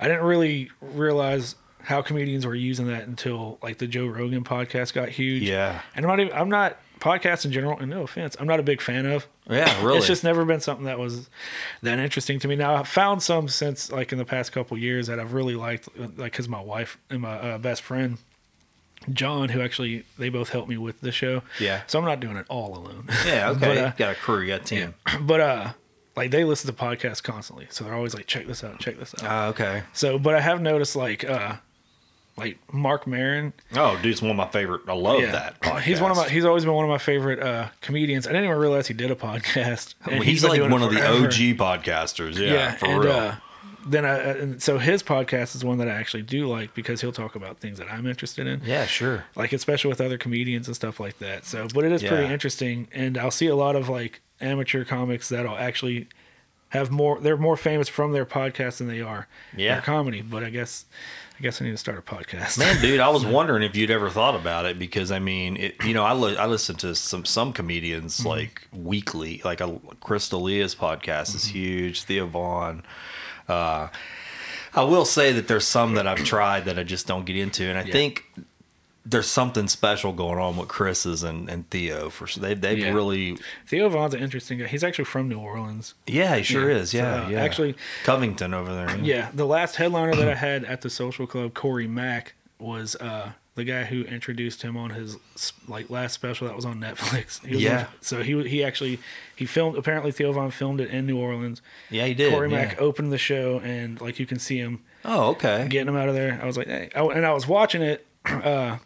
I 0.00 0.08
didn't 0.08 0.24
really 0.24 0.70
realize 0.80 1.56
how 1.82 2.00
comedians 2.00 2.46
were 2.46 2.54
using 2.54 2.86
that 2.86 3.06
until 3.06 3.58
like 3.62 3.78
the 3.78 3.86
Joe 3.86 4.06
Rogan 4.06 4.44
podcast 4.44 4.92
got 4.92 5.08
huge. 5.08 5.42
Yeah. 5.42 5.80
and 5.94 6.04
I'm 6.04 6.08
not 6.08 6.20
even 6.20 6.32
I'm 6.32 6.48
not 6.48 6.78
podcasts 7.00 7.44
in 7.44 7.50
general, 7.50 7.76
and 7.78 7.90
no 7.90 8.02
offense, 8.02 8.36
I'm 8.38 8.46
not 8.46 8.60
a 8.60 8.62
big 8.62 8.80
fan 8.80 9.06
of. 9.06 9.26
Yeah, 9.50 9.84
really. 9.84 9.98
It's 9.98 10.06
just 10.06 10.22
never 10.22 10.44
been 10.44 10.60
something 10.60 10.86
that 10.86 10.98
was 11.00 11.28
that 11.82 11.98
interesting 11.98 12.38
to 12.40 12.48
me. 12.48 12.56
Now 12.56 12.76
I've 12.76 12.88
found 12.88 13.22
some 13.22 13.48
since 13.48 13.90
like 13.90 14.12
in 14.12 14.18
the 14.18 14.24
past 14.24 14.52
couple 14.52 14.78
years 14.78 15.08
that 15.08 15.18
I've 15.18 15.32
really 15.32 15.56
liked, 15.56 15.88
like 15.98 16.32
because 16.32 16.48
my 16.48 16.60
wife 16.60 16.98
and 17.10 17.22
my 17.22 17.34
uh, 17.34 17.58
best 17.58 17.82
friend 17.82 18.18
John, 19.12 19.48
who 19.48 19.60
actually 19.60 20.04
they 20.18 20.28
both 20.28 20.50
helped 20.50 20.68
me 20.68 20.76
with 20.76 21.00
the 21.00 21.12
show. 21.12 21.42
Yeah. 21.58 21.82
So 21.86 21.98
I'm 21.98 22.04
not 22.04 22.20
doing 22.20 22.36
it 22.36 22.46
all 22.48 22.76
alone. 22.76 23.08
yeah, 23.26 23.50
okay. 23.56 23.60
But, 23.60 23.78
uh, 23.78 23.92
got 23.96 24.12
a 24.12 24.14
crew, 24.14 24.46
got 24.46 24.60
a 24.60 24.64
team. 24.64 24.94
but 25.22 25.40
uh, 25.40 25.72
like 26.16 26.30
they 26.30 26.44
listen 26.44 26.74
to 26.74 26.76
podcasts 26.80 27.22
constantly, 27.22 27.66
so 27.70 27.84
they're 27.84 27.94
always 27.94 28.14
like, 28.14 28.26
check 28.26 28.46
this 28.46 28.62
out, 28.62 28.78
check 28.78 28.98
this 28.98 29.14
out. 29.18 29.24
Ah, 29.24 29.46
okay. 29.48 29.82
so, 29.92 30.18
but 30.18 30.34
I 30.34 30.40
have 30.40 30.60
noticed 30.60 30.94
like 30.96 31.24
uh, 31.24 31.56
like 32.36 32.58
Marc 32.72 33.06
Maron. 33.06 33.52
Oh, 33.74 33.96
dude, 34.02 34.12
it's 34.12 34.22
one 34.22 34.30
of 34.30 34.36
my 34.36 34.48
favorite. 34.48 34.82
I 34.88 34.94
love 34.94 35.22
that. 35.22 35.60
Podcast. 35.60 35.80
He's 35.84 36.00
one 36.00 36.10
of 36.10 36.16
my. 36.16 36.28
He's 36.28 36.44
always 36.44 36.64
been 36.64 36.74
one 36.74 36.84
of 36.84 36.90
my 36.90 36.98
favorite 36.98 37.40
uh, 37.40 37.68
comedians. 37.80 38.26
I 38.26 38.30
didn't 38.30 38.44
even 38.44 38.58
realize 38.58 38.86
he 38.86 38.94
did 38.94 39.10
a 39.10 39.16
podcast. 39.16 39.94
and 40.04 40.14
Well, 40.14 40.22
he's, 40.22 40.42
been 40.42 40.50
like 40.50 40.58
doing 40.58 40.70
it 40.70 40.72
one 40.72 40.82
of 40.82 40.90
the 40.90 40.98
forever. 40.98 41.26
OG 41.26 41.82
podcasters. 41.82 42.38
Yeah, 42.38 42.74
for 42.76 42.86
and, 42.86 43.04
real. 43.04 43.12
Uh, 43.12 43.36
then 43.84 44.04
I 44.04 44.18
and 44.18 44.62
so 44.62 44.78
his 44.78 45.02
podcast 45.02 45.56
is 45.56 45.64
one 45.64 45.78
that 45.78 45.88
I 45.88 45.92
actually 45.92 46.22
do 46.22 46.46
like 46.46 46.72
because 46.72 47.00
he'll 47.00 47.12
talk 47.12 47.34
about 47.34 47.58
things 47.58 47.78
that 47.78 47.90
I'm 47.90 48.06
interested 48.06 48.46
in. 48.46 48.62
yeah, 48.64 48.86
sure. 48.86 49.24
Like 49.34 49.52
especially 49.52 49.88
with 49.88 50.00
other 50.00 50.18
comedians 50.18 50.68
and 50.68 50.76
stuff 50.76 51.00
like 51.00 51.18
that. 51.18 51.44
So, 51.44 51.66
but 51.74 51.84
it 51.84 51.92
is 51.92 52.02
pretty 52.02 52.32
interesting, 52.32 52.88
and 52.92 53.18
I'll 53.18 53.30
see 53.30 53.48
a 53.48 53.56
lot 53.56 53.74
of 53.74 53.88
like 53.88 54.20
amateur 54.42 54.84
comics 54.84 55.28
that'll 55.28 55.56
actually 55.56 56.08
have 56.70 56.90
more. 56.90 57.20
They're 57.20 57.36
more 57.36 57.56
famous 57.56 57.88
from 57.88 58.12
their 58.12 58.26
podcast 58.26 58.78
than 58.78 58.88
they 58.88 59.00
are 59.00 59.28
Yeah. 59.56 59.74
their 59.74 59.82
comedy. 59.82 60.22
But 60.22 60.42
I 60.44 60.50
guess 60.50 60.84
I 61.38 61.42
guess 61.42 61.60
I 61.60 61.64
need 61.64 61.72
to 61.72 61.76
start 61.76 61.98
a 61.98 62.02
podcast. 62.02 62.58
Man, 62.58 62.80
dude, 62.80 63.00
I 63.00 63.08
was 63.08 63.24
wondering 63.38 63.62
if 63.62 63.76
you'd 63.76 63.90
ever 63.90 64.08
thought 64.10 64.34
about 64.34 64.64
it 64.66 64.78
because 64.78 65.10
I 65.12 65.18
mean, 65.18 65.56
it, 65.56 65.74
you 65.84 65.92
know, 65.94 66.04
I 66.04 66.12
li- 66.14 66.36
I 66.36 66.46
listen 66.46 66.76
to 66.76 66.94
some 66.94 67.24
some 67.24 67.52
comedians 67.52 68.18
Mm-hmm. 68.18 68.28
like 68.28 68.68
weekly, 68.72 69.40
like 69.44 69.60
a 69.60 69.78
Chris 70.00 70.28
D'Elia's 70.28 70.74
podcast 70.74 71.34
is 71.34 71.44
Mm-hmm. 71.46 71.58
huge. 71.58 72.02
Theo 72.04 72.26
Von, 72.26 72.82
uh, 73.48 73.88
I 74.74 74.84
will 74.84 75.04
say 75.04 75.32
that 75.32 75.48
there's 75.48 75.66
some 75.66 75.94
that 75.96 76.06
I've 76.06 76.24
tried 76.24 76.64
that 76.64 76.78
I 76.78 76.82
just 76.84 77.06
don't 77.06 77.26
get 77.26 77.36
into, 77.36 77.64
and 77.64 77.78
I 77.78 77.82
Yeah. 77.82 77.92
think 77.92 78.24
there's 79.04 79.26
something 79.26 79.66
special 79.68 80.12
going 80.12 80.38
on 80.38 80.56
with 80.56 80.68
Chris's 80.68 81.22
and, 81.24 81.48
and 81.50 81.68
Theo. 81.70 82.08
For 82.08 82.26
they 82.38 82.54
they've 82.54 82.78
Yeah. 82.78 82.92
really, 82.92 83.36
Theo 83.66 83.88
Von's 83.88 84.14
an 84.14 84.22
interesting 84.22 84.58
guy. 84.58 84.66
He's 84.66 84.84
actually 84.84 85.06
from 85.06 85.28
New 85.28 85.38
Orleans. 85.38 85.94
yeah, 86.06 86.36
he 86.36 86.42
sure 86.42 86.70
Yeah. 86.70 86.76
is. 86.76 86.94
Yeah, 86.94 87.24
So, 87.26 87.30
yeah. 87.32 87.42
actually- 87.42 87.74
Covington 88.04 88.54
over 88.54 88.72
there. 88.74 88.96
Yeah, 88.98 89.30
the 89.34 89.44
last 89.46 89.76
headliner 89.76 90.14
that 90.14 90.28
I 90.28 90.34
had 90.34 90.64
at 90.64 90.82
the 90.82 90.90
social 90.90 91.26
club, 91.26 91.54
Corey 91.54 91.86
Mack, 91.88 92.34
was 92.58 92.94
uh, 92.96 93.32
the 93.56 93.64
guy 93.64 93.82
who 93.84 94.02
introduced 94.04 94.62
him 94.62 94.76
on 94.76 94.90
his 94.90 95.16
like 95.66 95.90
last 95.90 96.12
special 96.14 96.46
that 96.46 96.54
was 96.54 96.64
on 96.64 96.78
Netflix. 96.80 97.42
Was 97.50 97.60
Yeah. 97.60 97.78
on- 97.80 97.86
so 98.00 98.22
he 98.22 98.40
he 98.48 98.62
actually 98.62 99.00
he 99.34 99.46
filmed. 99.46 99.76
Apparently, 99.76 100.12
Theo 100.12 100.32
Von 100.32 100.50
filmed 100.52 100.80
it 100.80 100.90
in 100.90 101.06
New 101.06 101.18
Orleans. 101.18 101.60
yeah, 101.90 102.06
he 102.06 102.14
did. 102.14 102.30
Corey 102.32 102.48
yeah. 102.50 102.56
Mack 102.66 102.80
opened 102.80 103.12
the 103.12 103.18
show, 103.18 103.58
and 103.64 104.00
like 104.00 104.20
you 104.20 104.26
can 104.26 104.38
see 104.38 104.58
him 104.58 104.80
Oh, 105.04 105.30
okay. 105.30 105.66
getting 105.68 105.88
him 105.88 105.96
out 105.96 106.08
of 106.08 106.14
there. 106.14 106.38
I 106.40 106.46
was 106.46 106.56
like, 106.56 106.68
hey, 106.68 106.88
I, 106.94 107.00
and 107.02 107.26
I 107.26 107.32
was 107.34 107.48
watching 107.48 107.82
it. 107.82 108.06
Uh, 108.24 108.78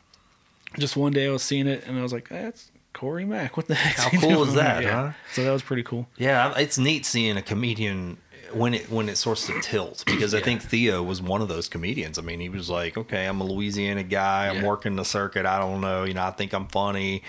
just 0.78 0.96
one 0.96 1.12
day, 1.12 1.26
I 1.26 1.30
was 1.30 1.42
seeing 1.42 1.66
it, 1.66 1.84
and 1.86 1.98
I 1.98 2.02
was 2.02 2.12
like, 2.12 2.28
that's 2.28 2.70
Corey 2.92 3.24
Mack. 3.24 3.56
What 3.56 3.66
the 3.68 3.74
heck? 3.74 3.96
How 3.96 4.20
cool 4.20 4.42
is 4.44 4.54
that, 4.54 4.82
Yeah. 4.82 4.90
huh? 5.08 5.12
So 5.32 5.44
that 5.44 5.50
was 5.52 5.62
pretty 5.62 5.82
cool. 5.82 6.06
Yeah, 6.16 6.54
it's 6.56 6.78
neat 6.78 7.04
seeing 7.06 7.36
a 7.36 7.42
comedian 7.42 8.18
when 8.52 8.74
it 8.74 8.88
when 8.90 9.08
it 9.08 9.16
starts 9.18 9.46
to 9.48 9.60
tilt 9.60 10.04
because 10.06 10.32
I 10.32 10.40
think 10.40 10.62
Theo 10.62 11.02
was 11.02 11.20
one 11.20 11.42
of 11.42 11.48
those 11.48 11.68
comedians. 11.68 12.16
I 12.18 12.22
mean, 12.22 12.38
he 12.40 12.48
was 12.48 12.70
like, 12.70 12.96
"Okay, 12.96 13.26
I'm 13.26 13.40
a 13.40 13.44
Louisiana 13.44 14.02
guy. 14.04 14.48
I'm 14.48 14.56
Yeah. 14.62 14.66
working 14.68 14.94
the 14.96 15.04
circuit. 15.04 15.44
I 15.46 15.58
don't 15.58 15.80
know. 15.80 16.04
You 16.04 16.14
know, 16.14 16.22
I 16.24 16.30
think 16.30 16.52
I'm 16.54 16.68
funny." 16.68 17.22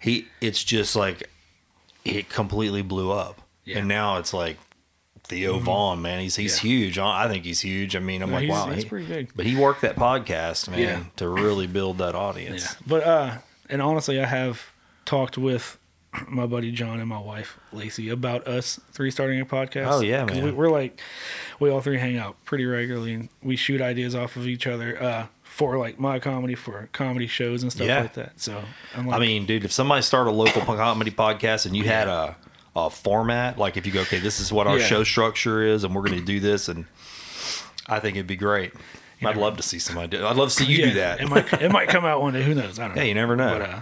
He, 0.00 0.26
it's 0.40 0.64
just 0.64 0.96
like 0.96 1.28
it 2.04 2.28
completely 2.28 2.82
blew 2.82 3.10
up, 3.12 3.40
Yeah. 3.64 3.78
and 3.78 3.88
now 3.88 4.16
it's 4.18 4.32
like 4.34 4.56
Theo 5.24 5.58
Von, 5.58 6.02
man. 6.02 6.20
He's 6.20 6.36
he's 6.36 6.62
Yeah. 6.62 6.70
huge. 6.70 6.98
I 6.98 7.28
think 7.28 7.44
he's 7.44 7.60
huge. 7.60 7.96
I 7.96 7.98
mean, 7.98 8.22
I'm 8.22 8.28
No, 8.30 8.36
like, 8.36 8.44
he's- 8.44 8.54
wow, 8.66 8.70
he's 8.72 8.82
he- 8.84 8.88
pretty 8.88 9.06
big. 9.06 9.30
But 9.34 9.46
he 9.46 9.56
worked 9.56 9.80
that 9.80 9.96
podcast, 9.96 10.68
man, 10.68 10.78
Yeah. 10.80 11.00
to 11.16 11.28
really 11.28 11.66
build 11.66 11.98
that 11.98 12.14
audience. 12.14 12.62
Yeah. 12.64 12.76
But 12.86 13.04
uh 13.04 13.30
and 13.70 13.80
honestly 13.80 14.20
I 14.20 14.26
have 14.26 14.70
talked 15.06 15.38
with 15.38 15.78
my 16.28 16.46
buddy 16.46 16.70
John 16.70 17.00
and 17.00 17.08
my 17.08 17.18
wife 17.18 17.58
Lacey 17.72 18.08
about 18.10 18.46
us 18.46 18.78
three 18.92 19.10
starting 19.10 19.40
a 19.40 19.46
podcast. 19.46 19.86
Oh, 19.90 20.00
yeah, 20.00 20.24
man. 20.26 20.44
We, 20.44 20.50
we're 20.52 20.68
like 20.70 21.00
we 21.58 21.70
all 21.70 21.80
three 21.80 21.98
hang 21.98 22.18
out 22.18 22.36
pretty 22.44 22.66
regularly 22.66 23.14
and 23.14 23.28
we 23.42 23.56
shoot 23.56 23.80
ideas 23.80 24.14
off 24.14 24.36
of 24.36 24.46
each 24.46 24.66
other 24.66 25.02
uh 25.02 25.26
for 25.42 25.78
like 25.78 25.98
my 25.98 26.18
comedy 26.18 26.54
for 26.54 26.88
comedy 26.92 27.26
shows 27.28 27.62
and 27.62 27.72
stuff 27.72 27.86
Yeah. 27.86 28.00
like 28.02 28.14
that. 28.14 28.32
So 28.40 28.62
I'm 28.94 29.06
like 29.06 29.16
I 29.16 29.20
mean, 29.20 29.46
dude, 29.46 29.64
if 29.64 29.72
somebody 29.72 30.02
started 30.02 30.30
a 30.30 30.32
local 30.32 30.60
comedy 30.62 31.10
podcast 31.12 31.64
and 31.64 31.74
you 31.76 31.84
had 31.84 32.08
a 32.08 32.36
a 32.76 32.90
format, 32.90 33.58
like 33.58 33.76
if 33.76 33.86
you 33.86 33.92
go, 33.92 34.00
okay, 34.02 34.18
this 34.18 34.40
is 34.40 34.52
what 34.52 34.66
our 34.66 34.78
Yeah. 34.78 34.86
show 34.86 35.04
structure 35.04 35.62
is, 35.62 35.84
and 35.84 35.94
we're 35.94 36.02
going 36.02 36.18
to 36.18 36.24
do 36.24 36.40
this, 36.40 36.68
and 36.68 36.86
I 37.88 38.00
think 38.00 38.16
it'd 38.16 38.26
be 38.26 38.36
great. 38.36 38.72
I'd 39.20 39.28
never- 39.28 39.40
love 39.40 39.56
to 39.58 39.62
see 39.62 39.78
somebody 39.78 40.08
do. 40.08 40.26
I'd 40.26 40.36
love 40.36 40.48
to 40.50 40.54
see 40.54 40.64
you 40.66 40.78
yeah, 40.78 40.88
do 40.88 40.94
that. 40.94 41.20
It 41.20 41.28
might 41.28 41.52
it 41.62 41.70
might 41.70 41.88
come 41.88 42.04
out 42.04 42.20
one 42.20 42.34
day. 42.34 42.42
Who 42.42 42.54
knows? 42.54 42.78
I 42.78 42.86
don't 42.88 42.96
know. 42.96 43.02
Yeah, 43.02 43.08
you 43.08 43.14
never 43.14 43.36
know. 43.36 43.58
But 43.58 43.62
uh 43.62 43.80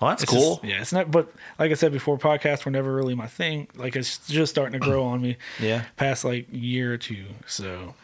well, 0.00 0.10
that's 0.10 0.24
cool. 0.24 0.56
just- 0.56 0.64
yeah, 0.64 0.80
it's 0.80 0.92
not. 0.92 1.10
But 1.10 1.30
like 1.58 1.70
I 1.72 1.74
said 1.74 1.92
before, 1.92 2.16
podcasts 2.16 2.64
were 2.64 2.70
never 2.70 2.94
really 2.94 3.14
my 3.14 3.26
thing. 3.26 3.66
Like 3.74 3.96
it's 3.96 4.18
just 4.28 4.50
starting 4.54 4.80
to 4.80 4.86
grow 4.88 5.04
on 5.04 5.20
me. 5.20 5.36
Yeah. 5.60 5.82
Past 5.96 6.24
like 6.24 6.46
year 6.50 6.94
or 6.94 6.96
two. 6.96 7.24
So, 7.46 7.94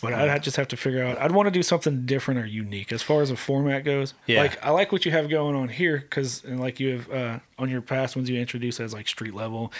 but 0.00 0.12
I'd 0.12 0.28
I'd 0.28 0.42
just 0.42 0.56
have 0.56 0.68
to 0.68 0.76
figure 0.76 1.04
out. 1.04 1.18
I'd 1.18 1.32
want 1.32 1.46
to 1.46 1.50
do 1.50 1.62
something 1.62 2.06
different 2.06 2.40
or 2.40 2.46
unique 2.46 2.92
as 2.92 3.02
far 3.02 3.22
as 3.22 3.30
a 3.30 3.36
format 3.36 3.84
goes. 3.84 4.14
Yeah. 4.26 4.42
Like 4.42 4.64
I 4.64 4.70
like 4.70 4.92
what 4.92 5.04
you 5.04 5.12
have 5.12 5.28
going 5.28 5.54
on 5.54 5.68
here 5.68 5.98
because, 5.98 6.44
and 6.44 6.60
like 6.60 6.80
you 6.80 6.98
have 6.98 7.10
uh, 7.10 7.38
on 7.58 7.68
your 7.68 7.80
past 7.80 8.16
ones, 8.16 8.28
you 8.28 8.38
introduce 8.38 8.80
as 8.80 8.92
like 8.92 9.08
street 9.08 9.34
level 9.34 9.72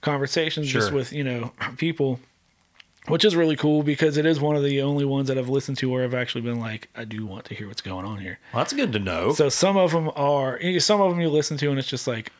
conversations 0.00 0.68
just 0.68 0.92
with 0.92 1.12
you 1.12 1.24
know 1.24 1.52
people. 1.76 2.20
Which 3.08 3.24
is 3.24 3.36
really 3.36 3.54
cool 3.54 3.84
because 3.84 4.16
it 4.16 4.26
is 4.26 4.40
one 4.40 4.56
of 4.56 4.64
the 4.64 4.82
only 4.82 5.04
ones 5.04 5.28
that 5.28 5.38
I've 5.38 5.48
listened 5.48 5.78
to 5.78 5.88
where 5.88 6.02
I've 6.02 6.12
actually 6.12 6.40
been 6.40 6.58
like, 6.58 6.88
I 6.96 7.04
do 7.04 7.24
want 7.24 7.44
to 7.44 7.54
hear 7.54 7.68
what's 7.68 7.80
going 7.80 8.04
on 8.04 8.18
here. 8.18 8.40
Well, 8.52 8.64
that's 8.64 8.72
good 8.72 8.92
to 8.94 8.98
know. 8.98 9.32
So 9.32 9.48
some 9.48 9.76
of 9.76 9.92
them 9.92 10.10
are, 10.16 10.58
some 10.80 11.00
of 11.00 11.10
them 11.12 11.20
you 11.20 11.28
listen 11.28 11.56
to 11.58 11.70
and 11.70 11.78
it's 11.78 11.86
just 11.86 12.08
like, 12.08 12.32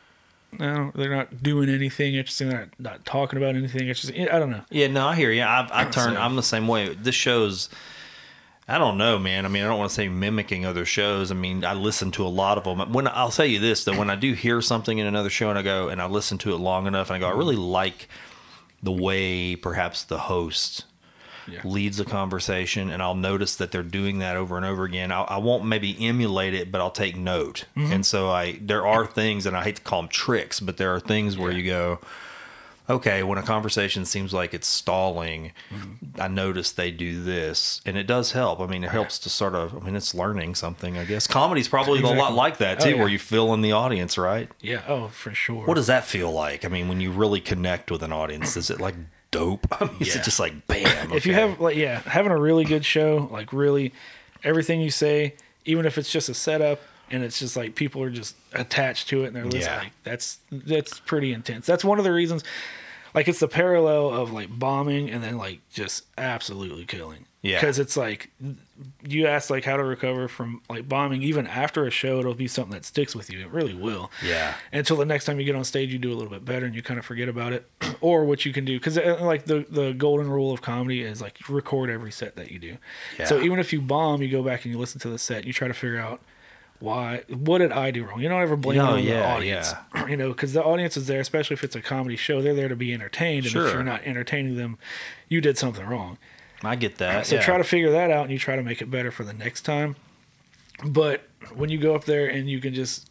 no, 0.59 0.91
they're 0.95 1.15
not 1.15 1.41
doing 1.43 1.69
anything 1.69 2.15
interesting. 2.15 2.49
They're 2.49 2.59
not, 2.59 2.79
not 2.79 3.05
talking 3.05 3.37
about 3.37 3.55
anything 3.55 3.81
interesting. 3.81 4.27
I 4.29 4.39
don't 4.39 4.51
know. 4.51 4.63
yeah, 4.69 4.87
no, 4.87 5.07
I 5.07 5.15
hear 5.15 5.31
you. 5.31 5.43
I, 5.43 5.67
I 5.71 5.85
turn. 5.85 6.17
I'm 6.17 6.35
the 6.35 6.43
same 6.43 6.67
way. 6.67 6.93
This 6.93 7.15
show's. 7.15 7.69
I 8.69 8.77
don't 8.77 8.97
know, 8.97 9.17
man. 9.17 9.45
I 9.45 9.47
mean, 9.47 9.63
I 9.63 9.67
don't 9.67 9.79
want 9.79 9.91
to 9.91 9.95
say 9.95 10.09
mimicking 10.09 10.65
other 10.65 10.83
shows. 10.83 11.31
I 11.31 11.35
mean, 11.35 11.63
I 11.63 11.73
listen 11.73 12.11
to 12.11 12.25
a 12.25 12.27
lot 12.27 12.57
of 12.57 12.65
them. 12.65 12.91
When 12.91 13.07
I'll 13.07 13.31
tell 13.31 13.45
you 13.45 13.59
this, 13.59 13.85
though, 13.85 13.97
when 13.97 14.09
I 14.09 14.15
do 14.17 14.33
hear 14.33 14.61
something 14.61 14.97
in 14.97 15.07
another 15.07 15.29
show 15.29 15.49
and 15.49 15.57
I 15.57 15.61
go 15.61 15.87
and 15.87 16.01
I 16.01 16.07
listen 16.07 16.37
to 16.39 16.53
it 16.53 16.57
long 16.57 16.85
enough 16.85 17.09
and 17.09 17.15
I 17.15 17.19
go, 17.19 17.33
I 17.33 17.37
really 17.37 17.55
like 17.55 18.09
the 18.83 18.91
way 18.91 19.55
perhaps 19.55 20.03
the 20.03 20.17
host 20.17 20.83
Yeah. 21.47 21.61
leads 21.63 21.99
a 21.99 22.05
conversation, 22.05 22.89
and 22.89 23.01
I'll 23.01 23.15
notice 23.15 23.55
that 23.55 23.71
they're 23.71 23.83
doing 23.83 24.19
that 24.19 24.35
over 24.35 24.57
and 24.57 24.65
over 24.65 24.83
again. 24.83 25.11
I, 25.11 25.21
I 25.21 25.37
won't 25.37 25.65
maybe 25.65 25.95
emulate 26.05 26.53
it, 26.53 26.71
but 26.71 26.81
I'll 26.81 26.91
take 26.91 27.15
note. 27.15 27.65
Mm-hmm. 27.75 27.93
And 27.93 28.05
so 28.05 28.29
I, 28.29 28.59
there 28.61 28.85
are 28.85 29.05
things, 29.05 29.45
and 29.45 29.55
I 29.55 29.63
hate 29.63 29.77
to 29.77 29.81
call 29.81 30.01
them 30.01 30.09
tricks, 30.09 30.59
but 30.59 30.77
there 30.77 30.93
are 30.93 30.99
things 30.99 31.37
where 31.37 31.51
you 31.51 31.63
go, 31.63 31.99
okay, 32.89 33.21
when 33.23 33.37
a 33.37 33.43
conversation 33.43 34.05
seems 34.05 34.33
like 34.33 34.53
it's 34.53 34.67
stalling, 34.67 35.51
mm-hmm. 35.73 36.21
I 36.21 36.27
notice 36.27 36.71
they 36.71 36.91
do 36.91 37.21
this, 37.23 37.81
and 37.85 37.97
it 37.97 38.07
does 38.07 38.31
help. 38.31 38.59
I 38.59 38.65
mean, 38.65 38.83
it 38.83 38.91
helps 38.91 39.19
to 39.19 39.29
sort 39.29 39.55
of. 39.55 39.75
I 39.75 39.79
mean, 39.85 39.95
it's 39.95 40.13
learning 40.15 40.55
something. 40.55 40.97
I 40.97 41.05
guess 41.05 41.27
comedy's 41.27 41.67
probably 41.67 42.01
a 42.01 42.07
lot 42.07 42.33
like 42.33 42.57
that 42.57 42.81
Oh, 42.81 42.85
too, 42.85 42.91
yeah. 42.91 42.99
where 42.99 43.09
you 43.09 43.19
fill 43.19 43.53
in 43.53 43.61
the 43.61 43.71
audience, 43.73 44.17
right? 44.17 44.49
Yeah. 44.61 44.83
Oh, 44.87 45.07
for 45.09 45.33
sure. 45.33 45.65
What 45.65 45.75
does 45.75 45.87
that 45.87 46.05
feel 46.05 46.31
like? 46.31 46.63
I 46.65 46.67
mean, 46.69 46.87
when 46.87 47.01
you 47.01 47.11
really 47.11 47.41
connect 47.41 47.91
with 47.91 48.03
an 48.03 48.13
audience, 48.13 48.55
is 48.55 48.69
it 48.69 48.79
like 48.79 48.95
dope? 49.37 49.67
I 49.81 49.85
mean, 49.85 49.95
Yeah. 49.99 50.17
it 50.17 50.23
just 50.23 50.39
like 50.39 50.67
bam? 50.67 51.11
if 51.13 51.25
you 51.25 51.33
have 51.33 51.59
like, 51.59 51.75
yeah, 51.75 51.99
having 52.01 52.31
a 52.31 52.39
really 52.39 52.63
good 52.63 52.85
show, 52.85 53.27
like 53.31 53.53
really 53.53 53.93
everything 54.43 54.81
you 54.81 54.91
say, 54.91 55.35
even 55.65 55.85
if 55.85 55.97
it's 55.97 56.11
just 56.11 56.29
a 56.29 56.33
setup 56.33 56.79
and 57.11 57.23
it's 57.23 57.39
just 57.39 57.55
like 57.55 57.75
people 57.75 58.01
are 58.03 58.09
just 58.09 58.35
attached 58.53 59.07
to 59.09 59.23
it 59.23 59.27
and 59.27 59.35
they're 59.35 59.45
listening, 59.45 59.63
Yeah. 59.63 59.77
like 59.79 59.91
that's, 60.03 60.39
that's 60.51 60.99
pretty 60.99 61.33
intense. 61.33 61.65
That's 61.65 61.83
one 61.85 61.97
of 61.99 62.03
the 62.05 62.11
reasons, 62.11 62.43
like 63.13 63.27
it's 63.27 63.39
the 63.39 63.47
parallel 63.47 64.09
of 64.09 64.31
like 64.31 64.49
bombing 64.57 65.09
and 65.09 65.23
then 65.23 65.37
like 65.37 65.59
just 65.71 66.05
absolutely 66.17 66.85
killing. 66.85 67.25
Yeah. 67.41 67.59
Because 67.59 67.79
it's 67.79 67.95
like 67.95 68.29
you 69.07 69.25
ask 69.27 69.49
like 69.49 69.63
how 69.65 69.75
to 69.77 69.83
recover 69.83 70.27
from 70.27 70.61
like 70.69 70.87
bombing, 70.87 71.23
even 71.23 71.47
after 71.47 71.85
a 71.87 71.89
show, 71.91 72.19
it'll 72.19 72.33
be 72.33 72.47
something 72.47 72.73
that 72.73 72.85
sticks 72.85 73.15
with 73.15 73.29
you. 73.29 73.39
It 73.39 73.49
really 73.51 73.73
will. 73.73 74.11
Yeah. 74.23 74.53
Until 74.71 74.97
the 74.97 75.05
next 75.05 75.25
time 75.25 75.39
you 75.39 75.45
get 75.45 75.55
on 75.55 75.63
stage, 75.63 75.91
you 75.91 75.99
do 75.99 76.11
a 76.11 76.15
little 76.15 76.29
bit 76.29 76.45
better 76.45 76.65
and 76.65 76.75
you 76.75 76.81
kind 76.83 76.99
of 76.99 77.05
forget 77.05 77.27
about 77.29 77.53
it. 77.53 77.69
or 78.01 78.25
what 78.25 78.45
you 78.45 78.53
can 78.53 78.65
do, 78.65 78.77
because 78.79 78.97
uh, 78.97 79.17
like 79.21 79.45
the 79.45 79.65
the 79.69 79.93
golden 79.93 80.29
rule 80.29 80.51
of 80.51 80.61
comedy 80.61 81.01
is 81.01 81.21
like 81.21 81.37
record 81.49 81.89
every 81.89 82.11
set 82.11 82.35
that 82.35 82.51
you 82.51 82.59
do. 82.59 82.77
yeah. 83.17 83.25
So 83.25 83.41
even 83.41 83.59
if 83.59 83.73
you 83.73 83.81
bomb, 83.81 84.21
you 84.21 84.29
go 84.29 84.43
back 84.43 84.63
and 84.65 84.73
you 84.73 84.79
listen 84.79 84.99
to 85.01 85.09
the 85.09 85.17
set, 85.19 85.45
you 85.45 85.53
try 85.53 85.67
to 85.67 85.73
figure 85.73 85.99
out 85.99 86.21
why 86.79 87.23
what 87.29 87.57
did 87.57 87.71
I 87.71 87.89
do 87.89 88.03
wrong? 88.05 88.21
You 88.21 88.29
don't 88.29 88.41
ever 88.41 88.55
blame 88.55 88.77
No, 88.77 88.95
yeah, 88.95 89.21
the 89.21 89.25
audience. 89.27 89.73
You 90.07 90.15
know, 90.15 90.29
because 90.29 90.53
the 90.53 90.63
audience 90.63 90.95
is 90.95 91.07
there, 91.07 91.19
especially 91.19 91.55
if 91.55 91.63
it's 91.63 91.75
a 91.75 91.81
comedy 91.81 92.15
show. 92.15 92.41
They're 92.41 92.53
there 92.53 92.69
to 92.69 92.75
be 92.75 92.93
entertained, 92.93 93.45
and 93.45 93.51
Sure. 93.51 93.67
if 93.67 93.73
you're 93.73 93.83
not 93.83 94.03
entertaining 94.03 94.55
them, 94.55 94.77
you 95.27 95.41
did 95.41 95.57
something 95.57 95.85
wrong. 95.85 96.17
I 96.63 96.75
get 96.75 96.97
that. 96.97 97.25
So 97.27 97.35
yeah. 97.35 97.41
try 97.41 97.57
to 97.57 97.63
figure 97.63 97.91
that 97.91 98.11
out, 98.11 98.23
and 98.23 98.31
you 98.31 98.39
try 98.39 98.55
to 98.55 98.63
make 98.63 98.81
it 98.81 98.89
better 98.89 99.11
for 99.11 99.23
the 99.23 99.33
next 99.33 99.61
time. 99.61 99.95
But 100.85 101.27
when 101.55 101.69
you 101.69 101.77
go 101.77 101.95
up 101.95 102.05
there 102.05 102.27
and 102.27 102.49
you 102.49 102.59
can 102.59 102.73
just 102.73 103.09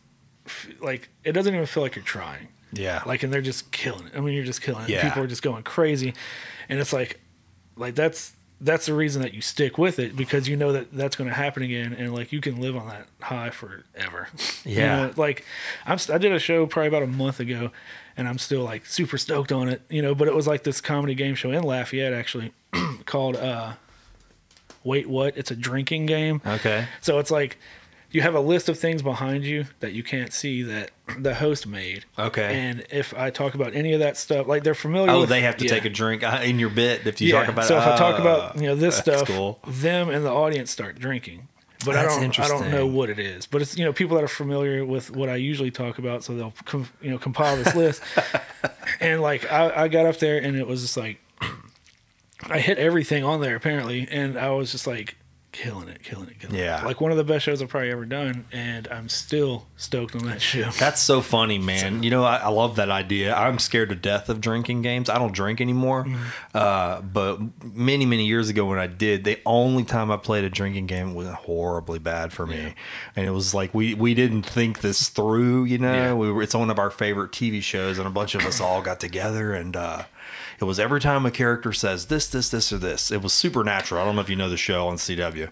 like, 0.80 1.08
it 1.24 1.32
doesn't 1.32 1.54
even 1.54 1.66
feel 1.66 1.82
like 1.82 1.96
you're 1.96 2.04
trying. 2.04 2.48
yeah. 2.72 3.02
Like, 3.06 3.22
and 3.22 3.32
they're 3.32 3.42
just 3.42 3.72
killing 3.72 4.06
it. 4.06 4.12
I 4.16 4.20
mean, 4.20 4.34
you're 4.34 4.44
just 4.44 4.62
killing 4.62 4.84
it. 4.84 4.90
Yeah. 4.90 5.08
People 5.08 5.22
are 5.22 5.26
just 5.26 5.42
going 5.42 5.62
crazy, 5.62 6.14
and 6.68 6.78
it's 6.78 6.92
like, 6.92 7.20
like 7.76 7.94
that's 7.94 8.32
that's 8.60 8.86
the 8.86 8.94
reason 8.94 9.20
that 9.22 9.34
you 9.34 9.40
stick 9.42 9.76
with 9.76 9.98
it 9.98 10.16
because 10.16 10.48
you 10.48 10.56
know 10.56 10.72
that 10.72 10.90
that's 10.92 11.14
going 11.16 11.28
to 11.28 11.34
happen 11.36 11.62
again, 11.62 11.92
and 11.92 12.14
like 12.14 12.32
you 12.32 12.40
can 12.40 12.60
live 12.60 12.76
on 12.76 12.88
that 12.88 13.06
high 13.20 13.50
forever. 13.50 14.28
You 14.64 14.76
Yeah. 14.82 14.96
know, 15.06 15.12
like 15.16 15.44
I'm 15.86 15.98
I 16.12 16.18
did 16.18 16.32
a 16.32 16.38
show 16.38 16.66
probably 16.66 16.88
about 16.88 17.02
a 17.02 17.06
month 17.06 17.38
ago, 17.40 17.70
and 18.16 18.26
I'm 18.26 18.38
still 18.38 18.62
like 18.64 18.86
super 18.86 19.18
stoked 19.18 19.52
on 19.52 19.68
it. 19.68 19.82
You 19.90 20.02
know, 20.02 20.14
but 20.14 20.26
it 20.28 20.34
was 20.34 20.46
like 20.46 20.62
this 20.64 20.80
comedy 20.80 21.14
game 21.14 21.34
show 21.34 21.50
in 21.50 21.62
Lafayette 21.62 22.12
actually 22.14 22.52
called 23.06 23.36
uh, 23.36 23.74
Wait 24.84 25.08
What? 25.08 25.36
It's 25.36 25.50
a 25.50 25.56
drinking 25.56 26.06
game. 26.06 26.40
okay. 26.46 26.86
So 27.00 27.18
it's 27.18 27.30
like 27.30 27.58
you 28.10 28.22
have 28.22 28.34
a 28.34 28.40
list 28.40 28.68
of 28.68 28.78
things 28.78 29.02
behind 29.02 29.44
you 29.44 29.66
that 29.80 29.92
you 29.92 30.02
can't 30.02 30.32
see 30.32 30.62
that 30.62 30.90
the 31.18 31.34
host 31.34 31.66
made. 31.66 32.04
Okay. 32.18 32.58
And 32.58 32.86
if 32.90 33.14
I 33.14 33.30
talk 33.30 33.54
about 33.54 33.74
any 33.74 33.92
of 33.92 34.00
that 34.00 34.16
stuff, 34.16 34.46
like 34.46 34.62
they're 34.62 34.74
familiar. 34.74 35.10
Oh, 35.10 35.20
with, 35.20 35.28
they 35.28 35.42
have 35.42 35.56
to 35.58 35.64
yeah. 35.64 35.70
take 35.70 35.84
a 35.84 35.90
drink 35.90 36.22
uh, 36.22 36.40
in 36.42 36.58
your 36.58 36.70
bit 36.70 37.06
if 37.06 37.20
you 37.20 37.28
yeah. 37.28 37.40
talk 37.40 37.48
about. 37.48 37.64
so 37.66 37.76
if 37.76 37.86
I 37.86 37.96
talk 37.96 38.18
uh, 38.18 38.22
about 38.22 38.56
you 38.56 38.62
know 38.62 38.74
this 38.74 38.96
stuff, 38.96 39.26
cool. 39.26 39.60
them 39.66 40.08
and 40.08 40.24
the 40.24 40.32
audience 40.32 40.70
start 40.70 40.98
drinking. 40.98 41.48
But 41.84 41.92
That's 41.92 42.16
I 42.16 42.20
don't. 42.20 42.40
I 42.40 42.48
don't 42.48 42.70
know 42.70 42.86
what 42.86 43.10
it 43.10 43.18
is. 43.18 43.46
But 43.46 43.62
it's 43.62 43.76
you 43.76 43.84
know 43.84 43.92
people 43.92 44.16
that 44.16 44.24
are 44.24 44.28
familiar 44.28 44.84
with 44.84 45.10
what 45.10 45.28
I 45.28 45.36
usually 45.36 45.70
talk 45.70 45.98
about, 45.98 46.24
so 46.24 46.34
they'll 46.34 46.54
com- 46.64 46.88
you 47.02 47.10
know 47.10 47.18
compile 47.18 47.56
this 47.56 47.74
list. 47.74 48.02
and 49.00 49.20
like 49.20 49.50
I, 49.52 49.84
I 49.84 49.88
got 49.88 50.06
up 50.06 50.18
there 50.18 50.38
and 50.38 50.56
it 50.56 50.66
was 50.66 50.82
just 50.82 50.96
like 50.96 51.20
I 52.42 52.60
hit 52.60 52.78
everything 52.78 53.24
on 53.24 53.40
there 53.40 53.56
apparently, 53.56 54.08
and 54.10 54.38
I 54.38 54.50
was 54.50 54.72
just 54.72 54.86
like, 54.86 55.16
killing 55.56 55.88
it, 55.88 56.02
killing 56.02 56.28
it, 56.28 56.38
killing 56.38 56.54
Yeah. 56.56 56.82
it. 56.82 56.84
Like 56.84 57.00
one 57.00 57.10
of 57.10 57.16
the 57.16 57.24
best 57.24 57.44
shows 57.44 57.62
I've 57.62 57.68
probably 57.68 57.90
ever 57.90 58.04
done, 58.04 58.44
and 58.52 58.86
I'm 58.88 59.08
still 59.08 59.66
stoked 59.76 60.14
on 60.14 60.24
that 60.26 60.42
show. 60.42 60.70
That's 60.78 61.00
so 61.00 61.22
funny, 61.22 61.58
man. 61.58 62.02
You 62.02 62.10
know, 62.10 62.24
I, 62.24 62.36
I 62.36 62.48
love 62.48 62.76
that 62.76 62.90
idea. 62.90 63.34
I'm 63.34 63.58
scared 63.58 63.88
to 63.88 63.94
death 63.94 64.28
of 64.28 64.40
drinking 64.40 64.82
games. 64.82 65.08
I 65.08 65.18
don't 65.18 65.32
drink 65.32 65.60
anymore. 65.60 66.06
Uh, 66.54 67.00
but 67.00 67.38
many, 67.64 68.04
many 68.04 68.26
years 68.26 68.48
ago 68.50 68.66
when 68.66 68.78
I 68.78 68.86
did, 68.86 69.24
the 69.24 69.38
only 69.46 69.84
time 69.84 70.10
I 70.10 70.18
played 70.18 70.44
a 70.44 70.50
drinking 70.50 70.86
game 70.86 71.14
was 71.14 71.28
horribly 71.28 71.98
bad 71.98 72.32
for 72.32 72.46
me. 72.46 72.74
And 73.16 73.26
it 73.26 73.30
was 73.32 73.54
like 73.54 73.72
we, 73.74 73.94
we 73.94 74.12
didn't 74.14 74.42
think 74.42 74.80
this 74.80 75.08
through, 75.08 75.64
you 75.64 75.78
know. 75.78 75.92
Yeah. 75.92 76.14
We 76.14 76.30
were, 76.30 76.42
it's 76.42 76.54
one 76.54 76.70
of 76.70 76.78
our 76.78 76.90
favorite 76.90 77.32
TV 77.32 77.62
shows, 77.62 77.98
and 77.98 78.06
a 78.06 78.10
bunch 78.10 78.34
of 78.34 78.44
us 78.44 78.60
all 78.60 78.82
got 78.82 79.00
together 79.00 79.54
and 79.54 79.74
uh, 79.74 80.02
it 80.60 80.64
was 80.64 80.80
every 80.80 81.00
time 81.00 81.26
a 81.26 81.30
character 81.30 81.72
says 81.72 82.06
this, 82.06 82.28
this, 82.28 82.50
this, 82.50 82.72
or 82.72 82.78
this. 82.78 83.10
It 83.10 83.22
was 83.22 83.32
supernatural. 83.32 84.00
I 84.00 84.04
don't 84.04 84.16
know 84.16 84.22
if 84.22 84.30
you 84.30 84.36
know 84.36 84.48
the 84.48 84.56
show 84.56 84.88
on 84.88 84.96
CW. 84.96 85.50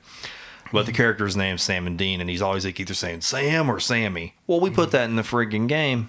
But 0.72 0.86
the 0.86 0.92
character's 0.92 1.36
name's 1.36 1.62
Sam 1.62 1.86
and 1.86 1.96
Dean, 1.96 2.20
and 2.20 2.28
he's 2.28 2.42
always 2.42 2.64
like 2.64 2.80
either 2.80 2.94
saying 2.94 3.20
Sam 3.20 3.70
or 3.70 3.78
Sammy. 3.78 4.34
Well, 4.46 4.60
we 4.60 4.70
put 4.70 4.90
that 4.92 5.08
in 5.08 5.16
the 5.16 5.22
friggin' 5.22 5.68
game. 5.68 6.08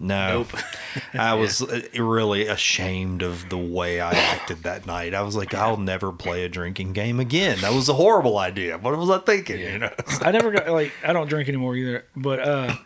No, 0.00 0.38
Nope. 0.38 0.56
I 1.14 1.34
was 1.34 1.60
uh, 1.60 1.82
really 1.94 2.46
ashamed 2.46 3.22
of 3.22 3.50
the 3.50 3.58
way 3.58 4.00
I 4.00 4.12
acted 4.12 4.62
that 4.62 4.86
night. 4.86 5.12
I 5.12 5.20
was 5.20 5.36
like, 5.36 5.52
I'll 5.52 5.76
never 5.76 6.10
play 6.10 6.44
a 6.44 6.48
drinking 6.48 6.94
game 6.94 7.20
again. 7.20 7.58
That 7.60 7.74
was 7.74 7.88
a 7.90 7.94
horrible 7.94 8.38
idea. 8.38 8.78
What 8.78 8.96
was 8.96 9.10
I 9.10 9.18
thinking? 9.18 9.60
You 9.60 9.78
know? 9.78 9.90
I 10.22 10.30
never 10.30 10.50
got 10.50 10.68
like 10.70 10.92
I 11.04 11.12
don't 11.12 11.28
drink 11.28 11.48
anymore 11.48 11.76
either. 11.76 12.06
But 12.16 12.40
uh 12.40 12.76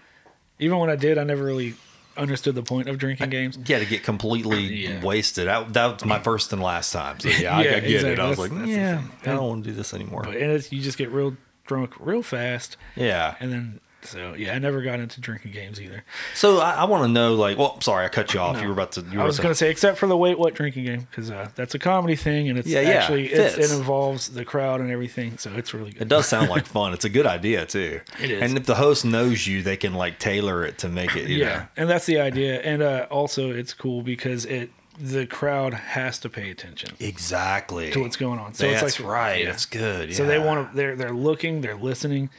even 0.59 0.79
when 0.79 0.91
I 0.91 0.97
did, 0.97 1.17
I 1.19 1.25
never 1.25 1.45
really 1.45 1.75
understood 2.17 2.55
the 2.55 2.63
point 2.63 2.89
of 2.89 2.99
drinking 2.99 3.31
games. 3.31 3.59
Yeah, 3.67 3.79
to 3.79 3.87
get 3.87 4.03
completely 4.03 4.63
Yeah. 4.85 5.05
wasted. 5.05 5.49
I, 5.49 5.63
that 5.65 5.93
was 5.95 6.05
my 6.05 6.19
first 6.21 6.53
and 6.53 6.63
last 6.63 6.93
time. 6.93 7.21
So 7.21 7.29
yeah, 7.29 7.57
I, 7.57 7.63
Yeah, 7.65 7.71
I 7.77 7.81
get 7.81 8.05
it. 8.05 8.19
I 8.19 8.29
was 8.29 8.39
That's- 8.39 8.59
like, 8.59 8.69
yeah. 8.69 9.03
I 9.23 9.27
don't 9.27 9.47
want 9.49 9.65
to 9.65 9.71
do 9.71 9.77
this 9.77 9.93
anymore. 9.95 10.23
But 10.25 10.37
and 10.37 10.53
it's, 10.53 10.73
you 10.73 10.81
just 10.81 10.99
get 10.99 11.11
real 11.11 11.37
drunk 11.67 11.95
real 11.99 12.23
fast, 12.23 12.77
yeah. 12.95 13.37
and 13.41 13.51
then 13.53 13.81
so 14.05 14.35
yeah, 14.35 14.55
I 14.55 14.59
never 14.59 14.83
got 14.83 15.01
into 15.01 15.21
drinking 15.21 15.53
games 15.53 15.81
either. 15.81 16.05
So 16.35 16.59
I, 16.59 16.73
I 16.73 16.85
want 16.85 17.05
to 17.05 17.09
know, 17.09 17.35
like, 17.35 17.59
well, 17.59 17.81
sorry, 17.81 18.05
I 18.05 18.09
cut 18.09 18.35
you 18.35 18.41
off. 18.41 18.57
No. 18.57 18.63
You 18.63 18.67
were 18.69 18.73
about 18.75 18.93
to. 18.93 19.01
You 19.03 19.19
were 19.19 19.25
I 19.25 19.27
was 19.27 19.39
gonna 19.41 19.55
say, 19.55 19.71
except 19.71 19.99
for 19.99 20.07
the 20.07 20.17
wait 20.17 20.39
what 20.39 20.55
drinking 20.55 20.85
game, 20.85 21.07
because 21.11 21.31
uh, 21.31 21.49
that's 21.55 21.75
a 21.75 21.79
comedy 21.79 22.17
thing, 22.17 22.49
and 22.49 22.59
it's 22.59 22.69
Yeah, 22.69 22.81
yeah, 22.83 22.89
actually 22.91 23.27
it's, 23.33 23.57
it 23.57 23.77
involves 23.77 24.29
the 24.29 24.45
crowd 24.45 24.81
and 24.81 24.91
everything, 24.91 25.39
so 25.39 25.51
it's 25.55 25.75
really 25.75 25.95
It 25.99 26.09
does 26.09 26.27
sound 26.29 26.51
like 26.51 26.67
fun. 26.67 26.93
It's 26.93 27.05
a 27.05 27.11
good 27.11 27.27
idea 27.27 27.67
too. 27.67 28.01
It 28.21 28.31
is. 28.31 28.43
And 28.43 28.57
if 28.57 28.65
the 28.67 28.77
host 28.77 29.05
knows 29.05 29.47
you, 29.47 29.63
they 29.63 29.77
can 29.77 29.95
like 29.95 30.19
tailor 30.19 30.65
it 30.65 30.79
to 30.79 30.89
make 30.89 31.17
it. 31.17 31.29
You 31.29 31.39
Yeah, 31.39 31.45
Know. 31.59 31.67
and 31.77 31.91
that's 31.91 32.07
the 32.07 32.21
idea, 32.21 32.61
and 32.61 32.83
uh, 32.83 33.07
also 33.11 33.51
it's 33.51 33.75
cool 33.75 34.03
because 34.03 34.45
it 34.45 34.71
the 34.97 35.27
crowd 35.27 35.75
has 35.75 36.21
to 36.21 36.29
pay 36.29 36.51
attention 36.51 36.91
Exactly. 37.01 37.91
to 37.91 38.01
what's 38.01 38.17
going 38.17 38.39
on. 38.39 38.55
So 38.55 38.71
That's 38.71 38.83
it's 38.85 39.01
like 39.01 39.09
right. 39.09 39.41
yeah. 39.41 39.47
That's 39.47 39.67
good. 39.67 40.15
So 40.15 40.25
they 40.25 40.39
want 40.39 40.71
to. 40.71 40.77
They're 40.77 40.95
they're 40.97 41.13
looking. 41.13 41.61
They're 41.63 41.75
listening, 41.75 42.31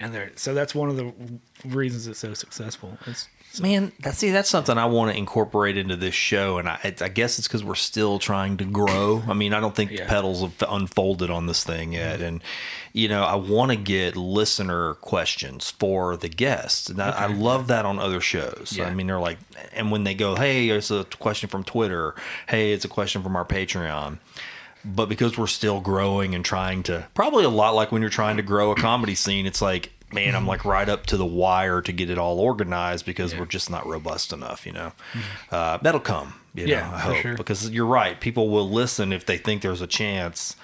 and 0.00 0.12
they're 0.12 0.32
so 0.34 0.54
that's 0.54 0.74
one 0.74 0.88
of 0.88 0.96
the 0.96 1.12
reasons 1.64 2.06
it's 2.06 2.18
so 2.18 2.34
successful. 2.34 2.96
It's 3.06 3.28
Man, 3.58 3.90
that's 3.98 4.18
see, 4.18 4.30
that's 4.30 4.48
something 4.48 4.78
I 4.78 4.86
want 4.86 5.10
to 5.10 5.18
incorporate 5.18 5.76
into 5.76 5.96
this 5.96 6.14
show, 6.14 6.58
and 6.58 6.68
I, 6.68 6.78
it, 6.84 7.02
I 7.02 7.08
guess 7.08 7.36
it's 7.36 7.48
because 7.48 7.64
we're 7.64 7.74
still 7.74 8.20
trying 8.20 8.58
to 8.58 8.64
grow. 8.64 9.24
I 9.26 9.34
mean, 9.34 9.52
I 9.52 9.58
don't 9.58 9.74
think 9.74 9.90
the 9.90 10.04
petals 10.04 10.42
have 10.42 10.62
unfolded 10.68 11.30
on 11.30 11.46
this 11.46 11.64
thing 11.64 11.92
yet, 11.92 12.20
and 12.20 12.42
you 12.92 13.08
know, 13.08 13.24
I 13.24 13.34
want 13.34 13.72
to 13.72 13.76
get 13.76 14.16
listener 14.16 14.94
questions 14.94 15.72
for 15.72 16.16
the 16.16 16.28
guests, 16.28 16.90
and 16.90 17.02
I, 17.02 17.10
I 17.10 17.26
love 17.26 17.66
that 17.66 17.84
on 17.84 17.98
other 17.98 18.20
shows. 18.20 18.74
Yeah. 18.76 18.84
I 18.84 18.94
mean, 18.94 19.08
they're 19.08 19.18
like, 19.18 19.38
and 19.72 19.90
when 19.90 20.04
they 20.04 20.14
go, 20.14 20.36
"Hey, 20.36 20.68
it's 20.68 20.92
a 20.92 21.04
question 21.04 21.48
from 21.48 21.64
Twitter," 21.64 22.14
"Hey, 22.48 22.72
it's 22.72 22.84
a 22.84 22.88
question 22.88 23.20
from 23.24 23.34
our 23.34 23.44
Patreon." 23.44 24.18
But 24.84 25.08
because 25.10 25.36
we're 25.36 25.46
still 25.46 25.80
growing 25.80 26.34
and 26.34 26.44
trying 26.44 26.82
to, 26.84 27.06
probably 27.14 27.44
a 27.44 27.50
lot 27.50 27.74
like 27.74 27.92
when 27.92 28.00
you're 28.00 28.10
trying 28.10 28.36
to 28.38 28.42
grow 28.42 28.70
a 28.70 28.74
comedy 28.76 29.14
scene, 29.14 29.44
it's 29.46 29.60
like, 29.60 29.92
man, 30.12 30.34
I'm 30.34 30.46
like 30.46 30.64
right 30.64 30.88
up 30.88 31.06
to 31.06 31.16
the 31.16 31.26
wire 31.26 31.82
to 31.82 31.92
get 31.92 32.08
it 32.10 32.16
all 32.18 32.40
organized 32.40 33.04
because 33.06 33.34
we're 33.36 33.44
just 33.46 33.68
not 33.70 33.86
robust 33.86 34.32
enough, 34.32 34.64
you 34.66 34.72
know. 34.72 34.92
Uh, 35.50 35.76
that'll 35.78 36.00
come, 36.00 36.34
you 36.54 36.66
know, 36.66 36.72
Yeah, 36.72 36.90
I 36.92 36.98
hope. 36.98 37.16
sure. 37.16 37.36
Because 37.36 37.68
you're 37.70 37.84
right. 37.86 38.18
People 38.20 38.48
will 38.48 38.68
listen 38.70 39.12
if 39.12 39.26
they 39.26 39.36
think 39.36 39.62
there's 39.62 39.82
a 39.82 39.86
chance 39.86 40.56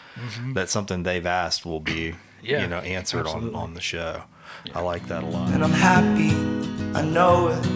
that 0.54 0.70
something 0.70 1.02
they've 1.02 1.26
asked 1.26 1.66
will 1.66 1.80
be, 1.80 2.14
Yeah, 2.42 2.62
you 2.62 2.68
know, 2.68 2.78
answered 2.78 3.26
on, 3.26 3.34
absolutely. 3.34 3.54
on 3.60 3.74
the 3.74 3.80
show. 3.82 4.22
I 4.74 4.80
like 4.80 5.06
that 5.08 5.22
a 5.22 5.26
lot. 5.26 5.52
And 5.52 5.62
I'm 5.62 5.70
happy, 5.72 6.30
I 6.98 7.02
know 7.02 7.48
it. 7.48 7.66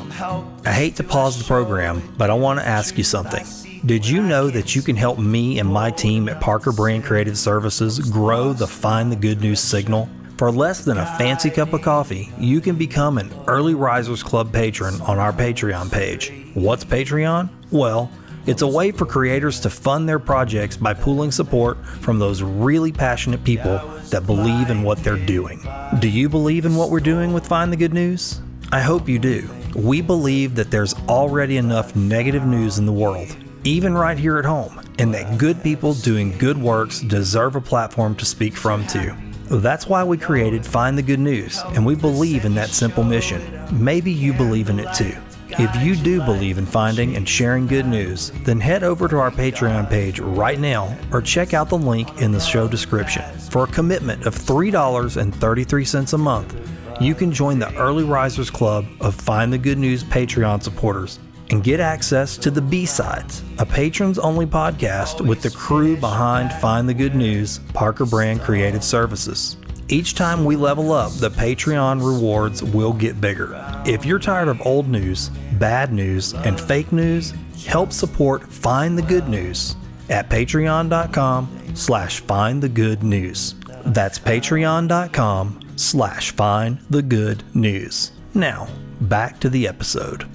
I'm 0.00 0.10
helped. 0.10 0.66
I 0.66 0.72
hate 0.72 0.94
to 0.96 1.02
pause 1.04 1.36
the 1.38 1.44
program, 1.44 2.14
but 2.16 2.30
I 2.30 2.34
want 2.34 2.60
to 2.60 2.66
ask 2.66 2.96
you 2.96 3.04
something. 3.04 3.44
Did 3.84 4.06
you 4.06 4.22
know 4.22 4.48
that 4.48 4.76
you 4.76 4.82
can 4.82 4.94
help 4.94 5.18
me 5.18 5.58
and 5.58 5.68
my 5.68 5.90
team 5.90 6.28
at 6.28 6.40
Parker 6.40 6.70
Brand 6.70 7.02
Creative 7.02 7.36
Services 7.36 7.98
grow 7.98 8.52
the 8.52 8.66
Find 8.66 9.10
the 9.10 9.16
Good 9.16 9.40
News 9.40 9.58
signal? 9.58 10.08
For 10.36 10.52
less 10.52 10.84
than 10.84 10.98
a 10.98 11.18
fancy 11.18 11.50
cup 11.50 11.72
of 11.72 11.82
coffee, 11.82 12.30
you 12.38 12.60
can 12.60 12.76
become 12.76 13.18
an 13.18 13.34
Early 13.48 13.74
Risers 13.74 14.22
Club 14.22 14.52
patron 14.52 15.00
on 15.00 15.18
our 15.18 15.32
Patreon 15.32 15.90
page. 15.90 16.32
What's 16.54 16.84
Patreon? 16.84 17.50
Well, 17.72 18.08
it's 18.46 18.62
a 18.62 18.68
way 18.68 18.92
for 18.92 19.04
creators 19.04 19.58
to 19.60 19.70
fund 19.70 20.08
their 20.08 20.20
projects 20.20 20.76
by 20.76 20.94
pooling 20.94 21.32
support 21.32 21.84
from 21.84 22.20
those 22.20 22.40
really 22.40 22.92
passionate 22.92 23.42
people 23.42 23.78
that 24.10 24.26
believe 24.26 24.70
in 24.70 24.84
what 24.84 24.98
they're 24.98 25.16
doing. 25.16 25.60
Do 25.98 26.08
you 26.08 26.28
believe 26.28 26.66
in 26.66 26.76
what 26.76 26.90
we're 26.90 27.00
doing 27.00 27.32
with 27.32 27.48
Find 27.48 27.72
the 27.72 27.76
Good 27.76 27.94
News? 27.94 28.40
I 28.70 28.80
hope 28.80 29.08
you 29.08 29.18
do. 29.18 29.50
We 29.74 30.02
believe 30.02 30.54
that 30.54 30.70
there's 30.70 30.94
already 31.08 31.56
enough 31.56 31.96
negative 31.96 32.46
news 32.46 32.78
in 32.78 32.86
the 32.86 32.92
world, 32.92 33.36
even 33.64 33.94
right 33.94 34.18
here 34.18 34.38
at 34.38 34.44
home, 34.44 34.80
and 34.98 35.14
that 35.14 35.38
good 35.38 35.62
people 35.62 35.94
doing 35.94 36.36
good 36.38 36.58
works 36.58 37.00
deserve 37.00 37.56
a 37.56 37.60
platform 37.60 38.14
to 38.16 38.24
speak 38.24 38.54
from 38.54 38.86
too. 38.86 39.14
That's 39.50 39.86
why 39.86 40.02
we 40.02 40.16
created 40.16 40.64
Find 40.64 40.96
the 40.96 41.02
Good 41.02 41.20
News, 41.20 41.60
and 41.74 41.84
we 41.84 41.94
believe 41.94 42.44
in 42.44 42.54
that 42.54 42.70
simple 42.70 43.04
mission. 43.04 43.42
Maybe 43.72 44.10
you 44.10 44.32
believe 44.32 44.68
in 44.68 44.80
it 44.80 44.92
too. 44.94 45.14
If 45.58 45.76
you 45.84 45.94
do 45.94 46.22
believe 46.24 46.56
in 46.56 46.64
finding 46.64 47.14
and 47.16 47.28
sharing 47.28 47.66
good 47.66 47.86
news, 47.86 48.32
then 48.44 48.58
head 48.58 48.82
over 48.82 49.06
to 49.08 49.18
our 49.18 49.30
Patreon 49.30 49.90
page 49.90 50.18
right 50.18 50.58
now 50.58 50.96
or 51.12 51.20
check 51.20 51.52
out 51.52 51.68
the 51.68 51.76
link 51.76 52.22
in 52.22 52.32
the 52.32 52.40
show 52.40 52.66
description. 52.66 53.22
For 53.50 53.64
a 53.64 53.66
commitment 53.66 54.24
of 54.24 54.34
$3.33 54.34 56.12
a 56.12 56.18
month, 56.18 56.70
you 57.02 57.14
can 57.14 57.30
join 57.30 57.58
the 57.58 57.74
Early 57.76 58.04
Risers 58.04 58.48
Club 58.48 58.86
of 59.02 59.14
Find 59.14 59.52
the 59.52 59.58
Good 59.58 59.78
News 59.78 60.02
Patreon 60.02 60.62
supporters 60.62 61.18
and 61.52 61.62
get 61.62 61.78
access 61.78 62.36
to 62.38 62.50
the 62.50 62.60
B-Sides, 62.60 63.44
a 63.58 63.66
patrons 63.66 64.18
only 64.18 64.46
podcast 64.46 65.24
with 65.26 65.42
the 65.42 65.50
crew 65.50 65.96
behind 65.96 66.52
Find 66.54 66.88
the 66.88 66.94
Good 66.94 67.14
News, 67.14 67.60
Parker 67.74 68.06
Brand 68.06 68.40
Creative 68.40 68.82
Services. 68.82 69.58
Each 69.88 70.14
time 70.14 70.46
we 70.46 70.56
level 70.56 70.92
up, 70.92 71.12
the 71.12 71.30
Patreon 71.30 71.98
rewards 71.98 72.64
will 72.64 72.94
get 72.94 73.20
bigger. 73.20 73.54
If 73.84 74.06
you're 74.06 74.18
tired 74.18 74.48
of 74.48 74.66
old 74.66 74.88
news, 74.88 75.28
bad 75.58 75.92
news, 75.92 76.32
and 76.32 76.58
fake 76.58 76.90
news, 76.90 77.34
help 77.66 77.92
support 77.92 78.50
Find 78.50 78.96
the 78.96 79.02
Good 79.02 79.28
News 79.28 79.76
at 80.08 80.30
patreon.com 80.30 81.74
slash 81.74 82.20
find 82.20 82.62
the 82.62 82.68
good 82.68 83.02
news. 83.02 83.54
That's 83.84 84.18
patreon.com 84.18 85.60
slash 85.76 86.30
find 86.30 86.78
the 86.88 87.02
good 87.02 87.44
news. 87.54 88.12
Now, 88.34 88.68
back 89.02 89.40
to 89.40 89.50
the 89.50 89.68
episode. 89.68 90.26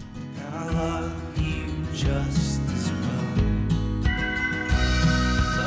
Just 1.97 2.61
as 2.69 2.91
well. 2.91 3.23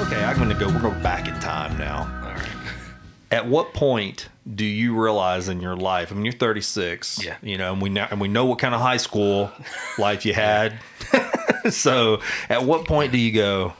Okay, 0.02 0.22
I'm 0.24 0.36
going 0.36 0.48
to 0.48 0.54
go. 0.54 0.68
We're 0.68 0.80
going 0.80 1.02
back 1.02 1.26
in 1.26 1.34
time 1.40 1.76
now. 1.76 2.02
all 2.22 2.34
right. 2.34 2.48
At 3.32 3.48
what 3.48 3.74
point 3.74 4.28
do 4.52 4.64
you 4.64 5.00
realize 5.00 5.48
in 5.48 5.60
your 5.60 5.76
life? 5.76 6.12
I 6.12 6.14
mean, 6.14 6.24
you're 6.24 6.32
36. 6.32 7.24
Yeah. 7.24 7.36
You 7.42 7.58
know, 7.58 7.72
and 7.72 7.82
we 7.82 7.88
know, 7.88 8.06
and 8.10 8.20
we 8.20 8.28
know 8.28 8.44
what 8.44 8.60
kind 8.60 8.74
of 8.74 8.80
high 8.80 8.96
school 8.96 9.50
life 9.98 10.24
you 10.24 10.32
had. 10.32 10.78
so, 11.70 12.20
at 12.48 12.62
what 12.64 12.86
point 12.86 13.10
do 13.12 13.18
you 13.18 13.32
go? 13.32 13.72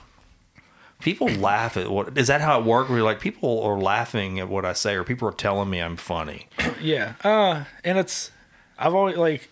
People 1.01 1.29
laugh 1.29 1.77
at 1.77 1.89
what 1.89 2.19
is 2.19 2.27
that 2.27 2.41
how 2.41 2.61
it 2.61 2.67
worked? 2.67 2.91
Where 2.91 2.99
you're 2.99 3.07
like, 3.07 3.21
people 3.21 3.63
are 3.63 3.79
laughing 3.79 4.39
at 4.39 4.49
what 4.49 4.65
I 4.65 4.73
say, 4.73 4.95
or 4.97 5.05
people 5.05 5.29
are 5.29 5.33
telling 5.33 5.71
me 5.71 5.81
I'm 5.81 5.97
funny. 5.97 6.49
Yeah. 6.81 7.15
Uh, 7.25 7.65
and 7.85 7.97
it's 7.97 8.31
I've 8.79 8.95
always 8.95 9.17
like 9.17 9.49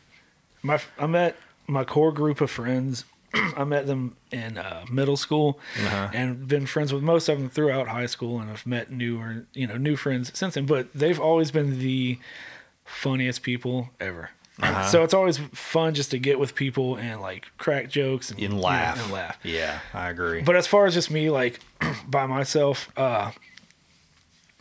my 0.62 0.80
I 0.98 1.06
met 1.06 1.36
my 1.68 1.84
core 1.84 2.10
group 2.12 2.40
of 2.40 2.50
friends. 2.50 3.04
I 3.34 3.64
met 3.64 3.86
them 3.86 4.16
in 4.32 4.56
uh, 4.58 4.84
middle 4.90 5.16
school 5.18 5.60
Uh-huh. 5.84 6.08
and 6.14 6.48
been 6.48 6.64
friends 6.66 6.92
with 6.94 7.02
most 7.02 7.28
of 7.28 7.38
them 7.38 7.50
throughout 7.50 7.86
high 7.88 8.06
school, 8.06 8.40
and 8.40 8.50
I've 8.50 8.66
met 8.66 8.90
newer, 8.90 9.44
you 9.52 9.66
know, 9.66 9.76
new 9.76 9.96
friends 9.96 10.30
since 10.36 10.54
then. 10.54 10.64
But 10.66 10.92
they've 10.94 11.20
always 11.20 11.50
been 11.50 11.78
the 11.78 12.18
funniest 12.84 13.42
people 13.42 13.90
ever. 14.00 14.30
Uh-huh. 14.60 14.84
So 14.86 15.04
it's 15.04 15.14
always 15.14 15.36
fun 15.52 15.94
just 15.94 16.10
to 16.12 16.18
get 16.18 16.38
with 16.40 16.54
people 16.56 16.96
and 16.96 17.20
like 17.20 17.46
crack 17.58 17.90
jokes 17.90 18.30
and, 18.30 18.40
And 18.40 18.54
you 18.54 18.58
know, 18.58 18.64
laugh. 18.64 19.00
and 19.00 19.12
laugh. 19.12 19.38
Yeah, 19.44 19.78
I 19.94 20.08
agree. 20.08 20.40
But 20.42 20.56
as 20.56 20.66
far 20.66 20.86
as 20.86 20.94
just 20.94 21.10
me, 21.10 21.30
like 21.30 21.60
by 22.08 22.26
myself, 22.26 22.88
uh, 22.96 23.30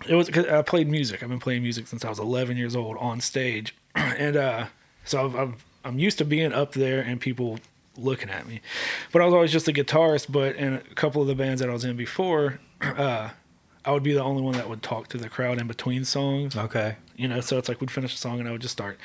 it 0.07 0.13
was 0.13 0.29
cause 0.29 0.45
I 0.45 0.61
played 0.61 0.87
music. 0.87 1.23
I've 1.23 1.29
been 1.29 1.39
playing 1.39 1.63
music 1.63 1.87
since 1.87 2.05
I 2.05 2.09
was 2.09 2.19
11 2.19 2.57
years 2.57 2.75
old 2.75 2.97
on 2.97 3.21
stage, 3.21 3.73
and 3.95 4.35
uh, 4.37 4.65
so 5.03 5.25
I've, 5.25 5.35
I've, 5.35 5.65
I'm 5.87 5.99
used 5.99 6.17
to 6.17 6.25
being 6.25 6.53
up 6.53 6.73
there 6.73 6.99
and 6.99 7.19
people 7.19 7.59
looking 7.97 8.29
at 8.29 8.45
me. 8.47 8.61
But 9.11 9.21
I 9.21 9.25
was 9.25 9.33
always 9.33 9.51
just 9.51 9.67
a 9.67 9.73
guitarist. 9.73 10.31
But 10.31 10.55
in 10.55 10.73
a 10.73 10.79
couple 10.95 11.21
of 11.21 11.27
the 11.27 11.35
bands 11.35 11.61
that 11.61 11.69
I 11.69 11.73
was 11.73 11.85
in 11.85 11.95
before, 11.95 12.59
uh, 12.81 13.29
I 13.85 13.91
would 13.91 14.03
be 14.03 14.13
the 14.13 14.23
only 14.23 14.41
one 14.41 14.53
that 14.53 14.69
would 14.69 14.83
talk 14.83 15.07
to 15.09 15.17
the 15.17 15.29
crowd 15.29 15.59
in 15.59 15.67
between 15.67 16.05
songs. 16.05 16.55
Okay. 16.55 16.97
You 17.15 17.27
know, 17.27 17.41
so 17.41 17.57
it's 17.57 17.69
like 17.69 17.79
we'd 17.81 17.91
finish 17.91 18.13
a 18.13 18.17
song 18.17 18.39
and 18.39 18.47
I 18.47 18.51
would 18.51 18.61
just 18.61 18.73
start 18.73 18.99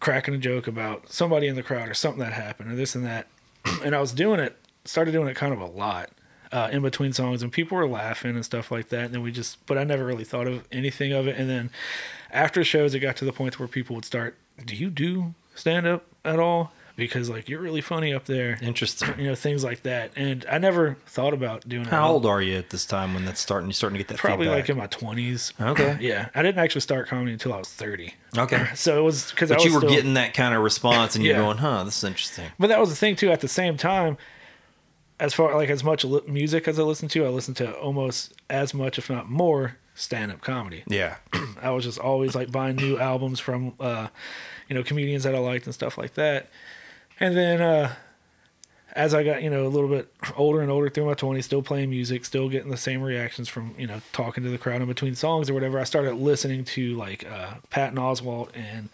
cracking 0.00 0.34
a 0.34 0.38
joke 0.38 0.66
about 0.66 1.10
somebody 1.12 1.46
in 1.46 1.56
the 1.56 1.62
crowd 1.62 1.88
or 1.88 1.94
something 1.94 2.20
that 2.20 2.32
happened 2.32 2.72
or 2.72 2.76
this 2.76 2.94
and 2.94 3.04
that. 3.06 3.28
and 3.84 3.94
I 3.94 4.00
was 4.00 4.12
doing 4.12 4.40
it, 4.40 4.56
started 4.84 5.12
doing 5.12 5.28
it 5.28 5.36
kind 5.36 5.52
of 5.52 5.60
a 5.60 5.66
lot 5.66 6.10
uh, 6.52 6.68
in 6.72 6.82
between 6.82 7.12
songs, 7.12 7.42
and 7.42 7.52
people 7.52 7.76
were 7.76 7.86
laughing 7.86 8.34
and 8.34 8.44
stuff 8.44 8.70
like 8.70 8.88
that. 8.88 9.06
And 9.06 9.14
then 9.14 9.22
we 9.22 9.30
just, 9.30 9.64
but 9.66 9.78
I 9.78 9.84
never 9.84 10.04
really 10.04 10.24
thought 10.24 10.48
of 10.48 10.66
anything 10.72 11.12
of 11.12 11.28
it. 11.28 11.36
And 11.36 11.48
then 11.48 11.70
after 12.32 12.64
shows, 12.64 12.94
it 12.94 13.00
got 13.00 13.16
to 13.16 13.24
the 13.24 13.32
point 13.32 13.58
where 13.58 13.68
people 13.68 13.94
would 13.94 14.04
start, 14.04 14.36
"Do 14.64 14.74
you 14.74 14.90
do 14.90 15.34
stand 15.60 15.86
up 15.86 16.04
at 16.24 16.38
all?" 16.38 16.72
Because 16.96 17.30
like 17.30 17.48
you're 17.48 17.60
really 17.62 17.80
funny 17.80 18.12
up 18.12 18.26
there, 18.26 18.58
Interesting. 18.60 19.18
you 19.18 19.28
know, 19.28 19.34
things 19.34 19.64
like 19.64 19.84
that. 19.84 20.10
And 20.16 20.44
I 20.50 20.58
never 20.58 20.98
thought 21.06 21.32
about 21.32 21.66
doing 21.66 21.82
it. 21.86 21.88
How 21.88 22.10
old 22.12 22.26
are 22.26 22.42
you 22.42 22.58
at 22.58 22.68
this 22.68 22.84
time 22.84 23.14
when 23.14 23.24
that's 23.24 23.40
starting? 23.40 23.68
You're 23.70 23.74
starting 23.74 23.94
to 23.96 24.04
get 24.04 24.08
that 24.08 24.18
Probably 24.18 24.44
feedback? 24.46 24.62
like 24.64 24.68
in 24.70 24.76
my 24.76 24.86
twenties. 24.86 25.54
Okay. 25.58 25.96
Yeah, 26.00 26.28
I 26.34 26.42
didn't 26.42 26.58
actually 26.58 26.82
start 26.82 27.08
comedy 27.08 27.32
until 27.32 27.54
I 27.54 27.58
was 27.58 27.68
thirty. 27.70 28.14
okay. 28.36 28.66
So 28.74 28.98
it 28.98 29.02
was 29.02 29.30
because 29.30 29.50
I 29.50 29.54
was 29.54 29.64
you 29.64 29.72
were 29.72 29.80
still- 29.80 29.90
getting 29.90 30.14
that 30.14 30.34
kind 30.34 30.54
of 30.54 30.62
response, 30.62 31.14
and 31.16 31.24
you're 31.24 31.36
going, 31.36 31.56
"Huh, 31.58 31.84
this 31.84 31.96
is 31.96 32.04
interesting." 32.04 32.48
But 32.58 32.66
that 32.66 32.78
was 32.80 32.90
the 32.90 32.96
thing 32.96 33.16
too. 33.16 33.30
At 33.30 33.40
the 33.40 33.48
same 33.48 33.78
time, 33.78 34.18
as 35.18 35.32
far 35.32 35.54
like 35.56 35.70
as 35.70 35.82
much 35.82 36.04
music 36.26 36.68
as 36.68 36.78
I 36.78 36.82
listened 36.82 37.12
to, 37.12 37.24
I 37.24 37.28
listened 37.28 37.56
to 37.58 37.72
almost 37.78 38.34
as 38.50 38.74
much, 38.74 38.98
if 38.98 39.08
not 39.08 39.30
more, 39.30 39.76
stand 39.94 40.32
up 40.32 40.42
comedy. 40.42 40.82
Yeah. 40.86 41.16
I 41.62 41.70
was 41.70 41.84
just 41.84 41.98
always 41.98 42.34
like 42.34 42.52
buying 42.52 42.76
new 42.76 42.98
albums 42.98 43.40
from, 43.40 43.74
uh, 43.80 44.08
you 44.70 44.74
know, 44.74 44.82
comedians 44.82 45.24
that 45.24 45.34
I 45.34 45.38
liked 45.38 45.66
and 45.66 45.74
stuff 45.74 45.98
like 45.98 46.14
that. 46.14 46.48
And 47.18 47.36
then 47.36 47.60
uh, 47.60 47.94
as 48.94 49.14
I 49.14 49.22
got 49.22 49.42
you 49.42 49.50
know 49.50 49.66
a 49.66 49.68
little 49.68 49.88
bit 49.88 50.12
older 50.36 50.60
and 50.62 50.70
older 50.70 50.88
through 50.88 51.06
my 51.06 51.14
twenties, 51.14 51.44
still 51.44 51.60
playing 51.60 51.90
music, 51.90 52.24
still 52.24 52.48
getting 52.48 52.70
the 52.70 52.76
same 52.76 53.02
reactions 53.02 53.48
from 53.48 53.74
you 53.76 53.86
know 53.86 54.00
talking 54.12 54.44
to 54.44 54.50
the 54.50 54.58
crowd 54.58 54.80
in 54.80 54.88
between 54.88 55.14
songs 55.14 55.50
or 55.50 55.54
whatever. 55.54 55.78
I 55.78 55.84
started 55.84 56.14
listening 56.14 56.64
to 56.66 56.96
like 56.96 57.30
uh, 57.30 57.54
Patton 57.68 57.98
Oswalt 57.98 58.50
and 58.54 58.88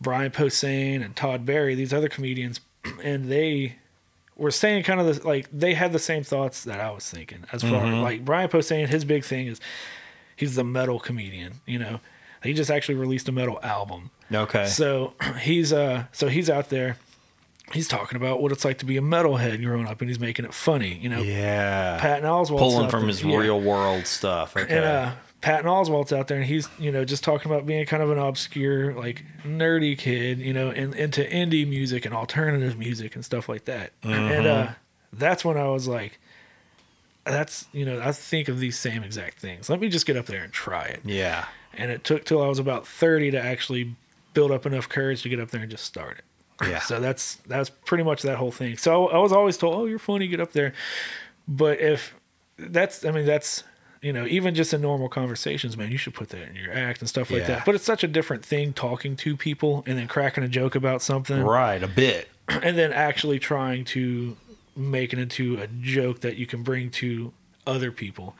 Brian 0.00 0.32
Posehn 0.32 1.02
and 1.02 1.14
Todd 1.16 1.46
Barry, 1.46 1.74
these 1.74 1.94
other 1.94 2.08
comedians, 2.08 2.60
and 3.02 3.30
they 3.30 3.76
were 4.36 4.50
saying 4.50 4.82
kind 4.82 5.00
of 5.00 5.06
the, 5.06 5.26
like 5.26 5.48
they 5.52 5.74
had 5.74 5.92
the 5.92 5.98
same 6.00 6.24
thoughts 6.24 6.64
that 6.64 6.80
I 6.80 6.90
was 6.90 7.08
thinking. 7.08 7.44
As 7.52 7.62
far 7.62 7.86
like 7.86 8.24
Brian 8.24 8.50
Posehn, 8.50 8.88
his 8.88 9.04
big 9.04 9.24
thing 9.24 9.46
is 9.46 9.60
he's 10.36 10.56
the 10.56 10.64
metal 10.64 10.98
comedian. 10.98 11.60
You 11.66 11.78
know, 11.78 12.00
he 12.44 12.54
just 12.54 12.70
actually 12.70 12.96
released 12.96 13.28
a 13.28 13.32
metal 13.32 13.58
album. 13.62 14.10
Okay. 14.32 14.66
So 14.66 15.14
he's 15.40 15.72
uh 15.72 16.04
so 16.12 16.28
he's 16.28 16.48
out 16.50 16.68
there. 16.70 16.96
He's 17.72 17.88
talking 17.88 18.16
about 18.16 18.42
what 18.42 18.52
it's 18.52 18.64
like 18.64 18.78
to 18.78 18.84
be 18.84 18.98
a 18.98 19.00
metalhead 19.00 19.64
growing 19.64 19.86
up, 19.86 20.00
and 20.02 20.10
he's 20.10 20.20
making 20.20 20.44
it 20.44 20.52
funny. 20.52 20.98
You 20.98 21.08
know, 21.08 21.22
yeah. 21.22 21.98
Patton 21.98 22.28
Oswalt 22.28 22.58
Pulling 22.58 22.90
from 22.90 23.08
his 23.08 23.24
real 23.24 23.58
world 23.60 24.06
stuff. 24.06 24.54
Okay. 24.56 24.76
and 24.76 24.84
uh, 24.84 25.12
Patton 25.40 25.66
Oswalt's 25.66 26.12
out 26.12 26.28
there, 26.28 26.36
and 26.36 26.46
he's 26.46 26.68
you 26.78 26.92
know 26.92 27.04
just 27.04 27.24
talking 27.24 27.50
about 27.50 27.66
being 27.66 27.84
kind 27.86 28.02
of 28.02 28.10
an 28.10 28.18
obscure, 28.18 28.94
like 28.94 29.24
nerdy 29.44 29.96
kid, 29.96 30.38
you 30.40 30.52
know, 30.52 30.70
and 30.70 30.94
into 30.94 31.22
indie 31.22 31.66
music 31.68 32.04
and 32.04 32.14
alternative 32.14 32.78
music 32.78 33.14
and 33.14 33.24
stuff 33.24 33.48
like 33.48 33.64
that. 33.64 33.92
And 34.02 34.46
uh, 34.46 34.68
that's 35.12 35.44
when 35.44 35.56
I 35.56 35.68
was 35.68 35.88
like, 35.88 36.18
that's 37.24 37.66
you 37.72 37.84
know 37.84 38.00
I 38.00 38.12
think 38.12 38.48
of 38.48 38.58
these 38.58 38.78
same 38.78 39.02
exact 39.02 39.38
things. 39.38 39.68
Let 39.70 39.80
me 39.80 39.88
just 39.88 40.06
get 40.06 40.16
up 40.16 40.26
there 40.26 40.42
and 40.44 40.52
try 40.52 40.84
it. 40.84 41.00
yeah. 41.04 41.46
And 41.78 41.90
it 41.90 42.04
took 42.04 42.24
till 42.24 42.42
I 42.42 42.48
was 42.48 42.58
about 42.58 42.86
thirty 42.86 43.30
to 43.30 43.40
actually 43.40 43.94
build 44.32 44.50
up 44.50 44.66
enough 44.66 44.88
courage 44.88 45.22
to 45.22 45.28
get 45.28 45.40
up 45.40 45.50
there 45.50 45.62
and 45.62 45.70
just 45.70 45.84
start 45.84 46.18
it. 46.18 46.24
Yeah. 46.68 46.78
So 46.80 47.00
that's 47.00 47.36
that's 47.46 47.70
pretty 47.70 48.04
much 48.04 48.22
that 48.22 48.36
whole 48.38 48.52
thing. 48.52 48.76
So 48.76 49.08
I 49.08 49.18
was 49.18 49.32
always 49.32 49.56
told, 49.56 49.74
"Oh, 49.74 49.84
you're 49.86 49.98
funny, 49.98 50.26
get 50.28 50.40
up 50.40 50.52
there." 50.52 50.72
But 51.48 51.80
if 51.80 52.14
that's, 52.58 53.04
I 53.04 53.10
mean, 53.10 53.26
that's 53.26 53.64
you 54.02 54.12
know, 54.12 54.26
even 54.26 54.54
just 54.54 54.74
in 54.74 54.82
normal 54.82 55.08
conversations, 55.08 55.76
man, 55.78 55.90
you 55.90 55.96
should 55.96 56.12
put 56.12 56.28
that 56.28 56.48
in 56.48 56.54
your 56.56 56.72
act 56.74 57.00
and 57.00 57.08
stuff 57.08 57.30
like 57.30 57.40
Yeah. 57.40 57.46
that. 57.48 57.64
But 57.64 57.74
it's 57.74 57.84
such 57.84 58.04
a 58.04 58.06
different 58.06 58.44
thing 58.44 58.74
talking 58.74 59.16
to 59.16 59.34
people 59.34 59.82
and 59.86 59.96
then 59.96 60.08
cracking 60.08 60.44
a 60.44 60.48
joke 60.48 60.74
about 60.74 61.00
something, 61.00 61.40
Right. 61.42 61.82
A 61.82 61.88
bit. 61.88 62.28
and 62.48 62.76
then 62.76 62.92
actually 62.92 63.38
trying 63.38 63.82
to 63.86 64.36
make 64.76 65.14
it 65.14 65.18
into 65.18 65.56
a 65.58 65.66
joke 65.68 66.20
that 66.20 66.36
you 66.36 66.44
can 66.46 66.62
bring 66.62 66.90
to 66.90 67.32
other 67.66 67.90
people. 67.90 68.36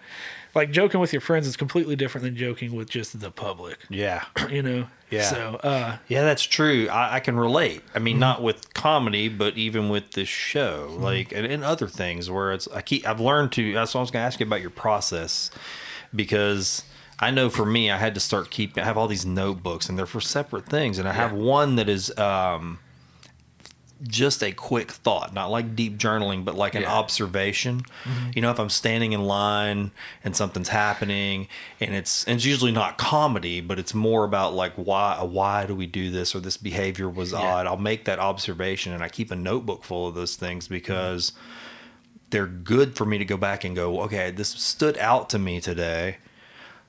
Like 0.55 0.71
joking 0.71 1.01
with 1.01 1.13
your 1.13 1.21
friends 1.21 1.47
is 1.47 1.57
completely 1.57 1.97
different 1.97 2.25
than 2.25 2.37
joking 2.37 2.75
with 2.77 2.89
just 2.89 3.19
the 3.21 3.31
public, 3.31 3.79
Yeah. 3.91 4.25
you 4.49 4.63
know. 4.63 4.87
Yeah. 5.11 5.23
So, 5.23 5.55
uh, 5.63 5.97
Yeah, 6.09 6.23
that's 6.23 6.43
true. 6.43 6.89
I, 6.89 7.17
I 7.17 7.21
can 7.21 7.37
relate. 7.37 7.83
I 7.89 7.97
Mm-hmm. 7.99 8.05
mean, 8.05 8.19
not 8.19 8.43
with 8.43 8.73
comedy, 8.75 9.29
but 9.29 9.57
even 9.57 9.89
with 9.89 10.13
this 10.13 10.29
show, 10.29 10.97
like 10.99 11.33
and, 11.33 11.47
and 11.47 11.63
other 11.65 11.89
things 11.89 12.31
where 12.31 12.53
it's 12.53 12.69
I 12.69 12.83
keep 12.83 13.07
I've 13.07 13.21
learned 13.21 13.53
to. 13.53 13.73
That's 13.73 13.95
what 13.95 14.01
I 14.01 14.03
was 14.03 14.11
going 14.11 14.23
to 14.23 14.27
ask 14.27 14.41
you 14.41 14.47
about 14.47 14.61
your 14.61 14.71
process 14.71 15.51
because 16.15 16.83
I 17.19 17.31
know 17.31 17.49
for 17.51 17.65
me, 17.67 17.91
I 17.91 17.97
had 17.97 18.15
to 18.15 18.21
start 18.21 18.51
keeping. 18.51 18.83
I 18.83 18.87
have 18.87 18.99
all 18.99 19.09
these 19.09 19.25
notebooks, 19.27 19.89
and 19.89 19.99
they're 19.99 20.07
for 20.07 20.21
separate 20.21 20.67
things, 20.67 20.99
and 20.99 21.09
I 21.09 21.13
have 21.13 21.33
one 21.33 21.77
that 21.77 21.89
is. 21.89 22.17
um 22.19 22.79
just 24.03 24.43
a 24.43 24.53
quick 24.53 24.91
thought, 24.91 25.33
not 25.33 25.51
like 25.51 25.77
deep 25.77 25.97
journaling, 25.97 26.45
but 26.45 26.55
like 26.55 26.75
an 26.75 26.83
Yeah. 26.83 26.93
observation. 26.93 27.83
Mm-hmm. 28.05 28.31
You 28.35 28.43
know, 28.43 28.51
if 28.51 28.59
I'm 28.59 28.69
standing 28.69 29.13
in 29.13 29.25
line 29.25 29.93
and 30.23 30.35
something's 30.37 30.69
happening, 30.69 31.49
and 31.81 31.95
it's 31.95 32.25
and 32.25 32.37
it's 32.37 32.45
usually 32.45 32.73
not 32.73 32.99
comedy, 32.99 33.61
but 33.61 33.79
it's 33.79 33.95
more 33.95 34.25
about 34.25 34.53
like 34.55 34.73
why 34.75 35.23
why 35.23 35.65
do 35.67 35.75
we 35.75 35.87
do 35.87 36.11
this 36.11 36.35
or 36.35 36.41
this 36.41 36.57
behavior 36.57 37.09
was 37.09 37.33
odd. 37.33 37.67
I'll 37.67 37.77
make 37.77 38.05
that 38.05 38.19
observation, 38.19 38.93
and 38.93 39.03
I 39.03 39.09
keep 39.09 39.31
a 39.31 39.37
notebook 39.37 39.85
full 39.85 40.09
of 40.09 40.15
those 40.15 40.37
things 40.37 40.69
because 40.69 41.33
they're 42.31 42.47
good 42.47 42.97
for 42.97 43.05
me 43.05 43.17
to 43.19 43.25
go 43.25 43.37
back 43.37 43.63
and 43.65 43.77
go, 43.77 44.01
okay, 44.03 44.31
this 44.33 44.49
stood 44.49 44.99
out 44.99 45.31
to 45.31 45.39
me 45.39 45.61
today. 45.61 46.17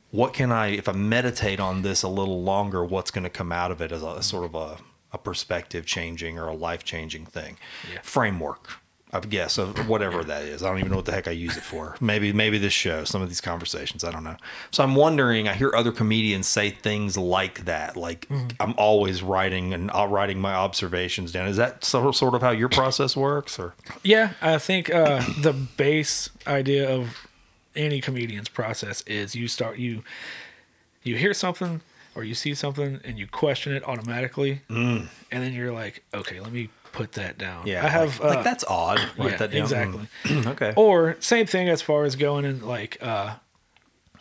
What 0.09 0.33
can 0.33 0.51
I, 0.51 0.67
if 0.67 0.87
I 0.89 0.93
meditate 0.93 1.59
on 1.59 1.81
this 1.83 2.01
a 2.01 2.07
little 2.07 2.41
longer, 2.41 2.83
what's 2.83 3.11
going 3.11 3.25
to 3.25 3.29
come 3.29 3.51
out 3.51 3.69
of 3.69 3.79
it 3.81 3.91
as 3.91 4.01
a 4.01 4.23
sort 4.23 4.45
of 4.45 4.55
a, 4.55 4.77
a 5.15 5.17
perspective 5.17 5.85
changing 5.85 6.37
or 6.37 6.47
a 6.47 6.53
life 6.53 6.83
changing 6.83 7.25
thing? 7.25 7.57
Yeah. 7.91 8.01
Framework, 8.03 8.79
I 9.11 9.19
guess, 9.21 9.57
of 9.57 9.87
whatever 9.87 10.23
that 10.23 10.43
is. 10.43 10.61
I 10.61 10.67
don't 10.67 10.79
even 10.79 10.91
know 10.91 10.97
what 10.97 11.05
the 11.05 11.13
heck 11.13 11.27
I 11.27 11.31
use 11.31 11.55
it 11.57 11.63
for. 11.63 11.95
Maybe, 12.01 12.33
maybe 12.33 12.57
this 12.57 12.73
show, 12.73 13.05
some 13.05 13.21
of 13.21 13.29
these 13.29 13.41
conversations, 13.41 14.03
I 14.03 14.11
don't 14.11 14.23
know. 14.23 14.35
So 14.71 14.83
I'm 14.83 14.93
wondering, 14.93 15.47
I 15.47 15.53
hear 15.53 15.71
other 15.73 15.91
comedians 15.91 16.47
say 16.47 16.69
things 16.69 17.17
like 17.17 17.65
that, 17.65 17.95
like 17.95 18.27
I'm 18.59 18.75
always 18.77 19.23
writing 19.23 19.73
and 19.73 19.89
uh, 19.91 20.05
writing 20.07 20.39
my 20.39 20.53
observations 20.53 21.31
down. 21.31 21.47
Is 21.47 21.57
that 21.57 21.85
sort 21.85 22.05
of, 22.05 22.15
sort 22.15 22.35
of 22.35 22.41
how 22.41 22.51
your 22.51 22.69
process 22.69 23.15
works 23.15 23.57
or? 23.57 23.73
Yeah, 24.03 24.33
I 24.41 24.57
think 24.57 24.93
uh, 24.93 25.23
the 25.39 25.53
base 25.53 26.29
idea 26.45 26.89
of 26.89 27.27
any 27.75 28.01
comedian's 28.01 28.49
process 28.49 29.01
is 29.01 29.35
you 29.35 29.47
start 29.47 29.77
you 29.77 30.01
you 31.03 31.17
hear 31.17 31.33
something 31.33 31.81
or 32.15 32.23
you 32.23 32.33
see 32.33 32.55
something 32.55 33.01
and 33.03 33.19
you 33.19 33.27
question 33.27 33.73
it 33.73 33.83
automatically, 33.87 34.61
and 34.69 35.09
then 35.29 35.53
you're 35.53 35.73
like, 35.73 36.03
okay, 36.13 36.39
let 36.39 36.51
me 36.51 36.69
put 36.95 37.11
that 37.13 37.37
down. 37.37 37.67
Yeah, 37.67 37.85
I 37.85 37.89
have 37.89 38.19
like, 38.19 38.31
uh, 38.31 38.35
like 38.35 38.43
that's 38.43 38.63
odd. 38.67 38.99
Write 39.17 39.31
yeah, 39.31 39.37
that 39.37 39.51
down. 39.51 39.61
exactly. 39.61 40.07
Mm. 40.23 40.47
okay. 40.53 40.73
Or 40.75 41.17
same 41.19 41.45
thing 41.45 41.69
as 41.69 41.81
far 41.81 42.05
as 42.05 42.15
going 42.15 42.45
in 42.45 42.65
like 42.65 42.97
uh, 43.01 43.35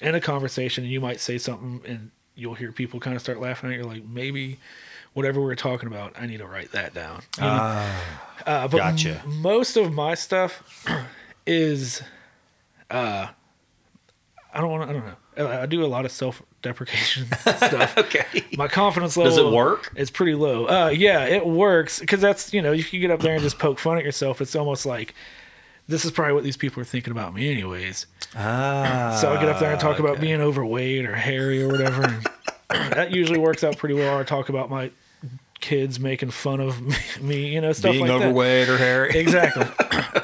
in 0.00 0.14
a 0.14 0.20
conversation, 0.20 0.84
and 0.84 0.92
you 0.92 1.00
might 1.00 1.20
say 1.20 1.38
something, 1.38 1.80
and 1.86 2.10
you'll 2.34 2.54
hear 2.54 2.72
people 2.72 3.00
kind 3.00 3.14
of 3.16 3.22
start 3.22 3.40
laughing 3.40 3.70
at 3.70 3.78
you. 3.78 3.84
Like 3.84 4.04
maybe 4.04 4.58
whatever 5.14 5.40
we're 5.40 5.54
talking 5.54 5.86
about, 5.86 6.14
I 6.18 6.26
need 6.26 6.38
to 6.38 6.46
write 6.46 6.72
that 6.72 6.92
down. 6.92 7.22
You 7.38 7.44
know? 7.44 7.48
uh, 8.46 8.68
but 8.68 8.76
gotcha. 8.78 9.22
m- 9.24 9.40
most 9.40 9.76
of 9.76 9.92
my 9.92 10.14
stuff 10.14 10.84
is, 11.46 12.02
uh, 12.90 13.28
I 14.52 14.60
don't 14.60 14.70
want 14.70 14.82
to. 14.82 14.88
I 14.88 14.92
don't 14.92 15.06
know. 15.06 15.46
I 15.48 15.62
I 15.62 15.66
do 15.66 15.84
a 15.84 15.86
lot 15.86 16.04
of 16.04 16.10
self-deprecation 16.64 17.26
stuff. 17.36 17.98
okay. 17.98 18.24
My 18.56 18.68
confidence 18.68 19.16
level 19.16 19.30
Does 19.30 19.38
it 19.38 19.54
work? 19.54 19.92
It's 19.96 20.10
pretty 20.10 20.34
low. 20.34 20.66
Uh, 20.66 20.88
yeah, 20.88 21.24
it 21.24 21.46
works 21.46 22.00
because 22.00 22.20
that's 22.20 22.52
you 22.52 22.62
know 22.62 22.72
you 22.72 22.84
can 22.84 23.00
get 23.00 23.10
up 23.10 23.20
there 23.20 23.34
and 23.34 23.42
just 23.42 23.58
poke 23.58 23.78
fun 23.78 23.98
at 23.98 24.04
yourself. 24.04 24.40
It's 24.40 24.56
almost 24.56 24.86
like 24.86 25.14
this 25.88 26.04
is 26.04 26.10
probably 26.10 26.34
what 26.34 26.44
these 26.44 26.56
people 26.56 26.80
are 26.80 26.86
thinking 26.86 27.10
about 27.10 27.34
me 27.34 27.50
anyways. 27.50 28.06
Ah. 28.36 29.16
So 29.20 29.32
I 29.32 29.40
get 29.40 29.48
up 29.48 29.60
there 29.60 29.70
and 29.72 29.80
talk 29.80 29.98
about 29.98 30.20
being 30.20 30.40
overweight 30.40 31.04
or 31.06 31.14
hairy 31.14 31.62
or 31.62 31.68
whatever. 31.68 32.20
That 32.70 33.12
usually 33.12 33.38
works 33.38 33.62
out 33.62 33.76
pretty 33.76 33.94
well. 33.94 34.16
Or 34.16 34.20
I 34.20 34.24
talk 34.24 34.48
about 34.48 34.68
my 34.68 34.90
kids 35.64 35.98
making 35.98 36.30
fun 36.30 36.60
of 36.60 36.80
me, 37.22 37.48
you 37.54 37.60
know, 37.60 37.72
stuff 37.72 37.92
being 37.92 38.02
like 38.02 38.10
that. 38.10 38.18
Being 38.18 38.28
overweight 38.30 38.68
or 38.68 38.76
hairy. 38.78 39.10
Exactly. 39.18 39.64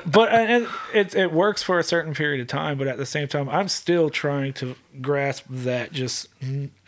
but 0.07 0.33
and 0.33 0.69
it 0.93 1.15
it 1.15 1.33
works 1.33 1.63
for 1.63 1.79
a 1.79 1.83
certain 1.83 2.13
period 2.15 2.41
of 2.41 2.47
time, 2.47 2.77
but 2.79 2.87
at 2.87 2.99
the 2.99 3.07
same 3.07 3.27
time, 3.29 3.49
I'm 3.49 3.69
still 3.69 4.11
trying 4.11 4.53
to 4.55 4.75
grasp 5.01 5.45
that 5.49 5.93
just 5.93 6.29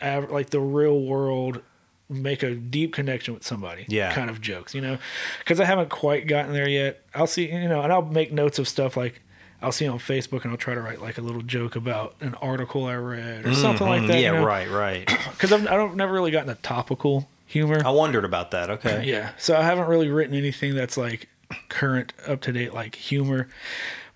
like 0.01 0.51
the 0.51 0.59
real 0.59 0.99
world 1.01 1.61
make 2.09 2.43
a 2.43 2.53
deep 2.53 2.93
connection 2.93 3.33
with 3.33 3.43
somebody 3.43 3.85
Yeah. 3.87 4.13
kind 4.13 4.29
of 4.29 4.39
jokes 4.39 4.75
you 4.75 4.81
know 4.81 4.97
because 5.39 5.59
i 5.59 5.65
haven't 5.65 5.89
quite 5.89 6.27
gotten 6.27 6.53
there 6.53 6.67
yet 6.69 7.01
i'll 7.15 7.25
see 7.25 7.49
you 7.51 7.67
know 7.67 7.81
and 7.81 7.91
i'll 7.91 8.03
make 8.03 8.31
notes 8.31 8.59
of 8.59 8.67
stuff 8.67 8.95
like 8.97 9.21
i'll 9.63 9.71
see 9.71 9.87
on 9.87 9.97
facebook 9.97 10.43
and 10.43 10.51
i'll 10.51 10.57
try 10.57 10.75
to 10.75 10.81
write 10.81 11.01
like 11.01 11.17
a 11.17 11.21
little 11.21 11.41
joke 11.41 11.75
about 11.75 12.13
an 12.19 12.35
article 12.35 12.85
i 12.85 12.93
read 12.93 13.47
or 13.47 13.53
something 13.55 13.87
like 13.87 14.01
that 14.05 14.09
Mm-hmm. 14.17 14.21
yeah, 14.21 14.31
you 14.33 14.37
know? 14.39 14.45
right, 14.45 14.69
right. 14.69 15.07
because 15.31 15.51
I've, 15.53 15.65
I 15.65 15.75
don't 15.75 15.95
never 15.95 16.13
really 16.13 16.29
gotten 16.29 16.49
a 16.49 16.55
topical 16.55 17.27
humor 17.53 17.81
I 17.85 17.91
wondered 17.91 18.25
about 18.25 18.51
that. 18.51 18.69
Okay. 18.69 19.03
yeah. 19.05 19.31
So 19.37 19.55
I 19.55 19.61
haven't 19.61 19.87
really 19.87 20.09
written 20.09 20.35
anything 20.35 20.75
that's 20.75 20.97
like 20.97 21.29
current, 21.69 22.13
up 22.27 22.41
to 22.41 22.51
date, 22.51 22.73
like 22.73 22.95
humor. 22.95 23.47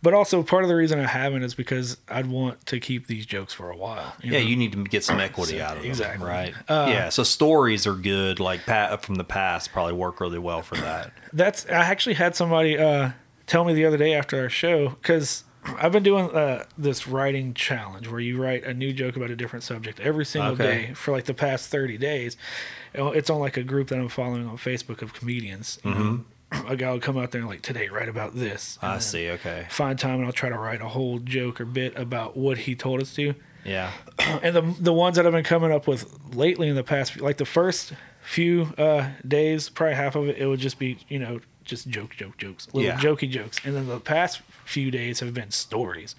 but 0.02 0.14
also 0.14 0.44
part 0.44 0.64
of 0.64 0.70
the 0.70 0.76
reason 0.76 1.00
I 1.00 1.08
haven't 1.08 1.44
is 1.44 1.54
because 1.54 1.98
I'd 2.10 2.26
want 2.26 2.66
to 2.68 2.80
keep 2.80 3.08
these 3.08 3.26
jokes 3.26 3.54
for 3.54 3.70
a 3.70 3.78
while. 3.78 4.16
Yeah, 4.24 4.32
know? 4.32 4.38
you 4.40 4.56
need 4.56 4.72
to 4.74 4.84
get 4.84 5.04
some 5.04 5.20
equity 5.20 5.62
out 5.62 5.78
of 5.78 5.84
them. 5.84 5.92
Exactly. 5.92 6.28
Right. 6.28 6.54
Uh, 6.68 6.88
yeah. 6.90 7.10
So 7.10 7.24
stories 7.24 7.88
are 7.88 7.96
good. 7.96 8.40
Like 8.40 8.66
pat 8.66 9.04
from 9.04 9.16
the 9.16 9.24
past 9.24 9.72
probably 9.72 9.94
work 9.94 10.20
really 10.20 10.40
well 10.40 10.62
for 10.62 10.76
that. 10.76 11.12
That's 11.32 11.66
I 11.68 11.86
actually 11.86 12.16
had 12.16 12.36
somebody 12.36 12.78
uh, 12.78 13.12
tell 13.46 13.64
me 13.64 13.74
the 13.74 13.86
other 13.86 13.98
day 13.98 14.14
after 14.14 14.40
our 14.42 14.50
show 14.50 14.90
because 14.90 15.44
I've 15.78 15.92
been 15.92 16.04
doing 16.04 16.30
uh, 16.32 16.66
this 16.78 17.08
writing 17.08 17.54
challenge 17.54 18.08
where 18.08 18.20
you 18.20 18.42
write 18.42 18.64
a 18.64 18.74
new 18.74 18.94
joke 18.94 19.16
about 19.16 19.30
a 19.32 19.36
different 19.36 19.64
subject 19.64 20.00
every 20.00 20.26
single 20.26 20.54
Okay. 20.54 20.64
day 20.88 20.94
for 20.94 21.12
like 21.12 21.26
the 21.26 21.34
past 21.34 21.70
thirty 21.70 21.98
days. 21.98 22.38
It's 22.94 23.30
on 23.30 23.40
like 23.40 23.58
a 23.58 23.64
group 23.64 23.90
that 23.90 24.00
I'm 24.00 24.10
following 24.10 24.48
on 24.48 24.58
Facebook 24.58 25.02
of 25.02 25.14
comedians. 25.14 25.80
You 25.84 25.92
know, 25.92 26.26
a 26.68 26.76
guy 26.76 26.92
will 26.92 27.00
come 27.00 27.18
out 27.18 27.32
there 27.32 27.42
and 27.42 27.50
like 27.50 27.62
today 27.62 27.90
write 27.90 28.10
about 28.10 28.36
this. 28.36 28.80
I 28.82 29.00
see. 29.00 29.30
Okay. 29.32 29.68
Find 29.70 30.00
time 30.00 30.16
and 30.20 30.26
I'll 30.26 30.32
try 30.32 30.50
to 30.50 30.58
write 30.58 30.82
a 30.82 30.88
whole 30.88 31.20
joke 31.20 31.60
or 31.62 31.66
bit 31.66 31.98
about 31.98 32.38
what 32.38 32.60
he 32.60 32.74
told 32.76 33.02
us 33.02 33.14
to. 33.16 33.34
Yeah. 33.66 33.92
and 34.20 34.56
the 34.56 34.62
the 34.80 34.94
ones 34.94 35.18
that 35.18 35.26
I've 35.26 35.34
been 35.34 35.44
coming 35.44 35.72
up 35.72 35.88
with 35.88 36.34
lately 36.34 36.70
in 36.70 36.76
the 36.76 36.84
past, 36.84 37.20
like 37.20 37.38
the 37.38 37.46
first 37.46 37.94
few 38.22 38.74
uh, 38.78 39.10
days, 39.28 39.70
probably 39.70 39.96
half 39.96 40.16
of 40.16 40.28
it, 40.30 40.38
it 40.38 40.48
would 40.48 40.60
just 40.60 40.80
be 40.80 40.98
you 41.10 41.20
know 41.20 41.40
just 41.66 41.90
joke, 41.90 42.16
joke, 42.16 42.38
jokes, 42.38 42.68
little 42.74 42.90
Yeah. 42.90 42.98
jokey 42.98 43.30
jokes, 43.30 43.60
and 43.66 43.76
then 43.76 43.88
the 43.88 44.00
past 44.00 44.40
few 44.68 44.92
days 44.92 45.20
have 45.22 45.34
been 45.34 45.52
stories. 45.52 46.16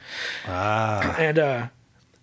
Ah. 0.46 1.14
And 1.18 1.38
uh, 1.38 1.66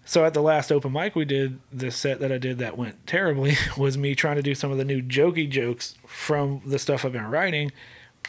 so 0.06 0.26
at 0.26 0.34
the 0.34 0.42
last 0.42 0.72
open 0.72 0.92
mic 0.92 1.16
we 1.16 1.26
did, 1.26 1.60
the 1.72 1.92
set 1.92 2.20
that 2.20 2.32
I 2.32 2.38
did 2.38 2.58
that 2.60 2.78
went 2.78 3.06
terribly 3.08 3.56
was 3.78 3.98
me 3.98 4.16
trying 4.16 4.36
to 4.38 4.42
do 4.42 4.56
some 4.56 4.72
of 4.72 4.78
the 4.78 4.86
new 4.86 5.02
jokey 5.02 5.50
jokes 5.50 5.96
from 6.06 6.62
the 6.66 6.80
stuff 6.80 7.06
I've 7.06 7.12
been 7.12 7.30
writing 7.30 7.72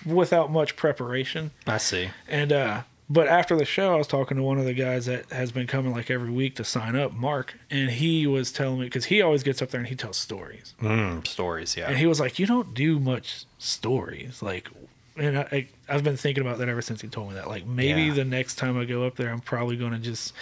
without 0.05 0.51
much 0.51 0.77
preparation. 0.77 1.53
I 1.67 1.79
see. 1.79 2.11
And 2.29 2.53
uh 2.53 2.83
but 3.09 3.29
after 3.29 3.55
the 3.57 3.65
show 3.65 3.95
I 3.95 3.97
was 3.97 4.09
talking 4.09 4.37
to 4.37 4.43
one 4.43 4.59
of 4.59 4.65
the 4.65 4.75
guys 4.75 5.07
that 5.07 5.31
has 5.31 5.53
been 5.53 5.67
coming 5.69 5.93
like 5.93 6.11
every 6.11 6.31
week 6.31 6.57
to 6.57 6.65
sign 6.65 6.97
up, 6.97 7.13
Mark, 7.13 7.55
and 7.71 7.91
he 7.91 8.27
was 8.27 8.51
telling 8.51 8.81
me 8.81 8.91
cuz 8.91 9.07
he 9.07 9.23
always 9.23 9.43
gets 9.43 9.63
up 9.63 9.71
there 9.71 9.81
and 9.81 9.89
he 9.89 9.95
tells 9.95 10.17
stories. 10.17 10.75
Mm, 10.83 11.27
stories. 11.27 11.77
Yeah. 11.77 11.89
And 11.89 11.99
he 11.99 12.07
was 12.07 12.19
like, 12.21 12.39
"You 12.39 12.47
don't 12.47 12.75
do 12.75 12.99
much 12.99 13.45
stories." 13.59 14.43
Like 14.43 14.69
and 15.17 15.39
I, 15.39 15.49
I 15.53 15.67
I've 15.89 16.03
been 16.05 16.17
thinking 16.17 16.43
about 16.43 16.59
that 16.59 16.69
ever 16.69 16.83
since 16.83 17.01
he 17.01 17.09
told 17.09 17.29
me 17.29 17.35
that. 17.35 17.49
Like 17.49 17.67
maybe 17.67 18.03
Yeah. 18.05 18.15
the 18.15 18.25
next 18.25 18.57
time 18.57 18.79
I 18.79 18.85
go 18.85 19.05
up 19.05 19.17
there 19.17 19.31
I'm 19.31 19.41
probably 19.41 19.77
going 19.77 19.93
to 19.93 19.99
just 19.99 20.33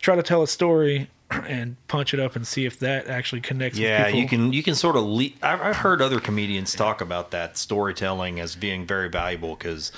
try 0.00 0.16
to 0.16 0.22
tell 0.22 0.42
a 0.42 0.48
story 0.48 1.08
and 1.30 1.76
punch 1.88 2.12
it 2.12 2.20
up 2.20 2.34
and 2.36 2.46
see 2.46 2.64
if 2.66 2.78
that 2.80 3.06
actually 3.06 3.40
connects 3.40 3.78
Yeah, 3.78 3.98
with 3.98 4.06
people. 4.06 4.20
you 4.20 4.28
can 4.28 4.52
you 4.52 4.62
can 4.62 4.74
sort 4.74 4.96
of. 4.96 5.04
Le- 5.04 5.30
I've, 5.42 5.60
I've 5.62 5.76
heard 5.76 6.02
other 6.02 6.20
comedians 6.20 6.74
talk 6.74 7.00
about 7.00 7.30
that 7.30 7.56
storytelling 7.56 8.40
as 8.40 8.56
being 8.56 8.86
very 8.86 9.08
valuable 9.08 9.54
because 9.56 9.92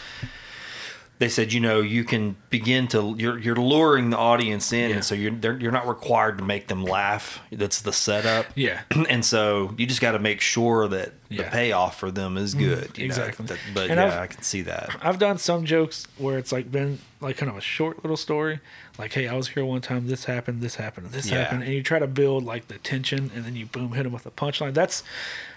they 1.19 1.29
said 1.29 1.53
you 1.53 1.61
know 1.61 1.81
you 1.81 2.03
can 2.05 2.37
begin 2.51 2.89
to 2.89 3.15
you're 3.19 3.39
you're 3.39 3.55
luring 3.57 4.11
the 4.11 4.19
audience 4.19 4.73
in, 4.73 4.91
Yeah. 4.91 4.97
and 4.97 5.05
so 5.05 5.15
you're 5.15 5.59
you're 5.59 5.71
not 5.73 5.87
required 5.87 6.39
to 6.39 6.45
make 6.45 6.67
them 6.67 6.85
laugh. 6.85 7.41
That's 7.53 7.83
the 7.83 7.93
setup. 7.93 8.47
Yeah. 8.55 8.81
and 9.09 9.25
so 9.25 9.75
you 9.79 9.87
just 9.87 10.01
got 10.01 10.13
to 10.13 10.19
make 10.19 10.41
sure 10.41 10.89
that 10.89 11.13
the 11.29 11.37
Yeah. 11.37 11.43
Mm-hmm. 11.45 11.53
payoff 11.53 11.99
for 11.99 12.11
them 12.11 12.37
is 12.37 12.55
good. 12.55 12.99
you 12.99 13.05
exactly. 13.05 13.47
that- 13.47 13.59
but 13.73 13.91
And 13.91 13.99
yeah, 13.99 14.07
I've- 14.07 14.17
I 14.17 14.27
can 14.27 14.43
see 14.43 14.63
that. 14.63 14.91
I've 15.03 15.19
done 15.19 15.39
some 15.39 15.65
jokes 15.65 16.07
where 16.19 16.37
it's 16.39 16.51
like 16.53 16.71
been 16.73 16.99
like 17.21 17.37
kind 17.37 17.51
of 17.51 17.57
a 17.57 17.61
short 17.63 18.03
little 18.05 18.17
story. 18.17 18.61
Like, 18.99 19.13
hey, 19.13 19.27
I 19.29 19.35
was 19.35 19.49
here 19.49 19.65
one 19.65 19.81
time, 19.81 20.07
this 20.09 20.25
happened, 20.27 20.61
this 20.63 20.77
happened, 20.77 21.11
this 21.11 21.29
Yeah. 21.31 21.39
happened, 21.45 21.63
and 21.65 21.73
you 21.73 21.83
try 21.83 21.99
to 21.99 22.07
build 22.07 22.45
like 22.45 22.69
the 22.69 22.79
tension, 22.79 23.31
and 23.35 23.45
then 23.45 23.57
you 23.57 23.67
boom 23.67 23.93
hit 23.93 24.03
them 24.05 24.13
with 24.13 24.27
a 24.27 24.31
punchline. 24.31 24.75
That's 24.75 25.03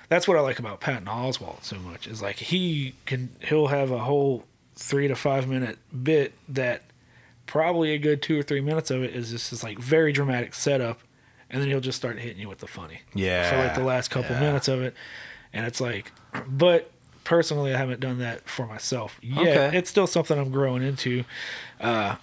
that's 0.09 0.27
what 0.27 0.37
I 0.37 0.39
like 0.39 0.59
about 0.59 0.79
Patton 0.79 1.05
Oswalt 1.07 1.63
so 1.63 1.75
much. 1.77 2.07
Is 2.07 2.21
like 2.21 2.37
he 2.37 2.93
can 3.05 3.29
he'll 3.41 3.67
have 3.67 3.91
a 3.91 3.99
whole 3.99 4.45
three 4.77 5.07
to 5.07 5.15
five 5.15 5.47
minute 5.47 5.77
bit 6.03 6.33
that 6.49 6.83
probably 7.45 7.93
a 7.93 7.97
good 7.97 8.21
two 8.21 8.39
or 8.39 8.43
three 8.43 8.61
minutes 8.61 8.91
of 8.91 9.03
it 9.03 9.15
is 9.15 9.31
just 9.31 9.51
this 9.51 9.63
like 9.63 9.79
very 9.79 10.11
dramatic 10.11 10.53
setup, 10.53 10.99
and 11.49 11.61
then 11.61 11.69
he'll 11.69 11.79
just 11.79 11.97
start 11.97 12.19
hitting 12.19 12.39
you 12.39 12.49
with 12.49 12.59
the 12.59 12.67
funny. 12.67 13.01
Yeah, 13.13 13.49
For 13.49 13.57
like 13.57 13.75
the 13.75 13.83
last 13.83 14.09
couple 14.09 14.35
yeah. 14.35 14.41
minutes 14.41 14.67
of 14.67 14.81
it, 14.81 14.93
and 15.53 15.65
it's 15.65 15.81
like, 15.81 16.11
but 16.47 16.91
personally, 17.23 17.73
I 17.73 17.77
haven't 17.77 17.99
done 17.99 18.19
that 18.19 18.47
for 18.47 18.65
myself 18.67 19.17
yet. 19.21 19.39
Okay. 19.39 19.77
It's 19.77 19.89
still 19.89 20.07
something 20.07 20.37
I'm 20.37 20.51
growing 20.51 20.83
into. 20.83 21.23
Uh, 21.79 22.15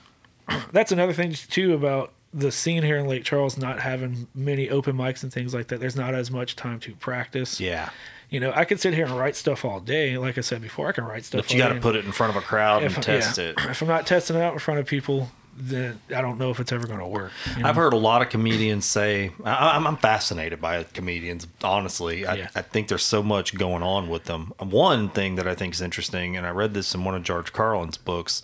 that's 0.73 0.93
another 0.93 1.13
thing 1.13 1.33
too 1.33 1.75
about 1.75 2.13
the 2.33 2.51
scene 2.51 2.83
here 2.83 2.97
in 2.97 3.07
Lake 3.07 3.23
Charles 3.23 3.57
not 3.57 3.79
having 3.81 4.27
many 4.35 4.69
open 4.69 4.97
mics 4.97 5.23
and 5.23 5.33
things 5.33 5.55
like 5.55 5.69
that. 5.69 5.79
There's 5.79 5.95
not 5.95 6.15
as 6.15 6.31
much 6.31 6.57
time 6.57 6.81
to 6.81 6.95
practice. 6.97 7.61
Yeah, 7.61 7.91
You 8.31 8.41
know, 8.41 8.53
I 8.55 8.65
could 8.65 8.81
sit 8.81 8.95
here 8.95 9.05
and 9.07 9.17
write 9.17 9.37
stuff 9.37 9.65
all 9.65 9.81
day. 9.81 10.19
Like 10.19 10.39
I 10.39 10.41
said 10.41 10.63
before, 10.63 10.89
I 10.89 10.93
can 10.93 11.05
write 11.05 11.25
stuff. 11.25 11.43
but 11.43 11.53
you 11.53 11.59
got 11.59 11.73
to 11.73 11.81
put 11.81 11.95
it 11.97 12.05
in 12.05 12.13
front 12.13 12.37
of 12.37 12.43
a 12.43 12.45
crowd 12.45 12.83
and 12.83 12.95
test 13.03 13.39
it. 13.39 13.57
If 13.59 13.83
I'm 13.83 13.89
not 13.89 14.07
testing 14.07 14.37
it 14.37 14.43
out 14.43 14.55
in 14.55 14.59
front 14.59 14.81
of 14.81 14.87
people, 14.87 15.31
then 15.57 16.01
I 16.15 16.21
don't 16.21 16.39
know 16.39 16.51
if 16.51 16.59
it's 16.59 16.73
ever 16.73 16.87
going 16.87 16.99
to 16.99 17.07
work. 17.07 17.31
you 17.57 17.63
know? 17.63 17.69
I've 17.69 17.77
heard 17.77 17.93
a 17.93 17.99
lot 17.99 18.23
of 18.23 18.29
comedians 18.29 18.87
say, 18.87 19.31
I, 19.45 19.77
I'm, 19.77 19.87
I'm 19.87 19.97
fascinated 19.97 20.61
by 20.61 20.83
comedians, 20.85 21.47
honestly. 21.63 22.27
I, 22.27 22.35
Yeah. 22.35 22.49
I 22.55 22.63
think 22.63 22.89
there's 22.89 23.05
so 23.05 23.23
much 23.23 23.55
going 23.57 23.83
on 23.83 24.09
with 24.09 24.25
them. 24.25 24.53
One 24.59 25.09
thing 25.11 25.37
that 25.37 25.47
I 25.47 25.55
think 25.55 25.75
is 25.75 25.81
interesting, 25.81 26.37
and 26.37 26.47
I 26.47 26.51
read 26.51 26.75
this 26.75 26.95
in 26.95 27.05
one 27.05 27.15
of 27.15 27.23
George 27.23 27.53
Carlin's 27.53 27.97
books. 27.99 28.43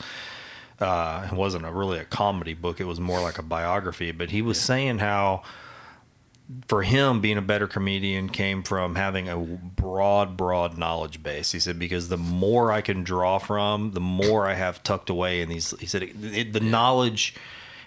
Uh, 0.78 1.28
it 1.30 1.34
wasn't 1.34 1.66
a, 1.66 1.70
really 1.72 1.98
a 1.98 2.04
comedy 2.04 2.54
book, 2.54 2.80
it 2.80 2.84
was 2.84 2.98
more 3.00 3.20
like 3.20 3.38
a 3.38 3.42
biography, 3.42 4.12
but 4.12 4.30
he 4.30 4.40
was 4.40 4.58
saying 4.58 4.98
how 4.98 5.42
for 6.66 6.82
him 6.82 7.20
being 7.20 7.36
a 7.36 7.42
better 7.42 7.66
comedian 7.66 8.28
came 8.28 8.62
from 8.62 8.94
having 8.94 9.28
a 9.28 9.36
broad 9.36 10.36
broad 10.36 10.76
knowledge 10.78 11.22
base. 11.22 11.53
He 11.53 11.61
said 11.61 11.78
because 11.78 12.09
the 12.09 12.16
more 12.16 12.72
i 12.72 12.80
can 12.80 13.03
draw 13.03 13.38
from 13.38 13.92
the 13.92 14.01
more 14.01 14.46
i 14.46 14.55
have 14.55 14.82
tucked 14.82 15.11
away 15.11 15.40
in 15.40 15.48
these 15.48 15.74
he 15.78 15.86
said 15.86 16.03
it, 16.03 16.14
it, 16.22 16.53
the 16.53 16.61
knowledge 16.61 17.34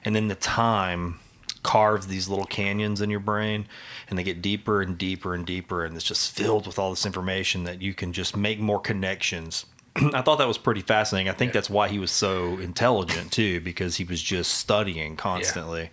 and 0.05 0.15
then 0.15 0.27
the 0.27 0.35
time 0.35 1.19
carves 1.63 2.07
these 2.07 2.27
little 2.27 2.45
canyons 2.45 3.01
in 3.01 3.09
your 3.09 3.21
brain 3.21 3.65
and 4.09 4.19
they 4.19 4.23
get 4.23 4.41
deeper 4.41 4.81
and 4.81 4.97
deeper 4.97 5.33
and 5.33 5.45
deeper 5.45 5.85
and 5.85 5.95
it's 5.95 6.05
just 6.05 6.35
filled 6.35 6.67
with 6.67 6.77
all 6.77 6.89
this 6.89 7.05
information 7.05 7.63
that 7.63 7.81
you 7.81 7.93
can 7.93 8.11
just 8.11 8.35
make 8.35 8.59
more 8.59 8.79
connections 8.79 9.65
i 10.13 10.21
thought 10.21 10.37
that 10.37 10.47
was 10.47 10.57
pretty 10.57 10.81
fascinating. 10.81 11.29
I 11.29 11.33
think 11.33 11.53
that's 11.53 11.69
why 11.69 11.87
he 11.87 11.99
was 11.99 12.11
so 12.11 12.57
intelligent 12.57 13.31
too 13.31 13.61
because 13.61 13.97
he 13.97 14.03
was 14.03 14.21
just 14.21 14.53
studying 14.55 15.15
constantly 15.15 15.89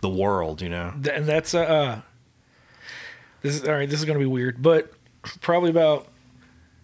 the 0.00 0.08
world 0.08 0.62
you 0.62 0.68
know? 0.68 0.92
And 1.10 1.26
that's 1.26 1.54
uh, 1.54 1.60
uh 1.60 2.00
this 3.42 3.56
is 3.56 3.66
all 3.66 3.74
right 3.74 3.88
this 3.88 3.98
is 3.98 4.04
going 4.04 4.18
to 4.18 4.22
be 4.22 4.30
weird 4.30 4.62
but 4.62 4.92
probably 5.40 5.70
about 5.70 6.08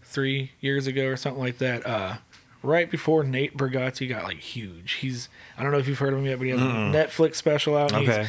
three 0.02 0.52
years 0.61 0.86
ago 0.86 1.07
or 1.07 1.16
something 1.16 1.42
like 1.42 1.59
that 1.59 1.86
uh 1.86 2.16
right 2.62 2.90
before 2.90 3.22
nate 3.22 3.57
Bargatze 3.57 4.09
got 4.09 4.24
like 4.24 4.38
huge. 4.38 4.92
He's 4.92 5.28
i 5.59 5.62
don't 5.62 5.72
know 5.72 5.78
if 5.78 5.86
you've 5.88 5.98
heard 5.98 6.12
of 6.12 6.20
him 6.20 6.26
yet 6.26 6.38
but 6.38 6.44
he 6.44 6.50
has 6.50 6.61
a 6.61 6.64
netflix 6.64 7.36
special 7.36 7.76
out. 7.76 7.92
And 7.92 8.09
okay. 8.09 8.22
he's 8.22 8.28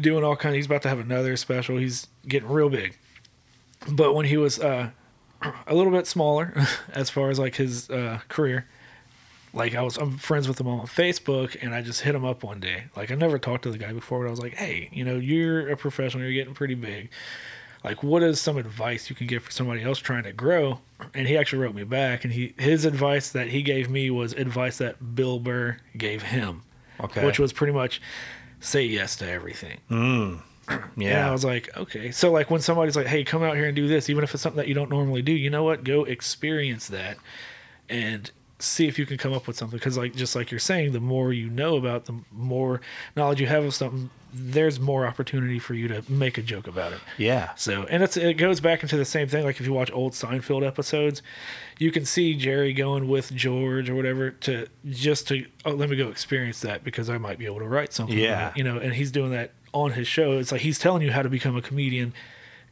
doing 0.00 0.24
all 0.24 0.36
kind 0.36 0.54
of 0.54 0.56
he's 0.56 0.66
about 0.66 0.82
to 0.82 0.88
have 0.88 0.98
another 0.98 1.36
special. 1.36 1.76
He's 1.76 2.08
getting 2.26 2.48
real 2.48 2.68
big. 2.70 2.96
But 3.90 4.14
when 4.14 4.26
he 4.26 4.36
was 4.36 4.58
uh 4.58 4.90
a 5.66 5.74
little 5.74 5.92
bit 5.92 6.06
smaller 6.06 6.54
as 6.92 7.10
far 7.10 7.30
as 7.30 7.38
like 7.38 7.56
his 7.56 7.90
uh 7.90 8.20
career 8.28 8.66
like 9.54 9.74
I 9.74 9.82
was 9.82 9.96
I'm 9.96 10.16
friends 10.18 10.48
with 10.48 10.60
him 10.60 10.68
on 10.68 10.86
Facebook 10.86 11.56
and 11.60 11.74
I 11.74 11.82
just 11.82 12.00
hit 12.00 12.14
him 12.14 12.24
up 12.24 12.42
one 12.42 12.60
day. 12.60 12.84
Like 12.96 13.10
I 13.10 13.14
never 13.14 13.38
talked 13.38 13.64
to 13.64 13.70
the 13.70 13.78
guy 13.78 13.92
before, 13.92 14.20
but 14.20 14.28
I 14.28 14.30
was 14.30 14.40
like, 14.40 14.54
Hey, 14.54 14.88
you 14.92 15.04
know, 15.04 15.16
you're 15.16 15.70
a 15.70 15.76
professional, 15.76 16.22
you're 16.22 16.32
getting 16.32 16.54
pretty 16.54 16.74
big. 16.74 17.10
Like 17.84 18.02
what 18.02 18.22
is 18.22 18.40
some 18.40 18.56
advice 18.56 19.10
you 19.10 19.16
can 19.16 19.26
give 19.26 19.42
for 19.42 19.50
somebody 19.50 19.82
else 19.82 19.98
trying 19.98 20.22
to 20.24 20.32
grow? 20.32 20.80
And 21.14 21.26
he 21.26 21.36
actually 21.36 21.58
wrote 21.60 21.74
me 21.74 21.84
back 21.84 22.24
and 22.24 22.32
he 22.32 22.54
his 22.56 22.84
advice 22.84 23.30
that 23.30 23.48
he 23.48 23.62
gave 23.62 23.90
me 23.90 24.10
was 24.10 24.32
advice 24.32 24.78
that 24.78 25.14
Bill 25.14 25.38
Burr 25.38 25.76
gave 25.96 26.22
him. 26.22 26.62
Okay. 27.00 27.24
Which 27.24 27.38
was 27.38 27.52
pretty 27.52 27.72
much 27.72 28.00
say 28.60 28.84
yes 28.84 29.16
to 29.16 29.28
everything. 29.28 29.80
And 31.18 31.28
I 31.28 31.32
was 31.32 31.44
like, 31.44 31.76
okay. 31.76 32.10
So 32.10 32.30
like 32.30 32.50
when 32.50 32.60
somebody's 32.60 32.96
like, 32.96 33.06
hey, 33.06 33.24
come 33.24 33.42
out 33.42 33.56
here 33.56 33.66
and 33.66 33.74
do 33.74 33.88
this, 33.88 34.08
even 34.10 34.24
if 34.24 34.34
it's 34.34 34.42
something 34.42 34.58
that 34.58 34.68
you 34.68 34.74
don't 34.74 34.90
normally 34.90 35.22
do, 35.22 35.32
you 35.32 35.50
know 35.50 35.64
what? 35.64 35.84
Go 35.84 36.04
experience 36.04 36.88
that 36.88 37.16
and 37.88 38.30
see 38.58 38.86
if 38.86 38.98
you 38.98 39.06
can 39.06 39.18
come 39.18 39.32
up 39.32 39.46
with 39.46 39.56
something. 39.56 39.78
Because 39.78 39.98
like 39.98 40.14
just 40.14 40.36
like 40.36 40.50
you're 40.50 40.60
saying, 40.60 40.92
the 40.92 41.00
more 41.00 41.32
you 41.32 41.48
know 41.50 41.76
about, 41.76 42.06
the 42.06 42.20
more 42.30 42.80
knowledge 43.16 43.40
you 43.40 43.46
have 43.46 43.64
of 43.64 43.74
something, 43.74 44.10
there's 44.32 44.80
more 44.80 45.06
opportunity 45.06 45.58
for 45.58 45.74
you 45.74 45.88
to 45.88 46.02
make 46.10 46.38
a 46.38 46.42
joke 46.42 46.66
about 46.66 46.92
it. 46.92 47.00
yeah 47.18 47.54
So, 47.54 47.84
and 47.84 48.02
it's 48.02 48.16
it 48.16 48.34
goes 48.34 48.60
back 48.60 48.82
into 48.82 48.96
the 48.96 49.04
same 49.04 49.28
thing. 49.28 49.44
Like 49.44 49.60
if 49.60 49.66
you 49.66 49.72
watch 49.72 49.90
old 49.92 50.12
Seinfeld 50.12 50.66
episodes, 50.66 51.22
you 51.78 51.90
can 51.90 52.04
see 52.04 52.34
Jerry 52.34 52.72
going 52.72 53.08
with 53.08 53.32
George 53.34 53.90
or 53.90 53.94
whatever 53.94 54.30
to 54.30 54.66
just 54.88 55.28
to 55.28 55.46
oh, 55.64 55.72
let 55.72 55.90
me 55.90 55.96
go 55.96 56.08
experience 56.08 56.60
that 56.60 56.82
because 56.84 57.10
I 57.10 57.18
might 57.18 57.38
be 57.38 57.46
able 57.46 57.58
to 57.58 57.68
write 57.68 57.92
something. 57.92 58.16
Yeah. 58.16 58.50
it," 58.50 58.56
you 58.56 58.64
know, 58.64 58.78
and 58.78 58.94
he's 58.94 59.10
doing 59.10 59.32
that 59.32 59.52
on 59.72 59.92
his 59.92 60.06
show. 60.08 60.38
It's 60.38 60.52
like 60.52 60.60
he's 60.62 60.78
telling 60.78 61.02
you 61.02 61.10
how 61.12 61.22
to 61.22 61.28
become 61.28 61.56
a 61.56 61.62
comedian 61.62 62.12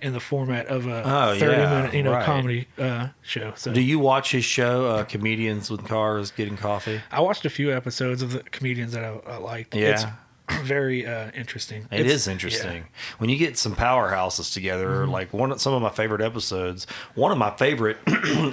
in 0.00 0.12
the 0.14 0.20
format 0.20 0.66
of 0.68 0.86
a 0.86 1.02
Oh, 1.04 1.38
thirty 1.38 1.60
yeah, 1.60 1.70
minute 1.78 1.94
you 1.94 2.02
know 2.02 2.12
right. 2.12 2.24
comedy 2.24 2.66
uh, 2.78 3.08
show. 3.22 3.52
So 3.56 3.72
Do 3.72 3.80
you 3.82 3.98
watch 3.98 4.32
his 4.32 4.44
show, 4.44 4.86
uh, 4.86 5.04
Comedians 5.04 5.70
with 5.70 5.84
Cars 5.84 6.30
Getting 6.30 6.56
Coffee? 6.56 7.00
I 7.12 7.20
watched 7.20 7.44
a 7.44 7.50
few 7.50 7.70
episodes 7.72 8.22
of 8.22 8.32
the 8.32 8.40
comedians 8.44 8.92
that 8.94 9.04
I, 9.04 9.18
I 9.26 9.36
liked. 9.36 9.74
Yeah. 9.74 9.90
It's 9.92 10.04
very 10.66 11.06
uh, 11.06 11.30
interesting. 11.32 11.86
It 11.90 12.00
It's- 12.00 12.12
is 12.14 12.28
interesting 12.28 12.84
when 13.18 13.28
you 13.28 13.36
get 13.36 13.58
some 13.58 13.76
powerhouses 13.76 14.52
together. 14.54 14.88
Mm-hmm. 15.02 15.10
Like 15.12 15.32
one, 15.34 15.52
of 15.52 15.60
some 15.60 15.74
of 15.74 15.82
my 15.82 15.90
favorite 15.90 16.22
episodes. 16.22 16.86
One 17.14 17.30
of 17.30 17.36
my 17.38 17.50
favorite 17.50 17.98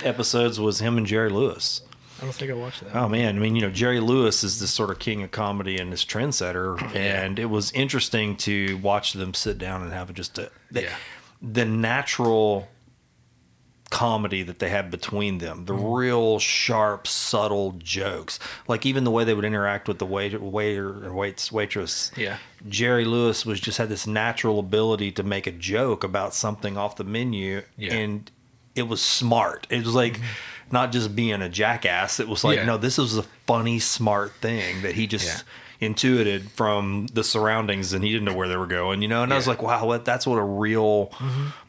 episodes 0.06 0.60
was 0.60 0.80
him 0.80 0.98
and 0.98 1.08
Jerry 1.08 1.30
Lewis. 1.30 1.82
I 2.20 2.24
don't 2.24 2.34
think 2.34 2.50
I 2.52 2.56
watched 2.56 2.82
that. 2.84 2.96
Oh 2.96 3.08
man, 3.08 3.36
I 3.36 3.40
mean, 3.40 3.56
you 3.56 3.62
know, 3.62 3.70
Jerry 3.70 4.00
Lewis 4.00 4.44
is 4.44 4.60
this 4.60 4.72
sort 4.72 4.90
of 4.90 5.00
king 5.00 5.22
of 5.24 5.32
comedy 5.32 5.78
and 5.78 5.92
this 5.94 6.04
trendsetter, 6.04 6.82
and 6.96 7.38
it 7.40 7.46
was 7.46 7.72
interesting 7.74 8.36
to 8.38 8.78
watch 8.78 9.14
them 9.14 9.34
sit 9.34 9.58
down 9.58 9.84
and 9.84 9.94
have 9.94 10.14
just 10.14 10.38
a 10.40 10.50
the, 10.72 10.84
Yeah. 10.84 10.96
the 11.42 11.66
natural 11.66 12.68
comedy 13.90 14.44
that 14.44 14.60
they 14.60 14.68
had 14.70 14.92
between 14.92 15.38
them, 15.38 15.64
the 15.66 15.74
Mm-hmm. 15.74 15.94
real 15.94 16.40
sharp, 16.40 17.08
subtle 17.08 17.74
jokes, 17.78 18.38
like 18.68 18.86
even 18.86 19.06
the 19.06 19.12
way 19.12 19.24
they 19.24 19.34
would 19.34 19.46
interact 19.46 19.88
with 19.88 19.98
the 19.98 20.06
waiter, 20.06 20.40
waiter 20.40 21.06
or 21.08 21.14
waits, 21.14 21.52
waitress. 21.54 22.12
Yeah. 22.18 22.38
Jerry 22.68 23.06
Lewis 23.06 23.46
was 23.46 23.62
just 23.62 23.78
had 23.78 23.88
this 23.88 24.06
natural 24.06 24.60
ability 24.60 25.12
to 25.14 25.24
make 25.24 25.48
a 25.48 25.52
joke 25.54 26.04
about 26.04 26.34
something 26.34 26.78
off 26.78 26.98
the 26.98 27.06
menu, 27.06 27.62
Yeah. 27.78 27.90
Mm-hmm. 27.92 27.98
and 27.98 28.32
it 28.76 28.88
was 28.90 29.02
smart. 29.02 29.68
It 29.70 29.86
was 29.86 29.96
like 29.96 30.20
not 30.72 30.92
just 30.92 31.16
being 31.16 31.42
a 31.42 31.50
jackass. 31.50 32.20
It 32.20 32.28
was 32.28 32.44
like 32.44 32.58
Yeah. 32.58 32.66
no, 32.66 32.78
this 32.78 32.98
was 32.98 33.18
a 33.18 33.24
funny, 33.46 33.80
smart 33.80 34.34
thing 34.42 34.82
that 34.82 34.96
he 34.96 35.08
just 35.08 35.44
intuited 35.80 36.50
from 36.52 37.08
the 37.14 37.24
surroundings, 37.24 37.94
and 37.94 38.04
he 38.04 38.12
didn't 38.12 38.26
know 38.26 38.34
where 38.34 38.48
they 38.48 38.58
were 38.58 38.66
going. 38.68 39.02
You 39.02 39.08
know, 39.08 39.22
and 39.24 39.32
I 39.32 39.36
was 39.36 39.48
like, 39.48 39.62
wow, 39.62 39.86
what, 39.86 40.06
that's 40.06 40.26
what 40.26 40.38
a 40.38 40.44
real 40.44 41.12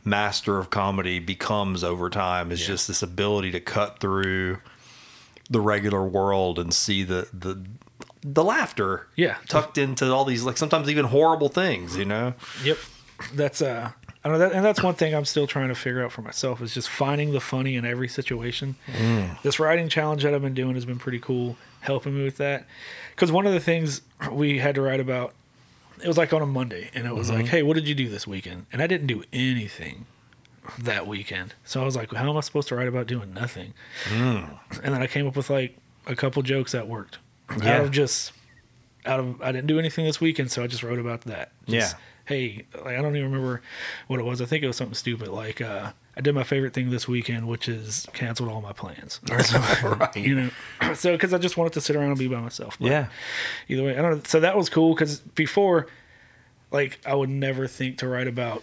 master 0.04 0.58
of 0.58 0.70
comedy 0.70 1.18
becomes 1.18 1.84
over 1.84 2.08
time. 2.10 2.50
Is 2.50 2.60
Yeah. 2.62 2.68
just 2.68 2.88
this 2.88 3.02
ability 3.02 3.50
to 3.52 3.60
cut 3.60 3.98
through 4.00 4.58
the 5.50 5.60
regular 5.60 6.02
world 6.04 6.58
and 6.58 6.72
see 6.74 7.02
the 7.04 7.28
the 7.32 7.62
the 8.22 8.42
laughter 8.44 9.06
Yeah. 9.16 9.36
tucked 9.48 9.78
into 9.78 10.12
all 10.12 10.24
these 10.24 10.42
like 10.42 10.58
sometimes 10.58 10.90
even 10.90 11.06
horrible 11.06 11.48
things 11.48 11.96
you 11.96 12.04
know 12.04 12.34
Yep. 12.64 12.76
That's 13.32 13.62
uh 13.62 13.92
I 14.28 14.32
know 14.32 14.38
that 14.38 14.52
and 14.52 14.64
that's 14.64 14.82
one 14.82 14.94
thing 14.94 15.14
I'm 15.14 15.24
still 15.24 15.46
trying 15.46 15.68
to 15.68 15.74
figure 15.74 16.04
out 16.04 16.12
for 16.12 16.20
myself 16.20 16.60
is 16.60 16.74
just 16.74 16.88
finding 16.88 17.32
the 17.32 17.40
funny 17.40 17.76
in 17.76 17.86
every 17.86 18.08
situation. 18.08 18.76
Mm. 18.86 19.40
This 19.42 19.58
writing 19.58 19.88
challenge 19.88 20.22
that 20.22 20.34
I've 20.34 20.42
been 20.42 20.54
doing 20.54 20.74
has 20.74 20.84
been 20.84 20.98
pretty 20.98 21.18
cool, 21.18 21.56
helping 21.80 22.14
me 22.14 22.24
with 22.24 22.36
that. 22.36 22.66
Cuz 23.16 23.32
one 23.32 23.46
of 23.46 23.54
the 23.54 23.60
things 23.60 24.02
we 24.30 24.58
had 24.58 24.74
to 24.74 24.82
write 24.82 25.00
about 25.00 25.34
it 26.02 26.06
was 26.06 26.18
like 26.18 26.32
on 26.32 26.42
a 26.42 26.46
Monday 26.46 26.90
and 26.94 27.06
it 27.06 27.14
was 27.14 27.30
like, 27.30 27.46
mm-hmm. 27.46 27.48
"Hey, 27.48 27.62
what 27.62 27.74
did 27.74 27.88
you 27.88 27.94
do 27.94 28.08
this 28.08 28.26
weekend?" 28.26 28.66
And 28.72 28.82
I 28.82 28.86
didn't 28.86 29.06
do 29.06 29.24
anything 29.32 30.04
that 30.78 31.06
weekend. 31.06 31.54
So 31.64 31.80
I 31.80 31.84
was 31.84 31.96
like, 31.96 32.12
"How 32.12 32.28
am 32.28 32.36
I 32.36 32.40
supposed 32.40 32.68
to 32.68 32.76
write 32.76 32.88
about 32.88 33.06
doing 33.06 33.32
nothing?" 33.32 33.72
Mm. 34.10 34.58
And 34.82 34.94
then 34.94 35.00
I 35.00 35.06
came 35.06 35.26
up 35.26 35.36
with 35.36 35.48
like 35.48 35.76
a 36.06 36.14
couple 36.14 36.42
jokes 36.42 36.72
that 36.72 36.86
worked. 36.86 37.18
Yeah. 37.62 37.78
Out 37.78 37.84
of 37.86 37.90
just 37.92 38.32
out 39.06 39.20
of 39.20 39.40
I 39.40 39.52
didn't 39.52 39.68
do 39.68 39.78
anything 39.78 40.04
this 40.04 40.20
weekend, 40.20 40.50
so 40.50 40.62
I 40.62 40.66
just 40.66 40.82
wrote 40.82 40.98
about 40.98 41.22
that. 41.22 41.52
Just, 41.66 41.94
Yeah. 41.94 41.98
Hey, 42.28 42.66
like 42.74 42.96
I 42.98 43.02
don't 43.02 43.16
even 43.16 43.32
remember 43.32 43.62
what 44.06 44.20
it 44.20 44.22
was. 44.22 44.40
I 44.42 44.44
think 44.44 44.62
it 44.62 44.66
was 44.66 44.76
something 44.76 44.94
stupid 44.94 45.28
like 45.28 45.60
uh, 45.60 45.92
I 46.16 46.20
did 46.20 46.34
my 46.34 46.44
favorite 46.44 46.74
thing 46.74 46.90
this 46.90 47.08
weekend, 47.08 47.48
which 47.48 47.68
is 47.68 48.06
canceled 48.12 48.50
all 48.50 48.60
my 48.60 48.72
plans. 48.74 49.18
Or 49.30 49.38
Right. 49.96 50.16
You 50.16 50.34
know, 50.34 50.50
so 50.94 51.12
because 51.12 51.32
I 51.32 51.38
just 51.38 51.56
wanted 51.56 51.72
to 51.72 51.80
sit 51.80 51.96
around 51.96 52.10
and 52.10 52.18
be 52.18 52.28
by 52.28 52.40
myself. 52.40 52.76
But 52.78 52.90
yeah 52.90 53.06
Either 53.68 53.82
way, 53.84 53.98
I 53.98 54.02
don't. 54.02 54.16
know. 54.16 54.20
So 54.26 54.40
that 54.40 54.56
was 54.56 54.68
cool 54.68 54.94
because 54.94 55.20
before, 55.20 55.86
like, 56.70 56.98
I 57.06 57.14
would 57.14 57.30
never 57.30 57.66
think 57.66 57.96
to 57.98 58.08
write 58.08 58.28
about 58.28 58.62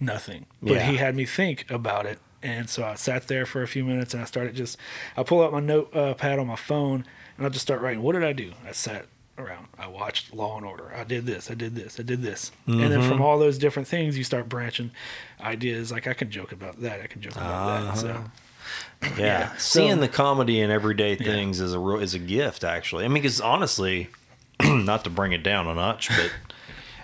nothing, 0.00 0.46
but 0.62 0.72
Yeah. 0.74 0.90
he 0.90 0.96
had 0.96 1.14
me 1.14 1.26
think 1.26 1.70
about 1.70 2.06
it. 2.06 2.18
And 2.42 2.68
so 2.70 2.84
I 2.84 2.94
sat 2.94 3.28
there 3.28 3.44
for 3.46 3.62
a 3.62 3.68
few 3.68 3.84
minutes 3.84 4.14
and 4.14 4.22
I 4.22 4.26
started 4.26 4.54
just, 4.54 4.78
I 5.16 5.22
pull 5.22 5.42
out 5.42 5.52
my 5.52 5.60
notepad 5.60 6.00
uh, 6.02 6.14
pad 6.14 6.38
on 6.38 6.46
my 6.46 6.56
phone 6.56 7.04
and 7.36 7.44
I 7.46 7.48
just 7.50 7.62
start 7.66 7.80
writing. 7.80 8.02
What 8.02 8.12
did 8.12 8.22
I 8.24 8.32
do? 8.32 8.52
I 8.66 8.72
sat 8.72 9.06
around. 9.38 9.66
I 9.78 9.86
watched 9.86 10.34
Law 10.34 10.56
and 10.56 10.64
Order. 10.66 10.92
I 10.94 11.04
did 11.04 11.26
this. 11.26 11.50
I 11.50 11.54
did 11.54 11.74
this. 11.74 12.00
I 12.00 12.02
did 12.02 12.22
this. 12.22 12.52
And 12.66 12.80
then 12.80 12.90
Mm-hmm. 13.00 13.08
from 13.08 13.20
all 13.22 13.38
those 13.38 13.58
different 13.58 13.86
things, 13.88 14.16
you 14.16 14.24
start 14.24 14.48
branching 14.48 14.90
ideas. 15.40 15.92
Like 15.92 16.06
I 16.06 16.14
can 16.14 16.30
joke 16.30 16.52
about 16.52 16.80
that. 16.82 17.00
I 17.00 17.06
can 17.06 17.20
joke 17.20 17.36
about 17.36 17.94
that. 17.94 17.98
So 17.98 18.24
yeah, 19.02 19.10
Yeah. 19.18 19.56
seeing 19.58 19.94
So- 19.96 20.00
the 20.00 20.08
comedy 20.08 20.60
in 20.60 20.70
everyday 20.70 21.16
things 21.16 21.60
is 21.60 21.72
a 21.74 21.78
real 21.78 22.00
is 22.00 22.14
a 22.14 22.18
gift 22.18 22.64
actually 22.64 23.04
i 23.04 23.08
mean 23.08 23.22
because 23.22 23.40
honestly 23.40 24.08
not 24.64 25.04
to 25.04 25.10
bring 25.10 25.32
it 25.32 25.42
down 25.44 25.66
a 25.68 25.74
notch 25.74 26.08
but 26.08 26.32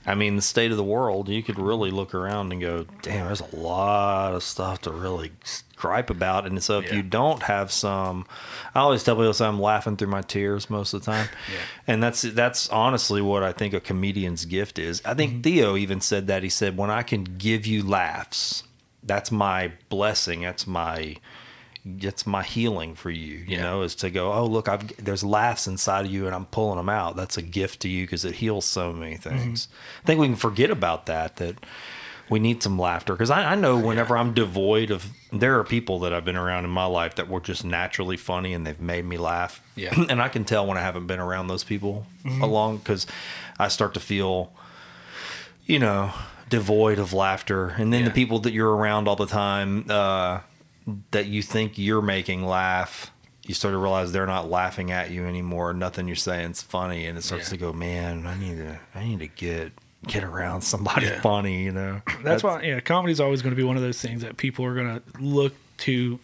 i 0.06 0.14
mean 0.14 0.36
the 0.36 0.42
state 0.42 0.70
of 0.70 0.76
the 0.76 0.84
world 0.84 1.28
you 1.28 1.42
could 1.42 1.58
really 1.58 1.90
look 1.90 2.14
around 2.14 2.52
and 2.52 2.60
go 2.60 2.86
damn 3.02 3.26
there's 3.26 3.40
a 3.40 3.56
lot 3.56 4.34
of 4.34 4.42
stuff 4.42 4.80
to 4.80 4.90
really 4.90 5.32
gripe 5.76 6.10
about. 6.10 6.46
And 6.46 6.62
so 6.62 6.78
if 6.78 6.86
Yeah. 6.86 6.98
you 6.98 7.02
don't 7.02 7.42
have 7.42 7.72
some 7.72 8.24
i 8.72 8.78
always 8.78 9.02
tell 9.02 9.16
people 9.16 9.34
i'm 9.44 9.60
laughing 9.60 9.96
through 9.96 10.08
my 10.08 10.22
tears 10.22 10.70
most 10.70 10.94
of 10.94 11.04
the 11.04 11.10
time. 11.10 11.28
Yeah. 11.52 11.58
and 11.88 12.02
that's 12.02 12.22
that's 12.22 12.68
honestly 12.68 13.20
what 13.20 13.42
i 13.42 13.50
think 13.50 13.74
a 13.74 13.80
comedian's 13.80 14.44
gift 14.44 14.78
is. 14.78 15.02
I 15.04 15.14
think 15.14 15.32
mm-hmm. 15.32 15.40
theo 15.42 15.76
even 15.76 16.00
said 16.00 16.28
that. 16.28 16.44
He 16.44 16.48
said 16.48 16.76
when 16.76 16.90
i 16.90 17.02
can 17.02 17.24
give 17.24 17.66
you 17.66 17.82
laughs 17.82 18.62
that's 19.02 19.32
my 19.32 19.72
blessing. 19.88 20.42
That's 20.42 20.66
my 20.66 21.16
it's 21.84 22.26
my 22.26 22.42
healing 22.44 22.94
for 22.94 23.10
you 23.10 23.38
you 23.38 23.44
Yeah. 23.56 23.62
know 23.62 23.82
is 23.82 23.96
to 23.96 24.10
go 24.10 24.32
oh 24.32 24.46
look 24.46 24.68
i've 24.68 24.96
there's 25.04 25.24
laughs 25.24 25.66
inside 25.66 26.06
of 26.06 26.12
you 26.12 26.26
and 26.26 26.34
i'm 26.34 26.46
pulling 26.46 26.76
them 26.76 26.88
out. 26.88 27.16
That's 27.16 27.36
a 27.36 27.42
gift 27.42 27.80
to 27.80 27.88
you 27.88 28.06
because 28.06 28.24
it 28.24 28.34
heals 28.36 28.64
so 28.64 28.92
many 28.92 29.16
things. 29.16 29.66
I 30.02 30.06
think 30.06 30.20
we 30.20 30.26
can 30.28 30.36
forget 30.36 30.70
about 30.70 31.06
that 31.06 31.36
that 31.36 31.56
we 32.30 32.38
need 32.38 32.62
some 32.62 32.78
laughter 32.78 33.12
because 33.14 33.30
I, 33.30 33.52
I 33.52 33.54
know 33.56 33.76
whenever 33.78 34.16
i'm 34.16 34.32
devoid 34.32 34.90
of 34.92 35.06
there 35.32 35.58
are 35.58 35.64
people 35.64 35.98
that 36.00 36.12
i've 36.14 36.24
been 36.24 36.36
around 36.36 36.64
in 36.64 36.70
my 36.70 36.86
life 36.86 37.16
that 37.16 37.28
were 37.28 37.40
just 37.40 37.64
naturally 37.64 38.16
funny 38.16 38.54
and 38.54 38.64
they've 38.66 38.80
made 38.80 39.04
me 39.04 39.18
laugh. 39.18 39.60
Yeah. 39.74 39.92
and 40.08 40.22
i 40.22 40.28
can 40.28 40.44
tell 40.44 40.66
when 40.66 40.78
i 40.78 40.82
haven't 40.82 41.08
been 41.08 41.18
around 41.20 41.48
those 41.48 41.64
people 41.64 42.06
along 42.40 42.78
because 42.78 43.06
i 43.58 43.66
start 43.68 43.92
to 43.94 44.00
feel 44.00 44.52
you 45.66 45.78
know 45.80 46.12
devoid 46.48 46.98
of 46.98 47.14
laughter. 47.14 47.68
And 47.78 47.90
then 47.92 48.04
the 48.04 48.10
people 48.10 48.38
that 48.40 48.52
you're 48.52 48.76
around 48.76 49.08
all 49.08 49.16
the 49.16 49.24
time 49.26 49.86
uh, 49.88 50.40
that 51.12 51.26
you 51.26 51.42
think 51.42 51.78
you're 51.78 52.02
making 52.02 52.44
laugh 52.44 53.10
you 53.44 53.54
start 53.54 53.72
to 53.72 53.78
realize 53.78 54.12
they're 54.12 54.24
not 54.24 54.48
laughing 54.48 54.92
at 54.92 55.10
you 55.10 55.26
anymore. 55.26 55.74
Nothing 55.74 56.06
you're 56.06 56.14
saying 56.14 56.52
is 56.52 56.62
funny. 56.62 57.06
And 57.06 57.18
it 57.18 57.22
starts 57.22 57.46
Yeah. 57.48 57.50
to 57.50 57.56
go 57.56 57.72
man 57.72 58.24
i 58.26 58.36
need 58.38 58.56
to 58.58 58.78
i 58.94 59.02
need 59.04 59.18
to 59.18 59.26
get 59.26 59.72
get 60.06 60.22
around 60.24 60.60
somebody 60.62 61.06
Yeah. 61.06 61.20
funny 61.20 61.62
you 61.64 61.72
know? 61.72 62.02
That's 62.22 62.42
why 62.44 62.62
yeah 62.62 62.78
comedy's 62.80 63.18
always 63.20 63.42
going 63.42 63.50
to 63.52 63.56
be 63.56 63.64
one 63.64 63.76
of 63.76 63.82
those 63.82 64.00
things 64.00 64.22
that 64.22 64.36
people 64.36 64.64
are 64.64 64.74
going 64.74 65.00
to 65.00 65.02
look 65.20 65.54
to 65.78 66.18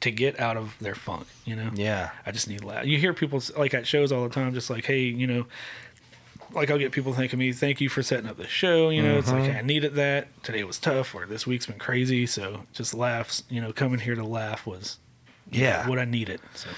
to 0.00 0.10
get 0.10 0.38
out 0.38 0.56
of 0.56 0.74
their 0.80 0.94
funk 0.94 1.26
you 1.44 1.56
know? 1.56 1.70
Yeah. 1.74 2.10
I 2.26 2.30
just 2.30 2.48
need 2.48 2.62
laugh 2.62 2.86
you 2.86 2.98
hear 2.98 3.12
people 3.12 3.42
like 3.56 3.74
at 3.74 3.86
shows 3.86 4.12
all 4.12 4.22
the 4.28 4.34
time 4.34 4.54
just 4.54 4.70
like 4.70 4.84
hey 4.84 5.00
you 5.02 5.26
know 5.26 5.46
like 6.54 6.70
i'll 6.70 6.78
get 6.78 6.92
people 6.92 7.12
thanking 7.12 7.38
me 7.38 7.52
thank 7.52 7.80
you 7.80 7.88
for 7.88 8.02
setting 8.02 8.28
up 8.28 8.36
the 8.36 8.46
show 8.46 8.88
you 8.90 9.02
know 9.02 9.18
it's 9.18 9.30
like 9.30 9.42
Mm-hmm. 9.44 9.58
i 9.58 9.62
needed 9.62 9.94
that. 9.94 10.42
Today 10.42 10.64
was 10.64 10.78
tough 10.78 11.14
or 11.14 11.26
this 11.26 11.46
week's 11.46 11.66
been 11.66 11.78
crazy 11.78 12.26
so 12.26 12.60
just 12.72 12.94
laughs 12.94 13.42
you 13.48 13.60
know 13.60 13.72
coming 13.72 14.00
here 14.00 14.14
to 14.14 14.24
laugh 14.24 14.66
was 14.66 14.98
yeah. 15.50 15.86
what 15.88 15.98
i 15.98 16.04
needed 16.04 16.40
so. 16.54 16.68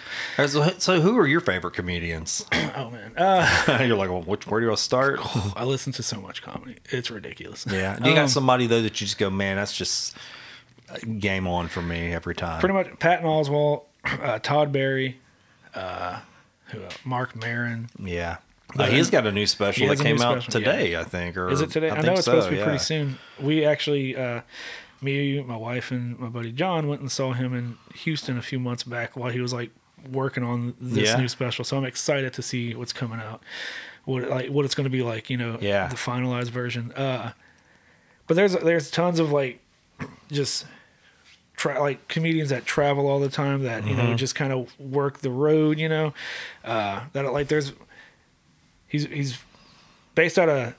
So, 0.78 1.00
who 1.00 1.16
are 1.18 1.26
your 1.26 1.40
favorite 1.40 1.74
comedians? 1.74 2.44
Oh 2.76 2.90
man. 2.90 3.12
Uh, 3.16 3.78
you're 3.86 3.96
like 3.96 4.10
well 4.10 4.22
which 4.22 4.46
where 4.46 4.60
do 4.60 4.70
i 4.70 4.74
start? 4.74 5.18
I 5.56 5.64
listen 5.64 5.92
to 5.94 6.02
so 6.02 6.20
much 6.20 6.42
comedy. 6.42 6.76
It's 6.90 7.10
ridiculous. 7.10 7.64
Yeah. 7.70 7.96
Do 7.96 8.04
you 8.04 8.10
Um, 8.10 8.22
got 8.24 8.30
somebody 8.30 8.66
though 8.66 8.82
that 8.82 9.00
you 9.00 9.06
just 9.06 9.16
go 9.18 9.30
man 9.30 9.56
that's 9.56 9.74
just 9.76 10.14
game 11.18 11.46
on 11.46 11.68
for 11.68 11.80
me 11.82 12.12
every 12.12 12.34
time. 12.34 12.60
Pretty 12.60 12.74
much 12.74 12.98
Patton 12.98 13.24
Oswalt, 13.26 13.84
uh, 14.04 14.38
Todd 14.40 14.72
Barry, 14.72 15.18
uh, 15.74 16.20
who, 16.66 16.82
uh, 16.82 16.90
Marc 17.04 17.34
Maron. 17.34 17.88
Yeah. 17.98 18.36
He's 18.74 19.10
got 19.10 19.26
a 19.26 19.32
new 19.32 19.46
special 19.46 19.88
that 19.88 19.98
came 20.00 20.20
out 20.20 20.42
special, 20.42 20.52
today, 20.60 20.96
I 20.96 21.04
think. 21.04 21.36
Or 21.36 21.48
Is 21.48 21.60
it 21.60 21.70
today? 21.70 21.90
I, 21.90 21.96
know 21.96 22.02
think 22.02 22.16
it's 22.18 22.24
so, 22.26 22.32
supposed 22.32 22.46
to 22.48 22.50
be 22.52 22.58
yeah. 22.58 22.64
pretty 22.64 22.78
soon. 22.78 23.18
We 23.40 23.64
actually, 23.64 24.16
uh, 24.16 24.40
me, 25.00 25.40
my 25.42 25.56
wife, 25.56 25.90
and 25.90 26.18
my 26.18 26.28
buddy 26.28 26.52
John 26.52 26.88
went 26.88 27.00
and 27.00 27.10
saw 27.10 27.32
him 27.32 27.54
in 27.54 27.78
Houston 27.94 28.36
a 28.38 28.42
few 28.42 28.58
months 28.58 28.82
back 28.82 29.16
while 29.16 29.30
he 29.30 29.40
was 29.40 29.52
like 29.52 29.70
working 30.10 30.42
on 30.42 30.74
this 30.80 31.10
Yeah. 31.10 31.16
new 31.16 31.28
special. 31.28 31.64
So 31.64 31.76
I'm 31.76 31.84
excited 31.84 32.32
to 32.34 32.42
see 32.42 32.74
what's 32.74 32.92
coming 32.92 33.20
out, 33.20 33.42
what 34.04 34.28
like 34.28 34.50
what 34.50 34.64
it's 34.64 34.74
going 34.74 34.84
to 34.84 34.90
be 34.90 35.02
like. 35.02 35.30
You 35.30 35.36
know, 35.36 35.58
Yeah. 35.60 35.86
the 35.86 35.96
finalized 35.96 36.48
version. 36.50 36.92
Uh, 36.92 37.32
but 38.26 38.34
there's 38.34 38.54
there's 38.54 38.90
tons 38.90 39.20
of 39.20 39.30
like 39.32 39.60
just 40.30 40.66
tra- 41.56 41.80
like 41.80 42.08
comedians 42.08 42.50
that 42.50 42.66
travel 42.66 43.06
all 43.06 43.20
the 43.20 43.28
time 43.30 43.62
that 43.62 43.86
you 43.86 43.94
know 43.94 44.02
Mm-hmm. 44.04 44.16
just 44.16 44.34
kind 44.34 44.52
of 44.52 44.78
work 44.80 45.18
the 45.18 45.30
road 45.30 45.78
you 45.78 45.88
know 45.88 46.12
uh 46.64 47.00
that 47.14 47.32
like 47.32 47.48
there's 47.48 47.72
he's 49.02 49.06
he's 49.06 49.38
based 50.14 50.38
out 50.38 50.48
of 50.48 50.74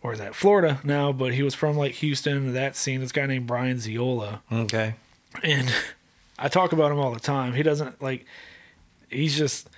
where 0.00 0.12
is 0.12 0.18
that 0.18 0.34
florida 0.34 0.80
now 0.84 1.12
but 1.12 1.34
he 1.34 1.42
was 1.42 1.54
from 1.54 1.76
like 1.76 1.92
houston 1.94 2.52
that 2.54 2.76
scene 2.76 3.00
this 3.00 3.12
guy 3.12 3.26
named 3.26 3.46
brian 3.46 3.76
ziola 3.78 4.40
Okay. 4.52 4.94
and 5.42 5.72
i 6.38 6.48
talk 6.48 6.72
about 6.72 6.92
him 6.92 6.98
all 6.98 7.12
the 7.12 7.20
time 7.20 7.52
he 7.54 7.62
doesn't 7.62 8.00
like 8.02 8.24
he's 9.10 9.36
just 9.36 9.68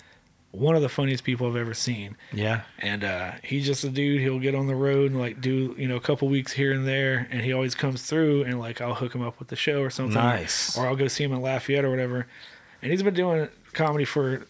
one 0.52 0.74
of 0.74 0.82
the 0.82 0.88
funniest 0.88 1.22
people 1.22 1.46
i've 1.48 1.54
ever 1.56 1.74
seen 1.74 2.16
Yeah. 2.32 2.62
and 2.80 3.04
uh, 3.04 3.32
he's 3.44 3.64
just 3.64 3.84
a 3.84 3.88
dude. 3.88 4.20
He'll 4.20 4.40
get 4.40 4.56
on 4.56 4.66
the 4.66 4.74
road 4.74 5.12
and 5.12 5.20
like 5.20 5.40
do 5.40 5.76
you 5.78 5.86
know 5.86 5.94
a 5.94 6.00
couple 6.00 6.26
weeks 6.28 6.50
here 6.52 6.72
and 6.72 6.84
there, 6.84 7.28
and 7.30 7.40
he 7.42 7.52
always 7.52 7.76
comes 7.76 8.02
through 8.02 8.42
and 8.42 8.58
like 8.58 8.80
I'll 8.80 8.96
hook 8.96 9.14
him 9.14 9.22
up 9.22 9.38
with 9.38 9.46
the 9.46 9.54
show 9.54 9.80
or 9.80 9.90
something. 9.90 10.14
Nice. 10.20 10.76
Or 10.76 10.88
I'll 10.88 10.96
go 10.96 11.06
see 11.06 11.22
him 11.22 11.32
in 11.32 11.40
Lafayette 11.40 11.84
or 11.84 11.90
whatever. 11.90 12.26
And 12.82 12.90
he's 12.90 13.04
been 13.04 13.14
doing 13.14 13.48
comedy 13.74 14.04
for 14.04 14.44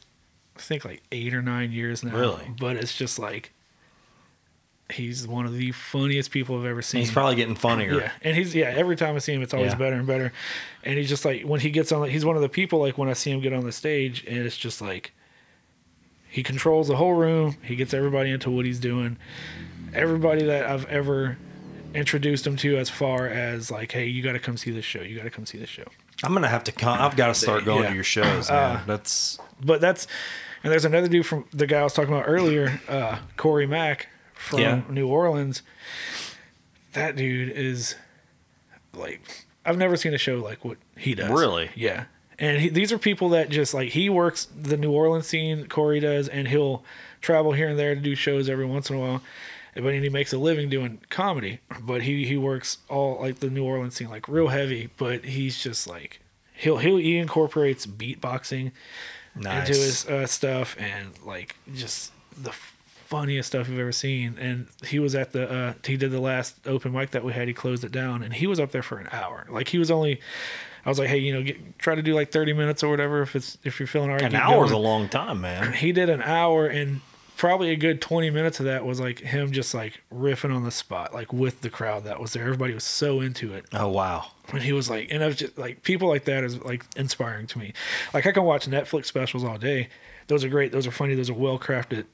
I 0.61 0.63
think 0.63 0.85
like 0.85 1.03
eight 1.11 1.33
or 1.35 1.41
nine 1.43 1.73
years 1.73 2.05
now. 2.05 2.15
Really? 2.17 2.53
But 2.61 2.77
it's 2.77 2.95
just 2.95 3.19
like 3.19 3.53
he's 4.91 5.27
one 5.27 5.47
of 5.47 5.55
the 5.55 5.71
funniest 5.73 6.31
people 6.33 6.59
I've 6.59 6.67
ever 6.67 6.83
seen. 6.83 7.01
He's 7.01 7.11
probably 7.11 7.37
getting 7.37 7.55
funnier. 7.55 7.95
Yeah, 8.01 8.13
and 8.23 8.37
he's 8.37 8.55
yeah. 8.55 8.67
Every 8.77 8.97
time 8.97 9.15
I 9.17 9.19
see 9.21 9.33
him, 9.33 9.43
it's 9.43 9.55
always 9.55 9.73
Yeah. 9.73 9.79
better 9.79 9.97
and 9.97 10.07
better. 10.07 10.33
And 10.85 10.99
he's 10.99 11.09
just 11.09 11.25
like 11.25 11.43
when 11.43 11.61
he 11.61 11.71
gets 11.71 11.93
on, 11.93 12.09
he's 12.09 12.25
one 12.25 12.37
of 12.37 12.43
the 12.43 12.49
people 12.49 12.79
like 12.81 12.99
when 12.99 13.09
I 13.09 13.15
see 13.15 13.31
him 13.31 13.41
get 13.41 13.53
on 13.53 13.65
the 13.65 13.73
stage, 13.73 14.25
and 14.27 14.39
it's 14.39 14.57
just 14.57 14.81
like 14.83 15.13
he 16.29 16.43
controls 16.43 16.89
the 16.89 16.97
whole 16.97 17.15
room. 17.15 17.57
He 17.63 17.75
gets 17.75 17.95
everybody 17.95 18.31
into 18.31 18.51
what 18.51 18.65
he's 18.65 18.79
doing. 18.81 19.17
Everybody 19.95 20.45
that 20.45 20.67
I've 20.67 20.85
ever 20.87 21.39
introduced 21.95 22.47
him 22.47 22.57
to, 22.59 22.77
as 22.77 22.89
far 22.89 23.27
as 23.27 23.71
like, 23.71 23.91
hey, 23.91 24.07
you 24.07 24.23
got 24.23 24.33
to 24.33 24.39
come 24.39 24.57
see 24.57 24.71
this 24.71 24.85
show. 24.85 25.01
You 25.01 25.17
got 25.17 25.25
to 25.25 25.31
come 25.31 25.47
see 25.47 25.59
this 25.59 25.69
show. 25.71 25.87
I'm 26.23 26.35
gonna 26.35 26.49
have 26.49 26.65
to 26.65 26.73
come. 26.73 27.01
I've 27.01 27.17
got 27.17 27.29
to 27.29 27.35
start 27.35 27.65
going 27.65 27.85
Yeah. 27.85 27.89
to 27.89 27.95
your 27.95 28.05
shows. 28.17 28.51
Uh, 28.51 28.75
man. 28.75 28.83
That's 28.87 29.39
But 29.65 29.81
that's 29.81 30.07
and 30.63 30.73
there's 30.73 30.85
another 30.85 31.09
dude 31.09 31.27
from 31.27 31.45
the 31.53 31.67
guy 31.67 31.81
I 31.81 31.85
was 31.85 31.93
talking 31.95 32.13
about 32.13 32.25
earlier, 32.29 32.81
uh, 32.89 33.19
Corey 33.37 33.67
Mack 33.67 34.09
from 34.35 34.61
Yeah. 34.61 34.83
New 34.89 35.07
Orleans. 35.09 35.63
That 36.93 37.17
dude 37.17 37.51
is 37.51 37.95
like 38.95 39.47
I've 39.65 39.79
never 39.79 39.97
seen 39.97 40.15
a 40.15 40.19
show 40.19 40.37
like 40.39 40.65
what 40.65 40.79
he 40.97 41.15
does. 41.15 41.31
Really? 41.31 41.71
Yeah. 41.75 42.05
And 42.39 42.59
he, 42.61 42.69
these 42.71 42.91
are 42.91 42.99
people 42.99 43.29
that 43.31 43.51
just 43.51 43.75
like 43.75 43.91
he 43.91 44.09
works 44.09 44.47
the 44.47 44.77
New 44.77 44.91
Orleans 44.93 45.27
scene. 45.27 45.67
Corey 45.69 46.01
does, 46.01 46.27
and 46.27 46.49
he'll 46.49 46.83
travel 47.21 47.53
here 47.53 47.69
and 47.69 47.79
there 47.79 47.95
to 47.95 48.01
do 48.01 48.15
shows 48.15 48.49
every 48.49 48.65
once 48.65 48.89
in 48.91 48.97
a 48.97 48.99
while. 48.99 49.23
But 49.77 49.95
he 49.95 50.09
makes 50.09 50.33
a 50.33 50.39
living 50.39 50.69
doing 50.69 51.01
comedy. 51.11 51.61
But 51.81 52.03
he 52.03 52.27
he 52.27 52.37
works 52.37 52.79
all 52.89 53.21
like 53.21 53.41
the 53.41 53.51
New 53.51 53.65
Orleans 53.65 53.95
scene 53.95 54.09
like 54.09 54.27
real 54.27 54.49
heavy. 54.49 54.89
But 54.97 55.27
he's 55.27 55.63
just 55.63 55.87
like 55.87 56.21
he'll 56.55 56.79
he'll 56.79 56.97
he 56.97 57.19
incorporates 57.19 57.87
beatboxing 57.87 58.73
nice. 59.35 59.68
into 59.68 59.81
his 59.81 60.07
uh, 60.07 60.26
stuff 60.26 60.76
and 60.78 61.12
like 61.24 61.57
just 61.74 62.12
the 62.37 62.53
funniest 63.11 63.49
stuff 63.49 63.68
you've 63.68 63.78
ever 63.78 63.93
seen. 63.93 64.37
And 64.39 64.68
he 64.87 64.99
was 64.99 65.14
at 65.14 65.33
the 65.33 65.51
uh, 65.51 65.72
he 65.85 65.97
did 65.97 66.12
the 66.12 66.20
last 66.20 66.57
open 66.66 66.93
mic 66.93 67.11
that 67.11 67.24
we 67.24 67.33
had. 67.33 67.49
He 67.49 67.55
closed 67.55 67.85
it 67.85 67.93
down, 67.93 68.22
and 68.22 68.33
he 68.33 68.47
was 68.47 68.61
up 68.61 68.70
there 68.70 68.83
for 68.83 68.99
an 68.99 69.09
hour. 69.12 69.47
Like 69.51 69.68
he 69.68 69.78
was 69.78 69.91
only. 69.91 70.20
I 70.83 70.89
was 70.89 70.99
like, 70.99 71.09
hey, 71.09 71.18
you 71.18 71.35
know, 71.35 71.43
get, 71.43 71.78
try 71.78 71.95
to 71.95 72.01
do 72.01 72.14
like 72.14 72.33
thirty 72.33 72.55
minutes 72.55 72.83
or 72.83 72.89
whatever 72.89 73.20
if 73.20 73.37
it's 73.37 73.59
if 73.64 73.78
you're 73.78 73.87
feeling 73.87 74.09
alright. 74.09 74.22
An 74.22 74.33
keep 74.33 74.41
hour's 74.41 74.70
a 74.70 74.78
long 74.78 75.09
time, 75.11 75.43
man. 75.43 75.74
He 75.74 75.93
did 75.93 76.09
an 76.09 76.22
hour 76.22 76.66
and 76.66 77.03
probably 77.41 77.70
a 77.70 77.76
good 77.76 78.03
20 78.03 78.28
minutes 78.28 78.61
of 78.61 78.66
that 78.66 78.84
was 78.84 79.01
like 79.01 79.18
him 79.20 79.51
just 79.51 79.72
like 79.72 80.03
riffing 80.12 80.55
on 80.55 80.62
the 80.62 80.70
spot 80.70 81.14
like 81.14 81.32
with 81.32 81.62
the 81.62 81.70
crowd 81.70 82.05
that 82.05 82.20
was 82.20 82.34
there 82.34 82.43
everybody 82.45 82.74
was 82.74 82.84
so 82.84 83.22
into 83.22 83.55
it 83.55 83.64
Oh 83.72 83.88
wow. 83.88 84.26
and 84.53 84.62
he 84.62 84.74
was 84.74 84.91
like, 84.91 85.09
and 85.11 85.22
I 85.24 85.26
was 85.26 85.36
just 85.36 85.57
like, 85.57 85.82
people 85.82 86.07
like 86.07 86.24
that 86.26 86.45
is 86.45 86.59
like 86.62 86.84
inspiring 86.97 87.47
to 87.47 87.59
me. 87.59 87.72
Like 88.12 88.26
I 88.26 88.32
can 88.32 88.45
watch 88.45 88.68
Netflix 88.68 89.07
specials 89.07 89.43
all 89.43 89.57
day. 89.57 89.88
Those 90.26 90.45
are 90.45 90.49
great. 90.51 90.70
Those 90.70 90.86
are 90.86 90.91
funny. 90.91 91.14
Those 91.14 91.30
are 91.30 91.34
well 91.34 91.59
crafted, 91.59 92.05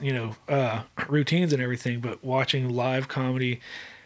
you 0.00 0.12
know, 0.12 0.34
uh, 0.48 0.82
routines 1.08 1.52
and 1.52 1.62
everything. 1.62 2.00
But 2.00 2.24
watching 2.24 2.68
live 2.70 3.06
comedy 3.08 3.60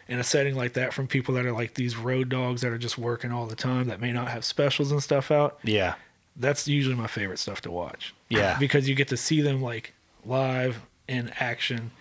in 0.07 0.19
a 0.19 0.23
setting 0.23 0.55
like 0.55 0.73
that 0.73 0.93
from 0.93 1.07
people 1.07 1.33
that 1.35 1.45
are 1.45 1.51
like 1.53 1.73
these 1.73 1.97
road 1.97 2.29
dogs 2.29 2.61
that 2.61 2.71
are 2.71 2.77
just 2.77 2.97
working 2.99 3.31
all 3.31 3.47
the 3.47 3.55
time 3.55 3.87
that 3.87 3.99
may 3.99 4.11
not 4.11 4.27
have 4.27 4.45
specials 4.45 4.91
and 4.91 5.01
stuff 5.01 5.31
out. 5.31 5.57
Yeah. 5.63 5.95
That's 6.35 6.67
usually 6.67 6.95
my 6.95 7.07
favorite 7.07 7.39
stuff 7.39 7.61
to 7.61 7.71
watch. 7.71 8.13
Yeah. 8.29 8.57
because 8.59 8.87
you 8.87 8.93
get 8.95 9.07
to 9.07 9.17
see 9.17 9.41
them 9.41 9.61
like 9.61 9.93
live 10.27 10.81
in 11.07 11.31
action. 11.39 11.91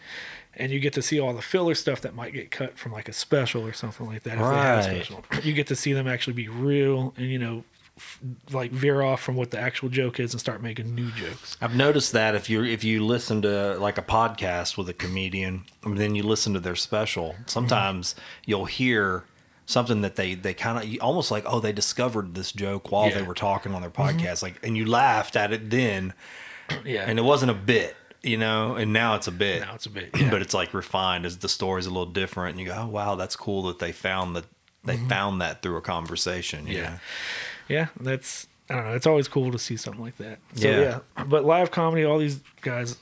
And 0.58 0.72
you 0.72 0.80
get 0.80 0.94
to 0.94 1.02
see 1.02 1.20
all 1.20 1.34
the 1.34 1.42
filler 1.42 1.74
stuff 1.74 2.00
that 2.00 2.14
might 2.14 2.32
get 2.32 2.50
cut 2.50 2.78
from 2.78 2.92
like 2.92 3.08
a 3.08 3.12
special 3.12 3.66
or 3.66 3.74
something 3.74 4.06
like 4.06 4.22
that. 4.22 4.34
If 4.34 4.38
they 4.38 4.44
have 4.44 4.86
a 4.86 4.88
Right. 4.88 5.04
special, 5.04 5.24
you 5.42 5.52
get 5.52 5.66
to 5.66 5.76
see 5.76 5.92
them 5.92 6.08
actually 6.08 6.32
be 6.32 6.48
real 6.48 7.12
and 7.18 7.26
you 7.26 7.38
know, 7.38 7.64
f- 7.98 8.20
like 8.52 8.70
veer 8.70 9.02
off 9.02 9.20
from 9.20 9.36
what 9.36 9.50
the 9.50 9.58
actual 9.58 9.90
joke 9.90 10.18
is 10.18 10.32
and 10.32 10.40
start 10.40 10.62
making 10.62 10.94
new 10.94 11.10
jokes. 11.12 11.58
I've 11.60 11.76
noticed 11.76 12.12
that 12.12 12.34
if 12.34 12.48
you 12.48 12.64
if 12.64 12.84
you 12.84 13.04
listen 13.04 13.42
to 13.42 13.74
like 13.78 13.98
a 13.98 14.02
podcast 14.02 14.78
with 14.78 14.88
a 14.88 14.94
comedian 14.94 15.64
and 15.84 15.98
then 15.98 16.14
you 16.14 16.22
listen 16.22 16.54
to 16.54 16.60
their 16.60 16.76
special, 16.76 17.32
mm-hmm. 17.32 17.42
sometimes 17.46 18.14
you'll 18.46 18.64
hear 18.64 19.24
something 19.66 20.00
that 20.00 20.16
they 20.16 20.34
they 20.34 20.54
kind 20.54 20.82
of 20.82 21.02
almost 21.02 21.30
like 21.30 21.44
oh 21.46 21.60
they 21.60 21.72
discovered 21.72 22.34
this 22.34 22.52
joke 22.52 22.90
while 22.92 23.10
they 23.10 23.22
were 23.22 23.34
talking 23.34 23.74
on 23.74 23.82
their 23.82 23.90
mm-hmm. 23.90 24.18
podcast 24.18 24.40
like 24.42 24.58
and 24.62 24.76
you 24.76 24.86
laughed 24.86 25.36
at 25.36 25.52
it 25.52 25.70
then 25.70 26.14
Yeah, 26.84 27.04
and 27.06 27.18
it 27.18 27.22
wasn't 27.22 27.50
a 27.50 27.54
bit 27.54 27.96
you 28.26 28.36
know 28.36 28.74
and 28.74 28.92
now 28.92 29.14
it's 29.14 29.26
a 29.26 29.32
bit 29.32 29.60
now 29.60 29.74
it's 29.74 29.86
a 29.86 29.90
bit. 29.90 30.10
Yeah. 30.18 30.30
but 30.30 30.42
it's 30.42 30.54
like 30.54 30.74
refined 30.74 31.24
as 31.24 31.38
the 31.38 31.48
story's 31.48 31.86
a 31.86 31.90
little 31.90 32.06
different 32.06 32.52
and 32.52 32.60
you 32.60 32.66
go 32.66 32.74
oh 32.76 32.86
wow 32.88 33.14
that's 33.14 33.36
cool 33.36 33.62
that 33.64 33.78
they 33.78 33.92
found 33.92 34.36
that 34.36 34.44
they 34.84 34.96
mm-hmm. 34.96 35.08
found 35.08 35.40
that 35.40 35.62
through 35.62 35.76
a 35.76 35.82
conversation 35.82 36.66
Yeah. 36.66 36.82
know? 36.82 36.98
yeah, 37.68 37.86
that's 38.00 38.46
I 38.68 38.74
don't 38.74 38.84
know. 38.84 38.94
It's 38.94 39.06
always 39.06 39.28
cool 39.28 39.52
to 39.52 39.58
see 39.58 39.76
something 39.76 40.02
like 40.02 40.16
that. 40.18 40.38
So 40.54 40.68
Yeah. 40.68 40.80
yeah, 41.16 41.24
but 41.24 41.44
live 41.44 41.70
comedy, 41.70 42.04
all 42.04 42.18
these 42.18 42.40
guys, 42.62 42.96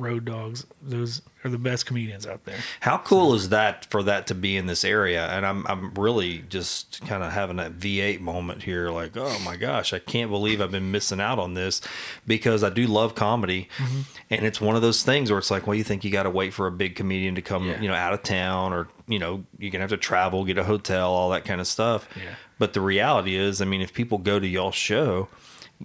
road 0.00 0.24
dogs, 0.24 0.66
those 0.82 1.22
are 1.44 1.48
the 1.50 1.58
best 1.58 1.86
comedians 1.86 2.26
out 2.26 2.44
there. 2.44 2.58
How 2.80 2.98
cool 2.98 3.34
is 3.34 3.48
that 3.50 3.86
for 3.90 4.02
that 4.02 4.26
to 4.26 4.34
be 4.34 4.56
in 4.56 4.66
this 4.66 4.84
area? 4.84 5.26
And 5.28 5.46
I'm 5.46 5.66
I'm 5.66 5.94
really 5.94 6.38
just 6.48 7.00
kind 7.06 7.22
of 7.22 7.32
having 7.32 7.56
that 7.56 7.78
V8 7.78 8.20
moment 8.20 8.62
here, 8.62 8.90
like, 8.90 9.16
oh 9.16 9.38
my 9.44 9.56
gosh, 9.56 9.92
I 9.92 9.98
can't 9.98 10.30
believe 10.30 10.60
I've 10.60 10.70
been 10.70 10.90
missing 10.90 11.20
out 11.20 11.38
on 11.38 11.54
this 11.54 11.80
because 12.26 12.62
I 12.64 12.70
do 12.70 12.86
love 12.86 13.14
comedy, 13.14 13.68
Mm-hmm. 13.78 14.00
and 14.30 14.44
it's 14.46 14.60
one 14.60 14.76
of 14.76 14.82
those 14.82 15.02
things 15.02 15.30
where 15.30 15.38
it's 15.38 15.50
like, 15.50 15.66
well, 15.66 15.74
you 15.76 15.84
think 15.84 16.04
you 16.04 16.10
got 16.10 16.24
to 16.24 16.30
wait 16.30 16.52
for 16.52 16.66
a 16.66 16.72
big 16.72 16.96
comedian 16.96 17.34
to 17.36 17.42
come, 17.42 17.64
Yeah. 17.66 17.80
you 17.80 17.88
know, 17.88 17.94
out 17.94 18.12
of 18.12 18.22
town, 18.22 18.72
or 18.72 18.88
you 19.08 19.18
know, 19.18 19.44
you're 19.58 19.70
gonna 19.70 19.82
have 19.82 19.90
to 19.90 19.96
travel, 19.96 20.44
get 20.44 20.58
a 20.58 20.64
hotel, 20.64 21.10
all 21.10 21.30
that 21.30 21.44
kind 21.44 21.60
of 21.60 21.66
stuff. 21.66 22.08
Yeah. 22.16 22.34
But 22.58 22.74
the 22.74 22.80
reality 22.82 23.36
is, 23.36 23.62
I 23.62 23.64
mean, 23.64 23.80
if 23.80 23.92
people 23.94 24.18
go 24.18 24.38
to 24.38 24.46
y'all's 24.46 24.74
show. 24.74 25.28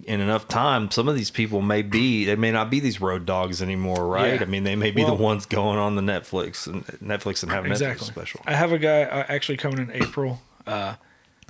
In 0.04 0.20
enough 0.20 0.46
time, 0.46 0.90
some 0.90 1.08
of 1.08 1.14
these 1.14 1.30
people 1.30 1.62
may 1.62 1.80
be 1.80 2.26
they 2.26 2.36
may 2.36 2.52
not 2.52 2.68
be 2.68 2.80
these 2.80 3.00
road 3.00 3.24
dogs 3.24 3.62
anymore, 3.62 4.06
right? 4.06 4.34
Yeah. 4.34 4.42
I 4.42 4.44
mean, 4.44 4.62
they 4.64 4.76
may 4.76 4.90
be 4.90 5.02
Well- 5.02 5.16
the 5.16 5.22
ones 5.22 5.46
going 5.46 5.78
on 5.78 5.96
the 5.96 6.02
Netflix 6.02 6.66
and 6.66 6.84
Netflix 7.00 7.42
and 7.42 7.50
having 7.50 7.72
exactly. 7.72 8.04
Netflix 8.06 8.10
special. 8.10 8.40
I 8.46 8.52
have 8.54 8.72
a 8.72 8.78
guy 8.78 9.02
uh, 9.04 9.24
actually 9.28 9.56
coming 9.56 9.78
in 9.78 9.90
April. 9.92 10.42
Uh, 10.66 10.96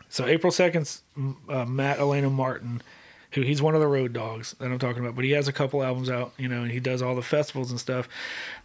so 0.09 0.27
April 0.27 0.53
second, 0.53 1.01
uh, 1.49 1.65
Matt 1.65 1.99
Elena 1.99 2.31
Martin, 2.31 2.83
who 3.33 3.43
he's 3.43 3.61
one 3.61 3.75
of 3.75 3.81
the 3.81 3.89
road 3.89 4.13
dogs 4.13 4.55
that 4.61 4.67
I'm 4.71 4.79
talking 4.79 5.03
about. 5.03 5.17
But 5.17 5.25
he 5.25 5.33
has 5.33 5.49
a 5.49 5.53
couple 5.53 5.83
albums 5.83 6.09
out, 6.09 6.33
you 6.39 6.49
know, 6.49 6.63
and 6.63 6.71
he 6.71 6.79
does 6.79 7.03
all 7.03 7.17
the 7.17 7.23
festivals 7.23 7.73
and 7.73 7.81
stuff. 7.81 8.09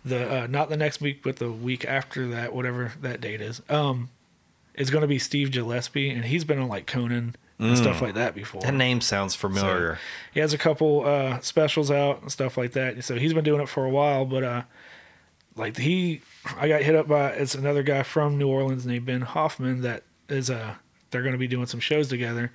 The 0.05 0.43
uh, 0.43 0.47
not 0.47 0.69
the 0.69 0.77
next 0.77 1.01
week, 1.01 1.23
but 1.23 1.37
the 1.37 1.51
week 1.51 1.85
after 1.85 2.27
that, 2.27 2.53
whatever 2.53 2.93
that 3.01 3.19
date 3.19 3.41
is. 3.41 3.61
Um, 3.69 4.09
is 4.75 4.89
going 4.89 5.01
to 5.01 5.07
be 5.07 5.19
Steve 5.19 5.51
Gillespie, 5.51 6.09
and 6.11 6.23
he's 6.25 6.43
been 6.45 6.59
on 6.59 6.69
like 6.69 6.85
Conan 6.85 7.35
and 7.69 7.77
stuff 7.77 8.01
like 8.01 8.15
that 8.15 8.35
before. 8.35 8.61
That 8.61 8.73
name 8.73 9.01
sounds 9.01 9.35
familiar. 9.35 9.99
He 10.33 10.39
has 10.39 10.53
a 10.53 10.57
couple 10.57 11.05
uh, 11.05 11.39
specials 11.41 11.91
out 11.91 12.21
and 12.21 12.31
stuff 12.31 12.57
like 12.57 12.71
that. 12.73 13.03
So 13.03 13.15
he's 13.15 13.33
been 13.33 13.43
doing 13.43 13.61
it 13.61 13.69
for 13.69 13.85
a 13.85 13.89
while, 13.89 14.25
but 14.25 14.43
uh, 14.43 14.61
like 15.55 15.77
he, 15.77 16.21
I 16.57 16.67
got 16.67 16.81
hit 16.81 16.95
up 16.95 17.07
by 17.07 17.29
it's 17.31 17.55
another 17.55 17.83
guy 17.83 18.03
from 18.03 18.37
New 18.37 18.47
Orleans 18.47 18.85
named 18.85 19.05
Ben 19.05 19.21
Hoffman 19.21 19.81
that 19.81 20.03
is 20.29 20.49
uh 20.49 20.75
they're 21.11 21.21
going 21.21 21.33
to 21.33 21.37
be 21.37 21.47
doing 21.47 21.65
some 21.65 21.79
shows 21.79 22.07
together. 22.07 22.51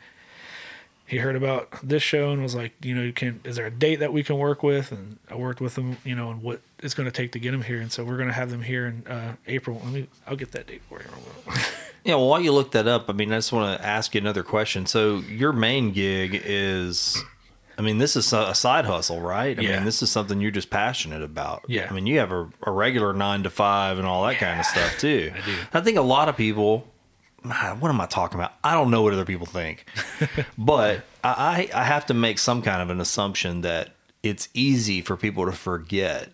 He 1.06 1.18
heard 1.18 1.36
about 1.36 1.68
this 1.82 2.02
show 2.02 2.30
and 2.30 2.42
was 2.42 2.54
like, 2.56 2.72
you 2.82 2.94
know, 2.94 3.12
can 3.12 3.40
is 3.44 3.56
there 3.56 3.66
a 3.66 3.70
date 3.70 3.96
that 4.00 4.12
we 4.12 4.22
can 4.24 4.38
work 4.38 4.62
with? 4.62 4.90
And 4.90 5.18
I 5.30 5.36
worked 5.36 5.60
with 5.60 5.76
him, 5.78 5.98
you 6.04 6.16
know, 6.16 6.30
and 6.30 6.42
what 6.42 6.60
it's 6.80 6.94
going 6.94 7.04
to 7.06 7.12
take 7.12 7.32
to 7.32 7.38
get 7.38 7.54
him 7.54 7.62
here. 7.62 7.80
And 7.80 7.92
so 7.92 8.04
we're 8.04 8.16
going 8.16 8.28
to 8.28 8.34
have 8.34 8.50
them 8.50 8.62
here 8.62 8.86
in 8.86 9.06
uh, 9.06 9.36
April. 9.46 9.80
Let 9.84 9.92
me, 9.92 10.08
I'll 10.26 10.36
get 10.36 10.50
that 10.52 10.66
date 10.66 10.82
for 10.88 11.00
you. 11.00 11.06
Yeah, 12.04 12.14
well, 12.14 12.28
while 12.28 12.40
you 12.40 12.52
look 12.52 12.70
that 12.70 12.86
up, 12.86 13.10
I 13.10 13.14
mean, 13.14 13.32
I 13.32 13.38
just 13.38 13.52
want 13.52 13.80
to 13.80 13.84
ask 13.84 14.14
you 14.14 14.20
another 14.20 14.44
question. 14.44 14.86
So, 14.86 15.16
your 15.28 15.52
main 15.52 15.90
gig 15.90 16.40
is, 16.44 17.20
I 17.76 17.82
mean, 17.82 17.98
this 17.98 18.14
is 18.14 18.32
a 18.32 18.54
side 18.54 18.84
hustle, 18.84 19.20
right? 19.20 19.58
I 19.58 19.62
Yeah. 19.62 19.76
mean, 19.78 19.84
this 19.86 20.02
is 20.02 20.10
something 20.12 20.40
you're 20.40 20.52
just 20.52 20.70
passionate 20.70 21.22
about. 21.22 21.64
Yeah. 21.66 21.88
I 21.90 21.92
mean, 21.92 22.06
you 22.06 22.20
have 22.20 22.30
a, 22.30 22.48
a 22.62 22.70
regular 22.70 23.12
nine 23.12 23.42
to 23.42 23.50
five 23.50 23.98
and 23.98 24.06
all 24.06 24.24
that 24.26 24.36
kind 24.36 24.60
of 24.60 24.66
stuff, 24.66 24.96
too. 25.00 25.32
I 25.42 25.44
do. 25.46 25.56
I 25.74 25.80
think 25.80 25.96
a 25.98 26.00
lot 26.02 26.28
of 26.28 26.36
people, 26.36 26.86
what 27.50 27.88
am 27.88 28.00
I 28.00 28.06
talking 28.06 28.38
about? 28.38 28.52
I 28.62 28.74
don't 28.74 28.90
know 28.90 29.02
what 29.02 29.12
other 29.12 29.24
people 29.24 29.46
think. 29.46 29.86
but 30.58 31.04
I, 31.22 31.68
I 31.74 31.84
have 31.84 32.06
to 32.06 32.14
make 32.14 32.38
some 32.38 32.62
kind 32.62 32.82
of 32.82 32.90
an 32.90 33.00
assumption 33.00 33.62
that 33.62 33.90
it's 34.22 34.48
easy 34.54 35.00
for 35.00 35.16
people 35.16 35.46
to 35.46 35.52
forget 35.52 36.32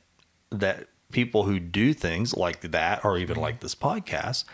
that 0.50 0.86
people 1.10 1.44
who 1.44 1.58
do 1.60 1.92
things 1.92 2.34
like 2.36 2.60
that, 2.72 3.04
or 3.04 3.18
even 3.18 3.36
like 3.36 3.60
this 3.60 3.74
podcast, 3.74 4.44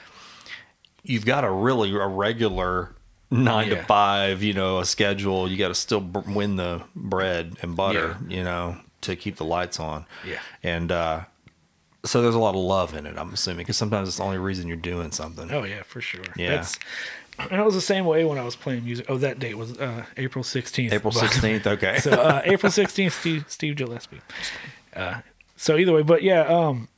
you've 1.03 1.25
got 1.25 1.45
a 1.45 1.51
really 1.51 1.93
a 1.95 2.07
regular 2.07 2.95
nine 3.31 3.69
to 3.71 3.83
five, 3.85 4.43
you 4.43 4.55
know, 4.55 4.79
a 4.79 4.85
schedule. 4.85 5.51
You 5.51 5.57
got 5.57 5.69
to 5.69 5.75
still 5.75 6.01
b- 6.01 6.21
win 6.27 6.57
the 6.57 6.83
bread 6.95 7.57
and 7.63 7.77
butter, 7.77 8.17
you 8.29 8.43
know, 8.45 8.77
to 9.03 9.17
keep 9.17 9.37
the 9.37 9.45
lights 9.45 9.79
on. 9.81 10.07
Yeah. 10.27 10.41
And 10.63 10.91
uh, 10.91 11.23
so 12.05 12.23
there's 12.23 12.35
a 12.35 12.39
lot 12.39 12.55
of 12.55 12.61
love 12.61 12.95
in 12.95 13.07
it. 13.07 13.17
I'm 13.17 13.33
assuming 13.33 13.59
because 13.59 13.77
sometimes 13.77 14.09
it's 14.09 14.19
the 14.19 14.25
only 14.25 14.39
reason 14.39 14.69
you're 14.69 14.77
doing 14.77 15.13
something. 15.13 15.51
Oh 15.51 15.65
yeah, 15.65 15.83
for 15.83 16.01
sure. 16.01 16.25
Yeah. 16.37 16.57
That's, 16.57 16.79
and 17.39 17.61
it 17.61 17.65
was 17.65 17.75
the 17.75 17.81
same 17.81 18.05
way 18.05 18.25
when 18.25 18.39
I 18.39 18.45
was 18.45 18.57
playing 18.57 18.85
music. 18.85 19.07
Oh, 19.09 19.19
that 19.19 19.39
date 19.39 19.57
was 19.57 19.79
uh, 19.79 20.05
April 20.17 20.43
sixteenth. 20.43 20.93
April 20.93 21.13
16th. 21.13 21.67
Okay. 21.67 21.99
so 21.99 22.11
uh, 22.13 22.43
April 22.45 22.73
sixteenth, 22.73 23.15
Steve 23.15 23.45
Steve 23.49 23.77
Gillespie. 23.77 24.21
Uh, 24.95 25.21
so 25.57 25.77
either 25.77 25.93
way, 25.93 26.03
but 26.03 26.23
yeah, 26.23 26.43
um, 26.43 26.89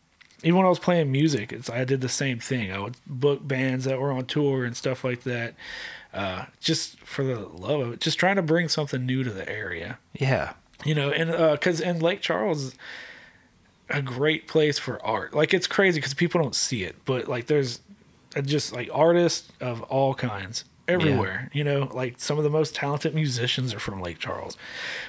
even 0.42 0.56
when 0.56 0.66
I 0.66 0.70
was 0.70 0.78
playing 0.78 1.12
music, 1.12 1.52
it's 1.52 1.68
I 1.68 1.84
did 1.84 2.00
the 2.00 2.08
same 2.08 2.38
thing. 2.38 2.72
I 2.72 2.78
would 2.78 2.96
book 3.06 3.46
bands 3.46 3.84
that 3.84 3.98
were 3.98 4.12
on 4.12 4.24
tour 4.26 4.64
and 4.64 4.74
stuff 4.74 5.04
like 5.04 5.24
that, 5.24 5.54
uh, 6.12 6.46
just 6.60 6.98
for 7.00 7.22
the 7.22 7.38
love 7.38 7.80
of 7.80 7.92
it, 7.94 8.00
just 8.00 8.18
trying 8.18 8.36
to 8.36 8.42
bring 8.42 8.68
something 8.68 9.04
new 9.04 9.22
to 9.22 9.30
the 9.30 9.48
area 9.48 9.98
yeah. 10.14 10.54
you 10.84 10.94
know 10.94 11.10
and 11.10 11.30
because 11.52 11.80
in 11.80 12.00
lake 12.00 12.20
charles 12.20 12.74
a 13.90 14.02
great 14.02 14.46
place 14.48 14.78
for 14.78 15.04
art. 15.04 15.34
Like 15.34 15.52
it's 15.54 15.66
crazy 15.66 15.98
because 15.98 16.14
people 16.14 16.40
don't 16.42 16.54
see 16.54 16.84
it, 16.84 16.96
but 17.04 17.28
like 17.28 17.46
there's 17.46 17.80
uh, 18.36 18.40
just 18.42 18.72
like 18.72 18.88
artists 18.92 19.50
of 19.60 19.82
all 19.84 20.14
kinds 20.14 20.64
everywhere. 20.88 21.50
You 21.52 21.64
know, 21.64 21.88
like 21.92 22.18
some 22.18 22.38
of 22.38 22.44
the 22.44 22.50
most 22.50 22.74
talented 22.74 23.14
musicians 23.14 23.72
are 23.74 23.78
from 23.80 24.00
Lake 24.00 24.18
Charles. 24.18 24.56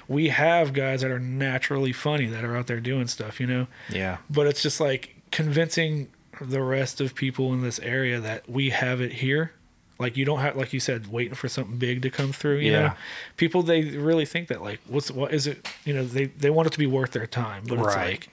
We 0.08 0.30
have 0.30 0.74
guys 0.74 1.02
that 1.02 1.12
are 1.12 1.20
naturally 1.20 1.92
funny 1.94 2.26
that 2.28 2.44
are 2.44 2.56
out 2.56 2.68
there 2.68 2.80
doing 2.80 3.08
stuff. 3.08 3.40
You 3.40 3.48
know, 3.48 3.68
Yeah. 3.90 4.18
but 4.30 4.48
it's 4.48 4.62
just 4.62 4.80
like 4.80 5.16
convincing 5.32 6.10
the 6.40 6.62
rest 6.62 7.00
of 7.02 7.14
people 7.16 7.54
in 7.54 7.62
this 7.62 7.80
area 7.80 8.20
that 8.20 8.50
we 8.50 8.70
have 8.72 9.02
it 9.02 9.12
here. 9.12 9.52
Like 10.00 10.18
you 10.18 10.26
don't 10.26 10.40
have, 10.40 10.56
like 10.58 10.74
you 10.74 10.80
said, 10.80 11.12
waiting 11.12 11.36
for 11.36 11.48
something 11.48 11.78
big 11.78 12.02
to 12.02 12.10
come 12.10 12.32
through. 12.34 12.58
You 12.58 12.72
Yeah. 12.72 12.80
know, 12.82 12.94
people 13.38 13.62
they 13.62 13.84
really 13.98 14.26
think 14.26 14.48
that 14.48 14.62
like, 14.64 14.80
what's 14.88 15.12
what 15.12 15.32
is 15.34 15.46
it? 15.46 15.68
You 15.86 15.94
know, 15.94 16.04
they 16.04 16.26
they 16.26 16.50
want 16.50 16.66
it 16.68 16.72
to 16.72 16.80
be 16.80 16.88
worth 16.88 17.12
their 17.12 17.28
time, 17.28 17.64
but 17.68 17.78
it's 17.78 17.96
like, 17.96 18.30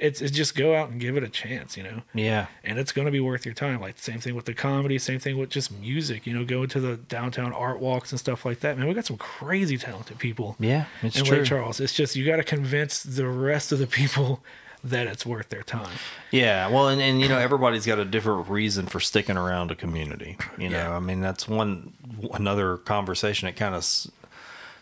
it's 0.00 0.20
it's 0.22 0.32
just 0.32 0.54
go 0.56 0.74
out 0.74 0.88
and 0.90 1.00
give 1.00 1.16
it 1.16 1.22
a 1.22 1.28
chance. 1.28 1.76
You 1.76 1.82
know, 1.84 2.02
Yeah. 2.14 2.46
and 2.64 2.78
it's 2.78 2.90
going 2.92 3.04
to 3.06 3.12
be 3.12 3.20
worth 3.20 3.44
your 3.44 3.54
time. 3.54 3.80
Like 3.80 3.98
same 3.98 4.18
thing 4.20 4.34
with 4.34 4.46
the 4.46 4.54
comedy, 4.54 4.98
same 4.98 5.20
thing 5.20 5.36
with 5.38 5.50
just 5.50 5.70
music. 5.70 6.26
You 6.26 6.34
know, 6.34 6.44
going 6.44 6.68
to 6.70 6.80
the 6.80 6.96
downtown 6.96 7.52
art 7.52 7.80
walks 7.80 8.10
and 8.10 8.18
stuff 8.18 8.44
like 8.44 8.60
that. 8.60 8.78
Man, 8.78 8.88
we 8.88 8.94
got 8.94 9.06
some 9.06 9.18
crazy 9.18 9.76
talented 9.76 10.18
people. 10.18 10.56
Yeah. 10.58 10.86
It's 11.02 11.18
in 11.18 11.24
true. 11.24 11.38
Lake 11.38 11.46
Charles. 11.46 11.78
It's 11.80 11.92
just 11.92 12.16
you 12.16 12.24
got 12.26 12.36
to 12.36 12.44
convince 12.44 13.02
the 13.02 13.28
rest 13.28 13.72
of 13.72 13.78
the 13.78 13.86
people 13.86 14.42
that 14.82 15.06
it's 15.06 15.26
worth 15.26 15.50
their 15.50 15.62
time. 15.62 15.92
Yeah, 16.30 16.68
well, 16.70 16.88
and, 16.88 17.02
and 17.02 17.20
you 17.20 17.28
know 17.28 17.36
everybody's 17.36 17.84
got 17.84 17.98
a 17.98 18.04
different 18.06 18.48
reason 18.48 18.86
for 18.86 18.98
sticking 18.98 19.36
around 19.36 19.70
a 19.70 19.74
community. 19.74 20.38
You 20.56 20.70
know, 20.70 20.78
Yeah. 20.78 20.96
I 20.96 21.00
mean 21.00 21.20
that's 21.20 21.46
one 21.46 21.92
another 22.32 22.78
conversation 22.78 23.44
that 23.46 23.56
kind 23.56 23.74
of 23.74 23.84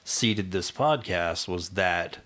seeded 0.05 0.53
this 0.53 0.71
podcast 0.71 1.49
was 1.49 1.71
that 1.71 2.19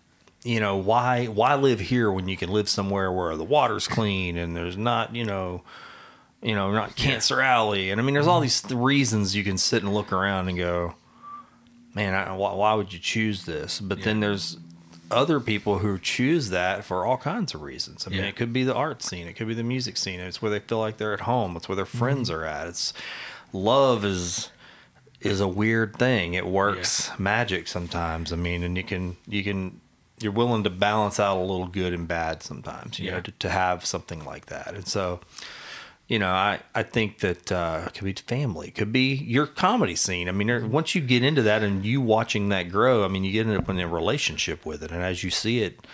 you 0.45 0.59
know 0.61 0.77
why 0.77 1.27
why 1.27 1.55
live 1.55 1.79
here 1.81 2.11
when 2.11 2.29
you 2.29 2.37
can 2.37 2.51
live 2.51 2.69
somewhere 2.69 3.13
where 3.13 3.37
the 3.37 3.45
water's 3.45 3.87
clean 3.87 4.37
and 4.37 4.57
there's 4.57 4.77
not 4.77 5.15
you 5.15 5.25
know 5.25 5.63
you 6.43 6.55
know 6.55 6.73
not 6.73 6.97
Cancer 6.97 7.41
Alley 7.41 7.91
and 7.91 8.01
I 8.01 8.05
mean 8.05 8.15
there's 8.15 8.27
all 8.27 8.41
these 8.41 8.61
th- 8.61 8.75
reasons 8.79 9.37
you 9.37 9.45
can 9.45 9.57
sit 9.59 9.83
and 9.85 9.95
look 9.95 10.13
around 10.13 10.49
and 10.49 10.59
go, 10.59 10.95
man, 11.95 12.15
I, 12.15 12.33
why, 12.35 12.55
why 12.55 12.75
would 12.75 12.93
you 12.93 12.99
choose 12.99 13.45
this? 13.45 13.79
But 13.81 14.03
then 14.03 14.21
there's 14.21 14.57
other 15.11 15.39
people 15.41 15.79
who 15.79 15.99
choose 15.99 16.49
that 16.49 16.85
for 16.85 17.05
all 17.05 17.19
kinds 17.19 17.55
of 17.55 17.61
reasons. 17.61 18.07
I 18.07 18.11
mean, 18.11 18.21
Yeah. 18.21 18.27
it 18.29 18.35
could 18.37 18.51
be 18.53 18.65
the 18.65 18.75
art 18.75 19.03
scene, 19.03 19.27
it 19.29 19.35
could 19.35 19.47
be 19.47 19.53
the 19.55 19.63
music 19.63 19.97
scene. 19.99 20.19
It's 20.19 20.41
where 20.41 20.51
they 20.51 20.59
feel 20.61 20.79
like 20.79 20.97
they're 20.97 21.13
at 21.13 21.21
home. 21.21 21.55
It's 21.55 21.69
where 21.69 21.77
their 21.77 21.85
friends 21.85 22.31
Mm-hmm. 22.31 22.41
are 22.41 22.45
at. 22.47 22.67
It's 22.69 22.93
love 23.53 24.05
is 24.05 24.49
is 25.21 25.41
a 25.41 25.47
weird 25.47 25.95
thing. 25.97 26.35
It 26.35 26.47
works 26.47 27.11
magic 27.19 27.69
sometimes. 27.69 28.33
I 28.33 28.37
mean, 28.37 28.63
and 28.65 28.75
you 28.77 28.83
can 28.85 29.17
you 29.29 29.45
can 29.45 29.82
you're 30.23 30.33
willing 30.33 30.65
to 30.65 30.71
balance 30.71 31.19
out 31.21 31.37
a 31.39 31.41
little 31.41 31.67
good 31.67 31.93
and 31.93 32.07
bad 32.09 32.43
sometimes. 32.43 32.99
You 32.99 33.11
know, 33.11 33.21
to, 33.21 33.31
to 33.31 33.49
have 33.49 33.85
something 33.85 34.25
like 34.25 34.47
that. 34.47 34.75
And 34.75 34.87
so. 34.87 35.21
You 36.09 36.19
know, 36.19 36.29
I, 36.29 36.61
I 36.75 36.83
think 36.83 37.21
that 37.21 37.51
uh, 37.51 37.85
it 37.87 37.95
could 37.95 38.05
be 38.05 38.13
family, 38.13 38.69
it 38.69 38.75
could 38.75 38.93
be 38.93 39.15
your 39.15 39.47
comedy 39.47 39.95
scene. 39.95 40.29
I 40.29 40.33
mean, 40.33 40.71
once 40.71 40.95
you 40.95 41.01
get 41.01 41.23
into 41.25 41.41
that 41.43 41.63
and 41.63 41.87
you 41.87 42.03
watching 42.03 42.51
that 42.51 42.65
grow, 42.65 43.03
I 43.03 43.09
mean, 43.09 43.25
you 43.25 43.33
get 43.33 43.47
up 43.57 43.71
in 43.71 43.79
a 43.81 43.89
relationship 43.89 44.67
with 44.67 44.83
it, 44.83 44.91
and 44.91 45.01
as 45.03 45.25
you 45.25 45.31
see 45.31 45.63
it 45.63 45.87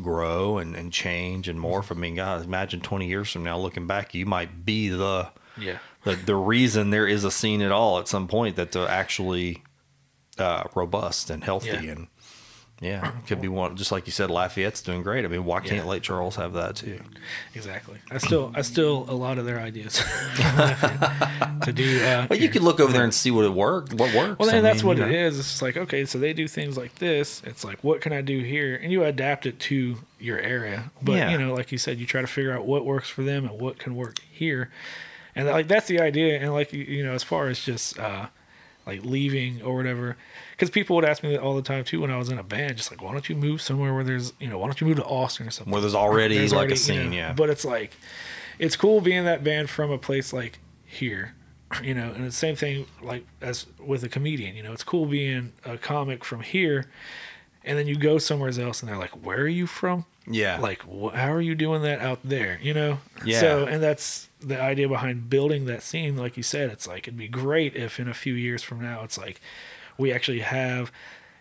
grow 0.00 0.56
and, 0.56 0.74
and 0.74 0.90
change 0.92 1.46
and 1.46 1.58
morph, 1.58 1.90
I 1.94 1.94
mean, 1.98 2.14
God, 2.14 2.42
imagine 2.42 2.80
twenty 2.80 3.08
years 3.08 3.30
from 3.32 3.44
now 3.44 3.58
looking 3.58 3.86
back, 3.86 4.14
you 4.14 4.24
might 4.24 4.64
be 4.64 4.88
the 4.88 5.28
Yeah. 5.58 5.78
the, 6.04 6.14
the 6.14 6.36
reason 6.36 6.88
there 6.88 7.08
is 7.08 7.24
a 7.24 7.30
scene 7.30 7.60
at 7.60 7.72
all 7.72 7.98
at 7.98 8.08
some 8.08 8.28
point 8.28 8.56
that's 8.56 8.76
uh, 8.76 8.86
actually 8.86 9.62
uh, 10.38 10.64
robust 10.74 11.28
and 11.28 11.44
healthy 11.44 11.68
Yeah. 11.68 11.90
and 11.92 12.06
yeah, 12.80 13.08
it 13.08 13.14
could 13.26 13.40
be 13.42 13.48
one 13.48 13.76
just 13.76 13.92
like 13.92 14.06
you 14.06 14.12
said. 14.12 14.30
Lafayette's 14.30 14.80
doing 14.82 15.02
great. 15.02 15.24
I 15.24 15.28
mean, 15.28 15.44
why 15.44 15.60
can't 15.60 15.72
Yeah. 15.72 15.84
Lake 15.84 16.02
Charles 16.02 16.36
have 16.36 16.52
that 16.54 16.76
too? 16.76 17.00
Exactly. 17.54 17.98
I 18.10 18.18
still, 18.18 18.52
I 18.54 18.62
still 18.62 19.04
a 19.08 19.12
lot 19.14 19.38
of 19.38 19.44
their 19.46 19.60
ideas 19.60 19.94
to 21.62 21.72
do. 21.74 22.02
Uh, 22.04 22.26
But 22.26 22.40
you 22.40 22.48
could 22.48 22.62
look 22.62 22.80
over 22.80 22.92
there 22.92 23.04
and 23.04 23.12
see 23.14 23.30
what 23.30 23.44
it 23.44 23.52
worked, 23.52 23.92
what 23.94 24.14
works. 24.14 24.38
Well, 24.38 24.50
and 24.50 24.64
that's 24.64 24.78
mean, 24.82 24.86
what 24.88 24.96
you 24.98 25.06
know. 25.06 25.10
is. 25.12 25.38
It's 25.38 25.62
like 25.62 25.76
okay, 25.76 26.04
so 26.04 26.18
they 26.18 26.32
do 26.32 26.48
things 26.48 26.76
like 26.76 26.94
this. 26.96 27.42
It's 27.44 27.64
like 27.64 27.82
what 27.84 28.00
can 28.00 28.12
I 28.12 28.20
do 28.22 28.40
here, 28.40 28.76
and 28.82 28.90
you 28.92 29.04
adapt 29.04 29.46
it 29.46 29.58
to 29.60 29.96
your 30.18 30.38
area. 30.38 30.90
But 31.02 31.12
Yeah. 31.16 31.30
you 31.30 31.38
know, 31.38 31.54
like 31.54 31.72
you 31.72 31.78
said, 31.78 31.98
you 31.98 32.06
try 32.06 32.20
to 32.20 32.26
figure 32.26 32.52
out 32.56 32.66
what 32.66 32.84
works 32.84 33.08
for 33.08 33.22
them 33.22 33.44
and 33.46 33.60
what 33.60 33.78
can 33.78 33.94
work 33.96 34.18
here, 34.30 34.70
and 35.34 35.46
like 35.48 35.68
that's 35.68 35.86
the 35.86 36.00
idea. 36.00 36.38
And 36.40 36.52
like 36.52 36.72
you- 36.72 36.84
you 36.84 37.04
know, 37.04 37.12
as 37.12 37.22
far 37.22 37.48
as 37.48 37.60
just 37.60 37.98
uh, 37.98 38.26
like 38.86 39.04
leaving 39.04 39.62
or 39.62 39.76
whatever, 39.76 40.16
because 40.60 40.68
people 40.70 40.94
would 40.94 41.06
ask 41.06 41.22
me 41.22 41.30
that 41.30 41.40
all 41.40 41.56
the 41.56 41.62
time 41.62 41.84
too 41.84 42.02
when 42.02 42.10
I 42.10 42.18
was 42.18 42.28
in 42.28 42.36
a 42.36 42.42
band, 42.42 42.76
just 42.76 42.90
like 42.90 43.00
why 43.02 43.12
don't 43.12 43.26
you 43.30 43.34
move 43.34 43.62
somewhere 43.62 43.94
where 43.94 44.04
there's 44.04 44.34
you 44.38 44.46
know 44.46 44.58
why 44.58 44.66
don't 44.66 44.78
you 44.78 44.86
move 44.86 44.98
to 44.98 45.04
Austin 45.06 45.48
or 45.48 45.50
something 45.50 45.72
Where 45.72 45.80
there's 45.80 45.94
already 45.94 46.36
There's 46.36 46.52
like 46.52 46.58
already, 46.68 46.72
a 46.72 46.74
you 46.74 46.80
scene, 46.80 47.10
know, 47.12 47.16
yeah. 47.16 47.32
But 47.32 47.48
it's 47.48 47.64
like, 47.64 47.96
it's 48.58 48.76
cool 48.76 49.00
being 49.00 49.24
that 49.24 49.42
band 49.42 49.70
from 49.70 49.90
a 49.90 49.96
place 49.96 50.34
like 50.34 50.58
here, 50.84 51.34
you 51.82 51.94
know. 51.94 52.12
And 52.12 52.26
the 52.26 52.30
same 52.32 52.56
thing 52.56 52.84
like 53.00 53.24
as 53.40 53.64
with 53.78 54.04
a 54.04 54.08
comedian, 54.10 54.54
you 54.54 54.62
know, 54.62 54.72
it's 54.74 54.84
cool 54.84 55.06
being 55.06 55.54
a 55.64 55.78
comic 55.78 56.26
from 56.26 56.42
here, 56.42 56.90
and 57.64 57.78
then 57.78 57.86
you 57.86 57.96
go 57.96 58.18
somewhere 58.18 58.50
else, 58.60 58.82
and 58.82 58.88
they're 58.90 58.98
like, 58.98 59.24
"Where 59.24 59.40
are 59.40 59.48
you 59.48 59.66
from?" 59.66 60.04
yeah, 60.26 60.58
Like, 60.60 60.82
wh- 60.82 61.14
how 61.14 61.32
are 61.32 61.40
you 61.40 61.54
doing 61.54 61.80
that 61.82 62.00
out 62.00 62.18
there? 62.22 62.58
You 62.60 62.74
know. 62.74 62.98
Yeah. 63.24 63.40
So, 63.40 63.64
and 63.64 63.82
that's 63.82 64.28
the 64.42 64.60
idea 64.60 64.88
behind 64.88 65.30
building 65.30 65.64
that 65.64 65.82
scene. 65.82 66.18
Like 66.18 66.36
you 66.36 66.42
said, 66.42 66.68
it's 66.68 66.86
like 66.86 67.08
it'd 67.08 67.16
be 67.18 67.28
great 67.28 67.74
if 67.74 67.98
in 67.98 68.08
a 68.08 68.14
few 68.14 68.34
years 68.34 68.62
from 68.62 68.82
now, 68.82 69.02
it's 69.04 69.16
like 69.16 69.40
we 70.00 70.12
actually 70.12 70.40
have. 70.40 70.90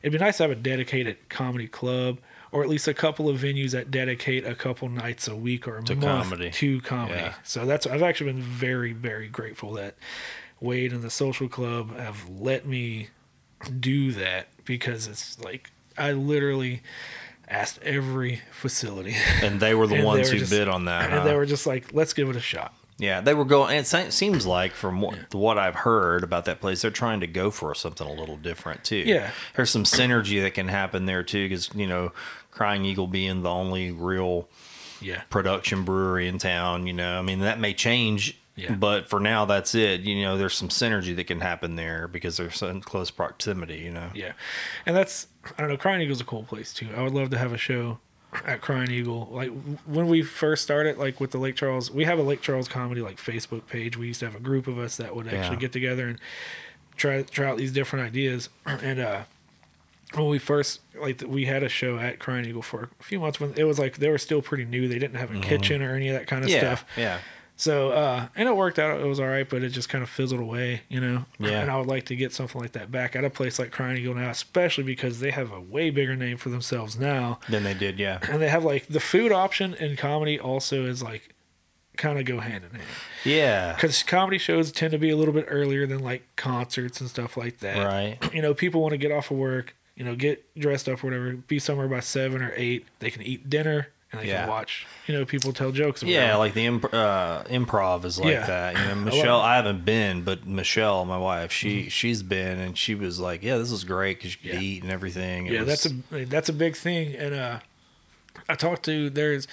It'd 0.04 0.14
be 0.14 0.24
nice 0.24 0.38
to 0.38 0.44
have 0.44 0.52
a 0.52 0.56
dedicated 0.56 1.18
comedy 1.30 1.68
club, 1.68 2.20
or 2.52 2.64
at 2.64 2.70
least 2.70 2.88
a 2.88 2.94
couple 2.94 3.28
of 3.28 3.38
venues 3.40 3.72
that 3.72 3.92
dedicate 3.92 4.46
a 4.46 4.56
couple 4.56 4.88
nights 4.90 5.28
a 5.28 5.36
week 5.36 5.68
or 5.68 5.78
a 5.80 5.84
To 5.84 5.96
month 5.96 6.30
comedy. 6.30 6.52
to 6.52 6.82
comedy. 6.82 7.20
Yeah. 7.22 7.34
So 7.44 7.66
that's 7.66 7.86
I've 7.88 8.02
actually 8.04 8.32
been 8.34 8.42
very 8.42 8.94
very 8.94 9.28
grateful 9.28 9.74
that 9.74 9.96
Wade 10.62 10.94
and 10.94 11.02
the 11.02 11.10
Social 11.10 11.50
Club 11.50 11.96
have 11.98 12.30
let 12.30 12.66
me 12.66 13.10
do 13.80 14.12
that 14.14 14.48
because 14.66 15.08
it's 15.08 15.38
like 15.42 15.70
I 15.98 16.14
literally 16.14 16.82
asked 17.50 17.80
every 17.82 18.42
facility 18.52 19.16
and 19.42 19.60
they 19.60 19.74
were 19.74 19.88
the 19.88 20.02
ones 20.06 20.28
were 20.30 20.34
who 20.36 20.40
just- 20.40 20.52
bid 20.52 20.68
on 20.70 20.86
that. 20.86 21.06
and 21.10 21.14
huh? 21.20 21.24
they 21.26 21.36
were 21.36 21.46
just 21.46 21.66
like, 21.68 21.94
let's 21.94 22.14
give 22.14 22.30
it 22.30 22.36
a 22.38 22.40
shot. 22.42 22.74
Yeah, 23.00 23.22
they 23.22 23.34
were 23.34 23.46
going. 23.46 23.76
And 23.78 23.86
it 24.08 24.14
seems 24.14 24.46
like 24.46 24.74
from 24.74 25.02
what, 25.02 25.34
what 25.34 25.58
I've 25.58 25.76
heard 25.76 26.24
about 26.24 26.46
that 26.46 26.60
place, 26.60 26.82
they're 26.82 26.92
trying 26.92 27.22
to 27.22 27.28
go 27.28 27.50
for 27.50 27.74
something 27.74 28.06
a 28.06 28.14
little 28.14 28.38
different 28.38 28.84
too. 28.84 28.98
Yeah. 28.98 29.32
there's 29.56 29.70
some 29.70 29.86
synergy 29.86 30.42
that 30.44 30.54
can 30.54 30.68
happen 30.68 31.06
there 31.06 31.24
too, 31.24 31.46
because 31.46 31.70
you 31.74 31.88
know, 31.88 32.12
Crying 32.52 32.84
Eagle 32.86 33.08
being 33.08 33.42
the 33.42 33.50
only 33.50 33.92
real 33.92 34.50
Yeah. 35.02 35.22
production 35.30 35.86
brewery 35.86 36.28
in 36.28 36.38
town. 36.38 36.86
You 36.88 36.94
know, 36.94 37.18
I 37.18 37.22
mean 37.22 37.40
that 37.40 37.60
may 37.60 37.74
change. 37.74 38.38
Yeah. 38.56 38.74
But 38.76 39.08
for 39.08 39.22
now, 39.22 39.46
that's 39.46 39.74
it. 39.74 40.02
You 40.02 40.22
know, 40.22 40.38
there's 40.38 40.54
some 40.54 40.68
synergy 40.68 41.16
that 41.16 41.28
can 41.28 41.40
happen 41.40 41.78
there 41.78 42.10
because 42.10 42.36
they're 42.36 42.52
so 42.52 42.68
in 42.68 42.82
close 42.82 43.10
proximity. 43.10 43.78
You 43.78 43.92
know. 43.92 44.10
Yeah. 44.14 44.34
And 44.86 44.94
that's, 44.94 45.28
I 45.58 45.62
don't 45.62 45.70
know, 45.70 45.78
Crying 45.78 46.02
Eagle's 46.02 46.20
a 46.20 46.26
cool 46.26 46.44
place 46.44 46.74
too. 46.74 46.90
I 46.98 47.02
would 47.02 47.14
love 47.14 47.30
to 47.30 47.38
have 47.38 47.54
a 47.54 47.58
show 47.58 48.00
at 48.46 48.62
Crying 48.62 48.92
Eagle. 48.92 49.28
Like 49.32 49.52
when 49.86 50.08
we 50.08 50.22
first 50.22 50.64
started, 50.64 50.98
like 50.98 51.20
with 51.20 51.32
the 51.32 51.38
Lake 51.40 51.56
Charles, 51.56 51.90
we 51.92 52.04
have 52.06 52.20
a 52.20 52.24
Lake 52.24 52.42
Charles 52.42 52.68
comedy 52.68 53.02
like 53.02 53.18
Facebook 53.18 53.66
page. 53.68 53.98
We 53.98 54.08
used 54.08 54.20
to 54.22 54.26
have 54.28 54.36
a 54.36 54.40
group 54.40 54.68
of 54.68 54.78
us 54.78 54.98
that 54.98 55.16
would 55.16 55.28
actually 55.28 55.56
Yeah. 55.56 55.62
get 55.62 55.72
together 55.72 56.08
and 56.08 56.20
try 56.96 57.22
try 57.24 57.48
out 57.48 57.58
these 57.58 57.72
different 57.72 58.06
ideas. 58.06 58.50
And 58.66 59.00
uh 59.00 59.22
when 60.16 60.28
we 60.28 60.40
first 60.40 60.82
like 61.00 61.22
we 61.26 61.46
had 61.46 61.62
a 61.64 61.70
show 61.70 61.98
at 62.00 62.18
Crying 62.20 62.46
Eagle 62.46 62.62
for 62.64 62.90
a 63.00 63.04
few 63.04 63.20
months 63.20 63.40
when 63.40 63.54
it 63.56 63.64
was 63.64 63.78
like 63.80 63.98
they 63.98 64.10
were 64.10 64.18
still 64.18 64.42
pretty 64.42 64.66
new. 64.66 64.88
They 64.88 64.98
didn't 65.00 65.18
have 65.20 65.34
a 65.36 65.40
kitchen 65.40 65.82
or 65.82 65.94
any 65.96 66.10
of 66.10 66.16
that 66.18 66.28
kind 66.28 66.44
of 66.44 66.50
Yeah. 66.50 66.60
stuff. 66.60 66.86
Yeah. 66.98 67.20
So, 67.60 67.92
uh, 67.92 68.28
and 68.38 68.48
it 68.48 68.56
worked 68.56 68.80
out. 68.80 69.02
It 69.02 69.06
was 69.06 69.20
all 69.20 69.28
right, 69.28 69.48
but 69.48 69.64
it 69.64 69.72
just 69.72 69.90
kind 69.90 70.02
of 70.02 70.10
fizzled 70.10 70.40
away, 70.40 70.84
you 70.88 71.02
know? 71.02 71.26
Yeah. 71.40 71.60
And 71.60 71.70
I 71.70 71.78
would 71.78 71.88
like 71.88 72.06
to 72.06 72.16
get 72.16 72.32
something 72.32 72.60
like 72.60 72.72
that 72.72 72.90
back 72.90 73.18
at 73.18 73.26
a 73.26 73.30
place 73.30 73.60
like 73.60 73.70
Crying 73.70 73.98
Eagle 73.98 74.16
now, 74.16 74.30
especially 74.30 74.86
because 74.86 75.20
they 75.20 75.32
have 75.32 75.52
a 75.52 75.60
way 75.60 75.90
bigger 75.90 76.16
name 76.16 76.38
for 76.38 76.48
themselves 76.48 76.98
now. 76.98 77.38
than 77.50 77.64
they 77.64 77.74
did. 77.74 78.00
Yeah. 78.00 78.20
And 78.30 78.42
they 78.42 78.48
have 78.48 78.64
like 78.64 78.88
the 78.88 79.02
food 79.02 79.34
option 79.34 79.74
and 79.74 79.98
comedy 79.98 80.40
also 80.40 80.86
is 80.86 81.04
like 81.04 81.36
kind 81.98 82.18
of 82.18 82.24
go 82.24 82.40
hand 82.40 82.64
in 82.64 82.72
hand. 82.72 82.90
Yeah. 83.26 83.74
Because 83.74 84.04
comedy 84.04 84.38
shows 84.38 84.72
tend 84.72 84.92
to 84.92 84.98
be 84.98 85.10
a 85.10 85.18
little 85.18 85.34
bit 85.34 85.46
earlier 85.50 85.86
than 85.86 86.00
like 86.00 86.24
concerts 86.38 87.02
and 87.02 87.10
stuff 87.10 87.36
like 87.36 87.60
that. 87.60 87.86
Right. 87.86 88.18
You 88.34 88.42
know, 88.42 88.54
people 88.54 88.80
want 88.82 88.94
to 88.94 88.98
get 88.98 89.12
off 89.12 89.32
of 89.32 89.38
work, 89.38 89.76
you 89.98 90.06
know, 90.06 90.16
get 90.16 90.46
dressed 90.58 90.88
up 90.88 91.04
or 91.04 91.08
whatever, 91.08 91.34
be 91.34 91.60
somewhere 91.60 91.90
by 91.90 92.00
seven 92.00 92.42
or 92.42 92.54
eight. 92.56 92.86
They 93.00 93.12
can 93.12 93.22
eat 93.22 93.50
dinner 93.50 93.90
and 94.12 94.22
they 94.22 94.28
Yeah. 94.28 94.42
can 94.42 94.50
watch, 94.50 94.88
you 95.08 95.14
know, 95.14 95.24
people 95.26 95.54
tell 95.54 95.72
jokes. 95.72 96.02
Yeah, 96.02 96.36
like 96.38 96.54
the 96.54 96.66
imp- 96.66 96.94
uh, 96.94 97.44
improv 97.44 98.06
is 98.06 98.20
like 98.20 98.30
Yeah. 98.34 98.46
that. 98.48 98.78
You 98.78 98.86
know, 98.88 98.96
Michelle, 99.12 99.40
it. 99.40 99.44
I 99.44 99.56
haven't 99.56 99.86
been, 99.86 100.24
but 100.24 100.48
Michelle, 100.48 101.06
my 101.06 101.18
wife, 101.18 101.52
she 101.52 101.82
Mm-hmm. 101.82 101.88
she's 101.90 102.24
been, 102.24 102.60
and 102.60 102.78
she 102.78 102.96
was 102.96 103.20
like, 103.20 103.44
"Yeah, 103.44 103.58
this 103.58 103.72
is 103.72 103.84
great 103.84 104.18
because 104.18 104.34
you 104.36 104.50
could 104.52 104.62
Yeah. 104.62 104.68
eat 104.68 104.84
and 104.84 104.92
everything." 104.92 105.46
It 105.48 105.54
yeah, 105.54 105.60
was- 105.64 105.68
that's 105.84 105.86
a 106.12 106.26
that's 106.26 106.50
a 106.50 106.54
big 106.54 106.76
thing. 106.76 107.16
And 107.16 107.36
uh, 107.36 107.60
I 108.48 108.56
talked 108.56 108.84
to 108.86 109.10
there's 109.10 109.48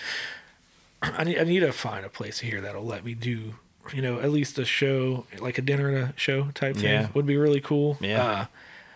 I 1.02 1.24
need 1.24 1.38
I 1.38 1.44
need 1.44 1.60
to 1.60 1.72
find 1.72 2.04
a 2.04 2.08
place 2.08 2.38
here 2.40 2.60
that'll 2.60 2.84
let 2.84 3.04
me 3.04 3.14
do 3.14 3.54
you 3.92 4.02
know 4.02 4.18
at 4.20 4.30
least 4.30 4.58
a 4.58 4.64
show 4.64 5.26
like 5.38 5.58
a 5.58 5.62
dinner 5.62 5.88
and 5.88 5.98
a 5.98 6.14
show 6.16 6.48
type 6.54 6.76
thing 6.76 6.84
Yeah. 6.84 7.08
would 7.14 7.26
be 7.26 7.36
really 7.36 7.60
cool. 7.60 7.98
Yeah. 8.00 8.24
uh, 8.24 8.44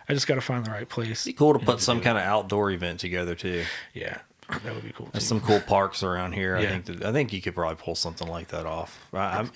I 0.09 0.13
just 0.13 0.27
got 0.27 0.35
to 0.35 0.41
find 0.41 0.65
the 0.65 0.71
right 0.71 0.89
place. 0.89 1.21
It'd 1.25 1.35
be 1.35 1.37
cool 1.37 1.53
to 1.53 1.59
put 1.63 1.79
some 1.79 2.01
kind 2.01 2.17
of 2.17 2.23
outdoor 2.25 2.71
event 2.71 2.99
together 2.99 3.33
too. 3.35 3.63
Yeah, 3.93 4.17
That 4.63 4.75
would 4.75 4.83
be 4.83 4.91
cool. 4.91 5.09
There's 5.11 5.23
too. 5.23 5.27
some 5.29 5.41
cool 5.41 5.59
parks 5.61 6.03
around 6.03 6.33
here. 6.33 6.55
I 6.57 6.65
think 6.65 6.85
that, 6.85 7.05
I 7.05 7.11
think 7.11 7.31
you 7.33 7.41
could 7.41 7.55
probably 7.55 7.75
pull 7.83 7.95
something 7.95 8.27
like 8.27 8.49
that 8.49 8.65
off. 8.65 8.99
I, 9.13 9.17
I'm, 9.39 9.51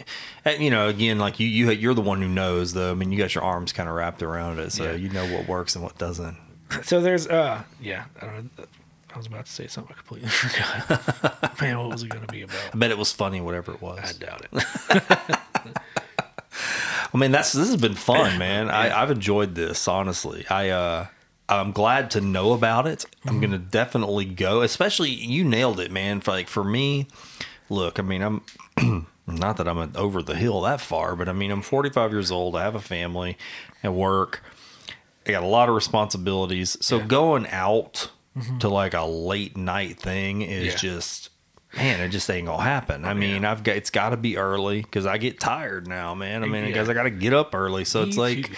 and, 0.45 0.63
you 0.63 0.69
know, 0.72 0.88
again, 0.88 1.19
like 1.19 1.39
you, 1.39 1.47
you, 1.47 1.69
you're 1.72 1.93
the 1.93 2.01
one 2.01 2.22
who 2.22 2.27
knows, 2.30 2.73
though. 2.73 2.91
I 2.91 2.93
mean, 2.93 3.11
you 3.11 3.17
got 3.17 3.35
your 3.35 3.43
arms 3.43 3.73
kind 3.73 3.89
of 3.89 3.95
wrapped 3.95 4.23
around 4.23 4.59
it, 4.59 4.72
so 4.72 4.84
Yeah. 4.85 4.93
you 4.93 5.09
know 5.09 5.26
what 5.34 5.47
works 5.47 5.76
and 5.76 5.84
what 5.84 5.97
doesn't. 5.97 6.38
So 6.84 6.99
there's 6.99 7.27
uh 7.27 7.61
yeah, 7.80 8.05
I 8.22 8.26
don't 8.26 8.57
know. 8.57 8.65
I 9.13 9.17
was 9.17 9.27
about 9.27 9.45
to 9.45 9.51
say 9.51 9.67
something 9.67 9.93
I 9.93 9.97
completely 9.97 10.30
forgot. 10.89 11.57
Man, 11.61 11.77
what 11.77 11.89
was 11.89 12.03
it 12.03 12.09
going 12.09 12.26
to 12.26 12.31
be 12.34 12.41
about? 12.41 12.57
I 12.73 12.77
bet 12.77 12.89
it 12.91 12.97
was 12.97 13.11
funny, 13.11 13.39
whatever 13.39 13.72
it 13.72 13.81
was. 13.81 13.99
I 13.99 14.26
doubt 14.26 14.45
it. 14.51 15.39
I 17.13 17.17
mean, 17.17 17.31
that's 17.31 17.53
this 17.53 17.67
has 17.69 17.77
been 17.80 17.95
fun, 17.95 18.38
man. 18.38 18.69
I, 18.72 19.01
I've 19.01 19.11
enjoyed 19.11 19.55
this, 19.55 19.88
honestly. 19.88 20.45
I 20.49 20.69
uh, 20.69 21.07
I'm 21.47 21.72
glad 21.72 22.11
to 22.11 22.22
know 22.22 22.53
about 22.53 22.88
it. 22.88 23.05
I'm 23.26 23.39
gonna 23.39 23.57
mm-hmm. 23.57 23.69
definitely 23.69 24.26
go. 24.26 24.61
Especially 24.61 25.09
you 25.11 25.43
nailed 25.43 25.80
it, 25.80 25.91
man. 25.91 26.22
For 26.22 26.31
like 26.31 26.47
for 26.47 26.63
me, 26.63 27.07
look, 27.69 27.99
I 27.99 28.01
mean, 28.01 28.22
I'm 28.22 28.41
not 29.27 29.57
that 29.57 29.67
I'm 29.67 29.91
over 29.95 30.22
the 30.22 30.35
hill 30.35 30.61
that 30.61 30.81
far, 30.81 31.15
but 31.15 31.30
I 31.30 31.34
mean, 31.34 31.51
I'm 31.51 31.61
45 31.61 32.11
years 32.11 32.31
old. 32.31 32.55
I 32.55 32.63
have 32.63 32.76
a 32.76 32.81
family, 32.81 33.38
I 33.84 33.89
work. 33.89 34.43
I 35.27 35.31
got 35.31 35.43
a 35.43 35.47
lot 35.47 35.69
of 35.69 35.76
responsibilities. 35.76 36.77
So 36.81 36.99
going 36.99 37.47
out 37.47 38.11
mm-hmm. 38.38 38.59
to 38.59 38.69
like 38.69 38.93
a 38.93 39.05
late 39.05 39.57
night 39.57 39.99
thing 39.99 40.41
is 40.41 40.73
Yeah. 40.73 40.76
just 40.76 41.30
man, 41.76 41.99
it 41.99 42.09
just 42.09 42.30
ain't 42.30 42.47
gonna 42.47 42.63
happen. 42.63 43.05
I 43.05 43.11
oh, 43.11 43.15
mean, 43.15 43.43
I've 43.45 43.63
got 43.63 43.76
it's 43.76 43.89
got 43.89 44.09
to 44.09 44.17
be 44.17 44.38
early 44.38 44.81
because 44.81 45.05
I 45.05 45.17
get 45.17 45.39
tired 45.39 45.88
now, 45.88 46.15
man. 46.15 46.43
I 46.43 46.47
mean, 46.47 46.61
Yeah. 46.61 46.67
because 46.67 46.89
I 46.89 46.93
got 46.93 47.03
to 47.03 47.09
get 47.09 47.34
up 47.34 47.53
early, 47.53 47.85
so 47.85 48.03
it's 48.03 48.17
like 48.17 48.51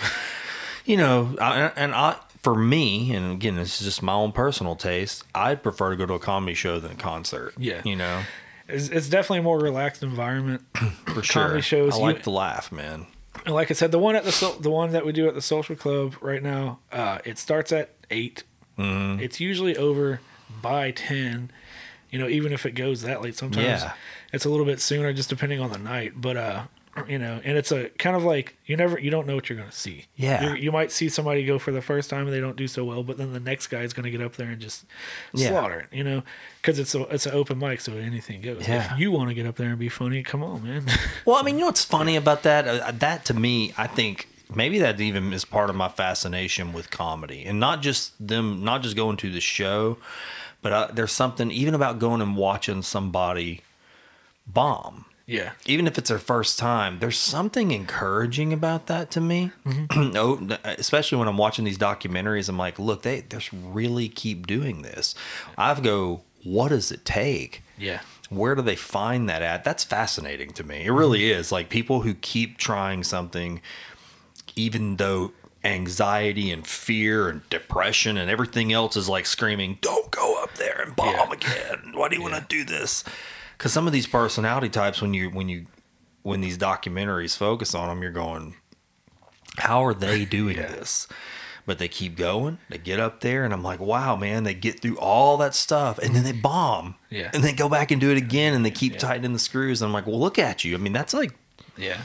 you 0.86 0.98
know, 0.98 1.36
I, 1.40 1.72
and 1.76 1.94
I 1.94 2.16
for 2.48 2.56
me, 2.56 3.14
and 3.14 3.34
again, 3.34 3.56
this 3.58 3.82
is 3.82 3.86
just 3.88 4.02
my 4.02 4.14
own 4.14 4.32
personal 4.32 4.76
taste. 4.78 5.24
I'd 5.36 5.62
prefer 5.64 5.90
to 5.90 5.96
go 5.98 6.06
to 6.06 6.14
a 6.14 6.20
comedy 6.20 6.54
show 6.54 6.80
than 6.80 6.92
a 6.92 6.96
concert. 6.96 7.54
Yeah. 7.58 7.82
you 7.84 7.98
know, 7.98 8.24
It's, 8.70 8.88
it's 8.88 9.10
definitely 9.10 9.40
a 9.40 9.44
more 9.44 9.60
relaxed 9.60 10.02
environment. 10.02 10.62
for 11.08 11.22
sure. 11.24 11.44
Comedy 11.44 11.62
shows, 11.62 11.96
I 11.96 11.98
you- 11.98 12.04
like 12.04 12.24
to 12.24 12.32
laugh, 12.32 12.72
man. 12.72 13.08
And 13.46 13.54
like 13.54 13.70
I 13.70 13.74
said, 13.74 13.92
the 13.92 14.00
one 14.00 14.16
at 14.16 14.24
the 14.24 14.32
so- 14.32 14.58
the 14.60 14.70
one 14.70 14.92
that 14.92 15.06
we 15.06 15.12
do 15.12 15.28
at 15.28 15.34
the 15.36 15.42
social 15.42 15.76
club 15.76 16.16
right 16.22 16.42
now, 16.42 16.80
uh, 16.92 17.20
it 17.26 17.38
starts 17.38 17.72
at 17.74 17.90
8 18.10 18.44
Mm-hmm. 18.78 19.20
It's 19.22 19.40
usually 19.42 19.76
over 19.76 20.22
by 20.62 20.92
ten. 20.92 21.52
You 22.12 22.20
know, 22.20 22.28
even 22.30 22.54
if 22.54 22.66
it 22.66 22.72
goes 22.72 23.02
that 23.02 23.22
late, 23.22 23.36
sometimes 23.36 23.66
Yeah. 23.82 23.94
it's 24.32 24.46
a 24.46 24.50
little 24.50 24.66
bit 24.66 24.80
sooner, 24.80 25.12
just 25.12 25.30
depending 25.30 25.60
on 25.60 25.72
the 25.72 25.78
night. 25.80 26.14
But 26.16 26.38
uh, 26.38 26.64
you 27.08 27.20
know, 27.20 27.40
and 27.44 27.58
it's 27.58 27.72
a 27.72 27.90
kind 28.00 28.16
of 28.16 28.24
like 28.24 28.56
you 28.66 28.76
never, 28.78 29.00
you 29.00 29.10
don't 29.10 29.28
know 29.28 29.36
what 29.36 29.50
you're 29.50 29.58
going 29.58 29.70
to 29.70 29.76
see. 29.76 30.06
Yeah. 30.16 30.44
You're, 30.44 30.56
you 30.58 30.72
might 30.72 30.92
see 30.92 31.10
somebody 31.10 31.46
go 31.46 31.60
for 31.60 31.72
the 31.72 31.82
first 31.82 32.10
time 32.10 32.22
and 32.28 32.34
they 32.34 32.40
don't 32.40 32.56
do 32.58 32.68
so 32.68 32.84
well, 32.84 33.04
but 33.04 33.18
then 33.18 33.34
the 33.34 33.40
next 33.40 33.68
guy 33.68 33.82
is 33.82 33.94
going 33.94 34.04
to 34.06 34.12
get 34.12 34.22
up 34.22 34.36
there 34.36 34.50
and 34.50 34.60
just 34.62 34.86
Yeah. 35.34 35.50
slaughter 35.50 35.80
it. 35.80 35.96
You 35.96 36.04
know, 36.04 36.24
because 36.62 36.80
it's 36.80 36.94
a 36.96 37.02
it's 37.14 37.26
an 37.26 37.34
open 37.34 37.60
mic, 37.60 37.82
so 37.82 37.94
anything 37.94 38.42
goes. 38.42 38.68
Yeah. 38.68 38.94
If 38.94 39.00
you 39.00 39.12
want 39.12 39.30
to 39.30 39.34
get 39.36 39.46
up 39.46 39.56
there 39.56 39.70
and 39.70 39.80
be 39.80 39.90
funny, 39.90 40.24
come 40.24 40.44
on, 40.44 40.64
man. 40.64 40.86
Well, 41.26 41.36
I 41.38 41.44
mean, 41.44 41.56
you 41.56 41.62
know 41.62 41.68
what's 41.68 41.84
funny 41.86 42.16
about 42.16 42.44
that? 42.44 42.68
Uh, 42.68 42.92
that 42.92 43.26
to 43.26 43.34
me, 43.34 43.74
I 43.78 43.88
think 43.88 44.28
maybe 44.56 44.80
that 44.80 45.00
even 45.02 45.34
is 45.34 45.44
part 45.46 45.70
of 45.70 45.76
my 45.76 45.90
fascination 45.90 46.72
with 46.74 46.90
comedy, 46.90 47.44
and 47.46 47.60
not 47.60 47.82
just 47.82 48.14
them, 48.26 48.64
not 48.64 48.82
just 48.82 48.96
going 48.96 49.18
to 49.18 49.30
the 49.32 49.42
show, 49.42 49.98
but 50.62 50.72
uh, 50.72 50.88
there's 50.94 51.12
something 51.12 51.52
even 51.52 51.74
about 51.74 52.00
going 52.00 52.22
and 52.22 52.36
watching 52.38 52.82
somebody 52.82 53.62
bomb. 54.46 55.06
Yeah. 55.28 55.52
even 55.66 55.86
if 55.86 55.98
it's 55.98 56.10
their 56.10 56.18
first 56.18 56.58
time, 56.58 57.00
there's 57.00 57.18
something 57.18 57.72
encouraging 57.72 58.54
about 58.54 58.88
that 58.88 59.12
to 59.12 59.22
me. 59.22 59.52
Mm-hmm. 59.66 60.14
Oh, 60.18 60.36
no, 60.36 60.58
especially 60.64 61.18
when 61.20 61.28
I'm 61.28 61.38
watching 61.38 61.66
these 61.66 61.78
documentaries, 61.78 62.50
I'm 62.50 62.58
like, 62.58 62.80
look, 62.80 63.04
they 63.04 63.24
just 63.30 63.50
really 63.52 64.08
keep 64.10 64.48
doing 64.48 64.82
this. 64.82 65.14
I 65.58 65.80
go, 65.80 66.22
what 66.44 66.70
does 66.70 66.92
it 66.92 67.04
take? 67.06 67.62
Yeah. 67.78 68.02
Where 68.30 68.56
do 68.56 68.62
they 68.62 68.76
find 68.76 69.30
that 69.30 69.42
at? 69.42 69.64
That's 69.64 69.84
fascinating 69.84 70.52
to 70.54 70.64
me. 70.64 70.86
It 70.86 70.92
really 70.92 71.20
mm-hmm. 71.20 71.40
is. 71.40 71.52
Like 71.52 71.70
people 71.70 72.02
who 72.02 72.14
keep 72.14 72.58
trying 72.58 73.04
something, 73.04 73.62
even 74.56 74.96
though 74.96 75.34
anxiety 75.64 76.52
and 76.52 76.66
fear 76.66 77.30
and 77.30 77.48
depression 77.50 78.18
and 78.18 78.32
everything 78.32 78.72
else 78.72 78.96
is 78.96 79.10
like 79.10 79.26
screaming, 79.26 79.78
"Don't 79.82 80.10
go 80.12 80.42
up 80.42 80.54
there 80.56 80.82
and 80.82 80.96
bomb 80.96 81.14
Yeah. 81.14 81.34
again. 81.34 81.92
Why 81.94 82.08
do 82.10 82.16
you 82.16 82.22
want 82.22 82.36
to 82.36 82.46
do 82.48 82.64
this?" 82.64 83.04
Because 83.58 83.74
some 83.74 83.88
of 83.88 83.94
these 83.94 84.08
personality 84.08 84.70
types, 84.70 85.02
when 85.02 85.14
you 85.14 85.30
when 85.30 85.50
you 85.50 85.66
when 86.24 86.42
these 86.42 86.58
documentaries 86.58 87.36
focus 87.38 87.74
on 87.74 87.90
them, 87.90 88.02
you're 88.04 88.12
going, 88.12 88.56
"How 89.58 89.84
are 89.86 89.94
they 89.94 90.26
doing 90.38 90.58
Yeah. 90.58 90.68
this?" 90.68 91.08
But 91.66 91.80
they 91.80 91.90
keep 91.90 92.16
going. 92.16 92.60
They 92.70 92.78
get 92.78 93.00
up 93.00 93.20
there, 93.20 93.44
and 93.44 93.54
I'm 93.54 93.64
like, 93.64 93.80
"Wow, 93.82 94.16
man!" 94.16 94.44
They 94.44 94.54
get 94.54 94.80
through 94.82 94.98
all 95.00 95.36
that 95.38 95.54
stuff, 95.54 95.98
and 96.00 96.16
then 96.16 96.24
they 96.24 96.32
bomb. 96.32 96.96
Yeah. 97.10 97.30
And 97.34 97.44
they 97.44 97.52
go 97.52 97.68
back 97.68 97.92
and 97.92 98.00
do 98.00 98.10
it 98.12 98.18
again, 98.18 98.54
and 98.54 98.66
they 98.66 98.72
keep 98.72 98.98
tightening 98.98 99.34
the 99.34 99.40
screws. 99.40 99.82
And 99.82 99.88
I'm 99.90 99.94
like, 99.94 100.08
"Well, 100.08 100.20
look 100.20 100.40
at 100.40 100.64
you. 100.64 100.76
I 100.76 100.78
mean, 100.78 100.94
that's 100.94 101.14
like." 101.14 101.34
Yeah. 101.78 102.02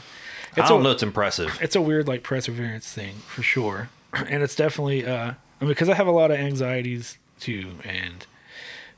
I 0.57 0.67
don't 0.67 0.81
a- 0.81 0.83
know. 0.83 0.91
It's 0.91 1.01
impressive. 1.03 1.57
it's 1.61 1.75
a 1.75 1.81
weird 1.81 2.07
like 2.07 2.23
perseverance 2.23 2.91
thing 2.91 3.15
for 3.27 3.41
sure 3.41 3.89
and 4.13 4.43
it's 4.43 4.55
definitely 4.55 5.03
uh 5.03 5.31
i 5.31 5.35
mean 5.61 5.69
because 5.69 5.89
i 5.89 5.95
have 5.95 6.05
a 6.05 6.11
lot 6.11 6.29
of 6.29 6.37
anxieties 6.37 7.17
too 7.39 7.71
and 7.83 8.27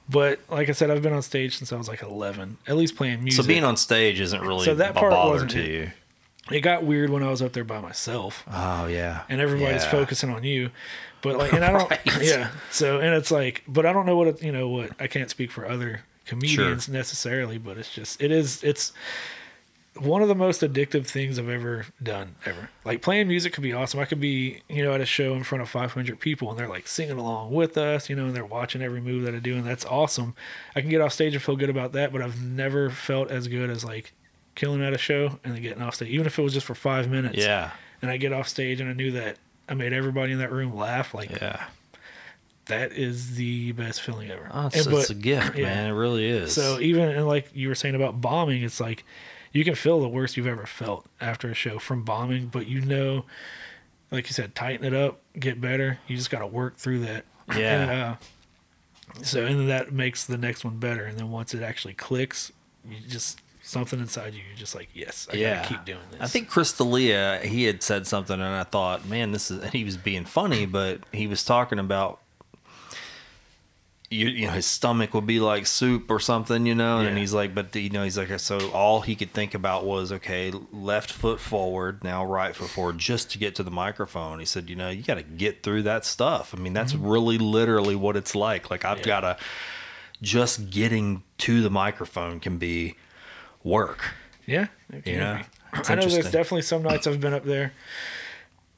but 0.09 0.39
like 0.49 0.69
i 0.69 0.71
said 0.71 0.89
i've 0.91 1.01
been 1.01 1.13
on 1.13 1.21
stage 1.21 1.57
since 1.57 1.71
i 1.73 1.75
was 1.77 1.87
like 1.87 2.01
11 2.01 2.57
at 2.67 2.75
least 2.77 2.95
playing 2.95 3.23
music 3.23 3.43
So 3.43 3.47
being 3.47 3.63
on 3.63 3.77
stage 3.77 4.19
isn't 4.19 4.41
really 4.41 4.65
So 4.65 4.75
that 4.75 4.91
a 4.91 4.93
part 4.93 5.11
bother 5.11 5.31
wasn't 5.31 5.51
to 5.51 5.61
you. 5.61 5.91
it 6.51 6.61
got 6.61 6.83
weird 6.83 7.09
when 7.09 7.23
i 7.23 7.29
was 7.29 7.41
up 7.41 7.53
there 7.53 7.63
by 7.63 7.79
myself 7.81 8.43
Oh 8.51 8.85
yeah. 8.87 9.23
and 9.29 9.41
everybody's 9.41 9.83
Yeah. 9.83 9.91
focusing 9.91 10.29
on 10.29 10.43
you 10.43 10.69
but 11.21 11.37
like 11.37 11.53
and 11.57 11.65
i 11.65 11.71
don't 11.71 11.89
Right. 11.89 12.01
yeah 12.21 12.51
so 12.71 12.99
and 12.99 13.13
it's 13.15 13.31
like 13.31 13.63
but 13.67 13.85
i 13.85 13.93
don't 13.93 14.05
know 14.05 14.15
what 14.17 14.27
it, 14.27 14.43
you 14.43 14.51
know 14.51 14.69
what 14.69 14.91
i 14.99 15.07
can't 15.07 15.29
speak 15.29 15.51
for 15.51 15.67
other 15.67 16.01
comedians 16.25 16.87
necessarily 16.89 17.57
but 17.57 17.77
it's 17.77 17.93
just 17.93 18.21
it 18.21 18.31
is 18.31 18.63
it's 18.63 18.93
one 19.97 20.21
of 20.21 20.27
the 20.27 20.35
most 20.35 20.61
addictive 20.61 21.05
things 21.07 21.39
I've 21.39 21.47
ever 21.49 21.85
done 22.03 22.35
ever. 22.45 22.69
Like 22.83 23.01
playing 23.01 23.27
music 23.29 23.53
could 23.53 23.63
be 23.63 23.71
awesome. 23.73 23.99
I 23.99 24.05
could 24.05 24.19
be, 24.19 24.61
you 24.67 24.83
know, 24.83 24.93
at 24.93 24.99
a 25.01 25.05
show 25.05 25.33
in 25.35 25.43
front 25.43 25.61
of 25.61 25.69
500 25.69 26.19
people 26.19 26.49
and 26.49 26.59
they're 26.59 26.67
like 26.67 26.87
singing 26.87 27.17
along 27.17 27.53
with 27.53 27.77
us, 27.77 28.09
you 28.09 28.15
know, 28.15 28.25
and 28.25 28.35
they're 28.35 28.45
watching 28.45 28.81
every 28.81 28.99
move 28.99 29.23
that 29.23 29.33
I 29.33 29.39
do, 29.39 29.55
and 29.55 29.65
that's 29.65 29.85
awesome. 29.85 30.35
I 30.75 30.81
can 30.81 30.89
get 30.89 30.99
off 31.01 31.13
stage 31.13 31.33
and 31.33 31.41
feel 31.41 31.55
good 31.55 31.69
about 31.69 31.93
that, 31.93 32.11
but 32.11 32.21
I've 32.21 32.41
never 32.43 32.89
felt 32.89 33.31
as 33.31 33.47
good 33.47 33.69
as 33.69 33.85
like 33.85 34.11
killing 34.55 34.81
at 34.83 34.93
a 34.93 34.97
show 34.97 35.39
and 35.43 35.55
then 35.55 35.61
getting 35.61 35.81
off 35.81 35.95
stage, 35.95 36.09
even 36.09 36.25
if 36.27 36.37
it 36.37 36.41
was 36.41 36.53
just 36.53 36.65
for 36.65 36.75
five 36.75 37.09
minutes. 37.09 37.37
Yeah. 37.37 37.71
And 38.01 38.11
I 38.11 38.17
get 38.17 38.33
off 38.33 38.47
stage 38.49 38.81
and 38.81 38.89
I 38.89 38.93
knew 38.93 39.11
that 39.13 39.37
I 39.69 39.73
made 39.75 39.93
everybody 39.93 40.33
in 40.33 40.39
that 40.39 40.51
room 40.51 40.75
laugh. 40.75 41.13
Like 41.13 41.31
Yeah. 41.31 41.63
that 42.65 42.91
is 42.93 43.35
the 43.35 43.71
best 43.73 44.01
feeling 44.01 44.29
ever. 44.31 44.49
Oh, 44.53 44.67
it's, 44.67 44.85
And- 44.85 44.95
it's 44.95 45.07
but- 45.07 45.09
a 45.09 45.19
gift, 45.19 45.57
yeah. 45.57 45.63
man. 45.65 45.87
It 45.87 45.93
really 45.97 46.25
is. 46.27 46.53
So 46.53 46.79
even 46.79 47.07
and 47.09 47.27
like 47.27 47.49
you 47.53 47.67
were 47.69 47.75
saying 47.75 47.95
about 47.95 48.19
bombing, 48.21 48.63
it's 48.63 48.79
like 48.79 49.03
you 49.55 49.63
can 49.63 49.75
feel 49.75 50.01
the 50.01 50.09
worst 50.09 50.35
you've 50.35 50.47
ever 50.47 50.65
felt 50.65 51.05
after 51.21 51.49
a 51.49 51.53
show 51.53 51.79
from 51.79 52.03
bombing, 52.03 52.47
but 52.47 52.67
you 52.67 52.81
know, 52.81 53.23
like 54.11 54.27
you 54.27 54.33
said, 54.33 54.53
tighten 54.53 54.85
it 54.85 54.93
up, 54.93 55.21
get 55.39 55.61
better. 55.61 55.99
You 56.07 56.17
just 56.17 56.29
got 56.29 56.39
to 56.39 56.47
work 56.47 56.75
through 56.75 56.99
that. 56.99 57.23
Yeah. 57.55 57.81
And, 57.81 57.91
uh, 57.91 58.15
so 59.23 59.45
and 59.45 59.69
that 59.69 59.93
makes 59.93 60.25
the 60.25 60.37
next 60.37 60.65
one 60.65 60.77
better. 60.77 61.05
And 61.05 61.17
then 61.17 61.31
once 61.31 61.53
it 61.53 61.63
actually 61.63 61.93
clicks, 61.93 62.51
you 62.85 62.97
just 63.07 63.39
something 63.61 63.99
inside 63.99 64.33
you, 64.33 64.41
you're 64.45 64.57
just 64.57 64.75
like, 64.75 64.89
yes, 64.93 65.27
I 65.31 65.37
yeah. 65.37 65.55
gotta 65.55 65.69
keep 65.69 65.85
doing 65.85 65.99
this. 66.11 66.19
I 66.21 66.27
think 66.27 66.49
Chris 66.49 66.73
D'Elia, 66.73 67.39
he 67.43 67.63
had 67.63 67.81
said 67.81 68.05
something, 68.07 68.35
and 68.35 68.43
I 68.43 68.63
thought, 68.63 69.07
man, 69.07 69.31
this 69.31 69.49
is. 69.49 69.63
And 69.63 69.71
he 69.71 69.85
was 69.85 69.95
being 69.95 70.25
funny, 70.25 70.65
but 70.65 70.99
he 71.13 71.27
was 71.27 71.43
talking 71.45 71.79
about. 71.79 72.19
You, 74.15 74.27
you 74.27 74.47
know 74.47 74.53
his 74.53 74.65
stomach 74.65 75.13
would 75.13 75.25
be 75.27 75.39
like 75.39 75.67
soup 75.67 76.09
or 76.09 76.19
something, 76.19 76.65
you 76.65 76.75
know, 76.75 76.99
and 76.99 77.17
he's 77.17 77.33
like, 77.33 77.53
but 77.53 77.75
you 77.75 77.89
know, 77.89 78.03
he's 78.03 78.17
like, 78.17 78.39
so 78.39 78.69
all 78.71 79.01
he 79.01 79.15
could 79.15 79.31
think 79.33 79.53
about 79.53 79.85
was, 79.85 80.11
okay, 80.11 80.51
left 80.71 81.11
foot 81.11 81.39
forward, 81.39 82.03
now 82.03 82.25
right 82.25 82.55
foot 82.55 82.69
forward, 82.69 82.97
just 82.97 83.31
to 83.31 83.37
get 83.37 83.55
to 83.55 83.63
the 83.63 83.71
microphone. 83.71 84.39
He 84.39 84.45
said, 84.45 84.69
you 84.69 84.75
know, 84.75 84.89
you 84.89 85.03
got 85.03 85.15
to 85.15 85.23
get 85.23 85.63
through 85.63 85.83
that 85.83 86.05
stuff. 86.05 86.53
I 86.55 86.59
mean, 86.59 86.73
that's 86.73 86.95
really 86.95 87.37
literally 87.37 87.95
what 87.95 88.15
it's 88.15 88.33
like. 88.35 88.71
Like 88.71 88.85
I've 88.85 88.99
Mm-hmm. 88.99 89.09
Yeah. 89.09 89.21
got 89.21 89.37
to, 89.37 89.43
just 90.21 90.69
getting 90.69 91.23
to 91.39 91.61
the 91.61 91.69
microphone 91.69 92.39
can 92.39 92.57
be 92.57 92.95
work. 93.63 94.13
Yeah, 94.45 94.67
Yeah, 95.05 95.43
be. 95.73 95.81
I 95.89 95.95
know 95.95 96.07
there's 96.07 96.31
definitely 96.31 96.61
some 96.61 96.83
nights 96.83 97.05
I've 97.07 97.19
been 97.19 97.33
up 97.33 97.43
there 97.43 97.73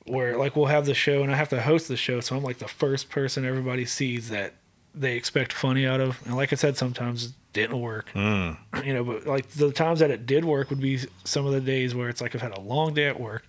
where 0.06 0.38
like 0.38 0.56
we'll 0.56 0.66
have 0.68 0.86
the 0.86 0.94
show 0.94 1.22
and 1.22 1.32
I 1.32 1.36
have 1.36 1.50
to 1.50 1.62
host 1.62 1.90
the 1.90 1.98
show, 1.98 2.22
so 2.22 2.36
I'm 2.36 2.44
like 2.44 2.58
the 2.60 2.68
first 2.68 3.10
person 3.10 3.46
everybody 3.46 3.86
sees 3.86 4.30
that 4.30 4.54
they 5.00 5.16
expect 5.16 5.54
funny 5.54 5.86
out 5.86 6.00
of. 6.02 6.20
And 6.26 6.36
like 6.36 6.52
I 6.54 6.56
said, 6.56 6.78
sometimes 6.78 7.26
it 7.26 7.32
didn't 7.54 7.80
work. 7.80 8.10
Hmm. 8.12 8.52
You 8.86 8.94
know, 8.94 9.04
but 9.04 9.26
like 9.28 9.50
the 9.50 9.72
times 9.72 10.00
that 10.00 10.12
it 10.12 10.26
did 10.26 10.46
work 10.46 10.70
would 10.70 10.80
be 10.80 11.00
some 11.24 11.46
of 11.46 11.52
the 11.54 11.62
days 11.62 11.94
where 11.96 12.10
it's 12.10 12.22
like 12.22 12.36
I've 12.36 12.42
had 12.42 12.56
a 12.58 12.62
long 12.62 12.94
day 12.94 13.08
at 13.08 13.20
work, 13.20 13.46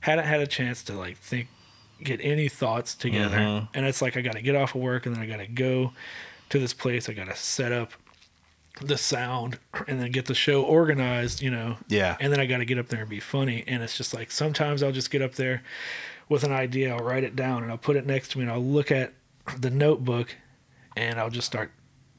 hadn't 0.00 0.24
had 0.24 0.40
a 0.40 0.46
chance 0.46 0.82
to 0.84 0.94
like 0.94 1.18
think, 1.18 1.48
get 2.02 2.20
any 2.22 2.48
thoughts 2.48 2.94
together, 2.94 3.36
Mm-hmm. 3.36 3.66
and 3.74 3.86
it's 3.86 4.00
like 4.02 4.16
I 4.16 4.20
got 4.22 4.32
to 4.34 4.42
get 4.42 4.56
off 4.56 4.74
of 4.74 4.80
work 4.80 5.06
and 5.06 5.14
then 5.14 5.22
I 5.22 5.26
got 5.26 5.38
to 5.38 5.46
go 5.46 5.92
to 6.50 6.58
this 6.58 6.72
place. 6.74 7.08
I 7.08 7.12
got 7.12 7.28
to 7.28 7.36
set 7.36 7.70
up 7.72 7.92
the 8.80 8.96
sound 8.96 9.58
and 9.86 10.00
then 10.00 10.10
get 10.10 10.26
the 10.26 10.34
show 10.34 10.62
organized, 10.62 11.42
you 11.42 11.50
know. 11.50 11.76
Yeah. 11.88 12.16
And 12.18 12.32
then 12.32 12.40
I 12.40 12.46
got 12.46 12.58
to 12.58 12.64
get 12.64 12.78
up 12.78 12.88
there 12.88 13.00
and 13.02 13.10
be 13.10 13.20
funny. 13.20 13.62
And 13.66 13.82
it's 13.82 13.96
just 13.96 14.14
like 14.14 14.30
sometimes 14.30 14.82
I'll 14.82 14.92
just 14.92 15.10
get 15.10 15.22
up 15.22 15.34
there 15.34 15.62
with 16.28 16.42
an 16.44 16.52
idea, 16.52 16.94
I'll 16.94 17.04
write 17.04 17.24
it 17.24 17.36
down 17.36 17.62
and 17.62 17.70
I'll 17.70 17.78
put 17.78 17.96
it 17.96 18.06
next 18.06 18.30
to 18.32 18.38
me 18.38 18.44
and 18.44 18.52
I'll 18.52 18.64
look 18.64 18.90
at 18.90 19.12
the 19.58 19.70
notebook 19.70 20.36
and 20.96 21.18
I'll 21.18 21.30
just 21.30 21.46
start 21.46 21.70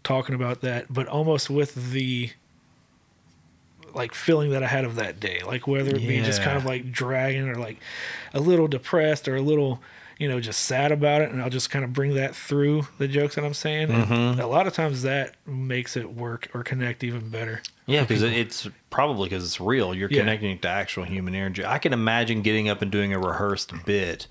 talking 0.04 0.36
about 0.36 0.62
that, 0.62 0.92
but 0.94 1.08
almost 1.08 1.50
with 1.50 1.92
the 1.92 2.32
like 3.94 4.14
feeling 4.16 4.52
that 4.52 4.64
I 4.64 4.68
had 4.68 4.86
of 4.86 4.96
that 4.96 5.20
day, 5.20 5.42
like 5.46 5.68
whether 5.68 5.92
it 5.96 6.00
be 6.08 6.22
just 6.22 6.42
kind 6.42 6.58
of 6.58 6.66
like 6.66 6.92
dragging 6.92 7.48
or 7.48 7.56
like 7.56 7.78
a 8.34 8.40
little 8.40 8.68
depressed 8.68 9.28
or 9.28 9.36
a 9.36 9.42
little, 9.42 9.82
you 10.18 10.28
know, 10.28 10.40
just 10.40 10.62
sad 10.62 10.92
about 10.92 11.22
it, 11.22 11.30
and 11.32 11.42
I'll 11.42 11.50
just 11.50 11.70
kind 11.70 11.86
of 11.86 11.94
bring 11.94 12.16
that 12.16 12.36
through 12.36 12.88
the 12.98 13.08
jokes 13.08 13.36
that 13.36 13.44
I'm 13.46 13.54
saying. 13.54 13.90
Mm-hmm. 13.90 14.40
a 14.40 14.48
lot 14.48 14.66
of 14.68 14.74
times 14.74 15.04
that 15.04 15.36
makes 15.46 15.96
it 15.96 16.12
work 16.16 16.50
or 16.56 16.64
connect 16.64 17.04
even 17.04 17.30
better. 17.30 17.62
Yeah, 17.86 18.02
because 18.02 18.24
it's 18.24 18.68
probably 18.90 19.30
because 19.30 19.44
it's 19.44 19.60
real. 19.62 19.94
You're 19.94 20.10
Yeah. 20.10 20.22
connecting 20.22 20.58
to 20.60 20.68
actual 20.68 21.04
human 21.04 21.36
energy. 21.36 21.64
I 21.66 21.78
can 21.78 21.94
imagine 21.94 22.42
getting 22.42 22.70
up 22.70 22.82
and 22.82 22.90
doing 22.92 23.14
a 23.14 23.20
rehearsed 23.20 23.74
bit. 23.86 24.28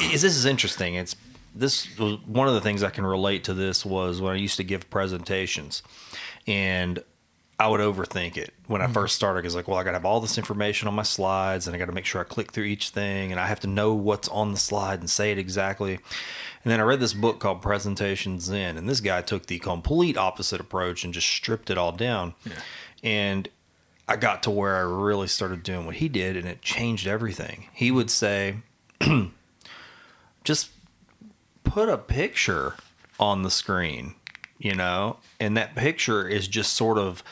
Is 0.00 0.22
this 0.22 0.36
is 0.36 0.44
interesting? 0.46 0.94
It's 0.94 1.16
this 1.58 1.98
was 1.98 2.18
one 2.26 2.48
of 2.48 2.54
the 2.54 2.60
things 2.60 2.82
I 2.82 2.90
can 2.90 3.04
relate 3.04 3.44
to. 3.44 3.54
This 3.54 3.84
was 3.84 4.20
when 4.20 4.32
I 4.32 4.36
used 4.36 4.56
to 4.58 4.64
give 4.64 4.88
presentations, 4.90 5.82
and 6.46 7.02
I 7.58 7.66
would 7.66 7.80
overthink 7.80 8.36
it 8.36 8.54
when 8.68 8.80
I 8.80 8.84
mm-hmm. 8.84 8.94
first 8.94 9.16
started. 9.16 9.40
Because 9.40 9.56
like, 9.56 9.66
well, 9.66 9.76
I 9.76 9.82
got 9.82 9.90
to 9.90 9.96
have 9.96 10.04
all 10.04 10.20
this 10.20 10.38
information 10.38 10.86
on 10.86 10.94
my 10.94 11.02
slides, 11.02 11.66
and 11.66 11.74
I 11.74 11.78
got 11.78 11.86
to 11.86 11.92
make 11.92 12.04
sure 12.04 12.20
I 12.20 12.24
click 12.24 12.52
through 12.52 12.64
each 12.64 12.90
thing, 12.90 13.32
and 13.32 13.40
I 13.40 13.46
have 13.46 13.60
to 13.60 13.66
know 13.66 13.92
what's 13.92 14.28
on 14.28 14.52
the 14.52 14.58
slide 14.58 15.00
and 15.00 15.10
say 15.10 15.32
it 15.32 15.38
exactly. 15.38 15.94
And 15.94 16.72
then 16.72 16.80
I 16.80 16.84
read 16.84 17.00
this 17.00 17.14
book 17.14 17.40
called 17.40 17.60
Presentation 17.60 18.38
Zen, 18.38 18.76
and 18.76 18.88
this 18.88 19.00
guy 19.00 19.22
took 19.22 19.46
the 19.46 19.58
complete 19.58 20.16
opposite 20.16 20.60
approach 20.60 21.04
and 21.04 21.12
just 21.12 21.28
stripped 21.28 21.70
it 21.70 21.78
all 21.78 21.92
down. 21.92 22.34
And 23.02 23.48
I 24.08 24.16
got 24.16 24.44
to 24.44 24.50
where 24.50 24.76
I 24.76 24.80
really 24.80 25.28
started 25.28 25.62
doing 25.62 25.86
what 25.86 25.96
he 25.96 26.08
did, 26.08 26.36
and 26.36 26.46
it 26.46 26.62
changed 26.62 27.06
everything. 27.06 27.66
He 27.72 27.90
would 27.90 28.10
say, 28.10 28.58
just 30.44 30.70
put 31.70 31.88
a 31.88 31.98
picture 31.98 32.74
on 33.20 33.42
the 33.42 33.50
screen, 33.50 34.14
you 34.58 34.74
know, 34.74 35.18
and 35.38 35.56
that 35.56 35.74
picture 35.74 36.26
is 36.26 36.48
just 36.48 36.72
sort 36.72 36.98
of 36.98 37.22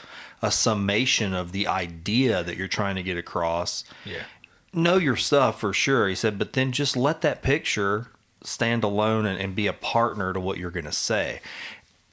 a 0.43 0.51
summation 0.51 1.35
of 1.35 1.53
the 1.53 1.67
idea 1.67 2.43
that 2.45 2.57
you're 2.57 2.69
trying 2.69 2.97
to 2.97 3.03
get 3.03 3.17
across. 3.17 3.85
Yeah. 4.05 4.25
Know 4.73 4.97
your 4.97 5.17
stuff 5.17 5.61
for 5.61 5.73
sure, 5.73 6.09
he 6.09 6.15
said, 6.15 6.39
but 6.39 6.53
then 6.53 6.73
just 6.73 6.97
let 6.97 7.23
that 7.23 7.43
picture 7.43 8.09
stand 8.43 8.85
alone 8.85 9.27
and, 9.27 9.41
and 9.41 9.55
be 9.55 9.67
a 9.67 9.73
partner 9.73 10.33
to 10.33 10.41
what 10.41 10.59
you're 10.59 10.71
going 10.71 10.85
to 10.85 10.93
say. 10.93 11.41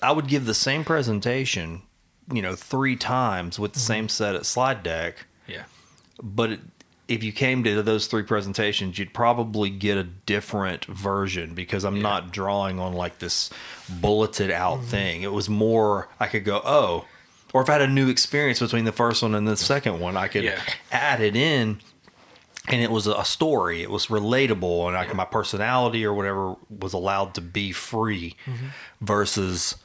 I 0.01 0.11
would 0.11 0.27
give 0.27 0.45
the 0.45 0.53
same 0.53 0.83
presentation, 0.83 1.83
you 2.31 2.41
know, 2.41 2.55
three 2.55 2.95
times 2.95 3.59
with 3.59 3.73
the 3.73 3.79
mm-hmm. 3.79 3.87
same 3.87 4.09
set 4.09 4.35
of 4.35 4.45
slide 4.45 4.83
deck 4.83 5.25
Yeah. 5.47 5.63
but 6.21 6.51
it, 6.51 6.59
if 7.07 7.23
you 7.23 7.31
came 7.33 7.63
to 7.65 7.81
those 7.83 8.07
three 8.07 8.23
presentations, 8.23 8.97
you'd 8.97 9.13
probably 9.13 9.69
get 9.69 9.97
a 9.97 10.03
different 10.03 10.85
version 10.85 11.53
because 11.53 11.83
I'm 11.83 12.01
not 12.01 12.31
drawing 12.31 12.79
on 12.79 12.93
like 12.93 13.19
this 13.19 13.49
bulleted 13.89 14.49
out 14.51 14.79
Mm-hmm. 14.79 14.87
thing. 14.87 15.21
It 15.23 15.31
was 15.33 15.49
more 15.49 16.07
I 16.19 16.27
could 16.27 16.45
go, 16.45 16.61
oh, 16.63 17.05
or 17.53 17.61
if 17.61 17.69
I 17.69 17.73
had 17.73 17.81
a 17.81 17.87
new 17.87 18.07
experience 18.09 18.59
between 18.59 18.85
the 18.85 18.91
first 18.91 19.21
one 19.21 19.35
and 19.35 19.47
the 19.47 19.57
second 19.57 19.99
one, 19.99 20.15
I 20.17 20.27
could 20.27 20.43
Yeah. 20.45 20.59
add 20.91 21.21
it 21.21 21.35
in. 21.35 21.79
And 22.69 22.81
it 22.81 22.89
was 22.89 23.07
a 23.07 23.25
story. 23.25 23.81
It 23.83 23.91
was 23.91 24.07
relatable, 24.07 24.87
and 24.87 24.95
I, 24.95 25.11
my 25.11 25.25
personality 25.25 26.05
or 26.05 26.13
whatever 26.13 26.55
was 26.69 26.93
allowed 26.93 27.33
to 27.35 27.41
be 27.41 27.73
free, 27.73 28.37
Mm-hmm. 28.45 28.67
versus 29.01 29.75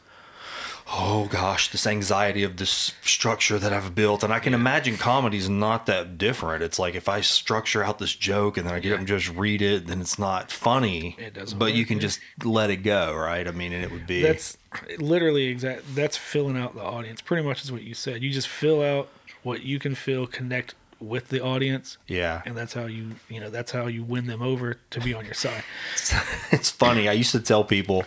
oh 0.90 1.27
gosh, 1.27 1.70
this 1.70 1.86
anxiety 1.86 2.43
of 2.43 2.56
this 2.56 2.93
structure 3.02 3.59
that 3.59 3.73
I've 3.73 3.94
built. 3.94 4.23
And 4.23 4.32
I 4.32 4.39
can 4.39 4.55
imagine 4.55 4.97
comedy's 4.97 5.48
not 5.48 5.86
that 5.86 6.16
different. 6.16 6.62
It's 6.62 6.78
like 6.78 6.94
if 6.94 7.09
I 7.09 7.20
structure 7.20 7.85
out 7.85 7.98
this 7.98 8.15
joke 8.15 8.56
and 8.56 8.66
then 8.66 8.74
I 8.74 8.81
get 8.81 8.93
up 8.93 8.98
and 8.98 9.09
just 9.09 9.28
read 9.28 9.60
it, 9.60 9.86
then 9.86 10.01
it's 10.01 10.19
not 10.19 10.51
funny. 10.51 11.16
It 11.19 11.35
doesn't 11.35 11.59
But 11.59 11.74
you 11.74 11.85
can 11.85 11.98
yeah. 11.98 12.02
just 12.02 12.20
let 12.43 12.70
it 12.70 12.78
go, 12.78 13.15
right? 13.15 13.47
I 13.47 13.51
mean, 13.51 13.73
and 13.73 13.85
it 13.85 13.90
would 13.90 14.06
be 14.06 14.23
That's 14.23 14.56
literally 14.98 15.47
exact. 15.47 15.94
That's 15.94 16.16
filling 16.16 16.56
out 16.56 16.74
the 16.74 16.82
audience. 16.82 17.20
Pretty 17.20 17.47
much 17.47 17.62
is 17.62 17.70
what 17.70 17.82
you 17.82 17.94
said. 17.94 18.23
You 18.23 18.31
just 18.31 18.48
fill 18.48 18.82
out 18.82 19.09
what 19.43 19.62
you 19.62 19.78
can 19.78 19.94
feel, 19.94 20.27
connect 20.27 20.74
with 21.01 21.29
the 21.29 21.41
audience, 21.41 21.99
yeah. 22.07 22.43
and 22.45 22.57
that's 22.57 22.73
how 22.73 22.87
you, 22.87 23.12
you 23.29 23.41
know, 23.41 23.51
that's 23.51 23.70
how 23.70 23.87
you 23.87 24.03
win 24.03 24.27
them 24.27 24.43
over 24.43 24.79
to 24.91 25.01
be 25.01 25.15
on 25.15 25.25
your 25.25 25.35
side. 25.35 25.62
it's 26.51 26.70
funny. 26.70 27.09
I 27.09 27.12
used 27.12 27.33
to 27.33 27.41
tell 27.41 27.65
people, 27.65 28.05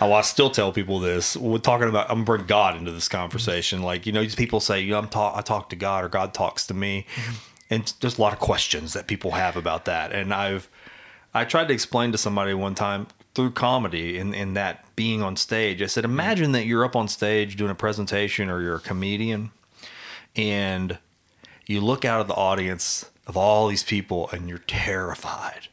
oh, 0.00 0.12
I 0.12 0.22
still 0.22 0.50
tell 0.50 0.72
people 0.72 0.98
this. 0.98 1.36
We're 1.36 1.58
talking 1.58 1.88
about. 1.88 2.10
I'm 2.10 2.24
gonna 2.24 2.24
bring 2.24 2.46
God 2.46 2.76
into 2.76 2.92
this 2.92 3.08
conversation. 3.08 3.78
Mm-hmm. 3.78 3.86
Like 3.86 4.06
you 4.06 4.12
know, 4.12 4.22
these 4.22 4.34
people 4.34 4.60
say, 4.60 4.80
you 4.80 4.90
know, 4.90 4.98
I'm 4.98 5.08
talk. 5.08 5.36
I 5.36 5.40
talk 5.40 5.70
to 5.70 5.76
God 5.76 6.04
or 6.04 6.08
God 6.08 6.34
talks 6.34 6.66
to 6.66 6.74
me, 6.74 7.06
mm-hmm. 7.14 7.34
and 7.70 7.92
there's 8.00 8.18
a 8.18 8.20
lot 8.20 8.32
of 8.32 8.38
questions 8.38 8.92
that 8.94 9.06
people 9.06 9.32
have 9.32 9.56
about 9.56 9.84
that. 9.84 10.12
And 10.12 10.34
I've 10.34 10.68
I 11.34 11.44
tried 11.44 11.68
to 11.68 11.74
explain 11.74 12.12
to 12.12 12.18
somebody 12.18 12.54
one 12.54 12.74
time 12.74 13.06
through 13.34 13.52
comedy 13.52 14.18
in 14.18 14.34
in 14.34 14.54
that 14.54 14.84
being 14.96 15.22
on 15.22 15.36
stage. 15.36 15.80
I 15.80 15.86
said, 15.86 16.04
mm-hmm. 16.04 16.12
imagine 16.12 16.52
that 16.52 16.66
you're 16.66 16.84
up 16.84 16.96
on 16.96 17.08
stage 17.08 17.56
doing 17.56 17.70
a 17.70 17.76
presentation 17.76 18.50
or 18.50 18.60
you're 18.60 18.76
a 18.76 18.80
comedian, 18.80 19.52
and 20.34 20.98
you 21.72 21.80
look 21.80 22.04
out 22.04 22.20
of 22.20 22.28
the 22.28 22.34
audience 22.34 23.10
of 23.26 23.36
all 23.36 23.68
these 23.68 23.82
people 23.82 24.28
and 24.30 24.48
you're 24.48 24.58
terrified. 24.58 25.68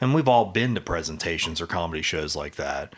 And 0.00 0.14
we've 0.14 0.28
all 0.28 0.46
been 0.46 0.74
to 0.74 0.80
presentations 0.80 1.60
or 1.60 1.66
comedy 1.66 2.02
shows 2.02 2.36
like 2.36 2.56
that. 2.56 2.94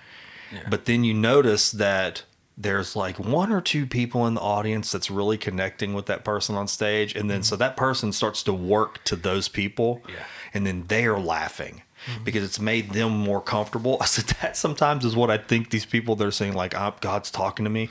But 0.68 0.86
then 0.86 1.04
you 1.04 1.14
notice 1.14 1.70
that 1.72 2.24
there's 2.56 2.96
like 2.96 3.18
one 3.18 3.52
or 3.52 3.60
two 3.60 3.86
people 3.86 4.26
in 4.26 4.34
the 4.34 4.40
audience 4.40 4.90
that's 4.90 5.10
really 5.10 5.38
connecting 5.38 5.94
with 5.94 6.06
that 6.06 6.24
person 6.24 6.56
on 6.56 6.66
stage. 6.66 7.14
And 7.14 7.30
then 7.30 7.42
so 7.42 7.54
that 7.56 7.76
person 7.76 8.12
starts 8.12 8.42
to 8.44 8.52
work 8.52 9.04
to 9.04 9.14
those 9.14 9.48
people. 9.48 10.02
Yeah. 10.08 10.24
And 10.54 10.66
then 10.66 10.84
they're 10.88 11.18
laughing 11.18 11.82
because 12.24 12.42
it's 12.42 12.58
made 12.58 12.90
them 12.90 13.12
more 13.12 13.40
comfortable. 13.40 13.98
I 14.00 14.06
said, 14.06 14.24
that 14.40 14.56
sometimes 14.56 15.04
is 15.04 15.14
what 15.14 15.30
I 15.30 15.38
think 15.38 15.70
these 15.70 15.86
people 15.86 16.16
they're 16.16 16.30
saying, 16.30 16.54
like, 16.54 16.76
"Ah, 16.76 16.94
God's 17.00 17.30
talking 17.30 17.64
to 17.64 17.70
me. 17.70 17.90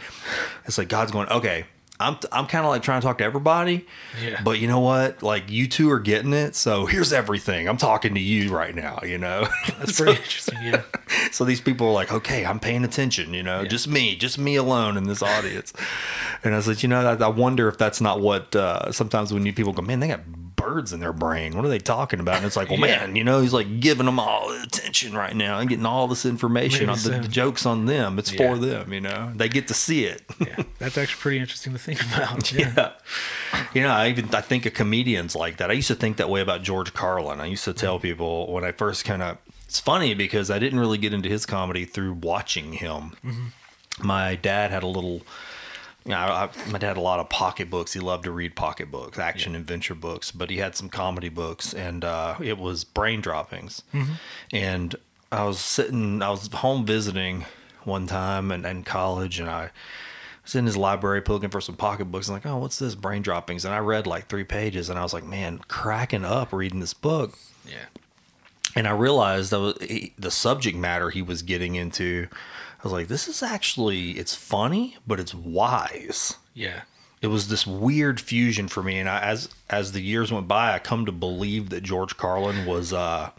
It's 0.66 0.78
like 0.78 0.90
God's 0.90 1.12
going, 1.12 1.30
okay. 1.30 1.66
I'm, 2.00 2.18
I'm 2.32 2.46
kind 2.46 2.64
of 2.64 2.70
like 2.70 2.84
trying 2.84 3.02
to 3.02 3.08
talk 3.08 3.18
to 3.18 3.24
everybody, 3.24 3.86
Yeah. 4.24 4.40
but 4.44 4.60
you 4.60 4.68
know 4.68 4.80
what? 4.82 5.24
Like 5.24 5.50
you 5.50 5.68
two 5.68 5.90
are 5.92 6.00
getting 6.00 6.32
it, 6.32 6.54
so 6.56 6.86
here's 6.86 7.12
everything. 7.12 7.68
I'm 7.68 7.78
talking 7.78 8.14
to 8.14 8.20
you 8.20 8.50
right 8.56 8.76
now. 8.76 9.00
You 9.04 9.18
know, 9.18 9.48
That's 9.80 9.98
pretty 10.00 10.12
interesting. 10.18 10.60
Yeah. 10.62 10.84
so 11.32 11.44
these 11.44 11.60
people 11.62 11.88
are 11.88 11.94
like, 11.94 12.12
okay, 12.12 12.46
I'm 12.46 12.60
paying 12.60 12.84
attention, 12.84 13.34
you 13.34 13.42
know, 13.42 13.66
just 13.66 13.88
me, 13.88 14.16
just 14.16 14.38
me 14.38 14.56
alone 14.56 14.96
in 14.98 15.06
this 15.06 15.24
audience. 15.24 15.74
and 16.44 16.54
I 16.54 16.60
said, 16.60 16.84
you 16.84 16.90
know, 16.90 17.02
I, 17.02 17.16
I 17.24 17.30
wonder 17.30 17.68
if 17.68 17.78
that's 17.80 18.00
not 18.00 18.22
what 18.22 18.56
uh, 18.56 18.92
sometimes 18.92 19.34
when 19.34 19.46
you 19.46 19.54
people 19.54 19.74
go, 19.74 19.82
man, 19.82 20.00
they 20.00 20.08
got 20.08 20.22
birds 20.68 20.92
in 20.94 21.00
their 21.00 21.14
brain. 21.14 21.56
What 21.56 21.66
are 21.66 21.70
they 21.70 21.80
talking 21.80 22.20
about? 22.20 22.38
And 22.38 22.46
it's 22.46 22.56
like, 22.56 22.70
well, 22.70 22.80
Yeah. 22.80 23.00
man, 23.06 23.16
you 23.16 23.24
know, 23.24 23.42
he's 23.42 23.54
like 23.54 23.80
giving 23.80 24.06
them 24.06 24.20
all 24.20 24.50
the 24.50 24.62
attention 24.64 25.14
right 25.16 25.36
now 25.36 25.60
and 25.60 25.70
getting 25.70 25.86
all 25.86 26.08
this 26.08 26.26
information 26.26 26.90
on 26.90 26.96
the, 26.98 27.02
so. 27.02 27.20
the 27.20 27.28
jokes 27.28 27.66
on 27.66 27.86
them. 27.86 28.20
It's 28.20 28.32
Yeah. 28.32 28.38
for 28.38 28.58
them, 28.58 28.92
you 28.92 29.02
know, 29.02 29.32
they 29.36 29.48
get 29.50 29.68
to 29.70 29.74
see 29.74 30.06
it. 30.06 30.24
Yeah. 30.40 30.64
That's 30.80 30.98
actually 30.98 31.22
pretty 31.22 31.40
interesting 31.40 31.74
to 31.74 31.80
think 31.80 32.02
about. 32.02 32.52
Yeah. 32.58 32.74
Yeah. 32.76 32.92
You 33.74 33.82
know, 33.84 33.90
I 33.90 34.10
even 34.10 34.34
I 34.34 34.42
think 34.42 34.66
of 34.66 34.74
comedians 34.74 35.36
like 35.36 35.58
that. 35.58 35.70
I 35.70 35.74
used 35.74 35.88
to 35.90 35.96
think 35.96 36.18
that 36.18 36.30
way 36.30 36.42
about 36.42 36.64
George 36.64 36.94
Carlin. 36.94 37.40
I 37.40 37.46
used 37.46 37.64
to 37.66 37.74
tell 37.74 38.00
people 38.00 38.52
when 38.52 38.64
I 38.64 38.72
first 38.72 39.06
kind 39.06 39.22
of 39.22 39.38
it's 39.66 39.80
funny 39.80 40.14
because 40.14 40.50
I 40.50 40.60
didn't 40.60 40.80
really 40.80 40.98
get 40.98 41.14
into 41.14 41.30
his 41.30 41.46
comedy 41.46 41.86
through 41.86 42.14
watching 42.14 42.74
him. 42.74 43.12
Mm-hmm. 43.26 44.08
My 44.08 44.36
dad 44.36 44.72
had 44.72 44.84
a 44.84 44.88
little 44.88 45.22
you 46.08 46.14
know, 46.14 46.18
I, 46.18 46.50
my 46.72 46.80
dad 46.80 46.88
had 46.88 46.98
a 46.98 47.02
lot 47.02 47.20
of 47.20 47.30
pocketbooks. 47.30 47.94
He 47.94 48.00
loved 48.00 48.24
to 48.24 48.32
read 48.32 48.56
pocketbooks, 48.56 49.20
action 49.20 49.56
adventure 49.56 49.94
books, 49.94 50.32
but 50.32 50.50
he 50.50 50.58
had 50.58 50.76
some 50.76 50.90
comedy 50.90 51.30
books, 51.30 51.74
and 51.74 52.04
uh, 52.04 52.36
it 52.42 52.58
was 52.58 52.84
brain 52.84 53.22
droppings. 53.22 53.84
And 54.54 54.96
I 55.32 55.44
was 55.44 55.60
sitting, 55.60 56.22
I 56.22 56.30
was 56.30 56.48
home 56.48 56.86
visiting 56.86 57.46
one 57.84 58.08
time 58.08 58.52
and 58.52 58.66
in 58.66 58.84
college, 58.84 59.40
and 59.40 59.50
I 59.50 59.72
was 60.44 60.56
in 60.56 60.66
his 60.66 60.78
library 60.78 61.22
looking 61.28 61.50
for 61.50 61.60
some 61.62 61.76
pocketbooks. 61.76 62.30
And 62.30 62.36
like, 62.36 62.46
oh, 62.46 62.58
what's 62.58 62.80
this 62.80 62.96
brain 62.96 63.22
droppings? 63.22 63.66
And 63.66 63.74
I 63.74 63.80
read 63.80 64.08
like 64.08 64.28
three 64.30 64.46
pages, 64.46 64.90
and 64.90 64.98
I 64.98 65.04
was 65.04 65.14
like, 65.14 65.26
man, 65.26 65.60
cracking 65.68 66.24
up 66.26 66.54
reading 66.54 66.80
this 66.80 66.94
book 66.94 67.38
Yeah. 67.66 67.86
and 68.78 68.88
I 68.88 68.92
realized 68.92 69.52
that 69.52 69.60
was, 69.60 69.78
he, 69.82 70.14
the 70.18 70.32
subject 70.32 70.78
matter 70.78 71.10
he 71.10 71.22
was 71.22 71.42
getting 71.42 71.76
into. 71.76 72.28
I 72.88 72.90
was 72.90 72.94
like, 73.02 73.08
this 73.10 73.28
is 73.28 73.44
actually 73.44 74.12
it's 74.12 74.34
funny, 74.34 74.96
but 75.06 75.20
it's 75.20 75.34
wise. 75.34 76.38
Yeah. 76.54 76.84
It 77.22 77.28
was 77.28 77.50
this 77.50 77.68
weird 77.68 78.22
fusion 78.22 78.70
for 78.70 78.82
me, 78.82 78.98
and 78.98 79.10
I, 79.10 79.20
as 79.22 79.50
as 79.70 79.92
the 79.92 80.00
years 80.00 80.32
went 80.32 80.48
by, 80.48 80.74
I 80.74 80.80
come 80.80 81.06
to 81.06 81.12
believe 81.12 81.70
that 81.72 81.82
George 81.82 82.16
Carlin 82.16 82.66
was. 82.66 82.94
uh 82.94 83.32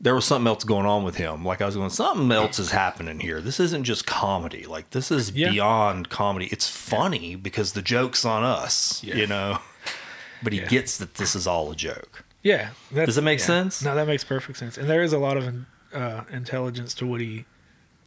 there 0.00 0.14
was 0.16 0.24
something 0.24 0.48
else 0.48 0.62
going 0.64 0.84
on 0.86 1.04
with 1.04 1.14
him. 1.16 1.44
Like 1.44 1.60
I 1.62 1.66
was 1.66 1.76
going, 1.76 1.90
something 1.90 2.30
else 2.32 2.58
is 2.58 2.70
happening 2.72 3.20
here. 3.20 3.40
This 3.40 3.58
isn't 3.60 3.84
just 3.84 4.04
comedy. 4.06 4.66
Like 4.66 4.90
this 4.90 5.10
is 5.12 5.30
Yeah. 5.30 5.50
beyond 5.50 6.08
comedy. 6.08 6.46
It's 6.50 6.68
funny 6.68 7.34
because 7.36 7.72
the 7.72 7.82
joke's 7.82 8.24
on 8.24 8.42
us, 8.44 9.02
Yeah. 9.04 9.14
you 9.16 9.26
know. 9.26 9.58
But 10.42 10.52
he 10.52 10.58
Yeah. 10.60 10.66
gets 10.66 10.98
that 10.98 11.14
this 11.14 11.34
is 11.36 11.46
all 11.46 11.70
a 11.70 11.76
joke. 11.76 12.24
Yeah. 12.42 12.70
Does 12.92 13.16
it 13.16 13.22
make 13.22 13.38
sense? 13.40 13.80
No, 13.84 13.94
that 13.94 14.08
makes 14.08 14.24
perfect 14.24 14.58
sense. 14.58 14.76
And 14.76 14.90
there 14.90 15.02
is 15.04 15.12
a 15.12 15.18
lot 15.18 15.36
of 15.36 15.54
uh, 15.94 16.22
intelligence 16.32 16.94
to 16.94 17.06
what 17.06 17.20
he 17.20 17.44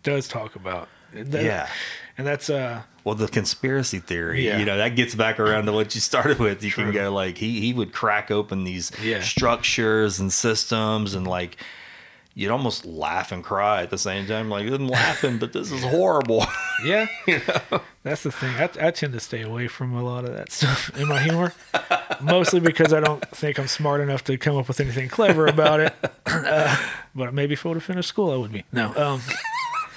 does 0.06 0.28
talk 0.30 0.56
about. 0.56 0.88
That- 1.12 1.44
Yeah. 1.44 1.68
And 2.18 2.26
that's 2.26 2.50
uh 2.50 2.84
Well, 3.04 3.16
the 3.16 3.28
conspiracy 3.28 4.00
theory, 4.00 4.46
Yeah. 4.46 4.58
you 4.58 4.64
know, 4.66 4.78
that 4.78 4.96
gets 4.96 5.14
back 5.16 5.38
around 5.40 5.66
to 5.66 5.74
what 5.74 5.94
you 5.96 6.00
started 6.02 6.40
with. 6.40 6.64
You 6.64 6.72
can 6.72 6.92
go 6.94 7.12
like 7.12 7.38
he 7.38 7.60
he 7.60 7.74
would 7.74 7.92
crack 7.92 8.32
open 8.32 8.64
these 8.64 8.92
Yeah. 9.04 9.22
structures 9.22 10.20
and 10.20 10.32
systems 10.32 11.14
and 11.14 11.28
like 11.28 11.58
you'd 12.38 12.52
almost 12.52 12.86
laugh 12.86 13.32
and 13.32 13.44
cry 13.44 13.82
at 13.82 13.90
the 13.90 13.98
same 13.98 14.28
time. 14.28 14.50
Like 14.50 14.68
I'm 14.68 14.88
laughing, 14.88 15.38
but 15.40 15.52
this 15.54 15.72
is 15.72 15.84
horrible. 15.96 16.46
Yeah, 16.86 17.08
that's 18.04 18.24
the 18.24 18.32
thing. 18.32 18.54
I, 18.56 18.70
I 18.88 18.92
tend 18.92 19.14
to 19.14 19.20
stay 19.22 19.42
away 19.42 19.68
from 19.70 19.94
a 19.96 20.04
lot 20.04 20.26
of 20.26 20.34
that 20.36 20.52
stuff 20.52 20.90
in 20.98 21.08
my 21.08 21.22
humor, 21.22 21.54
mostly 22.22 22.60
because 22.60 22.92
I 22.94 23.00
don't 23.00 23.26
think 23.30 23.58
I'm 23.60 23.68
smart 23.68 24.02
enough 24.02 24.24
to 24.26 24.38
come 24.38 24.58
up 24.58 24.68
with 24.68 24.80
anything 24.82 25.08
clever 25.10 25.48
about 25.48 25.80
it. 25.82 25.94
Uh, 26.28 26.76
but 27.16 27.34
maybe 27.34 27.54
if 27.54 27.66
I 27.66 27.70
would 27.70 27.76
have 27.78 27.84
finished 27.84 28.10
school, 28.10 28.32
I 28.34 28.36
would 28.36 28.52
be. 28.52 28.66
No, 28.74 28.94
um, 28.98 29.22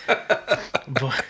but 0.09 1.25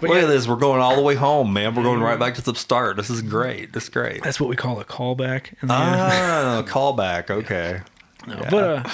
but 0.00 0.08
Look 0.10 0.14
yeah, 0.16 0.22
at 0.24 0.26
this. 0.28 0.48
We're 0.48 0.56
going 0.56 0.80
all 0.80 0.96
the 0.96 1.02
way 1.02 1.14
home, 1.14 1.52
man. 1.52 1.74
We're 1.74 1.84
going 1.84 2.00
right 2.00 2.18
back 2.18 2.34
to 2.34 2.42
the 2.42 2.54
start. 2.56 2.96
This 2.96 3.08
is 3.10 3.22
great. 3.22 3.72
This 3.72 3.84
is 3.84 3.88
great. 3.88 4.22
that's 4.22 4.40
what 4.40 4.48
we 4.50 4.56
call 4.56 4.80
a 4.80 4.84
callback. 4.84 5.52
In. 5.62 5.70
Ah, 5.70 6.64
callback. 6.66 7.30
Okay. 7.30 7.80
No, 8.26 8.34
Yeah. 8.34 8.50
But 8.50 8.64
uh, 8.64 8.90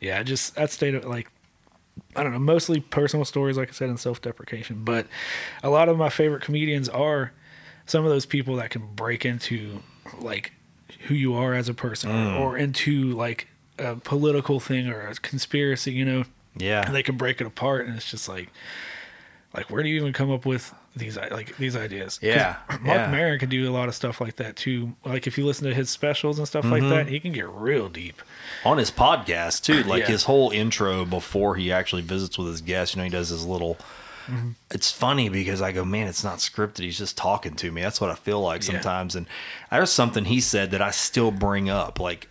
yeah, 0.00 0.22
just 0.22 0.54
that 0.54 0.70
state 0.70 0.94
of 0.94 1.04
like 1.04 1.30
I 2.16 2.22
don't 2.22 2.32
know, 2.32 2.38
mostly 2.38 2.80
personal 2.80 3.24
stories, 3.26 3.56
like 3.58 3.68
I 3.68 3.72
said, 3.72 3.90
and 3.90 4.00
self-deprecation. 4.00 4.82
But 4.84 5.06
a 5.62 5.68
lot 5.68 5.88
of 5.90 5.98
my 5.98 6.08
favorite 6.08 6.42
comedians 6.42 6.88
are 6.88 7.32
some 7.84 8.04
of 8.04 8.10
those 8.10 8.24
people 8.24 8.56
that 8.56 8.70
can 8.70 8.86
break 8.94 9.26
into 9.26 9.82
like 10.18 10.52
who 11.06 11.14
you 11.14 11.34
are 11.34 11.52
as 11.54 11.68
a 11.68 11.74
person, 11.74 12.10
Mm. 12.10 12.40
or, 12.40 12.54
or 12.54 12.56
into 12.56 13.12
like 13.12 13.46
a 13.78 13.96
political 13.96 14.58
thing 14.58 14.88
or 14.88 15.02
a 15.06 15.14
conspiracy. 15.16 15.92
You 15.92 16.04
know, 16.06 16.24
and 16.54 16.62
Yeah. 16.62 16.90
they 16.90 17.02
can 17.02 17.16
break 17.16 17.40
it 17.40 17.46
apart, 17.46 17.86
and 17.86 17.96
it's 17.96 18.10
just 18.10 18.28
like, 18.28 18.50
like 19.54 19.68
where 19.70 19.82
do 19.82 19.88
you 19.88 19.96
even 20.00 20.12
come 20.12 20.30
up 20.30 20.46
with 20.46 20.72
these 20.94 21.16
like 21.16 21.56
these 21.56 21.74
ideas? 21.76 22.18
Yeah, 22.22 22.56
Marc 22.68 22.82
yeah. 22.84 23.10
Maron 23.10 23.38
can 23.38 23.48
do 23.48 23.68
a 23.68 23.72
lot 23.72 23.88
of 23.88 23.94
stuff 23.94 24.20
like 24.20 24.36
that 24.36 24.54
too. 24.56 24.94
Like 25.04 25.26
if 25.26 25.36
you 25.38 25.44
listen 25.46 25.66
to 25.66 25.74
his 25.74 25.90
specials 25.90 26.38
and 26.38 26.46
stuff 26.46 26.64
like 26.64 26.82
Mm-hmm. 26.82 26.90
that, 26.90 27.08
he 27.08 27.18
can 27.20 27.32
get 27.32 27.48
real 27.48 27.88
deep. 27.88 28.22
On 28.64 28.78
his 28.78 28.90
podcast 28.92 29.62
too, 29.64 29.82
like 29.88 30.02
Yeah. 30.02 30.08
his 30.08 30.24
whole 30.24 30.50
intro 30.50 31.04
before 31.04 31.56
he 31.56 31.72
actually 31.72 32.02
visits 32.02 32.38
with 32.38 32.46
his 32.48 32.60
guests. 32.60 32.94
You 32.94 33.00
know, 33.00 33.04
he 33.04 33.10
does 33.10 33.28
his 33.30 33.44
little. 33.44 33.76
Mm-hmm. 34.26 34.50
It's 34.70 34.92
funny 34.92 35.28
because 35.28 35.60
I 35.60 35.72
go, 35.72 35.84
man, 35.84 36.06
it's 36.06 36.22
not 36.22 36.38
scripted. 36.38 36.80
He's 36.84 36.98
just 36.98 37.16
talking 37.16 37.56
to 37.56 37.72
me. 37.72 37.82
That's 37.82 38.00
what 38.00 38.10
I 38.10 38.14
feel 38.14 38.40
like 38.40 38.62
Yeah. 38.62 38.74
sometimes. 38.74 39.16
And 39.16 39.26
there's 39.72 39.90
something 39.90 40.26
he 40.26 40.40
said 40.40 40.70
that 40.70 40.80
I 40.82 40.92
still 40.92 41.32
bring 41.32 41.68
up, 41.68 41.98
like 41.98 42.28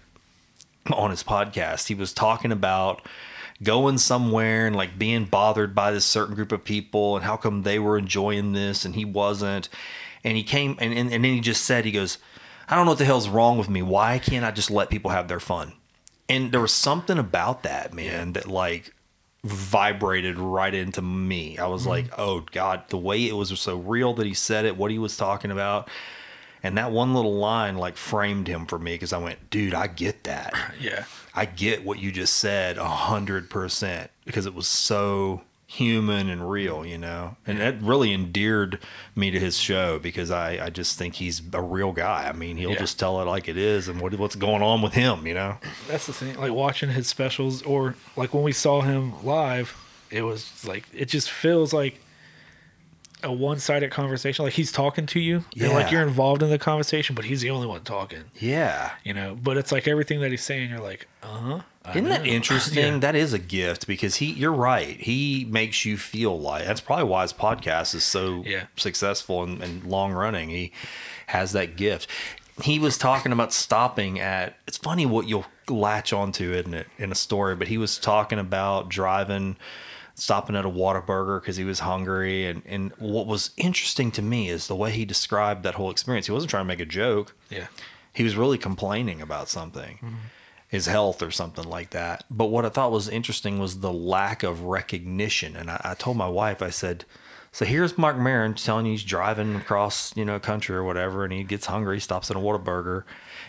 on 0.93 1.09
his 1.09 1.23
podcast. 1.23 1.87
He 1.87 1.95
was 1.95 2.13
talking 2.13 2.53
about 2.53 3.05
going 3.61 3.97
somewhere 3.97 4.67
and 4.67 4.75
like 4.75 4.97
being 4.97 5.25
bothered 5.25 5.75
by 5.75 5.91
this 5.91 6.05
certain 6.05 6.35
group 6.35 6.51
of 6.51 6.63
people 6.63 7.15
and 7.15 7.25
how 7.25 7.35
come 7.35 7.63
they 7.63 7.79
were 7.79 7.97
enjoying 7.97 8.53
this 8.53 8.85
and 8.85 8.95
he 8.95 9.05
wasn't. 9.05 9.69
And 10.23 10.37
he 10.37 10.43
came 10.43 10.77
and, 10.79 10.93
and, 10.93 11.11
and 11.11 11.23
then 11.23 11.33
he 11.33 11.39
just 11.39 11.63
said, 11.63 11.85
he 11.85 11.91
goes, 11.91 12.17
I 12.67 12.75
don't 12.75 12.85
know 12.85 12.91
what 12.91 12.99
the 12.99 13.05
hell's 13.05 13.29
wrong 13.29 13.57
with 13.57 13.69
me. 13.69 13.81
Why 13.81 14.19
can't 14.19 14.45
I 14.45 14.51
just 14.51 14.71
let 14.71 14.89
people 14.89 15.11
have 15.11 15.27
their 15.27 15.39
fun? 15.39 15.73
And 16.27 16.51
there 16.51 16.61
was 16.61 16.73
something 16.73 17.17
about 17.17 17.63
that, 17.63 17.93
man, 17.93 18.33
that 18.33 18.47
like 18.47 18.93
vibrated 19.43 20.37
right 20.37 20.73
into 20.73 21.01
me. 21.01 21.57
I 21.57 21.67
was 21.67 21.81
mm-hmm. 21.81 21.89
like, 21.89 22.19
oh 22.19 22.45
God, 22.51 22.83
the 22.89 22.97
way 22.97 23.27
it 23.27 23.35
was 23.35 23.57
so 23.59 23.77
real 23.77 24.13
that 24.15 24.25
he 24.25 24.33
said 24.33 24.65
it, 24.65 24.77
what 24.77 24.91
he 24.91 24.99
was 24.99 25.17
talking 25.17 25.51
about. 25.51 25.89
And 26.61 26.77
that 26.77 26.91
one 26.91 27.13
little 27.13 27.37
line 27.37 27.77
like 27.77 27.95
framed 27.95 28.47
him 28.47 28.65
for 28.65 28.77
me 28.77 28.93
because 28.93 29.13
I 29.13 29.17
went, 29.17 29.49
dude, 29.49 29.73
I 29.73 29.87
get 29.87 30.25
that. 30.25 30.53
Yeah. 30.79 31.05
I 31.33 31.45
get 31.45 31.85
what 31.85 31.99
you 31.99 32.11
just 32.11 32.33
said 32.33 32.77
a 32.77 32.87
hundred 32.87 33.49
percent 33.49 34.09
because 34.25 34.45
it 34.45 34.53
was 34.53 34.67
so 34.67 35.41
human 35.67 36.29
and 36.29 36.49
real, 36.49 36.83
you 36.83 36.97
know, 36.97 37.35
and 37.45 37.59
that 37.59 37.79
really 37.81 38.11
endeared 38.11 38.79
me 39.15 39.29
to 39.29 39.39
his 39.39 39.55
show 39.57 39.99
because 39.99 40.31
I, 40.31 40.65
I 40.65 40.69
just 40.71 40.97
think 40.97 41.13
he's 41.15 41.43
a 41.53 41.61
real 41.61 41.91
guy. 41.91 42.27
I 42.27 42.31
mean, 42.31 42.57
he'll 42.57 42.71
Yeah. 42.71 42.79
just 42.79 42.97
tell 42.97 43.21
it 43.21 43.25
like 43.25 43.47
it 43.47 43.55
is 43.57 43.87
and 43.87 44.01
what, 44.01 44.15
what's 44.15 44.35
going 44.35 44.63
on 44.63 44.81
with 44.81 44.93
him, 44.93 45.27
you 45.27 45.35
know? 45.35 45.57
That's 45.87 46.07
the 46.07 46.13
thing. 46.13 46.35
Like 46.39 46.53
watching 46.53 46.89
his 46.89 47.07
specials, 47.07 47.61
or 47.61 47.93
like 48.15 48.33
when 48.33 48.41
we 48.41 48.51
saw 48.51 48.81
him 48.81 49.23
live, 49.23 49.77
it 50.09 50.23
was 50.23 50.65
like 50.65 50.85
it 50.91 51.05
just 51.05 51.29
feels 51.29 51.71
like 51.71 52.01
a 53.23 53.31
one-sided 53.31 53.91
conversation. 53.91 54.45
Like 54.45 54.53
he's 54.53 54.71
talking 54.71 55.05
to 55.07 55.19
you, 55.19 55.43
and 55.59 55.73
like 55.73 55.91
you're 55.91 56.01
involved 56.03 56.41
in 56.43 56.49
the 56.49 56.57
conversation, 56.59 57.15
but 57.15 57.25
he's 57.25 57.41
the 57.41 57.49
only 57.49 57.67
one 57.67 57.81
talking. 57.81 58.23
Yeah. 58.39 58.91
You 59.03 59.13
know, 59.13 59.37
but 59.41 59.57
it's 59.57 59.71
like 59.71 59.87
everything 59.87 60.21
that 60.21 60.31
he's 60.31 60.43
saying, 60.43 60.69
you're 60.69 60.79
like, 60.79 61.07
uh 61.23 61.27
huh. 61.27 61.59
Isn't 61.91 62.05
that 62.09 62.25
interesting? 62.37 62.93
Yeah. 62.93 62.99
That 62.99 63.15
is 63.15 63.33
a 63.33 63.39
gift 63.39 63.87
because 63.87 64.17
he, 64.17 64.27
you're 64.31 64.53
right. 64.53 64.99
He 64.99 65.45
makes 65.49 65.85
you 65.85 65.97
feel 65.97 66.39
like 66.39 66.65
that's 66.65 66.81
probably 66.81 67.05
why 67.05 67.23
his 67.23 67.33
podcast 67.33 67.95
is 67.95 68.03
so 68.03 68.43
Yeah. 68.45 68.65
successful 68.77 69.43
and, 69.43 69.61
and 69.63 69.83
long 69.83 70.11
running. 70.13 70.49
He 70.49 70.71
has 71.27 71.51
that 71.53 71.75
gift. 71.75 72.07
He 72.61 72.77
was 72.79 72.97
talking 72.97 73.31
about 73.31 73.53
stopping 73.53 74.19
at. 74.19 74.55
It's 74.67 74.77
funny 74.77 75.05
what 75.05 75.27
you'll 75.27 75.45
latch 75.69 76.11
onto 76.13 76.51
it 76.53 76.65
in 76.67 76.73
a, 76.73 76.85
in 76.97 77.11
a 77.11 77.15
story, 77.15 77.55
but 77.55 77.69
he 77.69 77.77
was 77.77 77.97
talking 77.97 78.37
about 78.37 78.89
driving, 78.89 79.55
stopping 80.19 80.55
at 80.55 80.65
a 80.65 80.69
Whataburger 80.69 81.41
because 81.41 81.57
he 81.57 81.63
was 81.63 81.79
hungry. 81.79 82.45
And, 82.45 82.61
and 82.65 82.91
what 82.97 83.25
was 83.27 83.51
interesting 83.57 84.11
to 84.11 84.21
me 84.21 84.49
is 84.49 84.67
the 84.67 84.75
way 84.75 84.91
he 84.91 85.05
described 85.05 85.63
that 85.63 85.75
whole 85.75 85.89
experience. 85.91 86.25
He 86.25 86.31
wasn't 86.31 86.49
trying 86.49 86.65
to 86.65 86.67
make 86.67 86.79
a 86.79 86.85
joke 86.85 87.35
Yeah. 87.49 87.67
he 88.13 88.23
was 88.23 88.35
really 88.35 88.57
complaining 88.57 89.21
about 89.21 89.49
something 89.49 89.95
mm-hmm. 89.97 90.15
his 90.67 90.85
health 90.87 91.21
or 91.21 91.31
something 91.31 91.63
like 91.63 91.91
that 91.91 92.23
but 92.29 92.45
what 92.45 92.65
i 92.65 92.69
thought 92.69 92.91
was 92.91 93.07
interesting 93.09 93.59
was 93.59 93.79
the 93.79 93.93
lack 93.93 94.43
of 94.43 94.63
recognition 94.63 95.55
and 95.55 95.69
i, 95.71 95.79
I 95.83 95.93
told 95.93 96.17
my 96.17 96.27
wife 96.27 96.61
i 96.61 96.69
said 96.69 97.05
so 97.51 97.65
here's 97.65 97.97
Marc 97.97 98.15
Maron 98.15 98.53
telling 98.53 98.85
you 98.85 98.91
he's 98.91 99.03
driving 99.03 99.55
across 99.55 100.15
you 100.15 100.23
know 100.23 100.39
country 100.39 100.75
or 100.75 100.83
whatever 100.83 101.23
and 101.23 101.33
he 101.33 101.43
gets 101.43 101.65
hungry 101.65 101.95
he 101.95 101.99
stops 101.99 102.29
at 102.29 102.37
a 102.37 102.39
Whataburger 102.39 103.03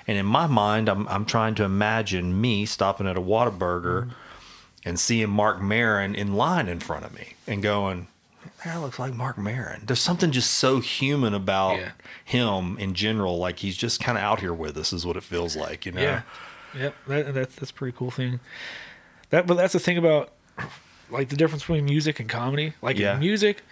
and 0.07 0.17
in 0.17 0.25
my 0.27 0.47
mind 0.47 0.89
i'm, 0.89 1.07
I'm 1.09 1.25
trying 1.27 1.55
to 1.57 1.65
imagine 1.65 2.41
me 2.41 2.65
stopping 2.67 3.07
at 3.07 3.17
a 3.17 3.21
Whataburger 3.21 4.05
mm-hmm. 4.05 4.13
And 4.85 4.99
seeing 4.99 5.29
Marc 5.31 5.61
Maron 5.61 6.15
in 6.15 6.35
line 6.35 6.67
in 6.69 6.81
front 6.81 7.05
of 7.05 7.15
me 7.15 7.35
and 7.47 7.63
going 7.63 8.07
that 8.65 8.81
looks 8.81 8.99
like 8.99 9.15
Marc 9.15 9.37
Maron. 9.39 9.83
There's 9.87 10.01
something 10.01 10.31
just 10.33 10.51
so 10.53 10.81
human 10.81 11.35
about 11.35 11.77
Yeah. 11.79 11.91
him 12.25 12.77
in 12.79 12.95
general. 12.95 13.39
Like 13.39 13.59
he's 13.59 13.77
just 13.77 14.01
kind 14.01 14.17
of 14.19 14.25
out 14.25 14.41
here 14.41 14.53
with 14.55 14.77
us, 14.79 14.93
is 14.93 15.05
what 15.07 15.17
it 15.17 15.23
feels 15.23 15.57
like, 15.57 15.85
you 15.87 15.93
know? 15.93 16.01
Yeah. 16.01 16.23
Yep. 16.75 16.95
That, 17.09 17.35
that's 17.35 17.55
that's 17.57 17.71
a 17.71 17.75
pretty 17.75 17.97
cool 17.97 18.11
thing. 18.11 18.41
That, 19.31 19.47
but 19.47 19.55
that's 19.57 19.73
the 19.75 19.79
thing 19.81 19.99
about 19.99 20.33
like 21.11 21.29
the 21.29 21.37
difference 21.37 21.63
between 21.63 21.85
music 21.85 22.21
and 22.21 22.29
comedy. 22.29 22.75
Like 22.83 22.99
Yeah. 22.99 23.15
in 23.15 23.21
music, 23.21 23.63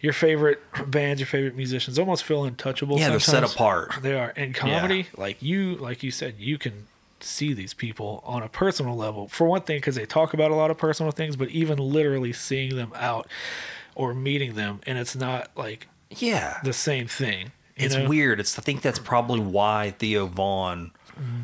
your 0.00 0.12
favorite 0.12 0.62
bands, 0.86 1.20
your 1.20 1.26
favorite 1.26 1.56
musicians 1.56 1.98
almost 1.98 2.24
feel 2.24 2.44
untouchable. 2.44 2.98
Yeah, 2.98 3.10
they're 3.10 3.20
set 3.20 3.44
apart. 3.44 3.92
They 4.02 4.18
are. 4.18 4.30
In 4.30 4.52
comedy, 4.52 5.08
like 5.16 5.42
you, 5.42 5.76
like 5.76 6.02
you 6.02 6.10
said, 6.10 6.34
you 6.38 6.56
can 6.58 6.86
see 7.20 7.52
these 7.52 7.74
people 7.74 8.22
on 8.24 8.42
a 8.42 8.48
personal 8.48 8.96
level. 8.96 9.28
For 9.28 9.46
one 9.46 9.62
thing, 9.62 9.78
because 9.78 9.94
they 9.96 10.06
talk 10.06 10.34
about 10.34 10.50
a 10.50 10.54
lot 10.54 10.70
of 10.70 10.78
personal 10.78 11.12
things, 11.12 11.36
but 11.36 11.48
even 11.48 11.78
literally 11.78 12.32
seeing 12.32 12.76
them 12.76 12.92
out 12.94 13.26
or 13.94 14.14
meeting 14.14 14.54
them, 14.54 14.80
and 14.86 14.98
it's 14.98 15.16
not 15.16 15.50
like 15.56 15.88
Yeah. 16.10 16.58
the 16.64 16.72
same 16.72 17.06
thing. 17.08 17.52
it's 17.76 17.94
know? 17.94 18.08
weird. 18.08 18.40
It's 18.40 18.58
I 18.58 18.62
think 18.62 18.82
that's 18.82 18.98
probably 18.98 19.40
why 19.40 19.94
Theo 19.98 20.26
Von. 20.26 20.92
Mm-hmm. 21.18 21.40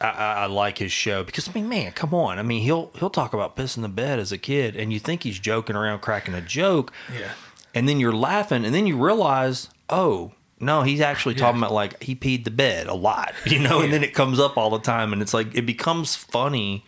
I, 0.00 0.08
I, 0.10 0.32
I 0.42 0.46
like 0.46 0.78
his 0.78 0.90
show 0.92 1.22
because 1.24 1.48
I 1.48 1.52
mean, 1.52 1.68
man, 1.68 1.92
come 1.92 2.12
on. 2.14 2.38
I 2.38 2.42
mean, 2.42 2.62
he'll 2.62 2.90
he'll 2.98 3.10
talk 3.10 3.32
about 3.34 3.56
pissing 3.56 3.82
the 3.82 3.88
bed 3.88 4.18
as 4.18 4.32
a 4.32 4.38
kid, 4.38 4.76
and 4.76 4.92
you 4.92 4.98
think 4.98 5.22
he's 5.22 5.38
joking 5.38 5.76
around, 5.76 6.00
cracking 6.00 6.34
a 6.34 6.40
joke, 6.40 6.92
Yeah. 7.16 7.32
and 7.74 7.88
then 7.88 8.00
you're 8.00 8.12
laughing, 8.14 8.64
and 8.64 8.74
then 8.74 8.86
you 8.86 8.96
realize, 8.96 9.68
oh 9.88 10.32
no, 10.62 10.82
he's 10.82 11.00
actually 11.00 11.34
talking 11.34 11.58
about 11.60 11.72
like 11.72 12.02
he 12.02 12.14
peed 12.14 12.44
the 12.44 12.50
bed 12.50 12.86
a 12.86 12.94
lot, 12.94 13.34
you 13.46 13.58
know, 13.58 13.80
and 13.80 13.92
then 13.92 14.02
it 14.02 14.14
comes 14.14 14.38
up 14.40 14.56
all 14.56 14.70
the 14.70 14.78
time, 14.78 15.12
and 15.12 15.20
it's 15.20 15.34
like 15.34 15.54
it 15.54 15.66
becomes 15.66 16.16
funny. 16.16 16.84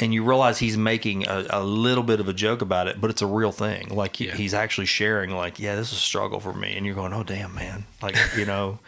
And 0.00 0.14
you 0.14 0.22
realize 0.22 0.58
he's 0.58 0.76
making 0.76 1.26
a, 1.26 1.44
a 1.50 1.64
little 1.64 2.04
bit 2.04 2.20
of 2.20 2.28
a 2.28 2.32
joke 2.32 2.62
about 2.62 2.86
it, 2.86 3.00
but 3.00 3.10
it's 3.10 3.20
a 3.20 3.26
real 3.26 3.50
thing. 3.50 3.88
Like 3.88 4.14
he, 4.16 4.26
Yeah. 4.26 4.36
he's 4.36 4.54
actually 4.54 4.86
sharing, 4.86 5.30
like, 5.30 5.58
yeah, 5.58 5.74
this 5.74 5.88
is 5.92 5.98
a 5.98 6.00
struggle 6.00 6.38
for 6.38 6.52
me, 6.52 6.76
and 6.76 6.86
you're 6.86 6.94
going, 6.94 7.12
oh 7.12 7.24
damn, 7.24 7.52
man, 7.54 7.84
like 8.00 8.16
you 8.36 8.44
know, 8.44 8.78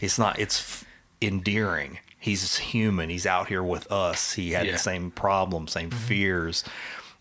it's 0.00 0.18
not, 0.18 0.38
it's 0.38 0.60
f- 0.60 0.84
endearing. 1.22 1.98
He's 2.18 2.58
human. 2.58 3.08
He's 3.08 3.24
out 3.24 3.48
here 3.48 3.62
with 3.62 3.90
us. 3.90 4.34
He 4.34 4.50
had 4.52 4.66
Yeah. 4.66 4.72
the 4.72 4.78
same 4.78 5.10
problems, 5.10 5.72
same 5.72 5.88
mm-hmm. 5.88 5.98
fears, 5.98 6.62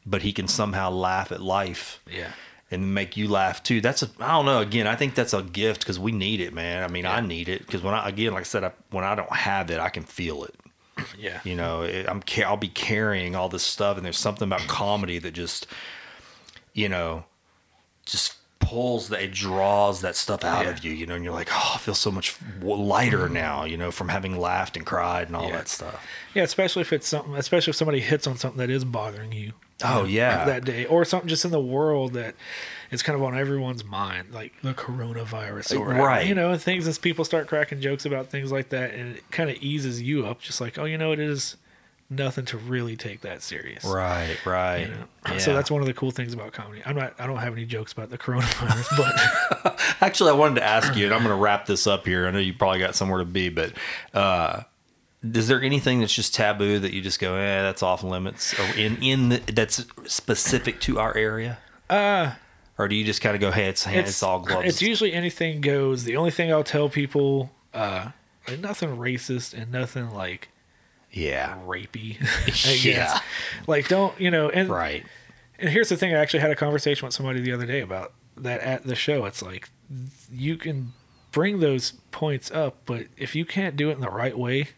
but 0.05 0.21
he 0.23 0.33
can 0.33 0.49
somehow 0.49 0.89
laugh 0.89 1.31
at 1.31 1.41
life 1.41 2.01
Yeah. 2.11 2.31
And 2.71 2.93
make 2.93 3.17
you 3.17 3.27
laugh 3.27 3.63
too. 3.63 3.81
That's 3.81 4.03
a 4.03 4.09
I 4.19 4.33
don't 4.33 4.45
know. 4.45 4.59
Again, 4.59 4.87
I 4.87 4.95
think 4.95 5.15
that's 5.15 5.33
a 5.33 5.41
gift 5.41 5.81
because 5.81 5.99
we 5.99 6.11
need 6.11 6.39
it, 6.39 6.53
man. 6.53 6.83
I 6.83 6.87
mean, 6.87 7.05
I 7.05 7.21
need 7.21 7.49
it 7.49 7.65
because 7.65 7.81
when 7.81 7.93
I 7.93 8.07
again, 8.07 8.33
like 8.33 8.41
I 8.41 8.43
said, 8.43 8.63
I, 8.63 8.71
when 8.91 9.03
I 9.03 9.15
don't 9.15 9.31
have 9.31 9.71
it, 9.71 9.79
I 9.79 9.89
can 9.89 10.03
feel 10.03 10.43
it. 10.43 10.55
Yeah. 11.17 11.39
You 11.43 11.55
know, 11.55 11.83
it, 11.83 12.07
I'm 12.09 12.21
I'll 12.45 12.57
be 12.57 12.67
carrying 12.67 13.35
all 13.35 13.49
this 13.49 13.63
stuff, 13.63 13.97
and 13.97 14.05
there's 14.05 14.17
something 14.17 14.47
about 14.47 14.61
comedy 14.67 15.17
that 15.19 15.31
just, 15.31 15.65
you 16.73 16.89
know, 16.89 17.23
just 18.05 18.35
pulls 18.59 19.09
that 19.09 19.21
it 19.21 19.31
draws 19.31 20.01
that 20.01 20.15
stuff 20.15 20.43
out 20.43 20.65
Yeah. 20.65 20.71
of 20.71 20.83
you. 20.83 20.91
You 20.91 21.05
know, 21.05 21.15
and 21.15 21.23
you're 21.23 21.33
like, 21.33 21.49
oh, 21.51 21.71
I 21.75 21.77
feel 21.77 21.95
so 21.95 22.11
much 22.11 22.35
lighter 22.61 23.25
mm-hmm. 23.25 23.33
now. 23.33 23.63
You 23.63 23.77
know, 23.77 23.91
from 23.91 24.09
having 24.09 24.37
laughed 24.39 24.75
and 24.75 24.85
cried 24.85 25.27
and 25.27 25.35
all 25.35 25.47
Yeah. 25.47 25.57
that 25.57 25.67
stuff. 25.69 26.05
Yeah, 26.33 26.43
especially 26.43 26.81
if 26.81 26.91
it's 26.93 27.07
something, 27.07 27.35
especially 27.35 27.71
if 27.71 27.77
somebody 27.77 28.01
hits 28.01 28.27
on 28.27 28.37
something 28.37 28.59
that 28.59 28.69
is 28.69 28.83
bothering 28.83 29.31
you. 29.31 29.53
Oh, 29.83 30.05
yeah. 30.05 30.45
that 30.45 30.65
day, 30.65 30.85
or 30.85 31.05
something 31.05 31.29
just 31.29 31.45
in 31.45 31.51
the 31.51 31.59
world 31.59 32.13
that 32.13 32.35
it's 32.91 33.03
kind 33.03 33.15
of 33.15 33.23
on 33.23 33.37
everyone's 33.37 33.83
mind, 33.85 34.31
like 34.33 34.53
the 34.61 34.73
coronavirus, 34.73 35.79
or 35.79 35.89
Right. 35.89 36.27
You 36.27 36.35
know, 36.35 36.57
things 36.57 36.87
as 36.87 36.97
people 36.97 37.23
start 37.25 37.47
cracking 37.47 37.81
jokes 37.81 38.05
about 38.05 38.27
things 38.27 38.51
like 38.51 38.69
that, 38.69 38.93
and 38.93 39.17
it 39.17 39.31
kind 39.31 39.49
of 39.49 39.57
eases 39.61 40.01
you 40.01 40.25
up, 40.25 40.41
just 40.41 40.59
like, 40.59 40.77
oh, 40.77 40.85
you 40.85 40.97
know, 40.97 41.11
it 41.11 41.19
is 41.19 41.55
nothing 42.09 42.43
to 42.43 42.57
really 42.57 42.95
take 42.95 43.21
that 43.21 43.43
serious. 43.43 43.85
Right, 43.85 44.37
right. 44.45 44.79
You 44.79 44.87
know? 44.87 45.03
Yeah. 45.27 45.37
So 45.37 45.53
that's 45.53 45.69
one 45.69 45.81
of 45.81 45.87
the 45.87 45.93
cool 45.93 46.11
things 46.11 46.33
about 46.33 46.53
comedy. 46.53 46.81
I'm 46.85 46.95
not. 46.95 47.13
I 47.19 47.27
don't 47.27 47.37
have 47.37 47.53
any 47.53 47.65
jokes 47.65 47.93
about 47.93 48.09
the 48.09 48.17
coronavirus, 48.17 48.97
but 48.97 49.79
Actually, 50.01 50.31
I 50.31 50.33
wanted 50.33 50.55
to 50.55 50.63
ask 50.63 50.95
you, 50.95 51.05
and 51.05 51.13
I'm 51.13 51.23
going 51.23 51.35
to 51.35 51.41
wrap 51.41 51.65
this 51.65 51.85
up 51.85 52.05
here. 52.05 52.27
I 52.27 52.31
know 52.31 52.39
you 52.39 52.53
probably 52.53 52.79
got 52.79 52.95
somewhere 52.95 53.19
to 53.19 53.25
be, 53.25 53.49
but 53.49 53.73
uh, 54.13 54.61
is 55.21 55.47
there 55.47 55.61
anything 55.61 55.99
that's 55.99 56.13
just 56.13 56.33
taboo 56.33 56.79
that 56.79 56.93
you 56.93 57.01
just 57.01 57.19
go, 57.19 57.35
eh, 57.35 57.61
that's 57.61 57.83
off 57.83 58.03
limits, 58.03 58.57
or 58.57 58.63
in 58.77 59.01
in 59.03 59.29
the, 59.29 59.37
that's 59.53 59.85
specific 60.05 60.79
to 60.81 60.99
our 60.99 61.15
area? 61.15 61.57
Uh, 61.89 62.33
or 62.77 62.87
do 62.87 62.95
you 62.95 63.03
just 63.03 63.21
kind 63.21 63.35
of 63.35 63.41
go, 63.41 63.51
hey, 63.51 63.67
it's 63.67 63.85
it's, 63.87 64.23
all 64.23 64.39
gloves? 64.39 64.67
It's 64.67 64.81
usually 64.81 65.13
anything 65.13 65.59
goes. 65.59 66.05
The 66.05 66.15
only 66.15 66.31
thing 66.31 66.51
I'll 66.51 66.63
tell 66.63 66.87
people, 66.87 67.51
uh, 67.73 68.11
like 68.47 68.59
nothing 68.59 68.95
racist 68.95 69.53
and 69.53 69.71
nothing 69.71 70.11
like 70.11 70.49
yeah, 71.11 71.57
rapey. 71.65 72.17
Yeah. 72.85 73.19
Like 73.67 73.87
don't 73.87 74.19
you 74.19 74.31
know? 74.31 74.49
And 74.49 74.69
right. 74.69 75.05
And 75.57 75.69
here's 75.69 75.89
the 75.89 75.97
thing: 75.97 76.15
I 76.15 76.19
actually 76.19 76.39
had 76.39 76.51
a 76.51 76.55
conversation 76.55 77.05
with 77.05 77.13
somebody 77.13 77.41
the 77.41 77.51
other 77.51 77.65
day 77.65 77.81
about 77.81 78.13
that 78.37 78.61
at 78.61 78.83
the 78.85 78.95
show. 78.95 79.25
It's 79.25 79.41
like 79.41 79.69
you 80.31 80.55
can 80.55 80.93
bring 81.31 81.59
those 81.59 81.91
points 82.11 82.49
up, 82.51 82.77
but 82.85 83.07
if 83.17 83.35
you 83.35 83.45
can't 83.45 83.75
do 83.75 83.89
it 83.89 83.93
in 83.93 84.01
the 84.01 84.09
right 84.09 84.37
way, 84.37 84.69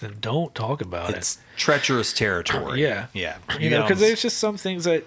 then 0.00 0.16
don't 0.20 0.54
talk 0.54 0.80
about 0.80 1.10
it. 1.10 1.16
It's 1.16 1.38
treacherous 1.56 2.12
territory. 2.12 2.82
Yeah. 2.82 3.06
yeah. 3.12 3.36
it. 3.50 3.60
You 3.60 3.70
know, 3.70 3.82
because 3.82 4.00
there's 4.00 4.22
just 4.22 4.38
some 4.38 4.56
things 4.56 4.84
that 4.84 5.04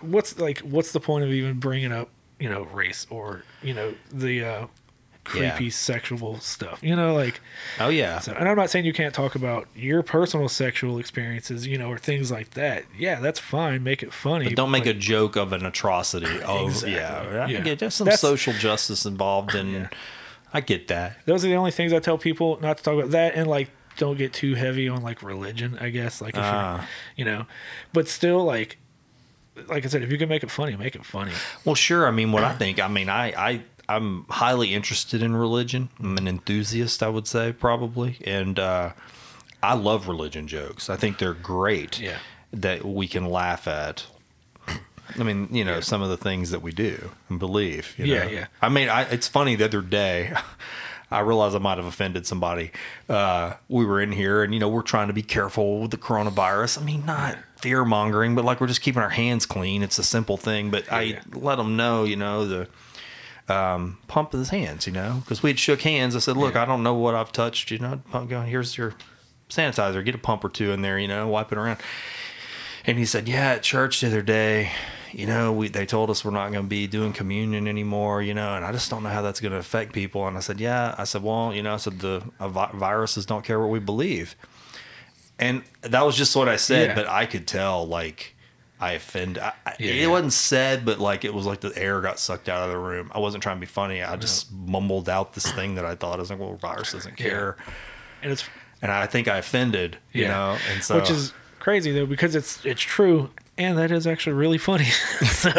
what's 0.00 0.38
like 0.38 0.58
what's 0.60 0.92
the 0.92 1.00
point 1.00 1.24
of 1.24 1.30
even 1.30 1.58
bringing 1.60 1.92
up 1.92 2.08
you 2.38 2.48
know 2.50 2.62
race 2.64 3.06
or 3.08 3.44
you 3.62 3.72
know 3.72 3.94
the 4.12 4.44
uh, 4.44 4.66
creepy 5.24 5.64
Yeah. 5.66 5.70
sexual 5.70 6.40
stuff. 6.40 6.80
You 6.82 6.96
know, 6.96 7.14
like 7.14 7.40
oh 7.78 7.88
yeah, 7.88 8.18
so, 8.18 8.32
and 8.32 8.48
I'm 8.48 8.56
not 8.56 8.68
saying 8.70 8.84
you 8.84 8.92
can't 8.92 9.14
talk 9.14 9.36
about 9.36 9.68
your 9.76 10.02
personal 10.02 10.48
sexual 10.48 10.98
experiences, 10.98 11.66
you 11.66 11.78
know, 11.78 11.86
or 11.88 11.98
things 11.98 12.32
like 12.32 12.50
that. 12.50 12.84
Yeah, 12.98 13.20
that's 13.20 13.38
fine. 13.38 13.84
Make 13.84 14.02
it 14.02 14.12
funny. 14.12 14.46
But 14.46 14.56
don't 14.56 14.72
make 14.72 14.84
but- 14.84 14.96
a 14.96 14.98
joke 14.98 15.36
of 15.36 15.52
an 15.52 15.64
atrocity. 15.64 16.26
Oh, 16.44 16.66
Exactly. 16.66 16.92
yeah. 16.94 17.44
I 17.44 17.48
Yeah. 17.48 17.60
get 17.60 17.78
there's 17.78 17.94
some 17.94 18.06
That's- 18.06 18.20
social 18.20 18.52
justice 18.54 19.04
involved, 19.06 19.54
and 19.54 19.72
Yeah. 19.72 19.88
I 20.52 20.60
get 20.60 20.88
that. 20.88 21.16
Those 21.24 21.44
are 21.44 21.48
the 21.48 21.54
only 21.54 21.70
things 21.70 21.92
I 21.94 21.98
tell 22.00 22.18
people 22.18 22.58
not 22.60 22.76
to 22.78 22.82
talk 22.82 22.94
about. 22.94 23.10
That 23.12 23.34
and 23.36 23.46
like 23.48 23.70
don't 23.96 24.16
get 24.18 24.32
too 24.32 24.54
heavy 24.54 24.88
on 24.88 25.02
like 25.02 25.22
religion. 25.22 25.78
I 25.80 25.90
guess 25.90 26.20
like 26.20 26.36
if 26.36 26.44
you're, 26.44 26.80
you 27.16 27.24
know, 27.24 27.46
but 27.92 28.08
still 28.08 28.44
like. 28.44 28.78
Like 29.68 29.84
I 29.84 29.88
said, 29.88 30.02
if 30.02 30.10
you 30.10 30.16
can 30.16 30.30
make 30.30 30.42
it 30.42 30.50
funny, 30.50 30.74
make 30.76 30.94
it 30.96 31.04
funny. 31.04 31.32
Well, 31.66 31.74
sure. 31.74 32.06
I 32.08 32.10
mean, 32.10 32.32
what 32.32 32.42
I 32.42 32.54
think. 32.54 32.80
I 32.80 32.88
mean, 32.88 33.10
I, 33.10 33.32
I, 33.50 33.62
I'm 33.86 34.24
highly 34.30 34.72
interested 34.72 35.22
in 35.22 35.36
religion. 35.36 35.90
I'm 36.00 36.16
an 36.16 36.26
enthusiast, 36.26 37.02
I 37.02 37.10
would 37.10 37.26
say, 37.26 37.52
probably, 37.52 38.16
and 38.24 38.58
uh, 38.58 38.92
I 39.62 39.74
love 39.74 40.08
religion 40.08 40.48
jokes. 40.48 40.88
I 40.88 40.96
think 40.96 41.18
they're 41.18 41.34
great. 41.34 42.00
Yeah. 42.00 42.16
That 42.54 42.86
we 42.86 43.06
can 43.06 43.26
laugh 43.26 43.68
at. 43.68 44.06
I 45.18 45.22
mean, 45.22 45.48
you 45.54 45.64
know, 45.66 45.80
some 45.80 46.00
of 46.00 46.08
the 46.08 46.16
things 46.16 46.50
that 46.50 46.62
we 46.62 46.72
do 46.72 47.10
and 47.28 47.38
believe. 47.38 47.94
you 47.98 48.06
Yeah, 48.06 48.24
know? 48.24 48.30
yeah. 48.30 48.46
I 48.62 48.70
mean, 48.70 48.88
I, 48.88 49.02
it's 49.02 49.28
funny 49.28 49.54
the 49.54 49.66
other 49.66 49.82
day. 49.82 50.32
I 51.12 51.20
realize 51.20 51.54
I 51.54 51.58
might 51.58 51.78
have 51.78 51.86
offended 51.86 52.26
somebody. 52.26 52.70
Uh, 53.08 53.54
we 53.68 53.84
were 53.84 54.00
in 54.00 54.12
here, 54.12 54.42
and 54.42 54.52
you 54.52 54.60
know, 54.60 54.68
we're 54.68 54.82
trying 54.82 55.08
to 55.08 55.12
be 55.12 55.22
careful 55.22 55.80
with 55.80 55.90
the 55.90 55.96
coronavirus. 55.96 56.80
I 56.80 56.84
mean, 56.84 57.04
not 57.04 57.38
fear 57.60 57.84
mongering, 57.84 58.34
but 58.34 58.44
like 58.44 58.60
we're 58.60 58.66
just 58.66 58.80
keeping 58.80 59.02
our 59.02 59.10
hands 59.10 59.46
clean. 59.46 59.82
It's 59.82 59.98
a 59.98 60.04
simple 60.04 60.36
thing, 60.36 60.70
but 60.70 60.90
I 60.92 61.02
yeah. 61.02 61.20
let 61.32 61.56
them 61.56 61.76
know, 61.76 62.04
you 62.04 62.16
know, 62.16 62.46
the 62.46 62.68
um, 63.48 63.98
pump 64.08 64.34
of 64.34 64.40
his 64.40 64.50
hands, 64.50 64.86
you 64.86 64.92
know, 64.92 65.18
because 65.20 65.42
we 65.42 65.50
had 65.50 65.58
shook 65.58 65.82
hands. 65.82 66.16
I 66.16 66.18
said, 66.18 66.36
"Look, 66.36 66.56
I 66.56 66.64
don't 66.64 66.82
know 66.82 66.94
what 66.94 67.14
I've 67.14 67.32
touched, 67.32 67.70
you 67.70 67.78
know. 67.78 68.00
Pump 68.10 68.30
going. 68.30 68.48
Here's 68.48 68.76
your 68.76 68.94
sanitizer. 69.48 70.04
Get 70.04 70.14
a 70.14 70.18
pump 70.18 70.44
or 70.44 70.48
two 70.48 70.72
in 70.72 70.82
there, 70.82 70.98
you 70.98 71.08
know, 71.08 71.28
wipe 71.28 71.52
it 71.52 71.58
around." 71.58 71.80
And 72.84 72.98
he 72.98 73.04
said, 73.04 73.28
"Yeah, 73.28 73.52
at 73.52 73.62
church 73.62 74.00
the 74.00 74.08
other 74.08 74.22
day, 74.22 74.72
you 75.12 75.26
know, 75.26 75.52
we 75.52 75.68
they 75.68 75.86
told 75.86 76.10
us 76.10 76.24
we're 76.24 76.30
not 76.30 76.50
going 76.52 76.64
to 76.64 76.68
be 76.68 76.86
doing 76.86 77.12
communion 77.12 77.68
anymore, 77.68 78.22
you 78.22 78.34
know, 78.34 78.54
and 78.54 78.64
I 78.64 78.72
just 78.72 78.90
don't 78.90 79.02
know 79.02 79.08
how 79.10 79.22
that's 79.22 79.40
going 79.40 79.52
to 79.52 79.58
affect 79.58 79.92
people." 79.92 80.26
And 80.26 80.36
I 80.36 80.40
said, 80.40 80.60
"Yeah." 80.60 80.94
I 80.98 81.04
said, 81.04 81.22
"Well, 81.22 81.52
you 81.54 81.62
know, 81.62 81.74
I 81.74 81.76
said 81.78 82.00
the 82.00 82.22
uh, 82.40 82.48
vi- 82.48 82.70
viruses 82.74 83.26
don't 83.26 83.44
care 83.44 83.58
what 83.60 83.70
we 83.70 83.78
believe." 83.78 84.34
And 85.38 85.62
that 85.82 86.04
was 86.06 86.16
just 86.16 86.36
what 86.36 86.48
I 86.48 86.56
said, 86.56 86.88
Yeah. 86.90 86.94
but 86.94 87.08
I 87.08 87.26
could 87.26 87.46
tell 87.46 87.86
like 87.86 88.34
I 88.80 88.92
offend. 88.92 89.38
I, 89.38 89.52
Yeah. 89.78 89.92
It 89.92 90.06
wasn't 90.08 90.32
said, 90.32 90.84
but 90.84 90.98
like 90.98 91.24
it 91.24 91.32
was 91.34 91.46
like 91.46 91.60
the 91.60 91.72
air 91.76 92.00
got 92.00 92.18
sucked 92.18 92.48
out 92.48 92.62
of 92.64 92.70
the 92.70 92.78
room. 92.78 93.10
I 93.14 93.18
wasn't 93.18 93.42
trying 93.42 93.56
to 93.56 93.60
be 93.60 93.66
funny. 93.66 94.02
I 94.02 94.16
just 94.16 94.52
mumbled 94.52 95.08
out 95.08 95.34
this 95.34 95.50
thing 95.52 95.74
that 95.76 95.84
I 95.84 95.94
thought 95.94 96.16
I 96.16 96.20
was 96.20 96.30
like, 96.30 96.38
"Well, 96.38 96.54
virus 96.56 96.92
doesn't 96.92 97.18
Yeah. 97.18 97.26
care," 97.28 97.56
And 98.22 98.30
it's 98.32 98.44
and 98.80 98.90
I 98.92 99.06
think 99.06 99.28
I 99.28 99.38
offended, 99.38 99.98
you 100.12 100.26
know, 100.28 100.56
and 100.72 100.82
so 100.82 100.96
which 100.96 101.10
is 101.10 101.32
crazy 101.58 101.92
though 101.92 102.06
because 102.06 102.34
it's 102.34 102.64
it's 102.64 102.80
true 102.82 103.30
and 103.58 103.78
that 103.78 103.90
is 103.90 104.06
actually 104.06 104.34
really 104.34 104.58
funny. 104.58 104.84
so, 105.30 105.50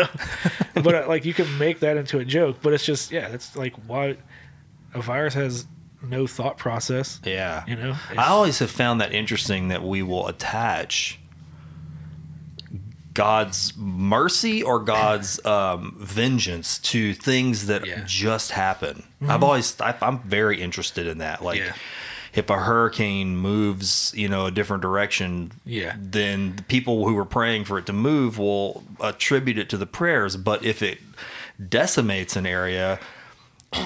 but 0.73 0.95
uh, 0.95 1.05
like 1.07 1.25
you 1.25 1.33
can 1.33 1.57
make 1.57 1.79
that 1.81 1.97
into 1.97 2.19
a 2.19 2.25
joke, 2.25 2.57
but 2.61 2.73
it's 2.73 2.85
just 2.85 3.11
yeah, 3.11 3.29
that's 3.29 3.55
like 3.55 3.73
why 3.87 4.17
a 4.93 5.01
virus 5.01 5.33
has 5.33 5.65
no 6.01 6.27
thought 6.27 6.57
process. 6.57 7.19
Yeah. 7.23 7.63
You 7.65 7.75
know? 7.75 7.95
I 8.17 8.27
always 8.27 8.59
have 8.59 8.69
found 8.71 8.99
that 9.01 9.13
interesting 9.13 9.69
that 9.69 9.83
we 9.83 10.03
will 10.03 10.27
attach 10.27 11.17
God's 13.13 13.73
mercy 13.77 14.63
or 14.63 14.79
God's 14.79 15.43
um, 15.45 15.95
vengeance 15.99 16.79
to 16.79 17.13
things 17.13 17.67
that 17.67 17.85
Yeah. 17.85 18.03
just 18.05 18.51
happen. 18.51 19.03
I've 19.25 19.43
always, 19.43 19.79
I, 19.79 19.95
I'm 20.01 20.19
very 20.23 20.61
interested 20.61 21.07
in 21.07 21.19
that. 21.19 21.43
Like, 21.43 21.59
Yeah. 21.59 21.73
If 22.33 22.49
a 22.49 22.57
hurricane 22.57 23.37
moves, 23.37 24.11
you 24.15 24.27
know, 24.27 24.45
a 24.47 24.51
different 24.51 24.81
direction, 24.81 25.51
Yeah. 25.65 25.95
then 25.99 26.55
the 26.55 26.63
people 26.63 27.07
who 27.07 27.13
were 27.13 27.25
praying 27.25 27.65
for 27.65 27.77
it 27.77 27.85
to 27.85 27.93
move 27.93 28.37
will 28.39 28.83
attribute 28.99 29.57
it 29.57 29.69
to 29.69 29.77
the 29.77 29.85
prayers. 29.85 30.35
But 30.35 30.65
if 30.65 30.81
it 30.81 30.97
decimates 31.69 32.35
an 32.35 32.45
area, 32.45 32.99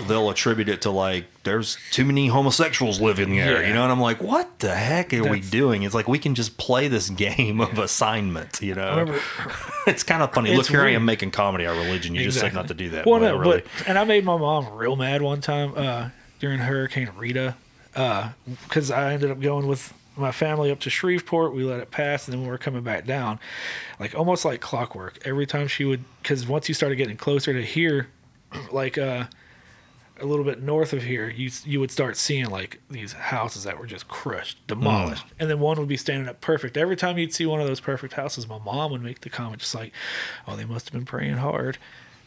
they'll 0.08 0.30
attribute 0.30 0.68
it 0.68 0.82
to 0.82 0.90
like 0.92 1.26
there's 1.44 1.78
too 1.92 2.04
many 2.04 2.28
homosexuals 2.28 3.00
living 3.00 3.36
there, 3.36 3.62
Yeah. 3.62 3.68
you 3.70 3.74
know. 3.74 3.84
And 3.84 3.92
I'm 3.92 4.02
like, 4.02 4.22
what 4.22 4.60
the 4.60 4.76
heck 4.76 5.14
are 5.14 5.24
we 5.30 5.40
doing? 5.40 5.84
It's 5.84 5.96
like 5.96 6.08
we 6.10 6.20
can 6.20 6.36
just 6.36 6.58
play 6.58 6.88
this 6.90 7.10
game 7.10 7.62
of 7.62 7.78
assignment, 7.80 8.62
you 8.62 8.76
know. 8.76 8.90
remember- 8.92 9.22
it's 9.88 10.04
kind 10.04 10.22
of 10.24 10.34
funny. 10.34 10.56
Look, 10.56 10.68
here 10.68 10.82
I 10.84 10.92
am 10.92 11.06
making 11.06 11.32
comedy 11.32 11.66
on 11.66 11.78
religion. 11.78 12.16
You 12.16 12.24
just 12.24 12.40
said 12.40 12.54
not 12.54 12.68
to 12.70 12.74
do 12.74 12.90
that. 12.92 13.06
Well, 13.06 13.20
no, 13.22 13.38
really. 13.38 13.62
but 13.62 13.88
and 13.88 13.98
I 13.98 14.04
made 14.04 14.26
my 14.26 14.38
mom 14.38 14.74
real 14.74 14.96
mad 14.98 15.22
one 15.22 15.40
time 15.42 15.74
uh, 15.78 16.10
during 16.40 16.60
Hurricane 16.60 17.10
Rita 17.16 17.56
because 17.98 18.92
I 18.92 19.14
ended 19.14 19.32
up 19.32 19.40
going 19.40 19.68
with 19.68 19.94
my 20.16 20.32
family 20.32 20.72
up 20.72 20.80
to 20.82 20.90
Shreveport. 20.90 21.54
We 21.54 21.64
let 21.64 21.80
it 21.80 21.92
pass, 21.92 22.28
and 22.28 22.34
then 22.34 22.44
we 22.44 22.50
were 22.50 22.58
coming 22.58 22.84
back 22.84 23.06
down, 23.06 23.40
like 24.00 24.16
almost 24.16 24.46
like 24.46 24.62
clockwork. 24.62 25.20
Every 25.26 25.46
time 25.46 25.68
she 25.68 25.86
would, 25.86 26.04
because 26.22 26.48
once 26.48 26.68
you 26.68 26.76
started 26.76 26.96
getting 26.96 27.18
closer 27.18 27.54
to 27.54 27.64
here, 27.64 28.10
like 28.72 28.98
uh, 28.98 29.26
a 30.20 30.26
little 30.26 30.46
bit 30.46 30.62
north 30.62 30.94
of 30.94 31.04
here, 31.04 31.30
you 31.30 31.50
you 31.66 31.80
would 31.80 31.92
start 31.92 32.18
seeing 32.18 32.50
like 32.50 32.82
these 32.90 33.14
houses 33.14 33.64
that 33.64 33.80
were 33.80 33.88
just 33.88 34.08
crushed, 34.08 34.66
demolished, 34.68 35.26
and 35.40 35.50
then 35.50 35.60
one 35.60 35.80
would 35.80 35.88
be 35.88 35.98
standing 35.98 36.28
up 36.28 36.42
perfect. 36.42 36.78
Every 36.78 36.96
time 36.96 37.18
you'd 37.18 37.34
see 37.34 37.46
one 37.46 37.62
of 37.62 37.68
those 37.68 37.80
perfect 37.80 38.14
houses, 38.14 38.48
my 38.48 38.60
mom 38.60 38.92
would 38.92 39.04
make 39.04 39.22
the 39.22 39.30
comment 39.30 39.62
just 39.62 39.76
like, 39.76 39.94
"Oh, 40.48 40.56
they 40.56 40.66
must 40.66 40.88
have 40.88 40.94
been 40.94 41.06
praying 41.06 41.38
hard." 41.38 41.78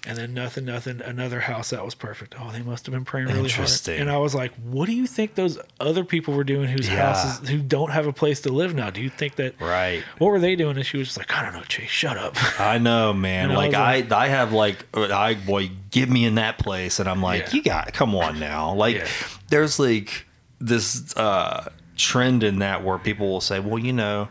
And 0.07 0.17
then 0.17 0.33
nothing, 0.33 0.65
nothing. 0.65 1.03
Another 1.03 1.41
house 1.41 1.71
that 1.71 1.85
was 1.85 1.95
perfect. 1.95 2.35
Oh, 2.41 2.51
they 2.53 2.63
must 2.63 2.87
have 2.87 2.95
been 2.95 3.05
praying 3.05 3.27
really 3.27 3.41
hard. 3.41 3.51
Interesting. 3.51 4.01
And 4.01 4.11
I 4.11 4.17
was 4.17 4.35
like, 4.35 4.51
"What 4.55 4.87
do 4.87 4.93
you 4.95 5.07
think 5.07 5.35
those 5.35 5.59
other 5.79 6.05
people 6.05 6.33
were 6.33 6.43
doing 6.43 6.69
whose 6.71 6.89
Yeah. 6.89 7.13
houses 7.13 7.47
who 7.51 7.59
don't 7.59 7.91
have 7.91 8.07
a 8.07 8.13
place 8.13 8.41
to 8.43 8.49
live 8.51 8.75
now? 8.75 8.89
Do 8.89 9.03
you 9.03 9.11
think 9.11 9.37
that 9.37 9.61
Right. 9.61 10.03
What 10.17 10.29
were 10.29 10.39
they 10.41 10.57
doing?" 10.57 10.79
And 10.79 10.87
she 10.87 10.97
was 10.97 11.09
just 11.09 11.19
like, 11.19 11.31
"I 11.37 11.43
don't 11.43 11.53
know, 11.53 11.65
Chase. 11.65 11.91
Shut 11.91 12.17
up." 12.17 12.35
I 12.61 12.79
know, 12.79 13.13
man. 13.13 13.51
And 13.51 13.53
I 13.53 13.57
like 13.57 13.75
I, 13.75 14.07
I 14.25 14.29
have 14.29 14.55
like, 14.55 14.87
I 14.97 15.35
boy, 15.35 15.71
get 15.91 16.09
me 16.09 16.25
in 16.25 16.37
that 16.37 16.57
place, 16.59 16.99
and 16.99 17.07
I'm 17.07 17.21
like, 17.21 17.49
Yeah. 17.49 17.53
you 17.53 17.63
got, 17.63 17.93
come 17.93 18.15
on 18.15 18.39
now. 18.41 18.73
Like, 18.73 18.97
Yeah. 18.97 19.07
there's 19.51 19.79
like 19.79 20.25
this 20.59 21.15
uh, 21.15 21.69
trend 21.97 22.43
in 22.43 22.61
that 22.61 22.83
where 22.83 22.97
people 22.97 23.29
will 23.29 23.41
say, 23.43 23.61
well, 23.61 23.79
you 23.79 23.93
know, 23.93 24.29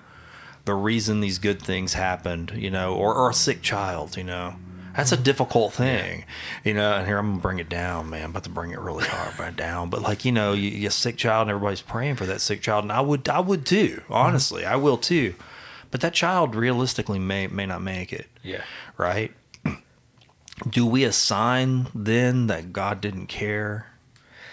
the 0.65 0.73
reason 0.73 1.21
these 1.21 1.37
good 1.37 1.61
things 1.61 1.93
happened, 1.93 2.53
you 2.55 2.71
know, 2.71 2.95
or, 2.95 3.13
or 3.13 3.29
a 3.29 3.33
sick 3.35 3.61
child, 3.61 4.17
you 4.17 4.23
know. 4.23 4.55
That's 4.99 5.11
a 5.13 5.17
mm. 5.17 5.23
difficult 5.23 5.73
thing, 5.73 6.25
you 6.63 6.73
know. 6.73 6.93
And 6.93 7.07
here 7.07 7.17
I'm 7.17 7.29
gonna 7.29 7.41
bring 7.41 7.59
it 7.59 7.69
down, 7.69 8.09
man. 8.09 8.25
I'm 8.25 8.29
about 8.31 8.43
to 8.43 8.49
bring 8.49 8.71
it 8.71 8.79
really 8.79 9.05
hard, 9.05 9.37
bring 9.37 9.49
it 9.49 9.55
down. 9.55 9.89
But 9.89 10.01
like 10.01 10.25
you 10.25 10.31
know, 10.31 10.53
you, 10.53 10.69
you 10.69 10.87
a 10.87 10.91
sick 10.91 11.17
child, 11.17 11.43
and 11.43 11.51
everybody's 11.51 11.81
praying 11.81 12.15
for 12.15 12.25
that 12.25 12.41
sick 12.41 12.61
child, 12.61 12.83
and 12.83 12.91
I 12.91 13.01
would, 13.01 13.27
I 13.29 13.39
would 13.39 13.65
too. 13.65 14.01
Mm-hmm. 14.03 14.13
Honestly, 14.13 14.65
I 14.65 14.75
will 14.75 14.97
too. 14.97 15.35
But 15.91 16.01
that 16.01 16.13
child 16.13 16.55
realistically 16.55 17.19
may 17.19 17.47
may 17.47 17.65
not 17.65 17.81
make 17.81 18.13
it 18.13 18.27
yeah. 18.43 18.63
right? 18.97 19.31
Do 20.69 20.85
we 20.85 21.03
assign 21.03 21.87
then 21.95 22.47
that 22.47 22.73
God 22.73 23.01
didn't 23.01 23.27
care? 23.27 23.87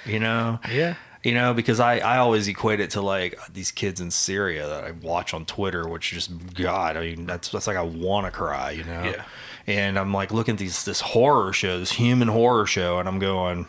You 0.05 0.20
know? 0.20 0.60
Yeah. 0.70 0.94
You 1.24 1.35
know, 1.35 1.55
because 1.55 1.81
I, 1.81 1.98
I 1.98 2.18
always 2.18 2.47
equate 2.47 2.78
it 2.78 2.90
to 2.90 3.01
like 3.01 3.36
these 3.52 3.73
kids 3.73 4.01
in 4.01 4.12
Syria 4.12 4.68
that 4.68 4.85
I 4.85 4.93
watch 4.93 5.35
on 5.35 5.44
Twitter, 5.44 5.89
which 5.89 6.12
just 6.12 6.55
God, 6.55 6.97
I 6.97 7.01
mean, 7.01 7.27
that's 7.27 7.48
that's 7.48 7.66
like 7.66 7.77
I 7.77 7.82
want 7.82 8.27
to 8.27 8.31
cry, 8.31 8.70
you 8.70 8.85
know. 8.85 9.02
Yeah. 9.02 9.24
And 9.66 9.98
I'm 9.98 10.12
like 10.14 10.32
looking 10.32 10.52
at 10.52 10.59
these 10.59 10.84
this 10.84 11.01
horror 11.01 11.52
show, 11.52 11.78
this 11.78 11.93
human 11.93 12.28
horror 12.28 12.66
show, 12.66 12.98
and 12.98 13.09
I'm 13.09 13.18
going, 13.18 13.66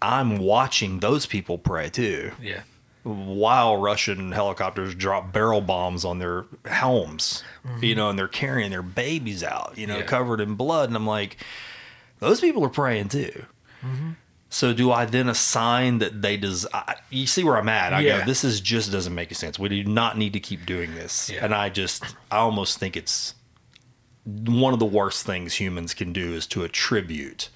I'm 0.00 0.38
watching 0.38 1.00
those 1.00 1.26
people 1.26 1.58
pray 1.58 1.90
too. 1.90 2.32
Yeah. 2.40 2.62
while 3.02 3.76
Russian 3.76 4.32
helicopters 4.32 4.94
drop 4.94 5.30
barrel 5.30 5.60
bombs 5.60 6.06
on 6.06 6.20
their 6.20 6.46
helms, 6.64 7.44
you 7.64 7.70
mm-hmm. 7.70 7.96
know, 7.98 8.08
and 8.08 8.18
they're 8.18 8.28
carrying 8.28 8.70
their 8.70 8.82
babies 8.82 9.42
out, 9.44 9.74
you 9.76 9.86
know, 9.86 9.98
Yeah. 9.98 10.04
covered 10.04 10.40
in 10.40 10.54
blood. 10.54 10.88
And 10.88 10.96
I'm 10.96 11.06
like, 11.06 11.36
those 12.20 12.40
people 12.40 12.64
are 12.64 12.70
praying 12.70 13.10
too. 13.10 13.44
Mm-hmm. 13.84 14.12
So 14.48 14.72
do 14.72 14.90
I 14.90 15.04
then 15.04 15.28
assign 15.28 15.98
that 15.98 16.22
they 16.22 16.38
des- 16.38 16.66
I, 16.72 16.94
You 17.10 17.26
see 17.26 17.44
where 17.44 17.58
I'm 17.58 17.68
at? 17.68 17.92
I 17.92 18.00
Yeah. 18.00 18.20
go, 18.20 18.24
this 18.24 18.42
is 18.42 18.58
just 18.62 18.90
doesn't 18.90 19.14
make 19.14 19.34
sense. 19.34 19.58
We 19.58 19.68
do 19.68 19.84
not 19.84 20.16
need 20.16 20.32
to 20.32 20.40
keep 20.40 20.64
doing 20.64 20.94
this. 20.94 21.28
Yeah. 21.28 21.44
And 21.44 21.54
I 21.54 21.68
just, 21.68 22.04
I 22.30 22.36
almost 22.38 22.78
think 22.78 22.96
it's 22.96 23.34
one 24.24 24.72
of 24.72 24.78
the 24.78 24.86
worst 24.86 25.26
things 25.26 25.54
humans 25.54 25.94
can 25.94 26.12
do 26.12 26.32
is 26.32 26.46
to 26.48 26.64
attribute 26.64 27.50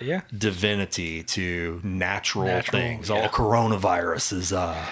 yeah. 0.00 0.22
divinity 0.36 1.22
to 1.22 1.80
natural, 1.84 2.46
Natural, 2.46 2.80
things. 2.80 3.08
yeah. 3.10 3.24
Oh, 3.24 3.28
coronavirus 3.28 4.32
is 4.34 4.52
uh 4.52 4.86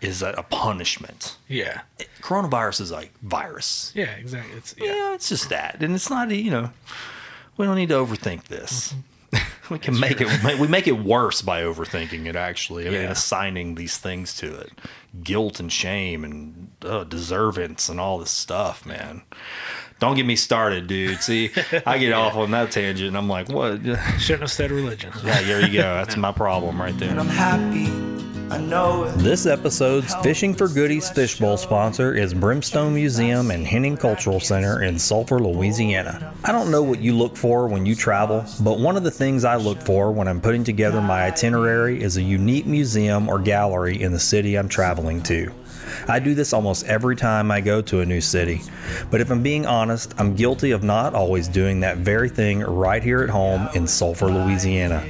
is 0.00 0.22
a, 0.22 0.30
a 0.38 0.42
punishment. 0.42 1.36
Yeah. 1.46 1.82
Coronavirus 2.22 2.80
is 2.80 2.90
like 2.90 3.12
virus. 3.22 3.92
Yeah, 3.94 4.10
exactly. 4.12 4.56
It's 4.56 4.74
Yeah. 4.78 4.86
yeah. 4.94 5.14
it's 5.14 5.28
just 5.28 5.48
that, 5.50 5.82
and 5.82 5.94
it's 5.94 6.08
not 6.10 6.30
you 6.30 6.50
know 6.50 6.70
we 7.56 7.66
don't 7.66 7.76
need 7.76 7.88
to 7.90 7.96
overthink 7.96 8.44
this. 8.44 8.92
Mm-hmm. 9.32 9.46
we 9.74 9.78
can 9.78 9.98
make 10.00 10.20
it 10.20 10.58
we 10.58 10.66
make 10.66 10.88
it 10.88 10.98
worse 11.04 11.40
by 11.42 11.62
overthinking 11.62 12.26
it 12.26 12.34
actually 12.36 12.86
and 12.86 12.94
Yeah. 12.94 13.10
assigning 13.10 13.76
these 13.76 13.96
things 13.96 14.34
to 14.38 14.52
it 14.54 14.72
guilt 15.22 15.60
and 15.60 15.70
shame 15.72 16.24
and 16.24 16.69
uh, 16.84 17.04
deservance 17.04 17.88
and 17.88 18.00
all 18.00 18.18
this 18.18 18.30
stuff 18.30 18.84
man. 18.86 19.22
Don't 19.98 20.16
get 20.16 20.24
me 20.26 20.36
started 20.36 20.86
dude. 20.86 21.20
See 21.20 21.50
i 21.86 21.98
get 21.98 22.12
off 22.14 22.34
on 22.34 22.50
that 22.52 22.70
tangent 22.70 23.08
and 23.08 23.16
i'm 23.16 23.28
like 23.28 23.48
what? 23.48 23.82
Yeah 23.84 24.16
Shouldn't 24.18 24.42
have 24.42 24.50
said 24.50 24.70
religion. 24.70 25.12
Yeah, 25.24 25.42
there 25.42 25.60
you 25.66 25.72
go. 25.72 25.94
That's 25.94 26.16
my 26.16 26.32
problem 26.32 26.80
right 26.80 26.96
there. 26.98 27.10
And 27.10 27.20
I'm 27.20 27.28
happy, 27.28 27.86
I 28.52 28.58
know 28.58 29.04
it. 29.04 29.12
This 29.18 29.46
episode's 29.46 30.12
Fishing 30.16 30.54
for 30.54 30.66
Goodies 30.66 31.08
Fishbowl 31.08 31.56
sponsor 31.56 32.14
is 32.14 32.34
Brimstone 32.34 32.92
Museum 32.92 33.52
and 33.52 33.64
Henning 33.64 33.96
Cultural 33.96 34.40
Center 34.40 34.82
in 34.82 34.98
Sulphur, 34.98 35.38
Louisiana. 35.38 36.34
I 36.42 36.50
don't 36.50 36.72
know 36.72 36.82
what 36.82 36.98
you 36.98 37.16
look 37.16 37.36
for 37.36 37.68
when 37.68 37.86
you 37.86 37.94
travel, 37.94 38.44
but 38.60 38.80
one 38.80 38.96
of 38.96 39.04
the 39.04 39.10
things 39.10 39.44
I 39.44 39.54
look 39.54 39.80
for 39.80 40.10
when 40.10 40.26
I'm 40.26 40.40
putting 40.40 40.64
together 40.64 41.00
my 41.00 41.22
itinerary 41.26 42.02
is 42.02 42.16
a 42.16 42.22
unique 42.22 42.66
museum 42.66 43.28
or 43.28 43.38
gallery 43.38 44.02
in 44.02 44.10
the 44.10 44.18
city 44.18 44.56
I'm 44.56 44.68
traveling 44.68 45.22
to. 45.24 45.52
I 46.08 46.18
do 46.18 46.34
this 46.34 46.52
almost 46.52 46.86
every 46.86 47.16
time 47.16 47.50
I 47.50 47.60
go 47.60 47.80
to 47.82 48.00
a 48.00 48.06
new 48.06 48.20
city, 48.20 48.60
but 49.10 49.20
if 49.20 49.30
I'm 49.30 49.42
being 49.42 49.66
honest, 49.66 50.14
I'm 50.18 50.34
guilty 50.34 50.70
of 50.70 50.82
not 50.82 51.14
always 51.14 51.48
doing 51.48 51.80
that 51.80 51.98
very 51.98 52.28
thing 52.28 52.60
right 52.60 53.02
here 53.02 53.22
at 53.22 53.30
home 53.30 53.68
in 53.74 53.86
Sulphur, 53.86 54.26
Louisiana. 54.26 55.04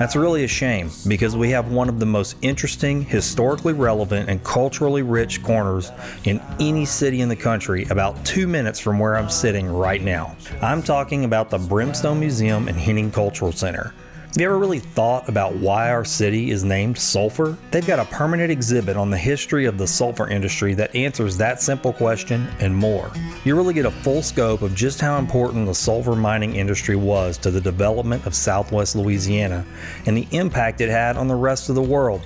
That's 0.00 0.16
really 0.16 0.44
a 0.44 0.48
shame 0.48 0.90
because 1.06 1.36
we 1.36 1.50
have 1.50 1.72
one 1.72 1.90
of 1.90 2.00
the 2.00 2.06
most 2.06 2.36
interesting, 2.40 3.02
historically 3.02 3.74
relevant, 3.74 4.30
and 4.30 4.42
culturally 4.42 5.02
rich 5.02 5.42
corners 5.42 5.92
in 6.24 6.40
any 6.58 6.86
city 6.86 7.20
in 7.20 7.28
the 7.28 7.36
country 7.36 7.84
about 7.90 8.24
two 8.24 8.46
minutes 8.46 8.80
from 8.80 8.98
where 8.98 9.18
I'm 9.18 9.28
sitting 9.28 9.66
right 9.66 10.00
now. 10.00 10.34
I'm 10.62 10.82
talking 10.82 11.26
about 11.26 11.50
the 11.50 11.58
Brimstone 11.58 12.18
Museum 12.18 12.66
and 12.66 12.78
Henning 12.78 13.10
Cultural 13.10 13.52
Center. 13.52 13.92
Have 14.30 14.40
you 14.40 14.46
ever 14.46 14.58
really 14.60 14.78
thought 14.78 15.28
about 15.28 15.56
why 15.56 15.90
our 15.90 16.04
city 16.04 16.52
is 16.52 16.62
named 16.62 16.96
Sulphur? 16.96 17.58
They've 17.72 17.84
got 17.84 17.98
a 17.98 18.04
permanent 18.04 18.52
exhibit 18.52 18.96
on 18.96 19.10
the 19.10 19.18
history 19.18 19.64
of 19.64 19.76
the 19.76 19.88
sulfur 19.88 20.28
industry 20.28 20.72
that 20.74 20.94
answers 20.94 21.36
that 21.38 21.60
simple 21.60 21.92
question 21.92 22.46
and 22.60 22.72
more. 22.72 23.10
You 23.44 23.56
really 23.56 23.74
get 23.74 23.86
a 23.86 23.90
full 23.90 24.22
scope 24.22 24.62
of 24.62 24.72
just 24.72 25.00
how 25.00 25.18
important 25.18 25.66
the 25.66 25.74
sulfur 25.74 26.14
mining 26.14 26.54
industry 26.54 26.94
was 26.94 27.38
to 27.38 27.50
the 27.50 27.60
development 27.60 28.24
of 28.24 28.36
southwest 28.36 28.94
Louisiana 28.94 29.66
and 30.06 30.16
the 30.16 30.28
impact 30.30 30.80
it 30.80 30.90
had 30.90 31.16
on 31.16 31.26
the 31.26 31.34
rest 31.34 31.68
of 31.68 31.74
the 31.74 31.82
world. 31.82 32.24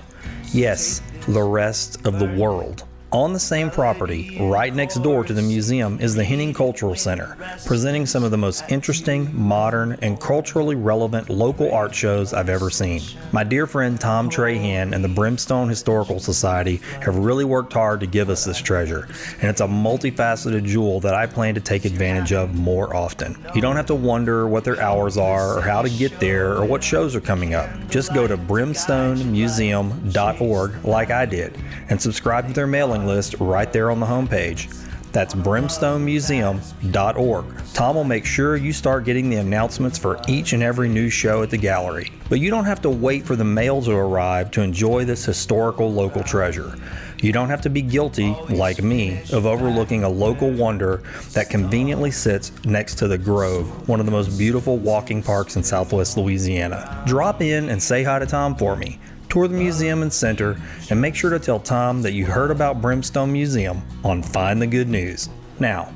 Yes, 0.52 1.00
the 1.26 1.42
rest 1.42 2.06
of 2.06 2.18
the 2.18 2.30
world. 2.36 2.84
On 3.14 3.32
the 3.32 3.38
same 3.38 3.70
property, 3.70 4.36
right 4.40 4.74
next 4.74 4.96
door 4.96 5.22
to 5.22 5.32
the 5.32 5.40
museum, 5.40 6.00
is 6.00 6.16
the 6.16 6.24
Henning 6.24 6.52
Cultural 6.52 6.96
Center, 6.96 7.36
presenting 7.64 8.06
some 8.06 8.24
of 8.24 8.32
the 8.32 8.36
most 8.36 8.64
interesting, 8.68 9.30
modern, 9.32 9.92
and 10.02 10.18
culturally 10.18 10.74
relevant 10.74 11.30
local 11.30 11.72
art 11.72 11.94
shows 11.94 12.34
I've 12.34 12.48
ever 12.48 12.70
seen. 12.70 13.02
My 13.30 13.44
dear 13.44 13.68
friend 13.68 14.00
Tom 14.00 14.28
Trahan 14.28 14.92
and 14.92 15.04
the 15.04 15.08
Brimstone 15.08 15.68
Historical 15.68 16.18
Society 16.18 16.80
have 17.02 17.16
really 17.16 17.44
worked 17.44 17.72
hard 17.72 18.00
to 18.00 18.08
give 18.08 18.30
us 18.30 18.44
this 18.44 18.58
treasure, 18.58 19.06
and 19.40 19.48
it's 19.48 19.60
a 19.60 19.68
multifaceted 19.68 20.64
jewel 20.64 20.98
that 20.98 21.14
I 21.14 21.26
plan 21.26 21.54
to 21.54 21.60
take 21.60 21.84
advantage 21.84 22.32
of 22.32 22.56
more 22.56 22.96
often. 22.96 23.38
You 23.54 23.60
don't 23.60 23.76
have 23.76 23.86
to 23.86 23.94
wonder 23.94 24.48
what 24.48 24.64
their 24.64 24.80
hours 24.80 25.16
are, 25.16 25.58
or 25.58 25.60
how 25.60 25.82
to 25.82 25.88
get 25.88 26.18
there, 26.18 26.56
or 26.56 26.64
what 26.64 26.82
shows 26.82 27.14
are 27.14 27.20
coming 27.20 27.54
up. 27.54 27.70
Just 27.88 28.12
go 28.12 28.26
to 28.26 28.36
brimstonemuseum.org 28.36 30.84
like 30.84 31.12
I 31.12 31.26
did 31.26 31.56
and 31.88 32.02
subscribe 32.02 32.48
to 32.48 32.52
their 32.52 32.66
mailing 32.66 33.03
list 33.06 33.36
right 33.40 33.72
there 33.72 33.90
on 33.90 34.00
the 34.00 34.06
homepage. 34.06 34.68
That's 35.14 35.32
brimstonemuseum.org. 35.32 37.44
Tom 37.72 37.94
will 37.94 38.02
make 38.02 38.26
sure 38.26 38.56
you 38.56 38.72
start 38.72 39.04
getting 39.04 39.30
the 39.30 39.36
announcements 39.36 39.96
for 39.96 40.20
each 40.26 40.54
and 40.54 40.60
every 40.60 40.88
new 40.88 41.08
show 41.08 41.44
at 41.44 41.50
the 41.50 41.56
gallery. 41.56 42.10
But 42.28 42.40
you 42.40 42.50
don't 42.50 42.64
have 42.64 42.82
to 42.82 42.90
wait 42.90 43.24
for 43.24 43.36
the 43.36 43.44
mail 43.44 43.80
to 43.82 43.92
arrive 43.92 44.50
to 44.50 44.60
enjoy 44.60 45.04
this 45.04 45.24
historical 45.24 45.92
local 45.92 46.24
treasure. 46.24 46.74
You 47.22 47.30
don't 47.32 47.48
have 47.48 47.60
to 47.62 47.70
be 47.70 47.80
guilty, 47.80 48.36
like 48.50 48.82
me, 48.82 49.22
of 49.32 49.46
overlooking 49.46 50.02
a 50.02 50.08
local 50.08 50.50
wonder 50.50 51.04
that 51.32 51.48
conveniently 51.48 52.10
sits 52.10 52.50
next 52.64 52.96
to 52.96 53.06
the 53.06 53.16
Grove, 53.16 53.88
one 53.88 54.00
of 54.00 54.06
the 54.06 54.12
most 54.12 54.36
beautiful 54.36 54.78
walking 54.78 55.22
parks 55.22 55.54
in 55.54 55.62
southwest 55.62 56.16
Louisiana. 56.16 57.04
Drop 57.06 57.40
in 57.40 57.68
and 57.68 57.80
say 57.80 58.02
hi 58.02 58.18
to 58.18 58.26
Tom 58.26 58.56
for 58.56 58.74
me. 58.74 58.98
Tour 59.34 59.48
the 59.48 59.56
museum 59.56 60.02
and 60.02 60.12
center, 60.12 60.56
and 60.90 61.00
make 61.00 61.16
sure 61.16 61.28
to 61.28 61.40
tell 61.40 61.58
Tom 61.58 62.02
that 62.02 62.12
you 62.12 62.24
heard 62.24 62.52
about 62.52 62.80
Brimstone 62.80 63.32
Museum 63.32 63.82
on 64.04 64.22
Find 64.22 64.62
the 64.62 64.66
Good 64.68 64.88
News. 64.88 65.28
Now, 65.58 65.92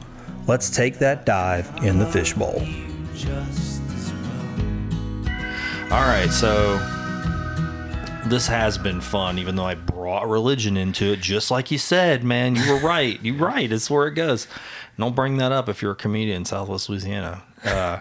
let's 0.49 0.69
take 0.71 0.99
that 0.99 1.25
dive 1.25 1.71
in 1.85 2.01
the 2.01 2.07
fishbowl. 2.07 2.61
All 5.85 6.03
right, 6.03 6.29
so 6.33 6.79
this 8.27 8.49
has 8.49 8.77
been 8.77 9.01
fun, 9.01 9.39
even 9.39 9.55
though 9.55 9.67
I 9.67 9.77
brought 9.77 10.29
religion 10.29 10.77
into 10.77 11.13
it, 11.13 11.21
just 11.21 11.53
like 11.53 11.71
you 11.71 11.79
said, 11.79 12.25
man. 12.25 12.57
You 12.57 12.73
were 12.73 12.81
right. 12.81 13.21
You're 13.23 13.37
right. 13.37 13.71
It's 13.71 13.89
where 13.89 14.09
it 14.09 14.15
goes. 14.15 14.49
Don't 14.99 15.15
bring 15.15 15.37
that 15.37 15.53
up 15.53 15.69
if 15.69 15.81
you're 15.81 15.93
a 15.93 15.95
comedian 15.95 16.39
in 16.39 16.45
Southwest 16.45 16.89
Louisiana. 16.89 17.45
Uh, 17.65 18.01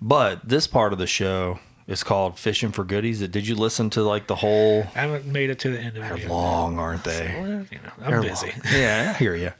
but 0.00 0.48
this 0.48 0.66
part 0.66 0.94
of 0.94 0.98
the 0.98 1.06
show 1.06 1.58
is 1.90 2.04
called 2.04 2.38
Fishing 2.38 2.70
for 2.70 2.84
Goodies. 2.84 3.20
Did 3.26 3.46
you 3.46 3.56
listen 3.56 3.90
to 3.90 4.02
like 4.02 4.28
the 4.28 4.36
whole? 4.36 4.84
I 4.94 5.00
haven't 5.00 5.26
made 5.26 5.50
it 5.50 5.58
to 5.60 5.70
the 5.70 5.78
end 5.78 5.96
of 5.96 6.04
it. 6.04 6.08
They're 6.08 6.18
yet. 6.18 6.30
long, 6.30 6.78
aren't 6.78 7.04
they? 7.04 7.34
Well, 7.36 7.66
you 7.70 7.78
know, 7.78 7.92
I'm 8.00 8.10
They're 8.10 8.22
busy. 8.22 8.52
Yeah, 8.72 9.12
I 9.14 9.18
hear 9.18 9.34
you. 9.34 9.52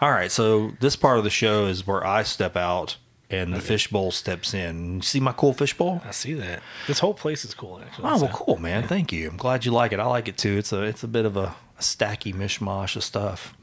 All 0.00 0.10
right, 0.10 0.30
so 0.30 0.72
this 0.80 0.94
part 0.94 1.16
of 1.18 1.24
the 1.24 1.30
show 1.30 1.66
is 1.66 1.86
where 1.86 2.06
I 2.06 2.22
step 2.22 2.56
out 2.56 2.98
and 3.30 3.54
the 3.54 3.60
fishbowl 3.60 4.10
steps 4.10 4.54
in. 4.54 4.96
You 4.96 5.02
see 5.02 5.20
my 5.20 5.32
cool 5.32 5.54
fishbowl? 5.54 6.02
I 6.04 6.10
see 6.10 6.34
that. 6.34 6.62
This 6.86 6.98
whole 6.98 7.14
place 7.14 7.44
is 7.44 7.54
cool, 7.54 7.80
actually. 7.80 8.04
Oh 8.08 8.20
well, 8.20 8.30
cool, 8.32 8.58
man. 8.58 8.86
Thank 8.86 9.10
you. 9.10 9.28
I'm 9.28 9.36
glad 9.38 9.64
you 9.64 9.72
like 9.72 9.92
it. 9.92 9.98
I 9.98 10.06
like 10.06 10.28
it 10.28 10.36
too. 10.36 10.58
It's 10.58 10.72
a 10.72 10.82
it's 10.82 11.02
a 11.02 11.08
bit 11.08 11.24
of 11.24 11.36
a, 11.36 11.54
a 11.78 11.80
stacky 11.80 12.34
mishmash 12.34 12.96
of 12.96 13.04
stuff. 13.04 13.54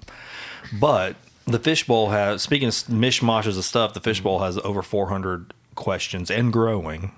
But 0.73 1.15
the 1.45 1.60
fishbowl 1.60 2.10
has 2.10 2.41
speaking 2.41 2.68
of 2.68 2.73
mishmashes 2.73 3.57
of 3.57 3.65
stuff, 3.65 3.93
the 3.93 4.02
fishbowl 4.02 4.38
mm-hmm. 4.38 4.45
has 4.45 4.57
over 4.60 4.81
400 4.81 5.53
questions 5.76 6.31
and 6.31 6.52
growing. 6.52 7.11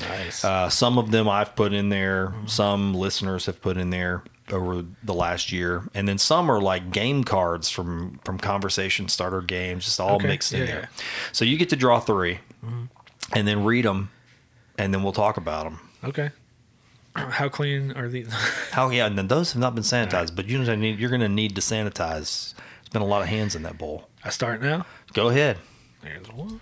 Nice. 0.00 0.44
Uh, 0.44 0.68
some 0.68 0.98
of 0.98 1.10
them 1.10 1.28
I've 1.28 1.54
put 1.56 1.72
in 1.72 1.88
there. 1.88 2.34
Some 2.46 2.94
listeners 2.94 3.46
have 3.46 3.60
put 3.62 3.76
in 3.76 3.90
there 3.90 4.22
over 4.52 4.84
the 5.02 5.14
last 5.14 5.52
year, 5.52 5.88
and 5.94 6.06
then 6.06 6.18
some 6.18 6.50
are 6.50 6.60
like 6.60 6.90
game 6.90 7.24
cards 7.24 7.70
from 7.70 8.18
from 8.24 8.38
conversation 8.38 9.08
starter 9.08 9.40
games, 9.40 9.84
just 9.86 10.00
all 10.00 10.16
Okay, 10.16 10.26
mixed 10.28 10.52
in 10.52 10.66
there. 10.66 10.90
yeah. 10.92 11.02
So 11.32 11.44
you 11.44 11.56
get 11.56 11.70
to 11.70 11.76
draw 11.76 12.00
3 12.00 12.38
and 13.32 13.48
then 13.48 13.64
read 13.64 13.84
them, 13.84 14.10
and 14.78 14.92
then 14.92 15.02
we'll 15.02 15.12
talk 15.12 15.36
about 15.36 15.64
them. 15.64 15.80
okay. 16.04 16.30
How 17.16 17.48
clean 17.48 17.92
are 17.92 18.08
these? 18.08 18.28
How 18.72 18.90
yeah, 18.90 19.06
and 19.06 19.16
then 19.16 19.28
those 19.28 19.52
have 19.52 19.60
not 19.60 19.74
been 19.74 19.84
sanitized, 19.84 20.34
but 20.34 20.46
you 20.48 20.58
know, 20.58 20.74
need, 20.74 20.98
you're 20.98 21.10
going 21.10 21.20
to 21.20 21.28
need 21.28 21.54
to 21.54 21.60
sanitize. 21.60 22.54
There's 22.54 22.88
been 22.92 23.02
a 23.02 23.06
lot 23.06 23.22
of 23.22 23.28
hands 23.28 23.54
in 23.54 23.62
that 23.62 23.78
bowl. 23.78 24.08
I 24.24 24.30
start 24.30 24.60
now. 24.60 24.84
Go 25.12 25.28
ahead. 25.28 25.58
There's 26.02 26.26
one. 26.32 26.60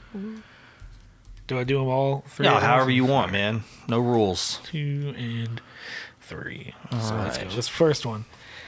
Do 1.53 1.59
I 1.59 1.65
do 1.65 1.77
them 1.81 1.89
all 1.89 2.25
three? 2.29 2.47
Yeah, 2.47 2.61
however 2.61 2.91
you 2.91 3.05
want, 3.05 3.31
man. 3.31 3.63
No 3.87 3.99
rules. 3.99 4.59
Two 4.65 5.13
and 5.19 5.61
three. 6.23 6.73
so 6.91 6.97
let's 6.97 7.11
go. 7.37 7.45
right. 7.45 7.51
This 7.55 7.69
first 7.69 8.07
one. 8.07 8.25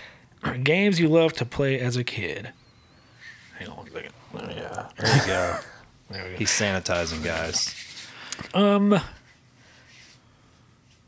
Games 0.62 1.00
you 1.00 1.08
love 1.08 1.32
to 1.34 1.46
play 1.46 1.80
as 1.80 1.96
a 1.96 2.04
kid. 2.04 2.50
Hang 3.58 3.68
on 3.68 3.76
one 3.78 3.90
second. 3.90 4.12
Oh, 4.34 4.50
yeah. 4.50 4.88
There 4.98 5.16
you 5.16 5.26
go. 5.26 5.56
There 6.10 6.24
we 6.24 6.30
go. 6.32 6.36
He's 6.36 6.50
sanitizing, 6.50 7.24
guys. 7.24 7.74
Um, 8.52 9.00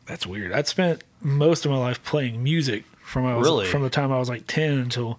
that's 0.06 0.26
weird. 0.26 0.52
I'd 0.52 0.66
spent 0.66 1.04
most 1.20 1.66
of 1.66 1.70
my 1.70 1.76
life 1.76 2.02
playing 2.04 2.42
music 2.42 2.84
from 3.02 3.26
I 3.26 3.36
was, 3.36 3.46
Really? 3.46 3.66
from 3.66 3.82
the 3.82 3.90
time 3.90 4.10
I 4.12 4.18
was 4.18 4.30
like 4.30 4.46
ten 4.46 4.78
until 4.78 5.18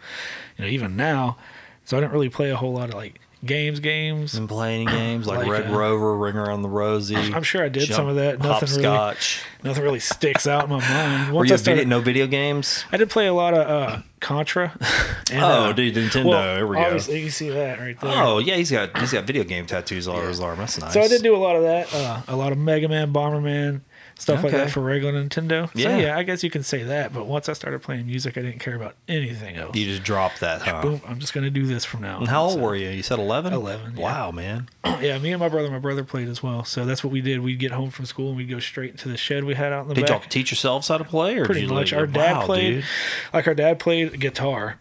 you 0.57 0.65
know 0.65 0.71
even 0.71 0.95
now. 0.95 1.37
So 1.85 1.97
I 1.97 1.99
didn't 1.99 2.13
really 2.13 2.29
play 2.29 2.49
a 2.49 2.55
whole 2.55 2.73
lot 2.73 2.89
of 2.89 2.95
like 2.95 3.19
games, 3.45 3.79
games. 3.79 4.33
Been 4.35 4.47
playing 4.47 4.87
games 4.87 5.27
like, 5.27 5.39
Like, 5.39 5.47
Red 5.49 5.67
uh, 5.71 5.77
Rover, 5.77 6.17
Ring 6.17 6.35
Around 6.35 6.61
the 6.63 6.69
Rosie. 6.69 7.15
I'm 7.15 7.43
sure 7.43 7.63
I 7.63 7.69
did 7.69 7.87
some 7.89 8.07
of 8.07 8.15
that. 8.15 8.39
Jump- 8.39 8.61
Nothing 8.61 8.81
really-. 8.83 9.15
Nothing 9.63 9.83
really 9.83 9.99
sticks 9.99 10.47
out 10.47 10.65
in 10.65 10.69
my 10.69 10.79
mind. 10.79 11.29
Were 11.29 11.37
Once 11.37 11.49
you 11.49 11.53
I 11.53 11.55
a 11.55 11.57
video, 11.57 11.73
started, 11.75 11.87
no 11.87 11.99
video 11.99 12.27
games? 12.27 12.85
I 12.91 12.97
did 12.97 13.09
play 13.09 13.27
a 13.27 13.33
lot 13.33 13.53
of 13.53 13.67
uh, 13.67 14.01
Contra. 14.19 14.71
and, 15.31 15.43
Oh, 15.43 15.47
uh, 15.65 15.73
dude, 15.73 15.95
Nintendo. 15.95 16.25
well, 16.25 16.55
There 16.55 16.67
we 16.67 16.75
go. 16.77 16.81
Obviously, 16.83 17.21
you 17.23 17.29
see 17.29 17.49
that 17.49 17.79
right 17.79 17.99
there. 17.99 18.11
Oh 18.15 18.39
yeah, 18.39 18.55
he's 18.55 18.71
got 18.71 18.97
he's 18.97 19.13
got 19.13 19.25
video 19.25 19.43
game 19.43 19.65
tattoos 19.65 20.07
all 20.07 20.17
over 20.17 20.27
his 20.27 20.39
arm. 20.39 20.57
That's 20.59 20.79
nice. 20.79 20.93
So 20.93 21.01
I 21.01 21.07
did 21.07 21.21
do 21.23 21.35
a 21.35 21.37
lot 21.37 21.55
of 21.55 21.63
that. 21.63 21.93
Uh, 21.93 22.21
a 22.27 22.35
lot 22.35 22.51
of 22.51 22.57
Mega 22.57 22.87
Man, 22.87 23.11
Bomberman, 23.13 23.81
stuff 24.19 24.43
like 24.43 24.51
that 24.51 24.71
for 24.71 24.81
regular 24.81 25.13
Nintendo. 25.13 25.69
Yeah. 25.73 25.83
So 25.89 25.97
yeah, 25.97 26.17
I 26.17 26.23
guess 26.23 26.43
you 26.43 26.49
can 26.49 26.63
say 26.63 26.83
that. 26.83 27.13
But 27.13 27.27
once 27.27 27.47
I 27.49 27.53
started 27.53 27.81
playing 27.81 28.07
music, 28.07 28.37
I 28.37 28.41
didn't 28.41 28.59
care 28.59 28.75
about 28.75 28.95
anything 29.07 29.55
else. 29.57 29.75
You 29.75 29.85
just 29.85 30.03
dropped 30.03 30.39
that, 30.41 30.61
huh? 30.61 30.81
Boom! 30.81 31.01
I'm 31.07 31.19
just 31.19 31.33
gonna 31.33 31.49
do 31.49 31.65
this 31.65 31.85
from 31.85 32.01
now. 32.01 32.15
And 32.17 32.23
on. 32.23 32.27
how 32.27 32.43
old 32.43 32.53
So- 32.53 32.59
were 32.59 32.75
you? 32.75 32.89
You 32.89 33.03
said 33.03 33.19
eleven. 33.19 33.53
11, 33.53 33.95
yeah. 33.97 34.03
Wow, 34.03 34.31
man. 34.31 34.69
Yeah, 34.99 35.19
me 35.19 35.31
and 35.31 35.39
my 35.39 35.47
brother. 35.49 35.69
My 35.69 35.77
brother 35.77 36.03
played 36.03 36.27
as 36.27 36.41
well. 36.41 36.63
So 36.63 36.83
that's 36.83 37.03
what 37.03 37.13
we 37.13 37.21
did. 37.21 37.41
We'd 37.41 37.59
get 37.59 37.71
home 37.71 37.91
from 37.91 38.05
school 38.07 38.29
and 38.29 38.37
we'd 38.37 38.49
go 38.49 38.59
straight 38.59 38.89
into 38.91 39.09
the 39.09 39.17
shed 39.17 39.43
we 39.43 39.53
had 39.53 39.71
out 39.71 39.83
in 39.83 39.89
the 39.89 39.93
Did 39.93 40.09
y'all 40.09 40.17
back. 40.19 40.29
teach 40.29 40.49
yourselves 40.49 40.87
how 40.87 40.97
to 40.97 41.03
play, 41.03 41.37
or 41.37 41.45
Pretty 41.45 41.67
much. 41.67 41.91
like- 41.91 41.99
Our 41.99 42.07
dad 42.07 42.37
Wow, 42.37 42.45
played, 42.45 42.73
dude. 42.77 42.85
like 43.31 43.47
our 43.47 43.53
dad 43.53 43.77
played 43.79 44.19
guitar, 44.19 44.79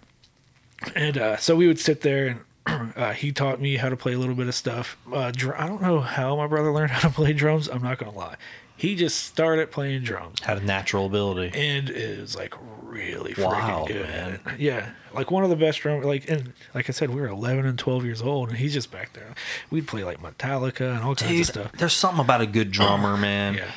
and 0.94 1.18
uh, 1.18 1.36
so 1.36 1.54
we 1.56 1.66
would 1.66 1.78
sit 1.78 2.00
there 2.00 2.38
and 2.66 2.92
uh, 2.96 3.12
he 3.12 3.30
taught 3.32 3.60
me 3.60 3.76
how 3.76 3.88
to 3.90 3.96
play 3.96 4.14
a 4.14 4.18
little 4.18 4.34
bit 4.34 4.48
of 4.48 4.54
stuff. 4.54 4.96
Uh, 5.12 5.30
dr- 5.32 5.60
I 5.60 5.66
don't 5.66 5.82
know 5.82 6.00
how 6.00 6.34
my 6.36 6.46
brother 6.46 6.72
learned 6.72 6.92
how 6.92 7.08
to 7.08 7.14
play 7.14 7.32
drums. 7.34 7.68
I'm 7.68 7.82
not 7.82 7.98
gonna 7.98 8.16
lie. 8.16 8.36
He 8.76 8.94
just 8.94 9.24
started 9.24 9.70
playing 9.70 10.02
drums, 10.02 10.40
Had 10.40 10.58
a 10.58 10.64
natural 10.64 11.06
ability. 11.06 11.50
and 11.58 11.88
it 11.88 12.20
was 12.20 12.36
like 12.36 12.54
really 12.82 13.32
freaking 13.34 13.44
Wow, 13.52 13.84
good. 13.86 14.02
man. 14.06 14.40
Yeah, 14.58 14.90
like 15.14 15.30
one 15.30 15.44
of 15.44 15.50
the 15.50 15.56
best 15.56 15.80
drum. 15.80 16.02
Like 16.02 16.28
and 16.30 16.52
like 16.74 16.88
I 16.88 16.92
said, 16.92 17.10
we 17.10 17.20
were 17.20 17.28
11 17.28 17.64
and 17.66 17.78
12 17.78 18.04
years 18.04 18.20
old, 18.22 18.48
and 18.50 18.58
he's 18.58 18.72
just 18.74 18.90
back 18.90 19.12
there. 19.14 19.34
We'd 19.70 19.88
play 19.88 20.04
like 20.04 20.22
Metallica 20.22 20.90
and 20.94 21.00
all 21.02 21.14
kinds 21.14 21.30
Dude, 21.32 21.40
of 21.40 21.46
stuff. 21.46 21.72
there's 21.72 21.92
something 21.94 22.20
about 22.20 22.40
a 22.42 22.46
good 22.46 22.70
drummer, 22.70 23.16
man. 23.18 23.54
Yeah. 23.54 23.70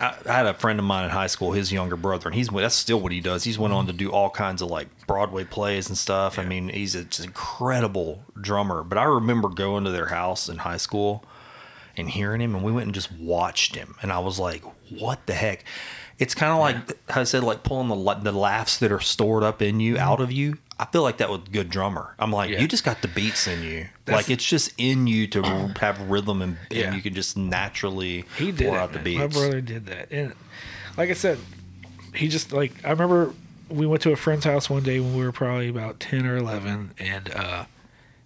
I, 0.00 0.16
I 0.26 0.32
had 0.32 0.46
a 0.46 0.54
friend 0.54 0.78
of 0.78 0.84
mine 0.86 1.04
in 1.04 1.10
high 1.10 1.26
school, 1.26 1.52
his 1.52 1.70
younger 1.70 1.96
brother, 1.96 2.28
and 2.28 2.34
he's 2.34 2.48
that's 2.48 2.74
still 2.74 2.98
what 2.98 3.12
he 3.12 3.20
does. 3.20 3.44
He's 3.44 3.58
went 3.58 3.74
on 3.74 3.86
to 3.86 3.92
do 3.92 4.10
all 4.10 4.30
kinds 4.30 4.62
of 4.62 4.70
like 4.70 4.88
Broadway 5.06 5.44
plays 5.44 5.88
and 5.88 5.96
stuff. 5.98 6.38
I 6.38 6.44
mean, 6.44 6.68
he's 6.70 6.94
an 6.94 7.08
incredible 7.22 8.24
drummer. 8.40 8.82
But 8.82 8.98
I 8.98 9.04
remember 9.04 9.48
going 9.48 9.84
to 9.84 9.90
their 9.90 10.06
house 10.06 10.48
in 10.48 10.58
high 10.58 10.76
school 10.78 11.24
and 11.96 12.08
hearing 12.10 12.40
him, 12.40 12.54
and 12.54 12.64
we 12.64 12.72
went 12.72 12.86
and 12.86 12.94
just 12.94 13.12
watched 13.12 13.74
him, 13.76 13.94
and 14.02 14.12
I 14.12 14.18
was 14.18 14.38
like, 14.38 14.62
"What 14.90 15.26
the 15.26 15.34
heck?" 15.34 15.64
It's 16.18 16.34
kind 16.34 16.52
of 16.52 16.58
like 16.58 16.98
how 17.10 17.22
I 17.22 17.24
said, 17.24 17.42
like 17.42 17.62
pulling 17.64 17.88
the 17.88 18.14
the 18.22 18.32
laughs 18.32 18.78
that 18.78 18.92
are 18.92 19.00
stored 19.00 19.42
up 19.42 19.60
in 19.62 19.80
you 19.80 19.98
out 19.98 20.20
of 20.20 20.30
you. 20.30 20.58
I 20.78 20.86
feel 20.86 21.02
like 21.02 21.18
that 21.18 21.30
with 21.30 21.52
good 21.52 21.68
drummer. 21.70 22.14
I'm 22.18 22.32
like, 22.32 22.50
Yeah. 22.50 22.60
you 22.60 22.66
just 22.68 22.82
got 22.84 23.02
the 23.02 23.08
beats 23.08 23.46
in 23.46 23.62
you. 23.62 23.86
That's- 24.04 24.24
like 24.24 24.30
it's 24.30 24.44
just 24.44 24.72
in 24.78 25.06
you 25.06 25.26
to 25.28 25.42
have 25.80 26.00
rhythm, 26.10 26.42
and, 26.42 26.56
and 26.70 26.94
you 26.94 27.02
can 27.02 27.14
just 27.14 27.36
naturally 27.36 28.24
He 28.36 28.50
did 28.52 28.66
pour 28.68 28.76
it, 28.76 28.80
out 28.80 28.92
the 28.92 28.98
beats. 28.98 29.18
My 29.20 29.26
brother 29.26 29.60
did 29.60 29.86
that, 29.86 30.10
and 30.10 30.32
like 30.96 31.10
I 31.10 31.14
said, 31.14 31.38
he 32.14 32.28
just 32.28 32.52
like 32.52 32.72
I 32.84 32.90
remember 32.90 33.32
we 33.68 33.86
went 33.86 34.02
to 34.02 34.12
a 34.12 34.16
friend's 34.16 34.44
house 34.44 34.68
one 34.68 34.82
day 34.82 35.00
when 35.00 35.16
we 35.16 35.24
were 35.24 35.32
probably 35.32 35.68
about 35.68 35.98
ten 35.98 36.26
or 36.26 36.36
eleven, 36.36 36.92
and 36.98 37.30
uh, 37.34 37.64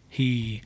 he, 0.09 0.63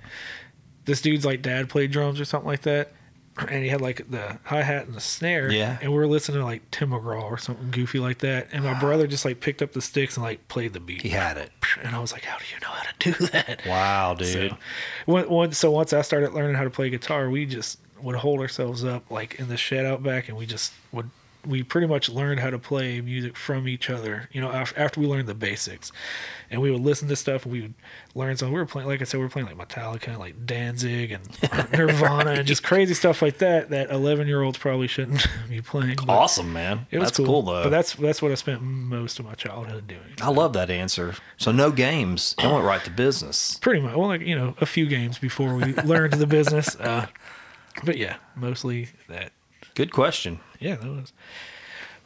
this 0.84 1.00
dude's 1.02 1.24
like 1.24 1.42
dad 1.42 1.68
played 1.68 1.90
drums 1.90 2.20
or 2.20 2.24
something 2.24 2.48
like 2.48 2.62
that, 2.62 2.92
and 3.38 3.62
he 3.62 3.68
had 3.68 3.80
like 3.80 4.10
the 4.10 4.38
hi 4.44 4.62
hat 4.62 4.86
and 4.86 4.94
the 4.94 5.00
snare, 5.00 5.50
Yeah. 5.50 5.78
and 5.80 5.90
we 5.90 5.96
were 5.96 6.06
listening 6.06 6.38
to 6.40 6.44
like 6.44 6.68
Tim 6.70 6.90
McGraw 6.90 7.22
or 7.22 7.38
something 7.38 7.70
goofy 7.70 7.98
like 7.98 8.18
that, 8.18 8.48
and 8.52 8.64
my 8.64 8.78
brother 8.78 9.06
just 9.06 9.24
like 9.24 9.40
picked 9.40 9.62
up 9.62 9.72
the 9.72 9.80
sticks 9.80 10.16
and 10.16 10.24
like 10.24 10.46
played 10.48 10.72
the 10.72 10.80
beat. 10.80 11.02
He 11.02 11.10
had 11.10 11.36
it. 11.38 11.50
and 11.82 11.94
I 11.94 11.98
was 12.00 12.12
like, 12.12 12.24
how 12.24 12.38
do 12.38 12.44
you 12.52 12.60
know 12.60 12.68
how 12.68 12.82
to 12.82 13.12
do 13.12 13.26
that? 13.28 13.62
Wow, 13.66 14.14
dude. 14.14 14.50
So, 14.50 14.56
when, 15.06 15.52
so 15.52 15.70
once 15.70 15.92
I 15.92 16.02
started 16.02 16.32
learning 16.32 16.56
how 16.56 16.64
to 16.64 16.70
play 16.70 16.90
guitar, 16.90 17.30
we 17.30 17.46
just 17.46 17.78
would 18.02 18.16
hold 18.16 18.40
ourselves 18.40 18.82
up 18.84 19.10
like 19.10 19.34
in 19.36 19.48
the 19.48 19.56
shed 19.56 19.84
out 19.86 20.02
back, 20.02 20.28
and 20.28 20.36
we 20.36 20.46
just 20.46 20.72
would. 20.92 21.10
We 21.46 21.62
pretty 21.62 21.86
much 21.86 22.08
learned 22.10 22.40
how 22.40 22.50
to 22.50 22.58
play 22.58 23.00
music 23.00 23.34
from 23.36 23.66
each 23.66 23.88
other, 23.88 24.28
you 24.32 24.40
know, 24.42 24.50
af- 24.50 24.74
after 24.76 25.00
we 25.00 25.06
learned 25.06 25.26
the 25.26 25.34
basics, 25.34 25.90
and 26.50 26.60
we 26.60 26.70
would 26.70 26.82
listen 26.82 27.08
to 27.08 27.16
stuff 27.16 27.44
and 27.44 27.52
we 27.52 27.62
would 27.62 27.74
learn 28.14 28.36
something. 28.36 28.52
We 28.52 28.60
were 28.60 28.66
playing, 28.66 28.88
like 28.88 29.00
I 29.00 29.04
said, 29.04 29.18
we 29.18 29.24
were 29.24 29.30
playing 29.30 29.48
like 29.48 29.56
Metallica, 29.56 30.18
like 30.18 30.44
Danzig, 30.44 31.12
and 31.12 31.22
Nirvana, 31.72 32.32
and 32.32 32.46
just 32.46 32.62
crazy 32.62 32.92
stuff 32.92 33.22
like 33.22 33.38
that. 33.38 33.70
That 33.70 33.90
eleven-year-olds 33.90 34.58
probably 34.58 34.86
shouldn't 34.86 35.26
be 35.48 35.62
playing. 35.62 35.96
but 36.04 36.10
awesome, 36.12 36.52
man. 36.52 36.86
It 36.90 36.98
was 36.98 37.08
that's 37.08 37.16
cool. 37.16 37.26
cool, 37.26 37.42
though. 37.42 37.62
But 37.62 37.70
that's 37.70 37.94
that's 37.94 38.20
what 38.20 38.30
I 38.32 38.34
spent 38.34 38.60
most 38.60 39.18
of 39.18 39.24
my 39.24 39.34
childhood 39.34 39.86
doing. 39.86 40.00
I 40.20 40.28
love 40.30 40.52
that 40.52 40.68
answer. 40.70 41.14
So 41.38 41.52
no 41.52 41.70
games. 41.72 42.34
I 42.38 42.52
went 42.52 42.64
right 42.64 42.84
to 42.84 42.90
business. 42.90 43.56
pretty 43.58 43.80
much 43.80 43.94
well 43.96 44.08
like 44.08 44.20
you 44.20 44.34
know 44.36 44.54
a 44.60 44.66
few 44.66 44.84
games 44.86 45.18
before 45.18 45.54
we 45.54 45.72
learned 45.84 46.12
the 46.14 46.26
business 46.26 46.76
uh 46.76 47.06
but 47.84 47.96
yeah 47.96 48.16
mostly 48.36 48.88
that 49.08 49.32
Good 49.74 49.92
question. 49.92 50.40
Yeah 50.60 50.76
that 50.76 50.88
was 50.88 51.12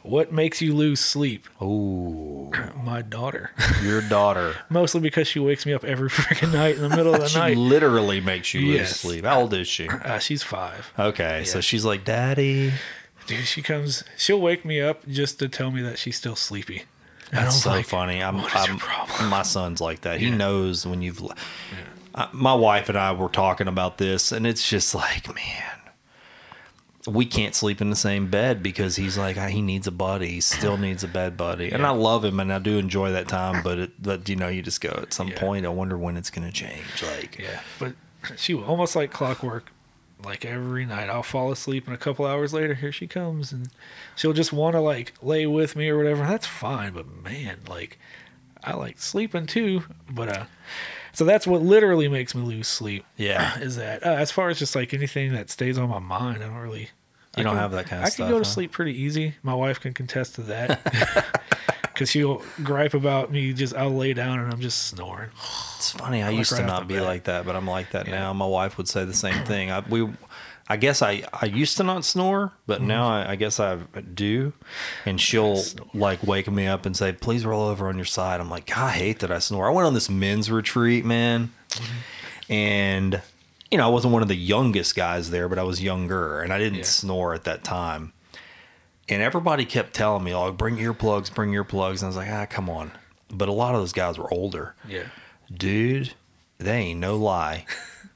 what 0.01 0.31
makes 0.31 0.61
you 0.61 0.73
lose 0.75 0.99
sleep 0.99 1.47
Oh, 1.59 2.51
my 2.83 3.01
daughter 3.01 3.51
your 3.83 4.01
daughter. 4.01 4.55
mostly 4.69 5.01
because 5.01 5.27
she 5.27 5.39
wakes 5.39 5.65
me 5.65 5.73
up 5.73 5.83
every 5.83 6.09
freaking 6.17 6.53
night 6.53 6.75
in 6.75 6.81
the 6.81 6.89
middle 6.89 7.13
of 7.13 7.21
the 7.21 7.29
she 7.29 7.37
night 7.39 7.49
She 7.51 7.55
literally 7.55 8.21
makes 8.21 8.53
you 8.53 8.61
lose 8.67 8.75
Yes. 8.77 8.99
sleep. 8.99 9.25
How 9.25 9.41
old 9.41 9.53
is 9.53 9.67
she? 9.67 9.87
uh, 10.03 10.19
she's 10.19 10.43
five 10.43 10.91
Okay, 10.97 11.43
so 11.45 11.59
she's 11.61 11.85
like, 11.85 12.03
Daddy. 12.05 12.73
dude 13.27 13.45
she 13.45 13.61
comes 13.61 14.03
she'll 14.17 14.39
wake 14.41 14.63
me 14.65 14.79
up 14.79 15.07
just 15.07 15.39
to 15.39 15.47
tell 15.49 15.71
me 15.71 15.81
that 15.81 15.97
she's 15.97 16.15
still 16.17 16.35
sleepy 16.35 16.83
That's 17.31 17.63
so 17.63 17.71
like, 17.71 17.85
funny. 17.87 18.21
I'm, 18.21 18.37
what 18.37 18.47
is 18.55 18.65
your 18.67 18.73
I'm 18.75 18.77
problem? 18.79 19.29
my 19.29 19.41
son's 19.41 19.81
like 19.81 20.01
that. 20.01 20.19
He 20.19 20.27
Yeah. 20.27 20.37
knows 20.37 20.85
when 20.85 21.01
you've. 21.01 21.19
I, 22.13 22.29
my 22.31 22.53
wife 22.53 22.87
and 22.89 22.97
I 22.97 23.11
were 23.11 23.27
talking 23.29 23.67
about 23.67 23.97
this, 23.97 24.31
and 24.31 24.45
it's 24.47 24.69
just 24.69 24.93
like, 24.95 25.27
man, 25.33 25.74
we 27.07 27.25
can't 27.25 27.53
sleep 27.55 27.81
in 27.81 27.89
the 27.89 27.95
same 27.95 28.27
bed 28.29 28.63
because 28.63 28.95
he's 28.95 29.17
like 29.17 29.37
he 29.37 29.61
needs 29.61 29.87
a 29.87 29.91
buddy. 29.91 30.29
He 30.31 30.41
still 30.41 30.77
needs 30.77 31.03
a 31.03 31.07
bed 31.07 31.37
buddy, 31.37 31.71
and 31.71 31.81
Yeah. 31.81 31.91
I 31.91 31.93
love 31.93 32.23
him, 32.25 32.39
and 32.39 32.51
I 32.51 32.59
do 32.59 32.77
enjoy 32.77 33.11
that 33.11 33.27
time. 33.27 33.61
But 33.63 33.77
it, 33.79 34.01
but 34.01 34.27
you 34.29 34.35
know, 34.35 34.47
you 34.47 34.61
just 34.61 34.81
go 34.81 34.89
at 35.01 35.13
some 35.13 35.27
Yeah. 35.29 35.39
point. 35.39 35.65
I 35.65 35.69
wonder 35.69 35.97
when 35.97 36.17
it's 36.17 36.29
going 36.29 36.47
to 36.47 36.53
change. 36.53 36.85
Like, 37.03 37.37
yeah 37.39 37.59
but 37.79 37.93
she 38.37 38.53
almost 38.55 38.95
like 38.95 39.11
clockwork 39.11 39.71
like 40.23 40.43
every 40.45 40.83
night 40.85 41.09
i'll 41.09 41.21
fall 41.21 41.51
asleep 41.51 41.85
and 41.85 41.93
a 41.93 41.97
couple 41.97 42.25
hours 42.25 42.53
later 42.53 42.73
here 42.73 42.91
she 42.91 43.05
comes 43.05 43.51
and 43.51 43.69
she'll 44.15 44.33
just 44.33 44.51
want 44.51 44.73
to 44.73 44.79
like 44.79 45.13
lay 45.21 45.45
with 45.45 45.75
me 45.75 45.89
or 45.89 45.97
whatever 45.97 46.25
that's 46.25 46.47
fine 46.47 46.91
but 46.93 47.05
man 47.23 47.59
like 47.67 47.99
i 48.63 48.73
like 48.73 48.97
sleeping 48.99 49.45
too 49.45 49.83
but 50.09 50.27
uh 50.29 50.45
so 51.15 51.25
that's 51.25 51.47
what 51.47 51.61
literally 51.63 52.07
makes 52.07 52.35
me 52.35 52.41
lose 52.43 52.67
sleep 52.67 53.03
yeah, 53.17 53.57
is 53.59 53.75
that 53.77 54.05
uh, 54.05 54.09
as 54.09 54.29
far 54.31 54.49
as 54.49 54.59
just 54.59 54.75
like 54.75 54.93
anything 54.93 55.33
that 55.33 55.49
stays 55.49 55.77
on 55.77 55.89
my 55.89 55.99
mind 55.99 56.43
i 56.43 56.47
don't 56.47 56.55
really 56.57 56.81
You 57.37 57.41
I 57.41 57.43
don't 57.43 57.53
can- 57.53 57.61
have 57.61 57.71
that 57.71 57.87
kind 57.87 58.01
of 58.01 58.05
I 58.05 58.09
stuff, 58.09 58.25
can 58.27 58.33
go 58.35 58.39
to 58.39 58.47
huh? 58.47 58.53
sleep 58.53 58.71
pretty 58.71 58.93
easy. 59.01 59.35
My 59.43 59.53
wife 59.53 59.79
can 59.81 59.93
contest 59.93 60.35
to 60.35 60.41
that. 60.43 61.41
Because 61.95 62.11
she'll 62.11 62.43
gripe 62.61 62.93
about 62.93 63.31
me. 63.31 63.53
Just 63.53 63.73
I'll 63.73 63.89
lay 63.89 64.11
down 64.13 64.39
and 64.41 64.51
I'm 64.51 64.59
just 64.59 64.87
snoring. 64.87 65.29
It's 65.77 65.91
funny. 65.91 66.21
I 66.21 66.27
like 66.27 66.37
used 66.39 66.49
to 66.49 66.55
right 66.57 66.63
off 66.69 66.79
not 66.81 66.87
be 66.89 66.95
bat. 66.95 67.03
like 67.05 67.23
that, 67.23 67.45
but 67.45 67.55
I'm 67.55 67.65
like 67.67 67.91
that 67.91 68.05
Yeah. 68.05 68.19
now. 68.19 68.33
My 68.33 68.45
wife 68.45 68.75
would 68.77 68.89
say 68.89 69.05
the 69.05 69.13
same 69.13 69.45
thing. 69.45 69.71
I 69.71 69.79
we, 69.79 70.01
I 70.67 70.77
guess 70.77 71.01
I 71.03 71.23
I 71.31 71.45
used 71.45 71.77
to 71.77 71.83
not 71.83 72.03
snore, 72.05 72.51
but 72.65 72.79
Mm-hmm. 72.79 72.87
now 72.87 73.07
I, 73.07 73.31
I 73.31 73.35
guess 73.35 73.59
I 73.59 73.77
do, 74.13 74.53
and 75.05 75.21
she'll 75.21 75.61
like 75.93 76.23
wake 76.23 76.49
me 76.51 76.65
up 76.67 76.85
and 76.85 76.97
say, 76.97 77.13
"Please 77.13 77.45
roll 77.45 77.63
over 77.67 77.87
on 77.87 77.97
your 77.97 78.05
side." 78.05 78.39
I'm 78.41 78.49
like, 78.49 78.65
God, 78.67 78.77
I 78.85 78.91
hate 78.91 79.19
that 79.19 79.31
I 79.31 79.39
snore. 79.39 79.67
I 79.67 79.71
went 79.71 79.85
on 79.87 79.93
this 79.93 80.09
men's 80.09 80.49
retreat, 80.49 81.05
man, 81.05 81.51
Mm-hmm. 81.69 82.51
and 82.53 83.21
you 83.71 83.77
know 83.77 83.85
I 83.85 83.89
wasn't 83.89 84.13
one 84.13 84.21
of 84.21 84.27
the 84.27 84.35
youngest 84.35 84.95
guys 84.95 85.29
there, 85.29 85.47
but 85.49 85.59
I 85.59 85.63
was 85.63 85.83
younger, 85.83 86.41
and 86.41 86.51
I 86.51 86.57
didn't 86.57 86.79
Yeah. 86.79 86.83
snore 86.85 87.33
at 87.33 87.43
that 87.43 87.63
time. 87.63 88.13
And 89.07 89.21
everybody 89.21 89.65
kept 89.65 89.93
telling 89.93 90.23
me, 90.23 90.33
"Oh, 90.33 90.51
bring 90.51 90.77
earplugs, 90.77 91.33
bring 91.33 91.51
earplugs." 91.51 91.97
And 91.97 92.03
I 92.03 92.07
was 92.07 92.15
like, 92.15 92.29
"Ah, 92.31 92.45
come 92.47 92.69
on." 92.71 92.91
But 93.31 93.49
a 93.49 93.51
lot 93.51 93.75
of 93.75 93.81
those 93.81 93.93
guys 93.93 94.17
were 94.17 94.31
older 94.33 94.73
Yeah. 94.87 95.03
dude, 95.53 96.13
they 96.57 96.77
ain't 96.77 96.99
no 96.99 97.17
lie. 97.17 97.65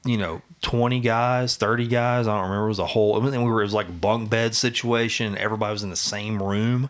You 0.04 0.16
know, 0.16 0.42
twenty 0.62 1.00
guys, 1.00 1.56
thirty 1.56 1.86
guys. 1.86 2.26
I 2.26 2.34
don't 2.34 2.44
remember. 2.44 2.66
It 2.66 2.68
was 2.68 2.78
a 2.78 2.86
whole. 2.86 3.20
Mean, 3.20 3.44
we 3.44 3.50
were. 3.50 3.60
It 3.60 3.64
was 3.64 3.74
like 3.74 4.00
bunk 4.00 4.30
bed 4.30 4.54
situation. 4.54 5.36
Everybody 5.36 5.72
was 5.72 5.82
in 5.82 5.90
the 5.90 5.96
same 5.96 6.42
room. 6.42 6.88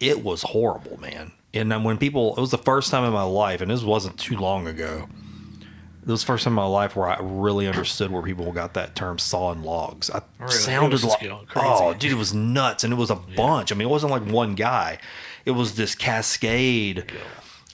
It 0.00 0.22
was 0.22 0.42
horrible, 0.42 0.98
man. 1.00 1.32
And 1.52 1.84
when 1.84 1.98
people, 1.98 2.34
it 2.36 2.40
was 2.40 2.50
the 2.50 2.58
first 2.58 2.90
time 2.90 3.04
in 3.04 3.12
my 3.12 3.22
life, 3.22 3.60
and 3.60 3.70
this 3.70 3.82
wasn't 3.82 4.18
too 4.18 4.36
long 4.36 4.66
ago. 4.66 5.08
It 6.02 6.08
was 6.10 6.20
the 6.20 6.26
first 6.26 6.44
time 6.44 6.52
in 6.52 6.56
my 6.56 6.66
life 6.66 6.94
where 6.96 7.08
I 7.08 7.18
really 7.20 7.66
understood 7.66 8.10
where 8.10 8.20
people 8.22 8.52
got 8.52 8.74
that 8.74 8.94
term 8.94 9.18
"sawing 9.18 9.62
logs." 9.62 10.10
I 10.10 10.20
Really? 10.38 10.52
Sounded 10.52 11.02
like, 11.02 11.22
oh, 11.56 11.94
dude, 11.94 12.12
it 12.12 12.16
was 12.16 12.34
nuts, 12.34 12.84
and 12.84 12.92
it 12.92 12.96
was 12.96 13.10
a 13.10 13.14
bunch. 13.16 13.72
I 13.72 13.74
mean, 13.74 13.88
it 13.88 13.90
wasn't 13.90 14.12
like 14.12 14.26
one 14.26 14.54
guy; 14.54 14.98
it 15.46 15.52
was 15.52 15.76
this 15.76 15.94
cascade, 15.94 17.10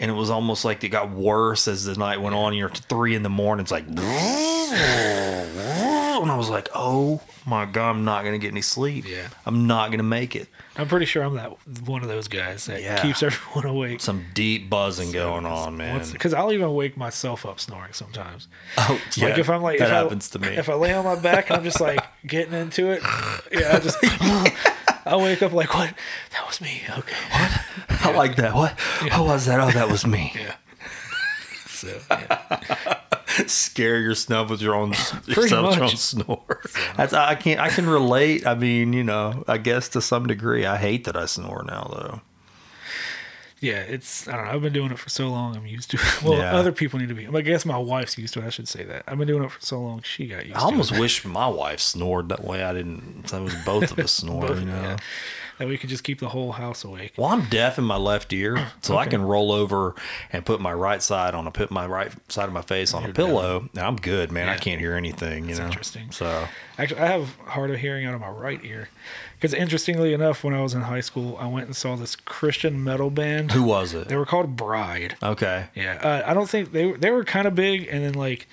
and 0.00 0.10
it 0.10 0.14
was 0.14 0.30
almost 0.30 0.64
like 0.64 0.82
it 0.82 0.88
got 0.88 1.12
worse 1.12 1.68
as 1.68 1.84
the 1.84 1.94
night 1.94 2.20
went 2.20 2.34
on. 2.34 2.54
You're 2.54 2.70
three 2.70 3.14
in 3.14 3.22
the 3.22 3.30
morning. 3.30 3.62
It's 3.62 3.70
like, 3.70 3.86
and 3.90 4.00
I 6.30 6.36
was 6.36 6.48
like, 6.50 6.68
"Oh 6.74 7.20
my 7.46 7.66
god, 7.66 7.90
I'm 7.90 8.04
not 8.04 8.24
gonna 8.24 8.38
get 8.38 8.50
any 8.50 8.62
sleep. 8.62 9.06
Yeah. 9.08 9.28
I'm 9.46 9.66
not 9.66 9.90
gonna 9.90 10.02
make 10.02 10.34
it." 10.34 10.48
I'm 10.76 10.88
pretty 10.88 11.04
sure 11.06 11.22
I'm 11.22 11.34
that 11.34 11.52
one 11.86 12.02
of 12.02 12.08
those 12.08 12.28
guys 12.28 12.64
that 12.66 12.82
Yeah. 12.82 13.02
keeps 13.02 13.22
everyone 13.22 13.66
awake. 13.76 14.00
Some 14.00 14.24
deep 14.32 14.70
buzzing 14.70 15.12
going 15.12 15.44
on, 15.44 15.76
man. 15.76 16.02
Because 16.10 16.32
I'll 16.32 16.52
even 16.52 16.72
wake 16.74 16.96
myself 16.96 17.44
up 17.44 17.60
snoring 17.60 17.92
sometimes. 17.92 18.48
oh, 18.78 18.98
yeah, 19.16 19.26
like 19.28 19.38
if 19.38 19.50
I'm 19.50 19.62
like 19.62 19.78
that 19.80 19.90
happens 19.90 20.34
I, 20.34 20.38
to 20.38 20.50
me. 20.50 20.56
If 20.56 20.68
I 20.70 20.74
lay 20.74 20.94
on 20.94 21.04
my 21.04 21.16
back 21.16 21.50
and 21.50 21.58
I'm 21.58 21.64
just 21.64 21.80
like 21.80 22.02
getting 22.26 22.54
into 22.54 22.90
it, 22.90 23.02
yeah, 23.52 23.76
I 23.76 23.80
just 23.80 23.98
I 25.06 25.16
wake 25.16 25.42
up 25.42 25.52
like 25.52 25.74
what? 25.74 25.92
That 26.32 26.46
was 26.46 26.60
me. 26.60 26.82
Okay. 26.88 27.16
What? 27.32 27.50
I 28.02 28.12
like 28.12 28.36
that. 28.36 28.54
What? 28.54 28.72
What 29.12 29.24
was 29.26 29.46
that? 29.46 29.60
Oh, 29.60 29.70
that 29.70 29.88
was 29.90 30.06
me. 30.06 30.32
Yeah. 30.34 30.54
So 31.66 31.98
yeah. 32.10 32.98
Scare 33.46 34.00
yourself 34.00 34.50
with 34.50 34.60
your 34.60 34.74
own 34.74 34.90
yourself 35.26 35.68
with 35.68 35.76
your 35.76 35.84
own 35.84 35.88
snore. 35.96 36.60
That's 36.96 37.14
I 37.14 37.34
can't. 37.36 37.58
I 37.58 37.70
can 37.70 37.88
relate. 37.88 38.46
I 38.46 38.54
mean, 38.54 38.92
you 38.92 39.02
know, 39.02 39.44
I 39.48 39.56
guess 39.56 39.88
to 39.90 40.02
some 40.02 40.26
degree. 40.26 40.66
I 40.66 40.76
hate 40.76 41.04
that 41.04 41.16
I 41.16 41.24
snore 41.24 41.62
now, 41.66 41.88
though. 41.90 42.20
yeah, 43.60 43.78
it's 43.78 44.28
I 44.28 44.36
don't 44.36 44.44
know. 44.44 44.50
I've 44.52 44.60
been 44.60 44.74
doing 44.74 44.90
it 44.90 44.98
for 44.98 45.08
so 45.08 45.28
long. 45.28 45.56
I'm 45.56 45.64
used 45.66 45.90
to 45.92 45.96
it. 45.96 46.22
Well, 46.22 46.36
Yeah. 46.38 46.54
other 46.54 46.70
people 46.72 46.98
need 46.98 47.08
to 47.08 47.14
be. 47.14 47.26
I 47.26 47.40
guess 47.40 47.64
my 47.64 47.78
wife's 47.78 48.18
used 48.18 48.34
to 48.34 48.42
it. 48.42 48.46
I 48.46 48.50
should 48.50 48.68
say 48.68 48.84
that. 48.84 49.04
I've 49.08 49.16
been 49.16 49.28
doing 49.28 49.44
it 49.44 49.50
for 49.50 49.60
so 49.62 49.80
long. 49.80 50.02
She 50.02 50.26
got 50.26 50.44
used 50.44 50.50
to 50.50 50.58
it. 50.58 50.62
I 50.62 50.64
almost 50.64 50.92
wish 50.98 51.24
my 51.24 51.48
wife 51.48 51.80
snored 51.80 52.28
that 52.28 52.44
way. 52.44 52.62
I 52.62 52.74
didn't. 52.74 53.28
That 53.28 53.40
was 53.40 53.54
both 53.64 53.90
of 53.90 53.98
us 54.00 54.12
snore. 54.12 54.48
Both- 54.48 54.60
you 54.60 54.66
know. 54.66 54.82
yeah. 54.82 54.96
That 55.60 55.68
we 55.68 55.76
could 55.76 55.90
just 55.90 56.04
keep 56.04 56.20
the 56.20 56.30
whole 56.30 56.52
house 56.52 56.84
awake. 56.84 57.12
Well, 57.18 57.28
I'm 57.28 57.44
deaf 57.50 57.78
in 57.78 57.84
my 57.84 57.98
left 57.98 58.32
ear, 58.32 58.68
so 58.80 58.96
I 58.96 59.06
can 59.06 59.20
roll 59.20 59.52
over 59.52 59.94
and 60.32 60.44
put 60.44 60.58
my 60.58 60.72
right 60.72 61.02
side 61.02 61.34
on 61.34 61.46
a 61.46 61.50
put 61.50 61.70
my 61.70 61.86
right 61.86 62.10
side 62.28 62.46
of 62.46 62.54
my 62.54 62.62
face 62.62 62.94
on 62.94 63.02
a 63.02 63.06
You're 63.08 63.14
pillow, 63.14 63.68
and 63.74 63.84
I'm 63.84 63.96
good, 63.96 64.32
man. 64.32 64.48
I 64.48 64.56
can't 64.56 64.80
hear 64.80 64.94
anything. 64.94 65.50
You 65.50 65.56
know, 65.56 65.66
interesting. 65.66 66.10
So 66.12 66.48
Actually, 66.80 67.00
I 67.02 67.06
have 67.08 67.36
hard 67.44 67.70
of 67.70 67.78
hearing 67.78 68.06
out 68.06 68.14
of 68.14 68.22
my 68.22 68.30
right 68.30 68.64
ear. 68.64 68.88
Because 69.34 69.52
interestingly 69.52 70.14
enough, 70.14 70.42
when 70.42 70.54
I 70.54 70.62
was 70.62 70.72
in 70.72 70.80
high 70.80 71.02
school, 71.02 71.36
I 71.38 71.46
went 71.46 71.66
and 71.66 71.76
saw 71.76 71.94
this 71.94 72.16
Christian 72.16 72.82
metal 72.82 73.10
band. 73.10 73.52
who 73.52 73.64
was 73.64 73.92
it? 73.92 74.08
They 74.08 74.16
were 74.16 74.24
called 74.24 74.56
Bride. 74.56 75.16
Okay, 75.22 75.66
Yeah, 75.74 76.00
uh, 76.02 76.22
I 76.30 76.32
don't 76.32 76.48
think 76.48 76.72
they 76.72 76.92
they 76.92 77.10
were 77.10 77.22
kind 77.22 77.46
of 77.46 77.54
big. 77.54 77.86
And 77.90 78.02
then 78.02 78.14
like, 78.14 78.48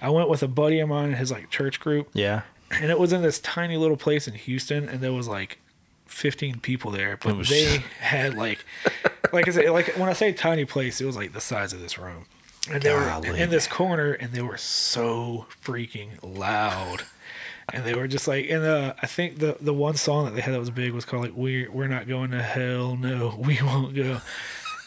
I 0.00 0.10
went 0.10 0.28
with 0.28 0.44
a 0.44 0.48
buddy 0.48 0.78
of 0.78 0.88
mine 0.88 1.08
in 1.08 1.14
his 1.14 1.32
like 1.32 1.50
church 1.50 1.80
group, 1.80 2.08
yeah. 2.14 2.42
and 2.70 2.88
it 2.88 3.00
was 3.00 3.12
in 3.12 3.22
this 3.22 3.40
tiny 3.40 3.76
little 3.76 3.96
place 3.96 4.28
in 4.28 4.34
Houston, 4.34 4.88
and 4.88 5.00
there 5.00 5.12
was 5.12 5.26
like 5.26 5.58
15 6.12 6.60
people 6.60 6.90
there, 6.90 7.16
but 7.22 7.36
was- 7.36 7.48
they 7.48 7.82
had 8.00 8.34
like, 8.34 8.64
like 9.32 9.48
I 9.48 9.50
said, 9.50 9.70
like 9.70 9.96
when 9.96 10.08
I 10.08 10.12
say 10.12 10.32
tiny 10.32 10.64
place, 10.64 11.00
it 11.00 11.04
was 11.04 11.16
like 11.16 11.32
the 11.32 11.40
size 11.40 11.72
of 11.72 11.80
this 11.80 11.98
room, 11.98 12.26
and 12.70 12.82
they 12.82 12.90
Golly. 12.90 13.30
were 13.30 13.36
in 13.36 13.50
this 13.50 13.66
corner, 13.66 14.12
and 14.12 14.32
they 14.32 14.42
were 14.42 14.56
so 14.58 15.46
freaking 15.64 16.10
loud. 16.22 17.04
And 17.72 17.84
they 17.84 17.94
were 17.94 18.08
just 18.08 18.26
like, 18.28 18.50
and 18.50 18.64
uh, 18.64 18.92
I 19.00 19.06
think 19.06 19.38
the 19.38 19.56
the 19.60 19.72
one 19.72 19.94
song 19.94 20.24
that 20.26 20.34
they 20.34 20.40
had 20.42 20.52
that 20.52 20.58
was 20.60 20.68
big 20.70 20.92
was 20.92 21.04
called 21.04 21.22
like 21.24 21.36
"We 21.36 21.68
We're 21.68 21.86
Not 21.86 22.06
Going 22.08 22.32
to 22.32 22.42
Hell, 22.42 22.96
No, 22.96 23.34
We 23.38 23.58
Won't 23.62 23.94
Go," 23.94 24.20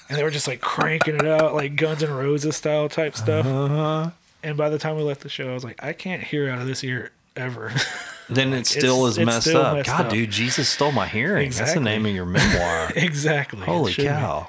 and 0.09 0.17
they 0.17 0.23
were 0.23 0.29
just 0.29 0.47
like 0.47 0.61
cranking 0.61 1.15
it 1.15 1.25
out 1.25 1.55
like 1.55 1.75
Guns 1.77 2.03
N' 2.03 2.11
Roses 2.11 2.55
style 2.57 2.87
type 2.89 3.15
stuff. 3.15 3.45
Uh-huh. 3.45 4.11
And 4.43 4.57
by 4.57 4.69
the 4.69 4.77
time 4.77 4.97
we 4.97 5.01
left 5.03 5.21
the 5.21 5.29
show, 5.29 5.49
I 5.49 5.53
was 5.53 5.63
like, 5.63 5.81
I 5.83 5.93
can't 5.93 6.21
hear 6.21 6.49
out 6.49 6.59
of 6.59 6.67
this 6.67 6.83
ear 6.83 7.11
ever. 7.35 7.71
Then 8.29 8.53
it 8.53 8.65
still 8.67 9.05
is 9.05 9.19
messed 9.19 9.47
still 9.47 9.61
up. 9.61 9.75
messed 9.77 9.87
God, 9.87 10.05
up. 10.05 10.11
dude, 10.11 10.31
Jesus 10.31 10.67
stole 10.69 10.91
my 10.91 11.07
hearing. 11.07 11.51
That's 11.51 11.73
the 11.73 11.79
name 11.79 12.05
of 12.05 12.13
your 12.13 12.25
memoir. 12.25 12.91
exactly. 12.95 13.61
Holy 13.61 13.93
cow! 13.93 14.47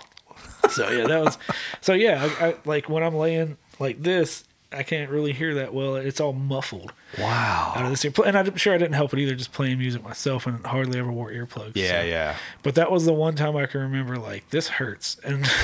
So 0.70 0.90
yeah, 0.90 1.06
that 1.06 1.24
was. 1.24 1.38
So 1.80 1.92
yeah, 1.92 2.28
I, 2.40 2.46
I, 2.48 2.54
like 2.64 2.88
when 2.88 3.02
I'm 3.02 3.14
laying 3.14 3.56
like 3.78 4.02
this, 4.02 4.44
I 4.72 4.82
can't 4.82 5.10
really 5.10 5.32
hear 5.32 5.54
that 5.54 5.72
well. 5.74 5.96
It's 5.96 6.20
all 6.20 6.32
muffled 6.32 6.92
Wow. 7.18 7.72
out 7.76 7.84
of 7.84 7.90
this 7.90 8.04
ear. 8.04 8.12
And 8.24 8.36
I'm 8.36 8.56
sure 8.56 8.74
I 8.74 8.78
didn't 8.78 8.94
help 8.94 9.12
it 9.12 9.18
either, 9.20 9.34
just 9.34 9.52
playing 9.52 9.78
music 9.78 10.02
myself 10.02 10.46
and 10.46 10.64
hardly 10.66 10.98
ever 10.98 11.12
wore 11.12 11.30
earplugs. 11.30 11.72
Yeah, 11.76 12.00
so. 12.00 12.06
yeah. 12.06 12.36
But 12.62 12.74
that 12.76 12.90
was 12.90 13.04
the 13.04 13.12
one 13.12 13.36
time 13.36 13.56
I 13.56 13.66
can 13.66 13.80
remember 13.82 14.18
like 14.18 14.50
this 14.50 14.68
hurts 14.68 15.18
and. 15.24 15.48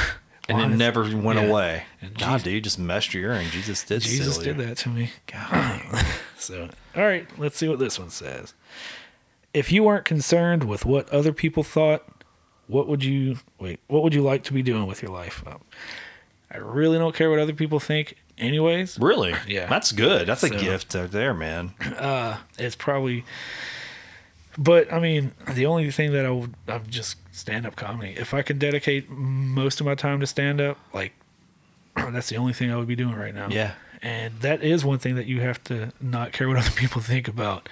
And 0.49 0.61
it 0.73 0.77
never 0.77 1.03
went 1.17 1.39
Yeah. 1.39 1.47
away. 1.47 1.85
And 2.01 2.19
God, 2.19 2.39
Jesus- 2.39 2.43
dude, 2.43 2.65
just 2.65 2.79
messed 2.79 3.15
your 3.15 3.33
earring. 3.33 3.49
Jesus 3.51 3.85
did. 3.85 4.03
Jesus 4.03 4.39
did 4.39 4.57
you. 4.59 4.65
that 4.67 4.77
to 4.79 4.89
me. 4.89 5.11
God. 5.27 5.83
So, 6.37 6.69
all 6.97 7.05
right, 7.05 7.29
let's 7.39 7.57
see 7.57 7.69
what 7.69 7.79
this 7.79 8.01
one 8.01 8.11
says. 8.11 8.53
If 9.55 9.71
you 9.71 9.85
weren't 9.85 10.05
concerned 10.05 10.65
with 10.65 10.85
what 10.85 11.09
other 11.11 11.33
people 11.33 11.63
thought, 11.63 12.03
what 12.67 12.89
would 12.89 13.05
you 13.05 13.37
wait? 13.61 13.79
What 13.87 14.03
would 14.03 14.13
you 14.13 14.23
like 14.23 14.43
to 14.45 14.53
be 14.53 14.61
doing 14.61 14.87
with 14.87 15.03
your 15.03 15.13
life? 15.13 15.45
Um, 15.47 15.61
I 16.51 16.57
really 16.57 16.99
don't 16.99 17.15
care 17.15 17.31
what 17.31 17.39
other 17.39 17.53
people 17.53 17.79
think, 17.79 18.17
anyways. 18.39 18.99
Really? 18.99 19.35
Yeah. 19.47 19.67
That's 19.67 19.93
good. 19.93 20.27
That's 20.27 20.43
a 20.43 20.51
gift 20.51 20.95
right 20.97 21.09
there, 21.09 21.33
man. 21.33 21.75
Uh, 21.97 22.39
It's 22.59 22.75
probably, 22.75 23.25
but 24.59 24.93
I 24.93 24.99
mean, 25.01 25.33
the 25.51 25.67
only 25.67 25.91
thing 25.91 26.13
that 26.13 26.27
I 26.27 26.31
would, 26.31 26.55
I'm 26.69 26.87
just 26.89 27.17
stand 27.35 27.67
up 27.67 27.77
comedy. 27.77 28.15
If 28.17 28.35
I 28.35 28.43
could 28.43 28.59
dedicate 28.59 29.09
most 29.11 29.81
of 29.81 29.87
my 29.87 29.95
time 29.95 30.21
to 30.21 30.27
stand 30.27 30.61
up, 30.61 30.79
like 30.93 31.13
that's 31.97 32.29
the 32.29 32.37
only 32.37 32.53
thing 32.53 32.71
I 32.71 32.77
would 32.77 32.89
be 32.89 32.97
doing 32.97 33.15
right 33.15 33.35
now. 33.35 33.49
Yeah. 33.51 33.73
And 34.03 34.41
that 34.41 34.63
is 34.65 34.85
one 34.85 34.99
thing 34.99 35.15
that 35.15 35.27
you 35.27 35.41
have 35.43 35.63
to 35.65 35.93
not 36.01 36.33
care 36.33 36.49
what 36.49 36.57
other 36.59 36.71
people 36.73 37.01
think 37.01 37.29
about 37.29 37.69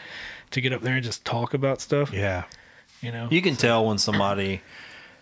to 0.52 0.60
get 0.60 0.72
up 0.72 0.80
there 0.82 0.94
and 0.94 1.04
just 1.04 1.24
talk 1.24 1.54
about 1.54 1.80
stuff. 1.80 2.12
Yeah. 2.12 2.44
You 3.00 3.10
know, 3.12 3.28
You 3.30 3.40
can 3.42 3.56
tell 3.56 3.86
when 3.86 3.98
somebody 3.98 4.60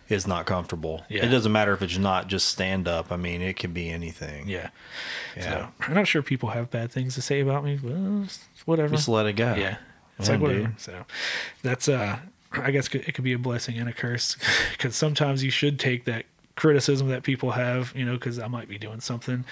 is 0.08 0.26
not 0.26 0.46
comfortable. 0.46 1.04
Yeah. 1.08 1.24
It 1.24 1.28
doesn't 1.28 1.52
matter 1.52 1.72
if 1.74 1.82
it's 1.82 1.96
not 1.98 2.26
just 2.28 2.48
stand 2.48 2.88
up. 2.88 3.12
I 3.12 3.16
mean, 3.16 3.40
it 3.42 3.56
can 3.56 3.72
be 3.72 3.88
anything. 3.90 4.48
yeah. 4.48 4.70
Yeah. 5.36 5.42
So 5.42 5.68
I'm 5.80 5.94
not 5.94 6.06
sure 6.08 6.22
people 6.22 6.48
have 6.50 6.70
bad 6.70 6.90
things 6.90 7.14
to 7.14 7.22
say 7.22 7.40
about 7.40 7.64
me, 7.64 7.78
but 7.82 8.38
whatever. 8.64 8.94
Just 8.96 9.08
let 9.08 9.26
it 9.26 9.34
go. 9.34 9.54
yeah. 9.54 9.76
It's 10.18 10.28
like 10.28 10.40
whatever. 10.40 10.66
dude. 10.68 10.80
So 10.80 11.04
that's 11.62 11.88
uh, 11.88 12.18
I 12.52 12.70
guess 12.70 12.88
it 12.88 13.14
could 13.14 13.24
be 13.24 13.32
a 13.32 13.38
blessing 13.38 13.78
and 13.78 13.88
a 13.88 13.92
curse 13.92 14.36
because 14.72 14.96
sometimes 14.96 15.44
you 15.44 15.50
should 15.50 15.78
take 15.78 16.04
that 16.04 16.26
criticism 16.56 17.08
that 17.08 17.22
people 17.22 17.52
have, 17.52 17.92
you 17.94 18.04
know, 18.04 18.14
because 18.14 18.38
I 18.38 18.48
might 18.48 18.68
be 18.68 18.78
doing 18.78 19.00
something 19.00 19.44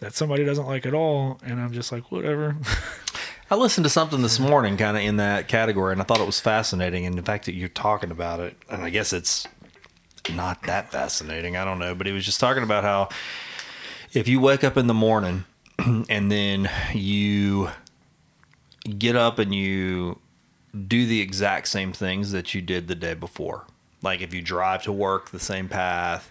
that 0.00 0.14
somebody 0.14 0.44
doesn't 0.44 0.66
like 0.66 0.84
at 0.86 0.94
all, 0.94 1.40
and 1.44 1.60
I'm 1.60 1.72
just 1.72 1.92
like 1.92 2.10
whatever. 2.10 2.56
I 3.50 3.56
listened 3.56 3.84
to 3.84 3.90
something 3.90 4.22
this 4.22 4.40
morning 4.40 4.76
kind 4.76 4.96
of 4.96 5.02
in 5.02 5.18
that 5.18 5.48
category, 5.48 5.92
and 5.92 6.00
I 6.00 6.04
thought 6.04 6.20
it 6.20 6.26
was 6.26 6.40
fascinating. 6.40 7.06
And 7.06 7.16
the 7.16 7.22
fact 7.22 7.44
that 7.46 7.54
you're 7.54 7.68
talking 7.68 8.10
about 8.10 8.40
it, 8.40 8.56
and 8.70 8.82
I 8.82 8.90
guess 8.90 9.12
it's 9.12 9.46
not 10.34 10.62
that 10.64 10.90
fascinating. 10.90 11.56
I 11.56 11.64
don't 11.64 11.78
know. 11.78 11.94
But 11.94 12.06
he 12.06 12.12
was 12.12 12.24
just 12.24 12.40
talking 12.40 12.62
about 12.62 12.84
how 12.84 13.10
if 14.12 14.28
you 14.28 14.40
wake 14.40 14.64
up 14.64 14.76
in 14.76 14.86
the 14.86 14.94
morning 14.94 15.44
and 15.78 16.32
then 16.32 16.70
you 16.94 17.70
get 18.84 19.16
up 19.16 19.38
and 19.38 19.54
you 19.54 20.20
do 20.86 21.06
the 21.06 21.20
exact 21.20 21.68
same 21.68 21.92
things 21.92 22.32
that 22.32 22.54
you 22.54 22.60
did 22.60 22.88
the 22.88 22.94
day 22.94 23.14
before, 23.14 23.66
like 24.02 24.20
if 24.20 24.34
you 24.34 24.42
drive 24.42 24.82
to 24.82 24.92
work 24.92 25.30
the 25.30 25.40
same 25.40 25.68
path, 25.68 26.30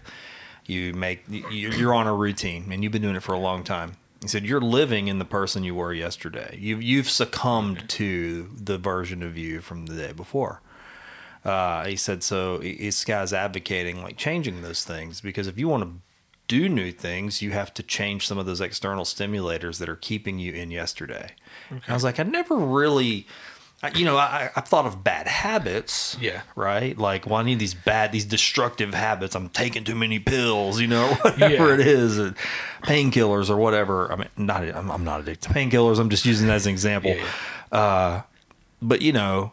you 0.66 0.92
make 0.94 1.24
you- 1.28 1.70
you're 1.70 1.94
on 1.94 2.06
a 2.06 2.14
routine 2.14 2.70
and 2.70 2.82
you've 2.82 2.92
been 2.92 3.02
doing 3.02 3.16
it 3.16 3.22
for 3.22 3.34
a 3.34 3.38
long 3.38 3.64
time. 3.64 3.96
He 4.22 4.28
said 4.28 4.44
you're 4.44 4.60
living 4.60 5.08
in 5.08 5.18
the 5.18 5.24
person 5.24 5.64
you 5.64 5.74
were 5.74 5.92
yesterday. 5.92 6.56
You've 6.58 6.82
you've 6.82 7.10
succumbed 7.10 7.88
to 7.90 8.50
the 8.56 8.78
version 8.78 9.22
of 9.22 9.36
you 9.36 9.60
from 9.60 9.86
the 9.86 9.94
day 9.94 10.12
before. 10.12 10.60
Uh, 11.44 11.84
he 11.84 11.96
said 11.96 12.22
so. 12.22 12.58
This 12.58 13.04
guy's 13.04 13.32
advocating 13.34 14.02
like 14.02 14.16
changing 14.16 14.62
those 14.62 14.82
things 14.84 15.20
because 15.20 15.46
if 15.46 15.58
you 15.58 15.68
want 15.68 15.82
to 15.82 15.90
do 16.48 16.68
new 16.68 16.92
things, 16.92 17.42
you 17.42 17.50
have 17.50 17.72
to 17.74 17.82
change 17.82 18.26
some 18.26 18.38
of 18.38 18.46
those 18.46 18.60
external 18.60 19.04
stimulators 19.04 19.78
that 19.78 19.88
are 19.88 19.96
keeping 19.96 20.38
you 20.38 20.52
in 20.52 20.70
yesterday. 20.70 21.32
I 21.88 21.92
was 21.94 22.04
like, 22.04 22.18
I 22.20 22.22
never 22.22 22.56
really, 22.56 23.26
you 23.94 24.04
know, 24.04 24.16
I, 24.16 24.50
I've 24.56 24.66
thought 24.68 24.86
of 24.86 25.02
bad 25.04 25.26
habits. 25.26 26.16
Yeah. 26.20 26.42
Right. 26.56 26.96
Like, 26.96 27.26
well, 27.26 27.36
I 27.36 27.42
need 27.42 27.58
these 27.58 27.74
bad, 27.74 28.12
these 28.12 28.24
destructive 28.24 28.94
habits. 28.94 29.34
I'm 29.34 29.48
taking 29.48 29.84
too 29.84 29.94
many 29.94 30.18
pills, 30.18 30.80
you 30.80 30.86
know, 30.86 31.08
whatever 31.22 31.68
Yeah. 31.68 31.74
it 31.74 31.80
is, 31.80 32.18
painkillers 32.82 33.50
or 33.50 33.56
whatever. 33.56 34.12
I 34.12 34.16
mean, 34.16 34.28
not, 34.36 34.62
I'm, 34.62 34.90
I'm 34.90 35.04
not 35.04 35.20
addicted 35.20 35.48
to 35.48 35.54
painkillers. 35.54 35.98
I'm 35.98 36.10
just 36.10 36.24
using 36.24 36.46
that 36.48 36.54
as 36.54 36.66
an 36.66 36.72
example. 36.72 37.10
Yeah, 37.14 37.26
Uh, 37.78 38.22
but 38.80 39.02
you 39.02 39.12
know, 39.12 39.52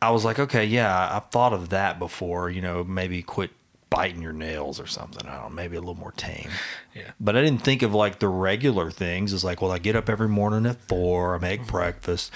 I 0.00 0.10
was 0.10 0.24
like, 0.24 0.38
okay, 0.38 0.64
yeah, 0.64 1.16
I've 1.16 1.30
thought 1.30 1.52
of 1.52 1.68
that 1.68 1.98
before. 1.98 2.50
You 2.50 2.60
know, 2.62 2.82
maybe 2.84 3.22
quit 3.22 3.50
biting 3.92 4.22
your 4.22 4.32
nails 4.32 4.80
or 4.80 4.86
something. 4.86 5.26
I 5.28 5.34
don't 5.34 5.50
know, 5.50 5.54
maybe 5.54 5.76
a 5.76 5.80
little 5.80 5.94
more 5.94 6.12
tame. 6.12 6.48
yeah. 6.94 7.10
But 7.20 7.36
I 7.36 7.42
didn't 7.42 7.62
think 7.62 7.82
of 7.82 7.94
like 7.94 8.18
the 8.18 8.28
regular 8.28 8.90
things. 8.90 9.32
It's 9.32 9.44
like, 9.44 9.60
well, 9.60 9.70
I 9.70 9.78
get 9.78 9.96
up 9.96 10.08
every 10.08 10.28
morning 10.28 10.66
at 10.66 10.80
four. 10.88 11.34
I 11.34 11.38
make 11.38 11.60
mm-hmm. 11.60 11.70
breakfast. 11.70 12.32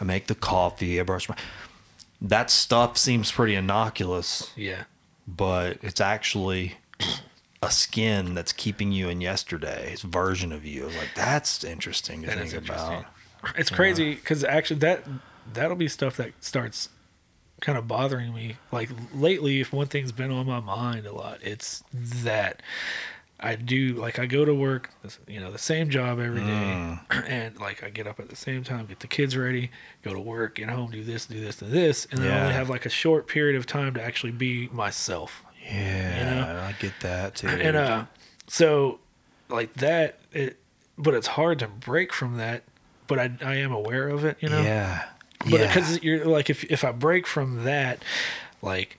I 0.00 0.04
make 0.04 0.26
the 0.26 0.34
coffee. 0.34 1.00
I 1.00 1.02
brush 1.02 1.28
my. 1.28 1.36
That 2.20 2.50
stuff 2.50 2.98
seems 2.98 3.32
pretty 3.32 3.54
innocuous, 3.54 4.52
Yeah. 4.54 4.84
but 5.26 5.78
it's 5.80 6.02
actually 6.02 6.74
a 7.62 7.70
skin 7.70 8.34
that's 8.34 8.52
keeping 8.52 8.92
you 8.92 9.08
in 9.08 9.20
yesterday's 9.20 10.02
version 10.02 10.52
of 10.52 10.64
you. 10.64 10.84
Like 10.86 11.10
that's 11.14 11.64
interesting 11.64 12.22
to 12.22 12.26
That 12.28 12.38
think 12.38 12.68
about. 12.68 13.06
It's 13.56 13.70
crazy 13.70 14.14
because 14.14 14.44
actually 14.44 14.80
that 14.80 15.06
that'll 15.52 15.76
be 15.76 15.88
stuff 15.88 16.16
that 16.18 16.32
starts 16.40 16.90
kind 17.60 17.76
of 17.78 17.86
bothering 17.88 18.34
me. 18.34 18.56
Like 18.72 18.90
lately, 19.14 19.60
if 19.60 19.72
one 19.72 19.86
thing's 19.86 20.12
been 20.12 20.30
on 20.30 20.46
my 20.46 20.60
mind 20.60 21.06
a 21.06 21.12
lot, 21.12 21.38
it's 21.42 21.82
that 21.92 22.62
I 23.38 23.54
do 23.54 23.94
like 23.94 24.18
I 24.18 24.26
go 24.26 24.44
to 24.44 24.54
work, 24.54 24.90
you 25.26 25.40
know, 25.40 25.50
the 25.50 25.58
same 25.58 25.88
job 25.90 26.18
every 26.20 26.40
day, 26.40 26.46
Mm. 26.46 27.00
and 27.28 27.58
like 27.58 27.82
I 27.82 27.88
get 27.90 28.06
up 28.06 28.20
at 28.20 28.28
the 28.28 28.36
same 28.36 28.64
time, 28.64 28.86
get 28.86 29.00
the 29.00 29.06
kids 29.06 29.36
ready, 29.36 29.70
go 30.02 30.12
to 30.12 30.20
work, 30.20 30.56
get 30.56 30.68
home, 30.68 30.90
do 30.90 31.02
this, 31.04 31.26
do 31.26 31.40
this, 31.40 31.62
and 31.62 31.72
this, 31.72 32.06
and 32.10 32.20
then 32.22 32.30
I 32.32 32.40
only 32.42 32.52
have 32.54 32.68
like 32.68 32.84
a 32.86 32.90
short 32.90 33.26
period 33.26 33.56
of 33.56 33.66
time 33.66 33.94
to 33.94 34.02
actually 34.02 34.32
be 34.32 34.68
myself. 34.68 35.42
Yeah, 35.70 36.66
I 36.68 36.72
get 36.80 36.92
that 37.00 37.34
too. 37.36 37.48
And 37.60 37.76
uh, 37.76 38.04
so 38.46 38.98
like 39.48 39.72
that, 39.74 40.18
it, 40.32 40.58
but 40.98 41.14
it's 41.14 41.28
hard 41.28 41.58
to 41.60 41.68
break 41.68 42.12
from 42.12 42.36
that. 42.38 42.64
But 43.06 43.18
I, 43.18 43.30
I 43.42 43.54
am 43.56 43.72
aware 43.72 44.08
of 44.08 44.24
it, 44.24 44.36
you 44.40 44.48
know. 44.48 44.60
yeah, 44.60 45.08
But 45.40 45.52
yeah, 45.52 45.66
because 45.66 46.02
you're 46.02 46.26
like, 46.26 46.50
if 46.50 46.64
if 46.64 46.84
I 46.84 46.92
break 46.92 47.26
from 47.26 47.64
that, 47.64 48.02
like, 48.62 48.98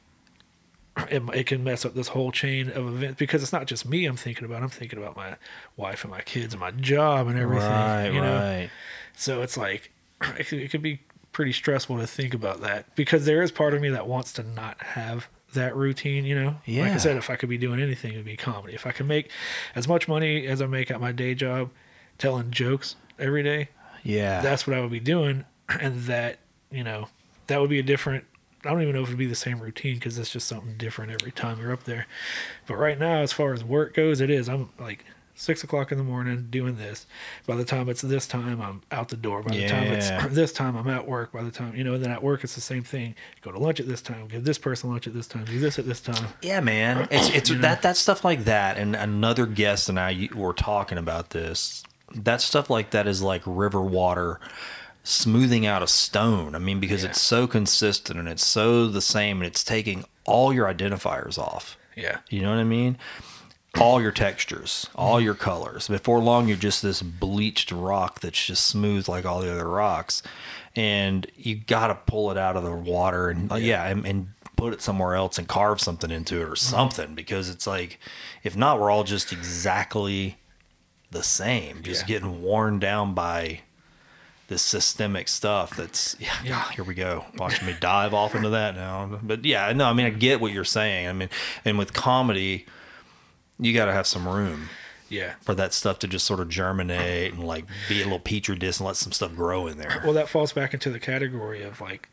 it, 0.97 1.21
it 1.33 1.47
can 1.47 1.63
mess 1.63 1.85
up 1.85 1.93
this 1.93 2.09
whole 2.09 2.31
chain 2.31 2.69
of 2.69 2.87
events 2.87 3.19
because 3.19 3.43
it's 3.43 3.53
not 3.53 3.67
just 3.67 3.87
me 3.87 4.05
I'm 4.05 4.17
thinking 4.17 4.45
about. 4.45 4.63
I'm 4.63 4.69
thinking 4.69 4.99
about 4.99 5.15
my 5.15 5.35
wife 5.77 6.03
and 6.03 6.11
my 6.11 6.21
kids 6.21 6.53
and 6.53 6.59
my 6.59 6.71
job 6.71 7.27
and 7.27 7.37
everything. 7.37 7.69
right, 7.69 8.07
you 8.07 8.21
know? 8.21 8.35
right. 8.35 8.69
So 9.15 9.41
it's 9.41 9.55
like 9.55 9.91
it 10.39 10.71
could, 10.71 10.81
be 10.81 10.99
pretty 11.31 11.53
stressful 11.53 11.97
to 11.97 12.07
think 12.07 12.33
about 12.33 12.61
that 12.61 12.93
because 12.95 13.25
there 13.25 13.41
is 13.41 13.51
part 13.51 13.73
of 13.73 13.81
me 13.81 13.89
that 13.89 14.07
wants 14.07 14.33
to 14.33 14.43
not 14.43 14.81
have 14.81 15.29
that 15.53 15.75
routine, 15.75 16.25
you 16.25 16.35
know? 16.35 16.55
yeah. 16.65 16.83
Like 16.83 16.93
I 16.93 16.97
said, 16.97 17.17
if 17.17 17.29
I 17.29 17.35
could 17.35 17.49
be 17.49 17.57
doing 17.57 17.79
anything, 17.79 18.13
it'd 18.13 18.25
be 18.25 18.37
comedy. 18.37 18.73
If 18.73 18.85
I 18.85 18.91
could 18.91 19.07
make 19.07 19.29
as 19.75 19.87
much 19.87 20.07
money 20.07 20.47
as 20.47 20.61
I 20.61 20.65
make 20.65 20.89
at 20.91 20.99
my 20.99 21.11
day 21.11 21.35
job 21.35 21.69
telling 22.17 22.51
jokes 22.51 22.95
every 23.19 23.43
day, 23.43 23.69
Yeah, 24.03 24.41
that's 24.41 24.65
what 24.65 24.75
I 24.75 24.81
would 24.81 24.91
be 24.91 24.99
doing. 24.99 25.45
And 25.79 26.01
that, 26.03 26.39
you 26.71 26.83
know, 26.83 27.07
that 27.47 27.59
would 27.59 27.69
be 27.69 27.79
a 27.79 27.83
different, 27.83 28.25
I 28.65 28.69
don't 28.69 28.81
even 28.81 28.95
know 28.95 29.01
if 29.01 29.07
it 29.07 29.11
would 29.11 29.17
be 29.17 29.25
the 29.25 29.35
same 29.35 29.59
routine 29.59 29.95
because 29.95 30.17
it's 30.17 30.29
just 30.29 30.47
something 30.47 30.75
different 30.77 31.11
every 31.11 31.31
time 31.31 31.59
you're 31.59 31.73
up 31.73 31.83
there. 31.83 32.07
But 32.67 32.75
right 32.75 32.99
now, 32.99 33.17
as 33.21 33.33
far 33.33 33.53
as 33.53 33.63
work 33.63 33.93
goes, 33.93 34.21
it 34.21 34.29
is. 34.29 34.47
I'm 34.47 34.69
like 34.79 35.05
six 35.41 35.63
o'clock 35.63 35.91
in 35.91 35.97
the 35.97 36.03
morning 36.03 36.47
doing 36.49 36.77
this. 36.77 37.07
By 37.47 37.55
the 37.55 37.65
time 37.65 37.89
it's 37.89 38.01
this 38.01 38.27
time, 38.27 38.61
I'm 38.61 38.81
out 38.91 39.09
the 39.09 39.17
door. 39.17 39.41
By 39.41 39.55
the 39.55 39.67
time 39.67 39.87
it's 39.87 40.09
this 40.29 40.53
time, 40.53 40.75
I'm 40.77 40.87
at 40.87 41.07
work. 41.07 41.31
By 41.31 41.43
the 41.43 41.51
time, 41.51 41.75
you 41.75 41.83
know, 41.83 41.95
and 41.95 42.03
then 42.03 42.11
at 42.11 42.21
work, 42.21 42.43
it's 42.43 42.55
the 42.55 42.61
same 42.61 42.83
thing. 42.83 43.15
Go 43.41 43.51
to 43.51 43.57
lunch 43.57 43.79
at 43.79 43.87
this 43.87 44.01
time, 44.01 44.27
give 44.27 44.43
this 44.43 44.59
person 44.59 44.91
lunch 44.91 45.07
at 45.07 45.13
this 45.13 45.27
time, 45.27 45.45
do 45.45 45.59
this 45.59 45.79
at 45.79 45.85
this 45.85 45.99
time. 45.99 46.27
Yeah, 46.41 46.59
man. 46.61 47.07
It's 47.11 47.29
it's 47.29 47.49
You 47.49 47.55
know? 47.55 47.61
that 47.63 47.81
that 47.81 47.97
stuff 47.97 48.23
like 48.23 48.45
that. 48.45 48.77
And 48.77 48.95
another 48.95 49.45
guest 49.45 49.89
and 49.89 49.99
I 49.99 50.29
were 50.33 50.53
talking 50.53 50.97
about 50.97 51.31
this. 51.31 51.83
That 52.13 52.41
stuff 52.41 52.69
like 52.69 52.91
that 52.91 53.07
is 53.07 53.21
like 53.21 53.41
river 53.45 53.81
water 53.81 54.39
smoothing 55.03 55.65
out 55.65 55.81
a 55.83 55.87
stone. 55.87 56.55
I 56.55 56.59
mean, 56.59 56.79
because 56.79 57.03
Yeah. 57.03 57.09
it's 57.09 57.21
so 57.21 57.47
consistent 57.47 58.19
and 58.19 58.27
it's 58.29 58.45
so 58.45 58.87
the 58.87 59.01
same, 59.01 59.37
and 59.37 59.47
it's 59.47 59.63
taking 59.63 60.05
all 60.25 60.53
your 60.53 60.71
identifiers 60.71 61.37
off. 61.37 61.77
Yeah. 61.95 62.17
You 62.29 62.41
know 62.41 62.49
what 62.51 62.59
I 62.59 62.63
mean? 62.63 62.97
All 63.79 64.01
your 64.01 64.11
textures, 64.11 64.87
all 64.95 65.19
your 65.21 65.33
colors. 65.33 65.87
Before 65.87 66.19
long, 66.19 66.47
you're 66.47 66.57
just 66.57 66.81
this 66.81 67.01
bleached 67.01 67.71
rock 67.71 68.19
that's 68.19 68.45
just 68.45 68.67
smooth 68.67 69.07
like 69.07 69.25
all 69.25 69.39
the 69.41 69.51
other 69.51 69.67
rocks, 69.67 70.21
and 70.75 71.25
you 71.35 71.55
got 71.55 71.87
to 71.87 71.95
pull 71.95 72.31
it 72.31 72.37
out 72.37 72.55
of 72.57 72.63
the 72.63 72.71
water 72.71 73.29
and 73.29 73.49
like, 73.49 73.63
yeah, 73.63 73.85
and, 73.87 74.05
and 74.05 74.27
put 74.57 74.73
it 74.73 74.81
somewhere 74.81 75.15
else 75.15 75.37
and 75.39 75.47
carve 75.47 75.79
something 75.81 76.11
into 76.11 76.39
it 76.41 76.47
or 76.49 76.55
something 76.55 77.15
because 77.15 77.49
it's 77.49 77.65
like, 77.65 77.97
if 78.43 78.55
not, 78.57 78.79
we're 78.79 78.91
all 78.91 79.03
just 79.05 79.31
exactly 79.31 80.37
the 81.09 81.23
same, 81.23 81.81
just 81.81 82.01
Yeah. 82.01 82.07
getting 82.07 82.41
worn 82.43 82.77
down 82.77 83.13
by 83.13 83.61
this 84.51 84.61
systemic 84.61 85.29
stuff 85.29 85.73
that's 85.77 86.15
yeah, 86.19 86.33
Yeah. 86.43 86.69
here 86.71 86.83
we 86.83 86.93
go 86.93 87.23
watching 87.37 87.65
me 87.65 87.73
dive 87.79 88.13
off 88.13 88.35
into 88.35 88.49
that 88.49 88.75
now 88.75 89.17
but 89.23 89.45
yeah 89.45 89.71
no 89.71 89.85
i 89.85 89.93
mean 89.93 90.05
i 90.05 90.09
get 90.09 90.41
what 90.41 90.51
you're 90.51 90.65
saying 90.65 91.07
i 91.07 91.13
mean 91.13 91.29
and 91.63 91.77
with 91.77 91.93
comedy 91.93 92.65
you 93.59 93.73
got 93.73 93.85
to 93.85 93.93
have 93.93 94.05
some 94.05 94.27
room 94.27 94.67
Yeah. 95.07 95.35
for 95.41 95.55
that 95.55 95.73
stuff 95.73 95.99
to 95.99 96.07
just 96.07 96.25
sort 96.25 96.41
of 96.41 96.49
germinate 96.49 97.33
and 97.33 97.43
like 97.45 97.63
be 97.87 98.01
a 98.01 98.03
little 98.03 98.19
petri 98.19 98.57
dish 98.57 98.79
and 98.79 98.87
let 98.87 98.97
some 98.97 99.13
stuff 99.13 99.33
grow 99.35 99.67
in 99.67 99.77
there 99.77 100.01
Well, 100.03 100.13
that 100.13 100.27
falls 100.27 100.51
back 100.51 100.73
into 100.73 100.89
the 100.89 100.99
category 100.99 101.63
of 101.63 101.79
like, 101.79 102.09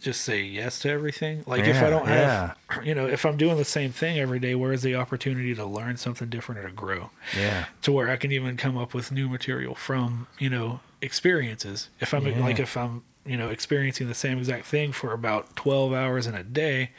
just 0.00 0.22
say 0.22 0.40
yes 0.40 0.78
to 0.80 0.88
everything. 0.90 1.44
Like 1.46 1.64
if 1.66 1.82
I 1.82 1.90
don't 1.90 2.06
have, 2.08 2.56
you 2.82 2.94
know, 2.94 3.06
if 3.06 3.26
I'm 3.26 3.36
doing 3.36 3.58
the 3.58 3.64
same 3.64 3.92
thing 3.92 4.18
every 4.18 4.40
day, 4.40 4.54
where's 4.54 4.80
the 4.82 4.94
opportunity 4.94 5.54
to 5.54 5.66
learn 5.66 5.98
something 5.98 6.28
different 6.30 6.60
or 6.64 6.68
to 6.68 6.74
grow? 6.74 7.10
yeah 7.38 7.66
To 7.82 7.92
where 7.92 8.08
I 8.08 8.16
can 8.16 8.32
even 8.32 8.56
come 8.56 8.78
up 8.78 8.94
with 8.94 9.12
new 9.12 9.28
material 9.28 9.74
from, 9.74 10.26
you 10.38 10.48
know, 10.48 10.80
experiences. 11.02 11.88
If 12.00 12.14
I'm 12.14 12.26
Yeah. 12.26 12.40
like, 12.40 12.58
if 12.58 12.76
I'm, 12.76 13.02
you 13.26 13.36
know, 13.36 13.48
experiencing 13.48 14.08
the 14.08 14.14
same 14.14 14.38
exact 14.38 14.66
thing 14.66 14.92
for 14.92 15.12
about 15.12 15.54
12 15.56 15.92
hours 15.92 16.26
in 16.26 16.34
a 16.34 16.42
day, 16.42 16.90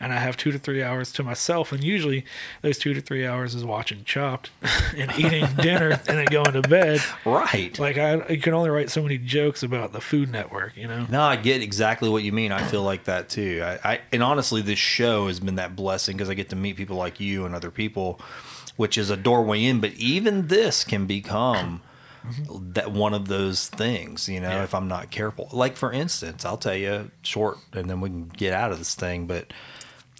and 0.00 0.12
I 0.12 0.18
have 0.18 0.36
two 0.36 0.50
to 0.52 0.58
three 0.58 0.82
hours 0.82 1.12
to 1.12 1.22
myself, 1.22 1.70
and 1.72 1.82
usually 1.82 2.24
those 2.62 2.78
two 2.78 2.94
to 2.94 3.00
three 3.00 3.24
hours 3.26 3.54
is 3.54 3.64
watching 3.64 4.02
Chopped 4.04 4.50
and 4.96 5.10
eating 5.16 5.46
dinner 5.62 5.90
and 6.06 6.18
then 6.18 6.26
going 6.26 6.52
to 6.52 6.62
bed. 6.62 7.00
right 7.24 7.78
Like 7.78 7.96
I, 7.96 8.26
you 8.28 8.40
can 8.40 8.54
only 8.54 8.70
write 8.70 8.90
so 8.90 9.02
many 9.02 9.18
jokes 9.18 9.62
about 9.62 9.92
the 9.92 10.00
Food 10.00 10.30
Network, 10.30 10.76
you 10.76 10.88
know. 10.88 11.06
No, 11.08 11.22
I 11.22 11.36
get 11.36 11.62
exactly 11.62 12.08
what 12.10 12.22
you 12.24 12.32
mean. 12.32 12.50
I 12.52 12.64
feel 12.64 12.82
like 12.82 13.04
that 13.04 13.28
too. 13.28 13.62
I, 13.64 13.92
I 13.92 14.00
and 14.12 14.22
honestly, 14.22 14.60
this 14.62 14.80
show 14.80 15.28
has 15.28 15.38
been 15.40 15.54
that 15.56 15.74
blessing 15.76 16.16
because 16.16 16.28
I 16.28 16.34
get 16.34 16.50
to 16.50 16.56
meet 16.56 16.76
people 16.76 16.96
like 16.96 17.20
you 17.20 17.46
and 17.46 17.54
other 17.54 17.70
people, 17.70 18.20
which 18.76 18.98
is 18.98 19.10
a 19.10 19.16
doorway 19.16 19.64
in. 19.64 19.80
But 19.80 19.92
even 19.92 20.48
this 20.48 20.82
can 20.84 21.06
become 21.06 21.82
that 22.72 22.90
one 22.92 23.12
of 23.14 23.28
those 23.28 23.68
things, 23.68 24.28
you 24.28 24.40
know, 24.40 24.50
Yeah. 24.50 24.64
if 24.64 24.74
I'm 24.74 24.88
not 24.88 25.10
careful. 25.10 25.48
Like 25.52 25.76
for 25.76 25.92
instance, 25.92 26.44
I'll 26.44 26.56
tell 26.56 26.74
you 26.74 27.10
short, 27.22 27.58
and 27.72 27.88
then 27.90 28.00
we 28.00 28.08
can 28.08 28.28
get 28.28 28.52
out 28.54 28.72
of 28.72 28.78
this 28.78 28.94
thing. 28.94 29.26
But 29.26 29.52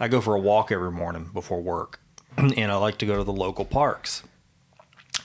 I 0.00 0.08
go 0.08 0.20
for 0.20 0.34
a 0.34 0.40
walk 0.40 0.70
every 0.70 0.90
morning 0.92 1.30
before 1.32 1.60
work, 1.62 2.00
and 2.36 2.70
I 2.70 2.76
like 2.76 2.98
to 2.98 3.06
go 3.06 3.16
to 3.16 3.24
the 3.24 3.32
local 3.32 3.64
parks. 3.64 4.22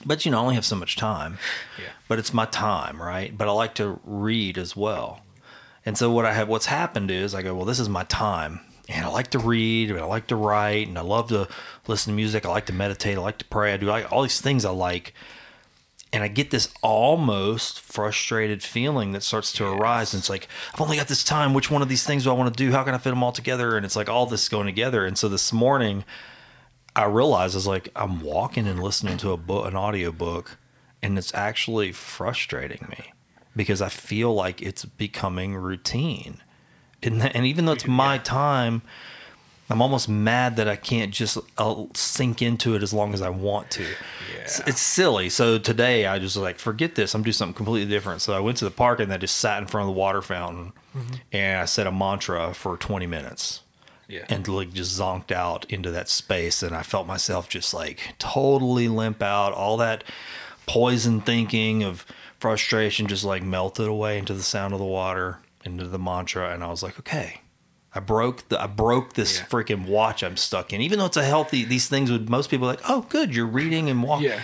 But 0.04 0.24
you 0.24 0.30
know, 0.30 0.38
I 0.38 0.42
only 0.42 0.54
have 0.54 0.64
so 0.64 0.76
much 0.76 0.96
time 0.96 1.38
Yeah. 1.78 1.90
but 2.08 2.18
it's 2.18 2.32
my 2.32 2.46
time, 2.46 3.02
right? 3.02 3.36
But 3.36 3.48
I 3.48 3.50
like 3.52 3.74
to 3.74 4.00
read 4.04 4.56
as 4.56 4.74
well. 4.74 5.20
And 5.84 5.98
so 5.98 6.10
what 6.10 6.24
I 6.24 6.32
have 6.32 6.48
what's 6.48 6.66
happened 6.66 7.10
is 7.10 7.34
I 7.34 7.42
go, 7.42 7.54
well, 7.54 7.64
this 7.66 7.78
is 7.80 7.88
my 7.88 8.04
time. 8.04 8.60
And 8.88 9.04
I 9.04 9.08
like 9.08 9.28
to 9.32 9.38
read, 9.38 9.90
and 9.90 10.00
I 10.00 10.04
like 10.04 10.26
to 10.28 10.36
write, 10.36 10.88
and 10.88 10.98
I 10.98 11.02
love 11.02 11.28
to 11.28 11.46
listen 11.86 12.12
to 12.12 12.16
music. 12.16 12.44
I 12.44 12.48
like 12.48 12.66
to 12.66 12.72
meditate. 12.72 13.16
I 13.18 13.20
like 13.20 13.38
to 13.38 13.44
pray. 13.44 13.72
I 13.72 13.76
do 13.76 13.86
like 13.86 14.10
all 14.10 14.22
these 14.22 14.40
things 14.40 14.64
I 14.64 14.70
like. 14.70 15.14
And 16.12 16.24
I 16.24 16.28
get 16.28 16.50
this 16.50 16.72
almost 16.82 17.80
frustrated 17.80 18.64
feeling 18.64 19.12
that 19.12 19.22
starts 19.22 19.52
to 19.54 19.66
arise. 19.66 20.12
And 20.12 20.20
it's 20.20 20.30
like, 20.30 20.48
I've 20.74 20.80
only 20.80 20.96
got 20.96 21.06
this 21.06 21.22
time. 21.22 21.54
Which 21.54 21.70
one 21.70 21.82
of 21.82 21.88
these 21.88 22.02
things 22.02 22.24
do 22.24 22.30
I 22.30 22.32
want 22.32 22.52
to 22.52 22.64
do? 22.64 22.72
How 22.72 22.82
can 22.82 22.94
I 22.94 22.98
fit 22.98 23.10
them 23.10 23.22
all 23.22 23.30
together? 23.30 23.76
And 23.76 23.86
it's 23.86 23.94
like 23.94 24.08
all 24.08 24.26
this 24.26 24.48
going 24.48 24.66
together. 24.66 25.06
And 25.06 25.16
so 25.16 25.28
this 25.28 25.52
morning, 25.52 26.04
I 26.96 27.04
realized 27.04 27.54
I 27.54 27.58
was 27.58 27.66
like, 27.66 27.90
I'm 27.94 28.20
walking 28.20 28.66
and 28.66 28.82
listening 28.82 29.18
to 29.18 29.30
a 29.30 29.36
book, 29.36 29.66
an 29.66 29.76
audio 29.76 30.10
book, 30.10 30.58
and 31.02 31.16
it's 31.16 31.32
actually 31.34 31.92
frustrating 31.92 32.86
me 32.90 33.12
because 33.54 33.80
I 33.80 33.88
feel 33.88 34.34
like 34.34 34.60
it's 34.60 34.84
becoming 34.84 35.54
routine. 35.54 36.42
And, 37.02 37.20
that, 37.20 37.36
and 37.36 37.46
even 37.46 37.64
though 37.64 37.72
it's 37.72 37.86
my 37.86 38.18
time, 38.18 38.82
I'm 39.70 39.80
almost 39.80 40.08
mad 40.08 40.56
that 40.56 40.66
I 40.68 40.76
can't 40.76 41.12
just 41.14 41.38
uh, 41.56 41.84
sink 41.94 42.42
into 42.42 42.74
it 42.74 42.82
as 42.82 42.92
long 42.92 43.14
as 43.14 43.22
I 43.22 43.30
want 43.30 43.70
to. 43.72 43.86
It's, 44.42 44.58
it's 44.66 44.80
silly. 44.80 45.28
So 45.30 45.58
today 45.58 46.06
I 46.06 46.18
just 46.18 46.36
was 46.36 46.42
like, 46.42 46.58
forget 46.58 46.96
this. 46.96 47.14
I'm 47.14 47.22
doing 47.22 47.32
something 47.32 47.54
completely 47.54 47.88
different. 47.88 48.20
So 48.20 48.32
I 48.34 48.40
went 48.40 48.58
to 48.58 48.64
the 48.64 48.70
park 48.72 48.98
and 49.00 49.12
I 49.12 49.16
just 49.16 49.36
sat 49.36 49.62
in 49.62 49.68
front 49.68 49.88
of 49.88 49.94
the 49.94 49.98
water 50.00 50.22
fountain 50.22 50.72
and 51.32 51.60
I 51.60 51.64
said 51.66 51.86
a 51.86 51.92
mantra 51.92 52.52
for 52.52 52.76
20 52.76 53.06
minutes 53.06 53.62
Yeah. 54.08 54.24
and 54.28 54.46
like 54.48 54.72
just 54.72 54.98
zonked 54.98 55.30
out 55.30 55.64
into 55.70 55.92
that 55.92 56.08
space 56.08 56.64
and 56.64 56.74
i 56.74 56.82
felt 56.82 57.06
myself 57.06 57.48
just 57.48 57.72
like 57.72 58.14
totally 58.18 58.88
limp 58.88 59.22
out 59.22 59.52
all 59.52 59.76
that 59.76 60.02
poison 60.66 61.20
thinking 61.20 61.84
of 61.84 62.04
frustration 62.40 63.06
just 63.06 63.22
like 63.24 63.44
melted 63.44 63.86
away 63.86 64.18
into 64.18 64.34
the 64.34 64.42
sound 64.42 64.72
of 64.72 64.80
the 64.80 64.84
water 64.84 65.38
into 65.64 65.84
the 65.86 65.98
mantra 65.98 66.52
and 66.52 66.64
i 66.64 66.66
was 66.68 66.82
like 66.82 66.98
okay 66.98 67.40
i 67.94 68.00
broke 68.00 68.48
the 68.48 68.62
i 68.62 68.66
broke 68.66 69.14
this 69.14 69.38
Yeah. 69.38 69.46
freaking 69.46 69.86
watch 69.86 70.22
i'm 70.22 70.36
stuck 70.36 70.72
in 70.72 70.80
even 70.80 70.98
though 70.98 71.06
it's 71.06 71.16
a 71.16 71.24
healthy 71.24 71.64
these 71.64 71.88
things 71.88 72.10
would 72.10 72.28
most 72.30 72.50
people 72.50 72.66
like 72.66 72.80
oh 72.88 73.02
good 73.08 73.34
you're 73.34 73.46
reading 73.46 73.88
and 73.90 74.02
walking 74.02 74.28
yeah. 74.28 74.42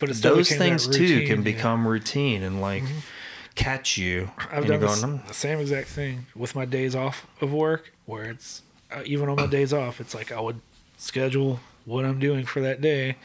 But 0.00 0.10
those 0.16 0.50
things 0.50 0.86
too 0.88 1.24
can 1.26 1.38
yeah. 1.38 1.44
become 1.44 1.86
routine 1.88 2.42
and 2.42 2.60
like 2.60 2.82
catch 3.54 3.96
you 3.96 4.30
I've 4.52 4.66
done 4.66 4.80
going, 4.80 4.98
"Mm." 4.98 5.26
the 5.28 5.32
same 5.34 5.60
exact 5.60 5.88
thing 5.88 6.26
with 6.34 6.54
my 6.54 6.64
days 6.64 6.94
off 6.96 7.26
of 7.40 7.52
work, 7.52 7.92
where 8.04 8.24
it's 8.24 8.62
uh, 8.94 9.02
even 9.06 9.28
on 9.28 9.36
my 9.36 9.46
days 9.46 9.72
off, 9.72 10.00
it's 10.00 10.12
like 10.14 10.32
I 10.32 10.40
would 10.40 10.60
schedule 10.98 11.60
what 11.84 12.04
I'm 12.04 12.18
doing 12.18 12.44
for 12.44 12.60
that 12.60 12.80
day, 12.80 13.16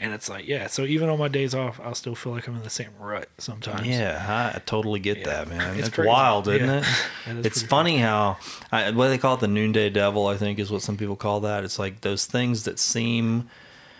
and 0.00 0.12
it's 0.14 0.28
like 0.28 0.48
yeah. 0.48 0.66
So 0.66 0.82
even 0.84 1.08
on 1.08 1.18
my 1.18 1.28
days 1.28 1.54
off, 1.54 1.78
I'll 1.82 1.94
still 1.94 2.14
feel 2.14 2.32
like 2.32 2.46
I'm 2.48 2.56
in 2.56 2.62
the 2.62 2.70
same 2.70 2.90
rut 2.98 3.28
sometimes. 3.38 3.86
Yeah, 3.86 4.52
I 4.54 4.58
totally 4.60 4.98
get 5.00 5.18
Yeah. 5.18 5.24
that, 5.26 5.48
man. 5.48 5.78
It's 5.78 5.88
It's, 5.88 5.98
wild, 5.98 6.48
isn't 6.48 6.66
Yeah. 6.68 6.78
it? 6.80 6.84
It 7.30 7.36
is 7.38 7.46
it's 7.46 7.62
funny 7.62 7.98
how 7.98 8.38
I, 8.72 8.90
what 8.90 9.08
they 9.08 9.18
call 9.18 9.34
it, 9.34 9.40
the 9.40 9.48
noonday 9.48 9.90
devil. 9.90 10.26
I 10.26 10.36
think 10.36 10.58
is 10.58 10.70
what 10.70 10.82
some 10.82 10.96
people 10.96 11.16
call 11.16 11.40
that. 11.40 11.64
It's 11.64 11.78
like 11.78 12.00
those 12.00 12.24
things 12.26 12.64
that 12.64 12.78
seem 12.78 13.48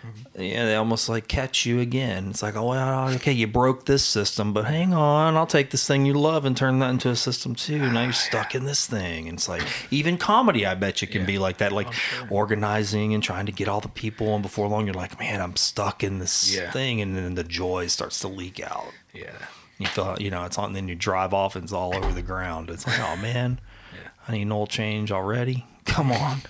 Mm-hmm. 0.05 0.41
yeah, 0.41 0.65
they 0.65 0.75
almost 0.75 1.09
like 1.09 1.27
catch 1.27 1.65
you 1.65 1.79
again. 1.79 2.29
It's 2.31 2.41
like, 2.41 2.55
oh, 2.55 2.69
well, 2.69 3.09
okay, 3.15 3.31
you 3.31 3.45
broke 3.47 3.85
this 3.85 4.03
system, 4.03 4.51
but 4.51 4.65
hang 4.65 4.93
on, 4.93 5.35
I'll 5.37 5.45
take 5.45 5.69
this 5.69 5.85
thing 5.85 6.05
you 6.05 6.13
love 6.13 6.43
and 6.45 6.57
turn 6.57 6.79
that 6.79 6.89
into 6.89 7.09
a 7.09 7.15
system 7.15 7.53
too. 7.53 7.91
Now 7.91 8.03
you're 8.03 8.13
stuck 8.29 8.55
in 8.55 8.65
this 8.65 8.87
thing. 8.87 9.27
And 9.29 9.37
it's 9.37 9.47
like, 9.47 9.61
even 9.91 10.17
comedy, 10.17 10.65
I 10.65 10.73
bet 10.75 11.01
you 11.01 11.07
can 11.07 11.25
be 11.25 11.37
like 11.37 11.57
that, 11.59 11.71
like 11.71 11.87
oh, 11.87 12.27
organizing 12.31 13.13
and 13.13 13.21
trying 13.21 13.45
to 13.45 13.51
get 13.51 13.67
all 13.67 13.79
the 13.81 13.89
people. 13.89 14.33
And 14.33 14.41
before 14.41 14.67
long, 14.67 14.85
you're 14.85 14.93
like, 14.95 15.19
man, 15.19 15.39
I'm 15.41 15.55
stuck 15.55 16.03
in 16.03 16.19
this 16.19 16.55
Yeah. 16.55 16.71
thing. 16.71 16.99
And 17.01 17.15
then 17.15 17.35
the 17.35 17.43
joy 17.43 17.87
starts 17.87 18.19
to 18.21 18.27
leak 18.27 18.59
out. 18.59 18.91
Yeah. 19.13 19.31
You 19.77 19.87
feel, 19.87 20.15
you 20.19 20.29
know, 20.31 20.45
it's 20.45 20.57
on, 20.57 20.73
then 20.73 20.87
you 20.87 20.95
drive 20.95 21.33
off 21.33 21.55
and 21.55 21.63
it's 21.63 21.73
all 21.73 21.95
over 21.95 22.11
the 22.11 22.21
ground. 22.21 22.69
It's 22.69 22.85
like, 22.87 22.99
oh 22.99 23.15
man, 23.17 23.59
I 24.27 24.31
need 24.31 24.43
an 24.43 24.51
oil 24.51 24.67
change 24.67 25.11
already. 25.11 25.65
Come 25.85 26.11
on. 26.11 26.41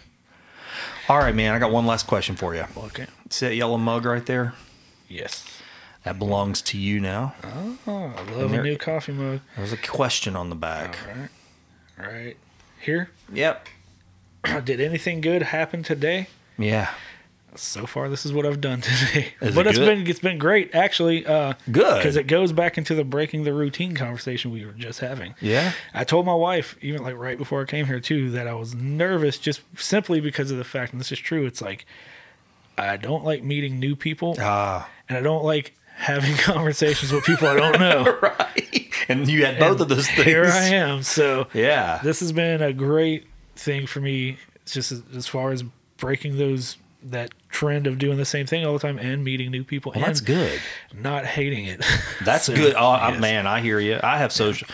All 1.12 1.18
right, 1.20 1.36
man, 1.36 1.54
I 1.54 1.60
got 1.60 1.74
one 1.74 1.86
last 1.86 2.08
question 2.08 2.38
for 2.38 2.56
you. 2.56 2.64
Okay. 2.78 3.06
See 3.30 3.46
that 3.46 3.56
yellow 3.56 3.78
mug 3.78 4.06
right 4.06 4.26
there? 4.26 4.54
Yes. 5.10 5.46
That 6.04 6.18
belongs 6.18 6.62
to 6.62 6.78
you 6.78 7.02
now. 7.02 7.36
Oh, 7.86 8.14
I 8.16 8.32
love 8.32 8.54
a 8.54 8.64
new 8.64 8.78
coffee 8.78 9.12
mug. 9.12 9.42
There's 9.58 9.74
a 9.74 9.78
question 9.78 10.38
on 10.38 10.50
the 10.50 10.56
back. 10.56 10.98
All 11.06 11.20
right. 11.20 11.30
All 12.00 12.06
right. 12.06 12.38
Here. 12.80 13.10
Yep. 13.34 13.68
Did 14.64 14.80
anything 14.80 15.20
good 15.20 15.42
happen 15.42 15.84
today? 15.84 16.28
Yeah. 16.58 16.92
So 17.56 17.86
far, 17.86 18.08
this 18.08 18.26
is 18.26 18.32
what 18.32 18.46
I've 18.46 18.62
done 18.62 18.82
today. 18.82 19.34
Is 19.42 19.54
but 19.56 19.68
it 19.68 19.72
it's 19.72 19.80
good? 19.80 19.86
been 19.86 20.08
it's 20.08 20.20
been 20.20 20.38
great 20.38 20.74
actually. 20.74 21.26
Uh, 21.26 21.54
Good. 21.72 21.98
because 21.98 22.16
it 22.16 22.28
goes 22.28 22.52
back 22.54 22.78
into 22.78 22.96
the 22.96 23.04
breaking 23.04 23.44
the 23.44 23.54
routine 23.54 23.94
conversation 23.96 24.52
we 24.52 24.66
were 24.66 24.72
just 24.72 25.00
having. 25.02 25.36
Yeah. 25.42 25.74
I 25.94 26.04
told 26.06 26.26
my 26.26 26.34
wife, 26.34 26.78
even 26.82 27.04
like 27.04 27.18
right 27.18 27.38
before 27.38 27.62
I 27.62 27.66
came 27.66 27.86
here 27.88 28.00
too, 28.00 28.32
that 28.32 28.48
I 28.48 28.54
was 28.54 28.74
nervous 28.74 29.38
just 29.38 29.62
simply 29.76 30.22
because 30.22 30.50
of 30.52 30.58
the 30.58 30.64
fact, 30.64 30.94
and 30.94 31.00
this 31.00 31.12
is 31.12 31.20
true. 31.20 31.46
It's 31.46 31.62
like 31.62 31.86
I 32.78 32.96
don't 32.98 33.26
like 33.26 33.44
meeting 33.44 33.80
new 33.80 33.96
people, 33.96 34.36
Ah. 34.40 34.90
and 35.10 35.18
I 35.18 35.22
don't 35.22 35.44
like 35.44 35.74
having 35.96 36.36
conversations 36.38 37.12
with 37.12 37.26
people 37.26 37.48
I 37.48 37.56
don't 37.58 37.80
know. 37.80 38.18
right. 38.22 38.88
And 39.10 39.28
you 39.28 39.46
had 39.46 39.60
both 39.60 39.82
of 39.82 39.90
those 39.90 40.08
things. 40.08 40.24
Here 40.24 40.46
I 40.46 40.68
am. 40.70 41.04
So 41.04 41.48
Yeah. 41.54 42.00
this 42.02 42.22
has 42.22 42.32
been 42.32 42.62
a 42.62 42.72
great 42.72 43.26
thing 43.56 43.88
for 43.88 44.00
me. 44.00 44.38
Just 44.66 44.92
as, 44.94 45.04
as 45.14 45.28
far 45.28 45.52
as 45.52 45.64
breaking 45.98 46.38
those 46.38 46.78
that 47.04 47.32
trend 47.50 47.88
of 47.88 47.98
doing 47.98 48.18
the 48.18 48.26
same 48.26 48.46
thing 48.46 48.66
all 48.66 48.74
the 48.74 48.80
time 48.80 48.98
and 49.00 49.24
meeting 49.24 49.50
new 49.52 49.64
people 49.64 49.92
well, 49.96 50.04
and 50.04 50.10
that's 50.10 50.22
good. 50.22 50.60
not 50.94 51.26
hating 51.26 51.66
it. 51.66 51.84
That's 52.24 52.46
So, 52.46 52.56
good. 52.56 52.76
Oh, 52.78 52.94
yes. 52.94 53.20
man, 53.20 53.48
I 53.48 53.62
hear 53.62 53.80
you. 53.80 54.00
I 54.04 54.18
have 54.20 54.32
social. 54.32 54.68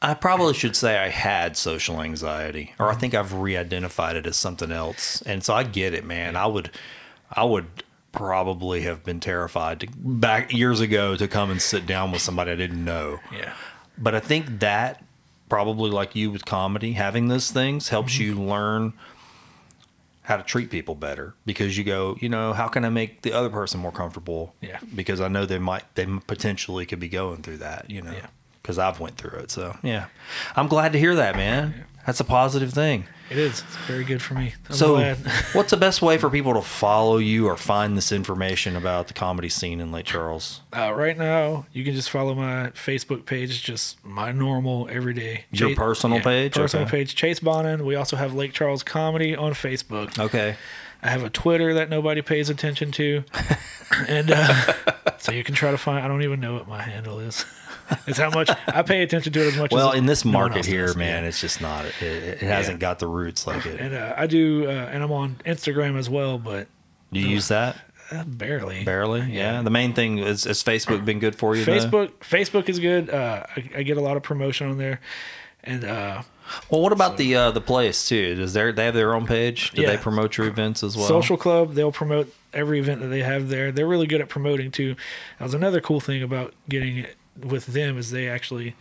I 0.00 0.14
probably 0.14 0.54
should 0.54 0.74
say 0.74 0.98
I 0.98 1.08
had 1.10 1.56
social 1.56 2.00
anxiety, 2.02 2.74
or 2.78 2.90
I 2.90 2.94
think 2.94 3.14
I've 3.14 3.34
re-identified 3.34 4.16
it 4.16 4.26
as 4.26 4.36
something 4.36 4.72
else. 4.72 5.22
And 5.22 5.44
so 5.44 5.54
I 5.54 5.62
get 5.62 5.94
it, 5.94 6.04
man. 6.04 6.34
I 6.36 6.46
would, 6.46 6.70
I 7.30 7.44
would 7.44 7.66
probably 8.12 8.82
have 8.82 9.04
been 9.04 9.20
terrified 9.20 9.80
to, 9.80 9.86
back 9.96 10.52
years 10.52 10.80
ago 10.80 11.16
to 11.16 11.28
come 11.28 11.50
and 11.50 11.62
sit 11.62 11.86
down 11.86 12.10
with 12.12 12.20
somebody 12.22 12.50
I 12.50 12.56
didn't 12.56 12.84
know. 12.84 13.20
Yeah. 13.32 13.54
But 13.96 14.14
I 14.14 14.20
think 14.20 14.58
that 14.60 15.02
probably 15.48 15.90
like 15.90 16.16
you 16.16 16.30
with 16.30 16.44
comedy, 16.44 16.92
having 16.92 17.28
those 17.28 17.50
things 17.50 17.90
helps 17.90 18.14
Mm-hmm. 18.14 18.22
you 18.22 18.34
learn 18.42 18.92
how 20.22 20.36
to 20.36 20.42
treat 20.42 20.70
people 20.70 20.94
better 20.94 21.34
because 21.46 21.76
you 21.76 21.82
go, 21.84 22.16
you 22.20 22.28
know, 22.28 22.52
how 22.52 22.68
can 22.68 22.84
I 22.84 22.88
make 22.90 23.22
the 23.22 23.32
other 23.32 23.50
person 23.50 23.80
more 23.80 23.90
comfortable? 23.92 24.54
Yeah. 24.60 24.78
Because 24.94 25.20
I 25.20 25.28
know 25.28 25.44
they 25.46 25.58
might, 25.58 25.82
they 25.96 26.06
potentially 26.26 26.86
could 26.86 27.00
be 27.00 27.08
going 27.08 27.42
through 27.42 27.58
that, 27.58 27.90
you 27.90 28.02
know, 28.02 28.12
Yeah. 28.12 28.26
because 28.62 28.78
I've 28.78 29.00
went 29.00 29.16
through 29.16 29.40
it. 29.40 29.50
So 29.50 29.76
yeah, 29.82 30.06
I'm 30.54 30.68
glad 30.68 30.92
to 30.92 30.98
hear 30.98 31.14
that, 31.16 31.34
man. 31.36 31.86
That's 32.06 32.20
a 32.20 32.24
positive 32.24 32.72
thing. 32.72 33.06
It 33.32 33.38
is. 33.38 33.60
It's 33.60 33.76
very 33.86 34.04
good 34.04 34.20
for 34.20 34.34
me. 34.34 34.52
I'm 34.68 34.74
so 34.74 34.96
glad. 34.96 35.16
what's 35.54 35.70
the 35.70 35.78
best 35.78 36.02
way 36.02 36.18
for 36.18 36.28
people 36.28 36.52
to 36.52 36.60
follow 36.60 37.16
you 37.16 37.46
or 37.48 37.56
find 37.56 37.96
this 37.96 38.12
information 38.12 38.76
about 38.76 39.08
the 39.08 39.14
comedy 39.14 39.48
scene 39.48 39.80
in 39.80 39.90
Lake 39.90 40.04
Charles? 40.04 40.60
Uh, 40.76 40.92
right 40.92 41.16
now, 41.16 41.64
you 41.72 41.82
can 41.82 41.94
just 41.94 42.10
follow 42.10 42.34
my 42.34 42.68
Facebook 42.74 43.24
page. 43.24 43.62
Just 43.62 44.04
my 44.04 44.32
normal 44.32 44.86
everyday. 44.90 45.46
Your 45.50 45.74
personal 45.74 46.20
page? 46.20 46.52
Personal 46.52 46.84
Okay. 46.86 46.98
page. 46.98 47.14
Chase 47.14 47.40
Bonin. 47.40 47.86
We 47.86 47.94
also 47.94 48.16
have 48.16 48.34
Lake 48.34 48.52
Charles 48.52 48.82
Comedy 48.82 49.34
on 49.34 49.52
Facebook. 49.54 50.18
Okay. 50.18 50.56
I 51.02 51.08
have 51.08 51.24
a 51.24 51.30
Twitter 51.30 51.72
that 51.74 51.88
nobody 51.88 52.20
pays 52.20 52.50
attention 52.50 52.92
to, 52.92 53.24
and 54.08 54.30
uh, 54.30 54.72
so 55.18 55.32
you 55.32 55.42
can 55.42 55.54
try 55.54 55.72
to 55.72 55.78
find. 55.78 56.04
I 56.04 56.06
don't 56.06 56.22
even 56.22 56.38
know 56.38 56.52
what 56.54 56.68
my 56.68 56.80
handle 56.82 57.18
is. 57.18 57.44
it's 58.06 58.18
how 58.18 58.30
much 58.30 58.50
I 58.68 58.82
pay 58.82 59.02
attention 59.02 59.32
to 59.32 59.40
it 59.40 59.48
as 59.48 59.56
much. 59.56 59.72
As 59.72 59.76
well, 59.76 59.92
as 59.92 59.98
in 59.98 60.06
this 60.06 60.24
no 60.24 60.32
market 60.32 60.64
here, 60.66 60.86
does. 60.86 60.96
man, 60.96 61.22
Yeah. 61.22 61.28
it's 61.28 61.40
just 61.40 61.60
not. 61.60 61.84
It, 61.84 62.02
it 62.02 62.40
hasn't 62.42 62.78
got 62.80 62.98
the 62.98 63.06
roots 63.06 63.46
like 63.46 63.66
it. 63.66 63.80
And 63.80 63.94
uh, 63.94 64.14
I 64.16 64.26
do, 64.26 64.66
uh, 64.66 64.70
and 64.70 65.02
I'm 65.02 65.12
on 65.12 65.36
Instagram 65.44 65.96
as 65.98 66.08
well, 66.10 66.38
but 66.38 66.68
Do 67.12 67.20
you 67.20 67.28
use 67.28 67.48
that 67.48 67.76
uh, 68.10 68.24
barely. 68.24 68.84
barely? 68.84 69.22
Yeah. 69.22 69.62
The 69.62 69.70
main 69.70 69.92
thing 69.94 70.18
is, 70.18 70.44
has 70.44 70.62
Facebook 70.62 71.04
been 71.04 71.18
good 71.18 71.34
for 71.36 71.56
you? 71.56 71.64
though? 71.64 71.72
Facebook, 71.72 72.10
Facebook 72.20 72.68
is 72.68 72.78
good. 72.78 73.10
Uh, 73.10 73.44
I, 73.56 73.70
I 73.78 73.82
get 73.82 73.96
a 73.96 74.00
lot 74.02 74.16
of 74.16 74.22
promotion 74.22 74.68
on 74.70 74.78
there, 74.78 75.00
and 75.64 75.84
uh, 75.84 76.22
Well, 76.70 76.80
what 76.82 76.92
about 76.92 77.16
the 77.16 77.34
uh, 77.36 77.50
the 77.52 77.60
place 77.60 78.08
too? 78.08 78.34
Does 78.34 78.52
they 78.52 78.70
they 78.72 78.84
have 78.86 78.94
their 78.94 79.14
own 79.14 79.26
page? 79.26 79.70
Do 79.72 79.82
Yeah. 79.82 79.90
they 79.92 79.96
promote 79.96 80.36
your 80.36 80.46
events 80.46 80.82
as 80.82 80.96
well? 80.96 81.06
Social 81.08 81.36
Club, 81.36 81.74
they'll 81.74 81.92
promote 81.92 82.32
every 82.52 82.78
event 82.80 83.00
that 83.00 83.06
they 83.08 83.22
have 83.22 83.48
there. 83.48 83.72
They're 83.72 83.86
really 83.88 84.06
good 84.06 84.20
at 84.20 84.28
promoting 84.28 84.70
too. 84.70 84.94
That 85.38 85.44
was 85.46 85.54
another 85.54 85.80
cool 85.80 86.00
thing 86.00 86.22
about 86.22 86.52
getting 86.68 86.98
it 86.98 87.16
with 87.40 87.66
them 87.66 87.98
is 87.98 88.10
they 88.10 88.28
actually 88.28 88.74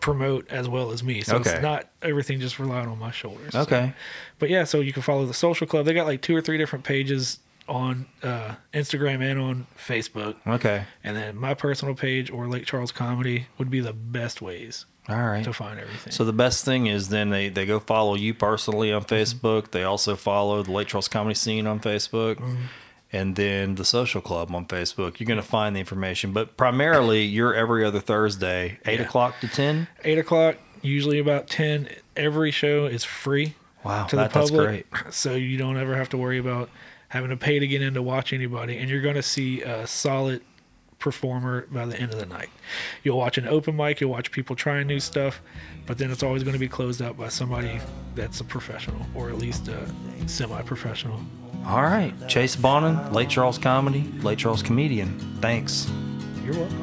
promote 0.00 0.48
as 0.50 0.68
well 0.68 0.92
as 0.92 1.02
me. 1.02 1.22
So 1.22 1.36
Okay. 1.36 1.50
it's 1.52 1.62
not 1.62 1.88
everything 2.02 2.38
just 2.38 2.58
relying 2.58 2.88
on 2.88 2.98
my 2.98 3.10
shoulders. 3.10 3.52
So- 3.52 3.60
Okay. 3.62 3.92
But 4.38 4.50
yeah, 4.50 4.64
so 4.64 4.80
you 4.80 4.92
can 4.92 5.02
follow 5.02 5.26
the 5.26 5.34
Social 5.34 5.66
Club. 5.66 5.86
They 5.86 5.94
got 5.94 6.06
like 6.06 6.22
two 6.22 6.36
or 6.36 6.40
three 6.40 6.58
different 6.58 6.84
pages 6.84 7.38
on 7.68 8.06
uh, 8.22 8.54
Instagram 8.72 9.20
and 9.28 9.40
on 9.40 9.66
Facebook. 9.76 10.36
Okay. 10.46 10.84
And 11.02 11.16
then 11.16 11.36
my 11.36 11.54
personal 11.54 11.94
page 11.96 12.30
or 12.30 12.46
Lake 12.46 12.66
Charles 12.66 12.92
Comedy 12.92 13.46
would 13.58 13.70
be 13.70 13.80
the 13.80 13.92
best 13.92 14.40
ways 14.40 14.86
All 15.08 15.16
right. 15.16 15.42
to 15.42 15.52
find 15.52 15.80
everything. 15.80 16.12
So 16.12 16.24
the 16.24 16.32
best 16.32 16.64
thing 16.64 16.86
is 16.86 17.08
then 17.08 17.30
they, 17.30 17.48
they 17.48 17.66
go 17.66 17.80
follow 17.80 18.14
you 18.14 18.34
personally 18.34 18.92
on 18.92 19.02
Mm-hmm. 19.02 19.14
Facebook. 19.46 19.72
They 19.72 19.82
also 19.82 20.14
follow 20.14 20.62
the 20.62 20.70
Lake 20.70 20.86
Charles 20.86 21.08
Comedy 21.08 21.34
Scene 21.34 21.66
on 21.66 21.80
Facebook. 21.80 22.36
Mm-hmm. 22.36 22.56
And 23.16 23.34
then 23.36 23.76
the 23.76 23.84
social 23.84 24.20
club 24.20 24.54
on 24.54 24.66
Facebook. 24.66 25.18
You're 25.18 25.26
going 25.26 25.40
to 25.40 25.46
find 25.46 25.74
the 25.74 25.80
information, 25.80 26.32
but 26.32 26.56
primarily 26.56 27.22
you're 27.36 27.54
every 27.54 27.84
other 27.84 28.00
Thursday, 28.00 28.78
eight 28.84 29.00
Yeah. 29.00 29.06
o'clock 29.06 29.40
to 29.40 29.48
ten. 29.48 29.88
Eight 30.04 30.18
o'clock, 30.18 30.56
usually 30.82 31.18
about 31.18 31.48
ten. 31.48 31.88
Every 32.16 32.50
show 32.50 32.86
is 32.86 33.04
free. 33.04 33.54
Wow, 33.84 34.06
to 34.06 34.16
that- 34.16 34.32
the 34.32 34.38
that's 34.40 34.50
public, 34.50 34.86
so 35.12 35.34
you 35.34 35.56
don't 35.56 35.76
ever 35.78 35.94
have 35.96 36.08
to 36.10 36.16
worry 36.16 36.38
about 36.38 36.68
having 37.08 37.30
to 37.30 37.36
pay 37.36 37.58
to 37.60 37.66
get 37.66 37.80
in 37.82 37.94
to 37.94 38.02
watch 38.02 38.32
anybody, 38.32 38.76
and 38.78 38.90
you're 38.90 39.00
going 39.00 39.14
to 39.14 39.22
see 39.22 39.62
a 39.62 39.86
solid 39.86 40.42
performer 40.98 41.66
by 41.70 41.86
the 41.86 41.98
end 42.00 42.12
of 42.12 42.18
the 42.18 42.26
night. 42.26 42.48
You'll 43.04 43.18
watch 43.18 43.38
an 43.38 43.46
open 43.46 43.76
mic, 43.76 44.00
you'll 44.00 44.10
watch 44.10 44.32
people 44.32 44.56
trying 44.56 44.86
new 44.88 44.98
stuff, 44.98 45.40
but 45.86 45.98
then 45.98 46.10
it's 46.10 46.22
always 46.22 46.42
going 46.42 46.54
to 46.54 46.58
be 46.58 46.68
closed 46.68 47.00
out 47.00 47.16
by 47.16 47.28
somebody 47.28 47.78
that's 48.14 48.40
a 48.40 48.44
professional 48.44 49.06
or 49.14 49.28
at 49.28 49.38
least 49.38 49.68
a 49.68 49.86
semi-professional. 50.26 51.20
All 51.66 51.82
right, 51.82 52.14
Chase 52.28 52.54
Bonin, 52.54 53.12
Lake 53.12 53.28
Charles 53.28 53.58
Comedy, 53.58 54.04
Lake 54.22 54.38
Charles 54.38 54.62
Comedian. 54.62 55.18
Thanks. 55.40 55.90
You're 56.44 56.54
welcome. 56.54 56.82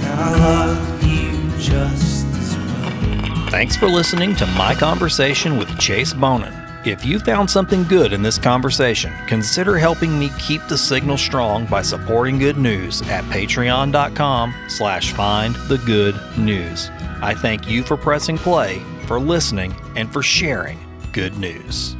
And 0.00 0.20
I 0.20 0.38
love 0.38 1.04
you 1.04 1.50
just 1.58 2.24
as 2.26 2.56
well. 2.56 3.50
Thanks 3.50 3.76
for 3.76 3.86
listening 3.86 4.34
to 4.36 4.46
my 4.46 4.74
conversation 4.74 5.58
with 5.58 5.78
Chase 5.78 6.14
Bonin. 6.14 6.54
If 6.86 7.04
you 7.04 7.18
found 7.18 7.50
something 7.50 7.84
good 7.84 8.14
in 8.14 8.22
this 8.22 8.38
conversation, 8.38 9.12
consider 9.26 9.76
helping 9.76 10.18
me 10.18 10.30
keep 10.38 10.66
the 10.68 10.78
signal 10.78 11.18
strong 11.18 11.66
by 11.66 11.82
supporting 11.82 12.38
good 12.38 12.56
news 12.56 13.02
at 13.10 13.24
patreon.com 13.24 14.54
slash 14.68 15.12
find 15.12 15.54
the 15.68 15.78
good 15.78 16.18
news. 16.38 16.88
I 17.20 17.34
thank 17.34 17.68
you 17.68 17.82
for 17.82 17.98
pressing 17.98 18.38
play, 18.38 18.80
for 19.04 19.20
listening, 19.20 19.76
and 19.96 20.10
for 20.10 20.22
sharing 20.22 20.78
good 21.12 21.36
news. 21.36 21.97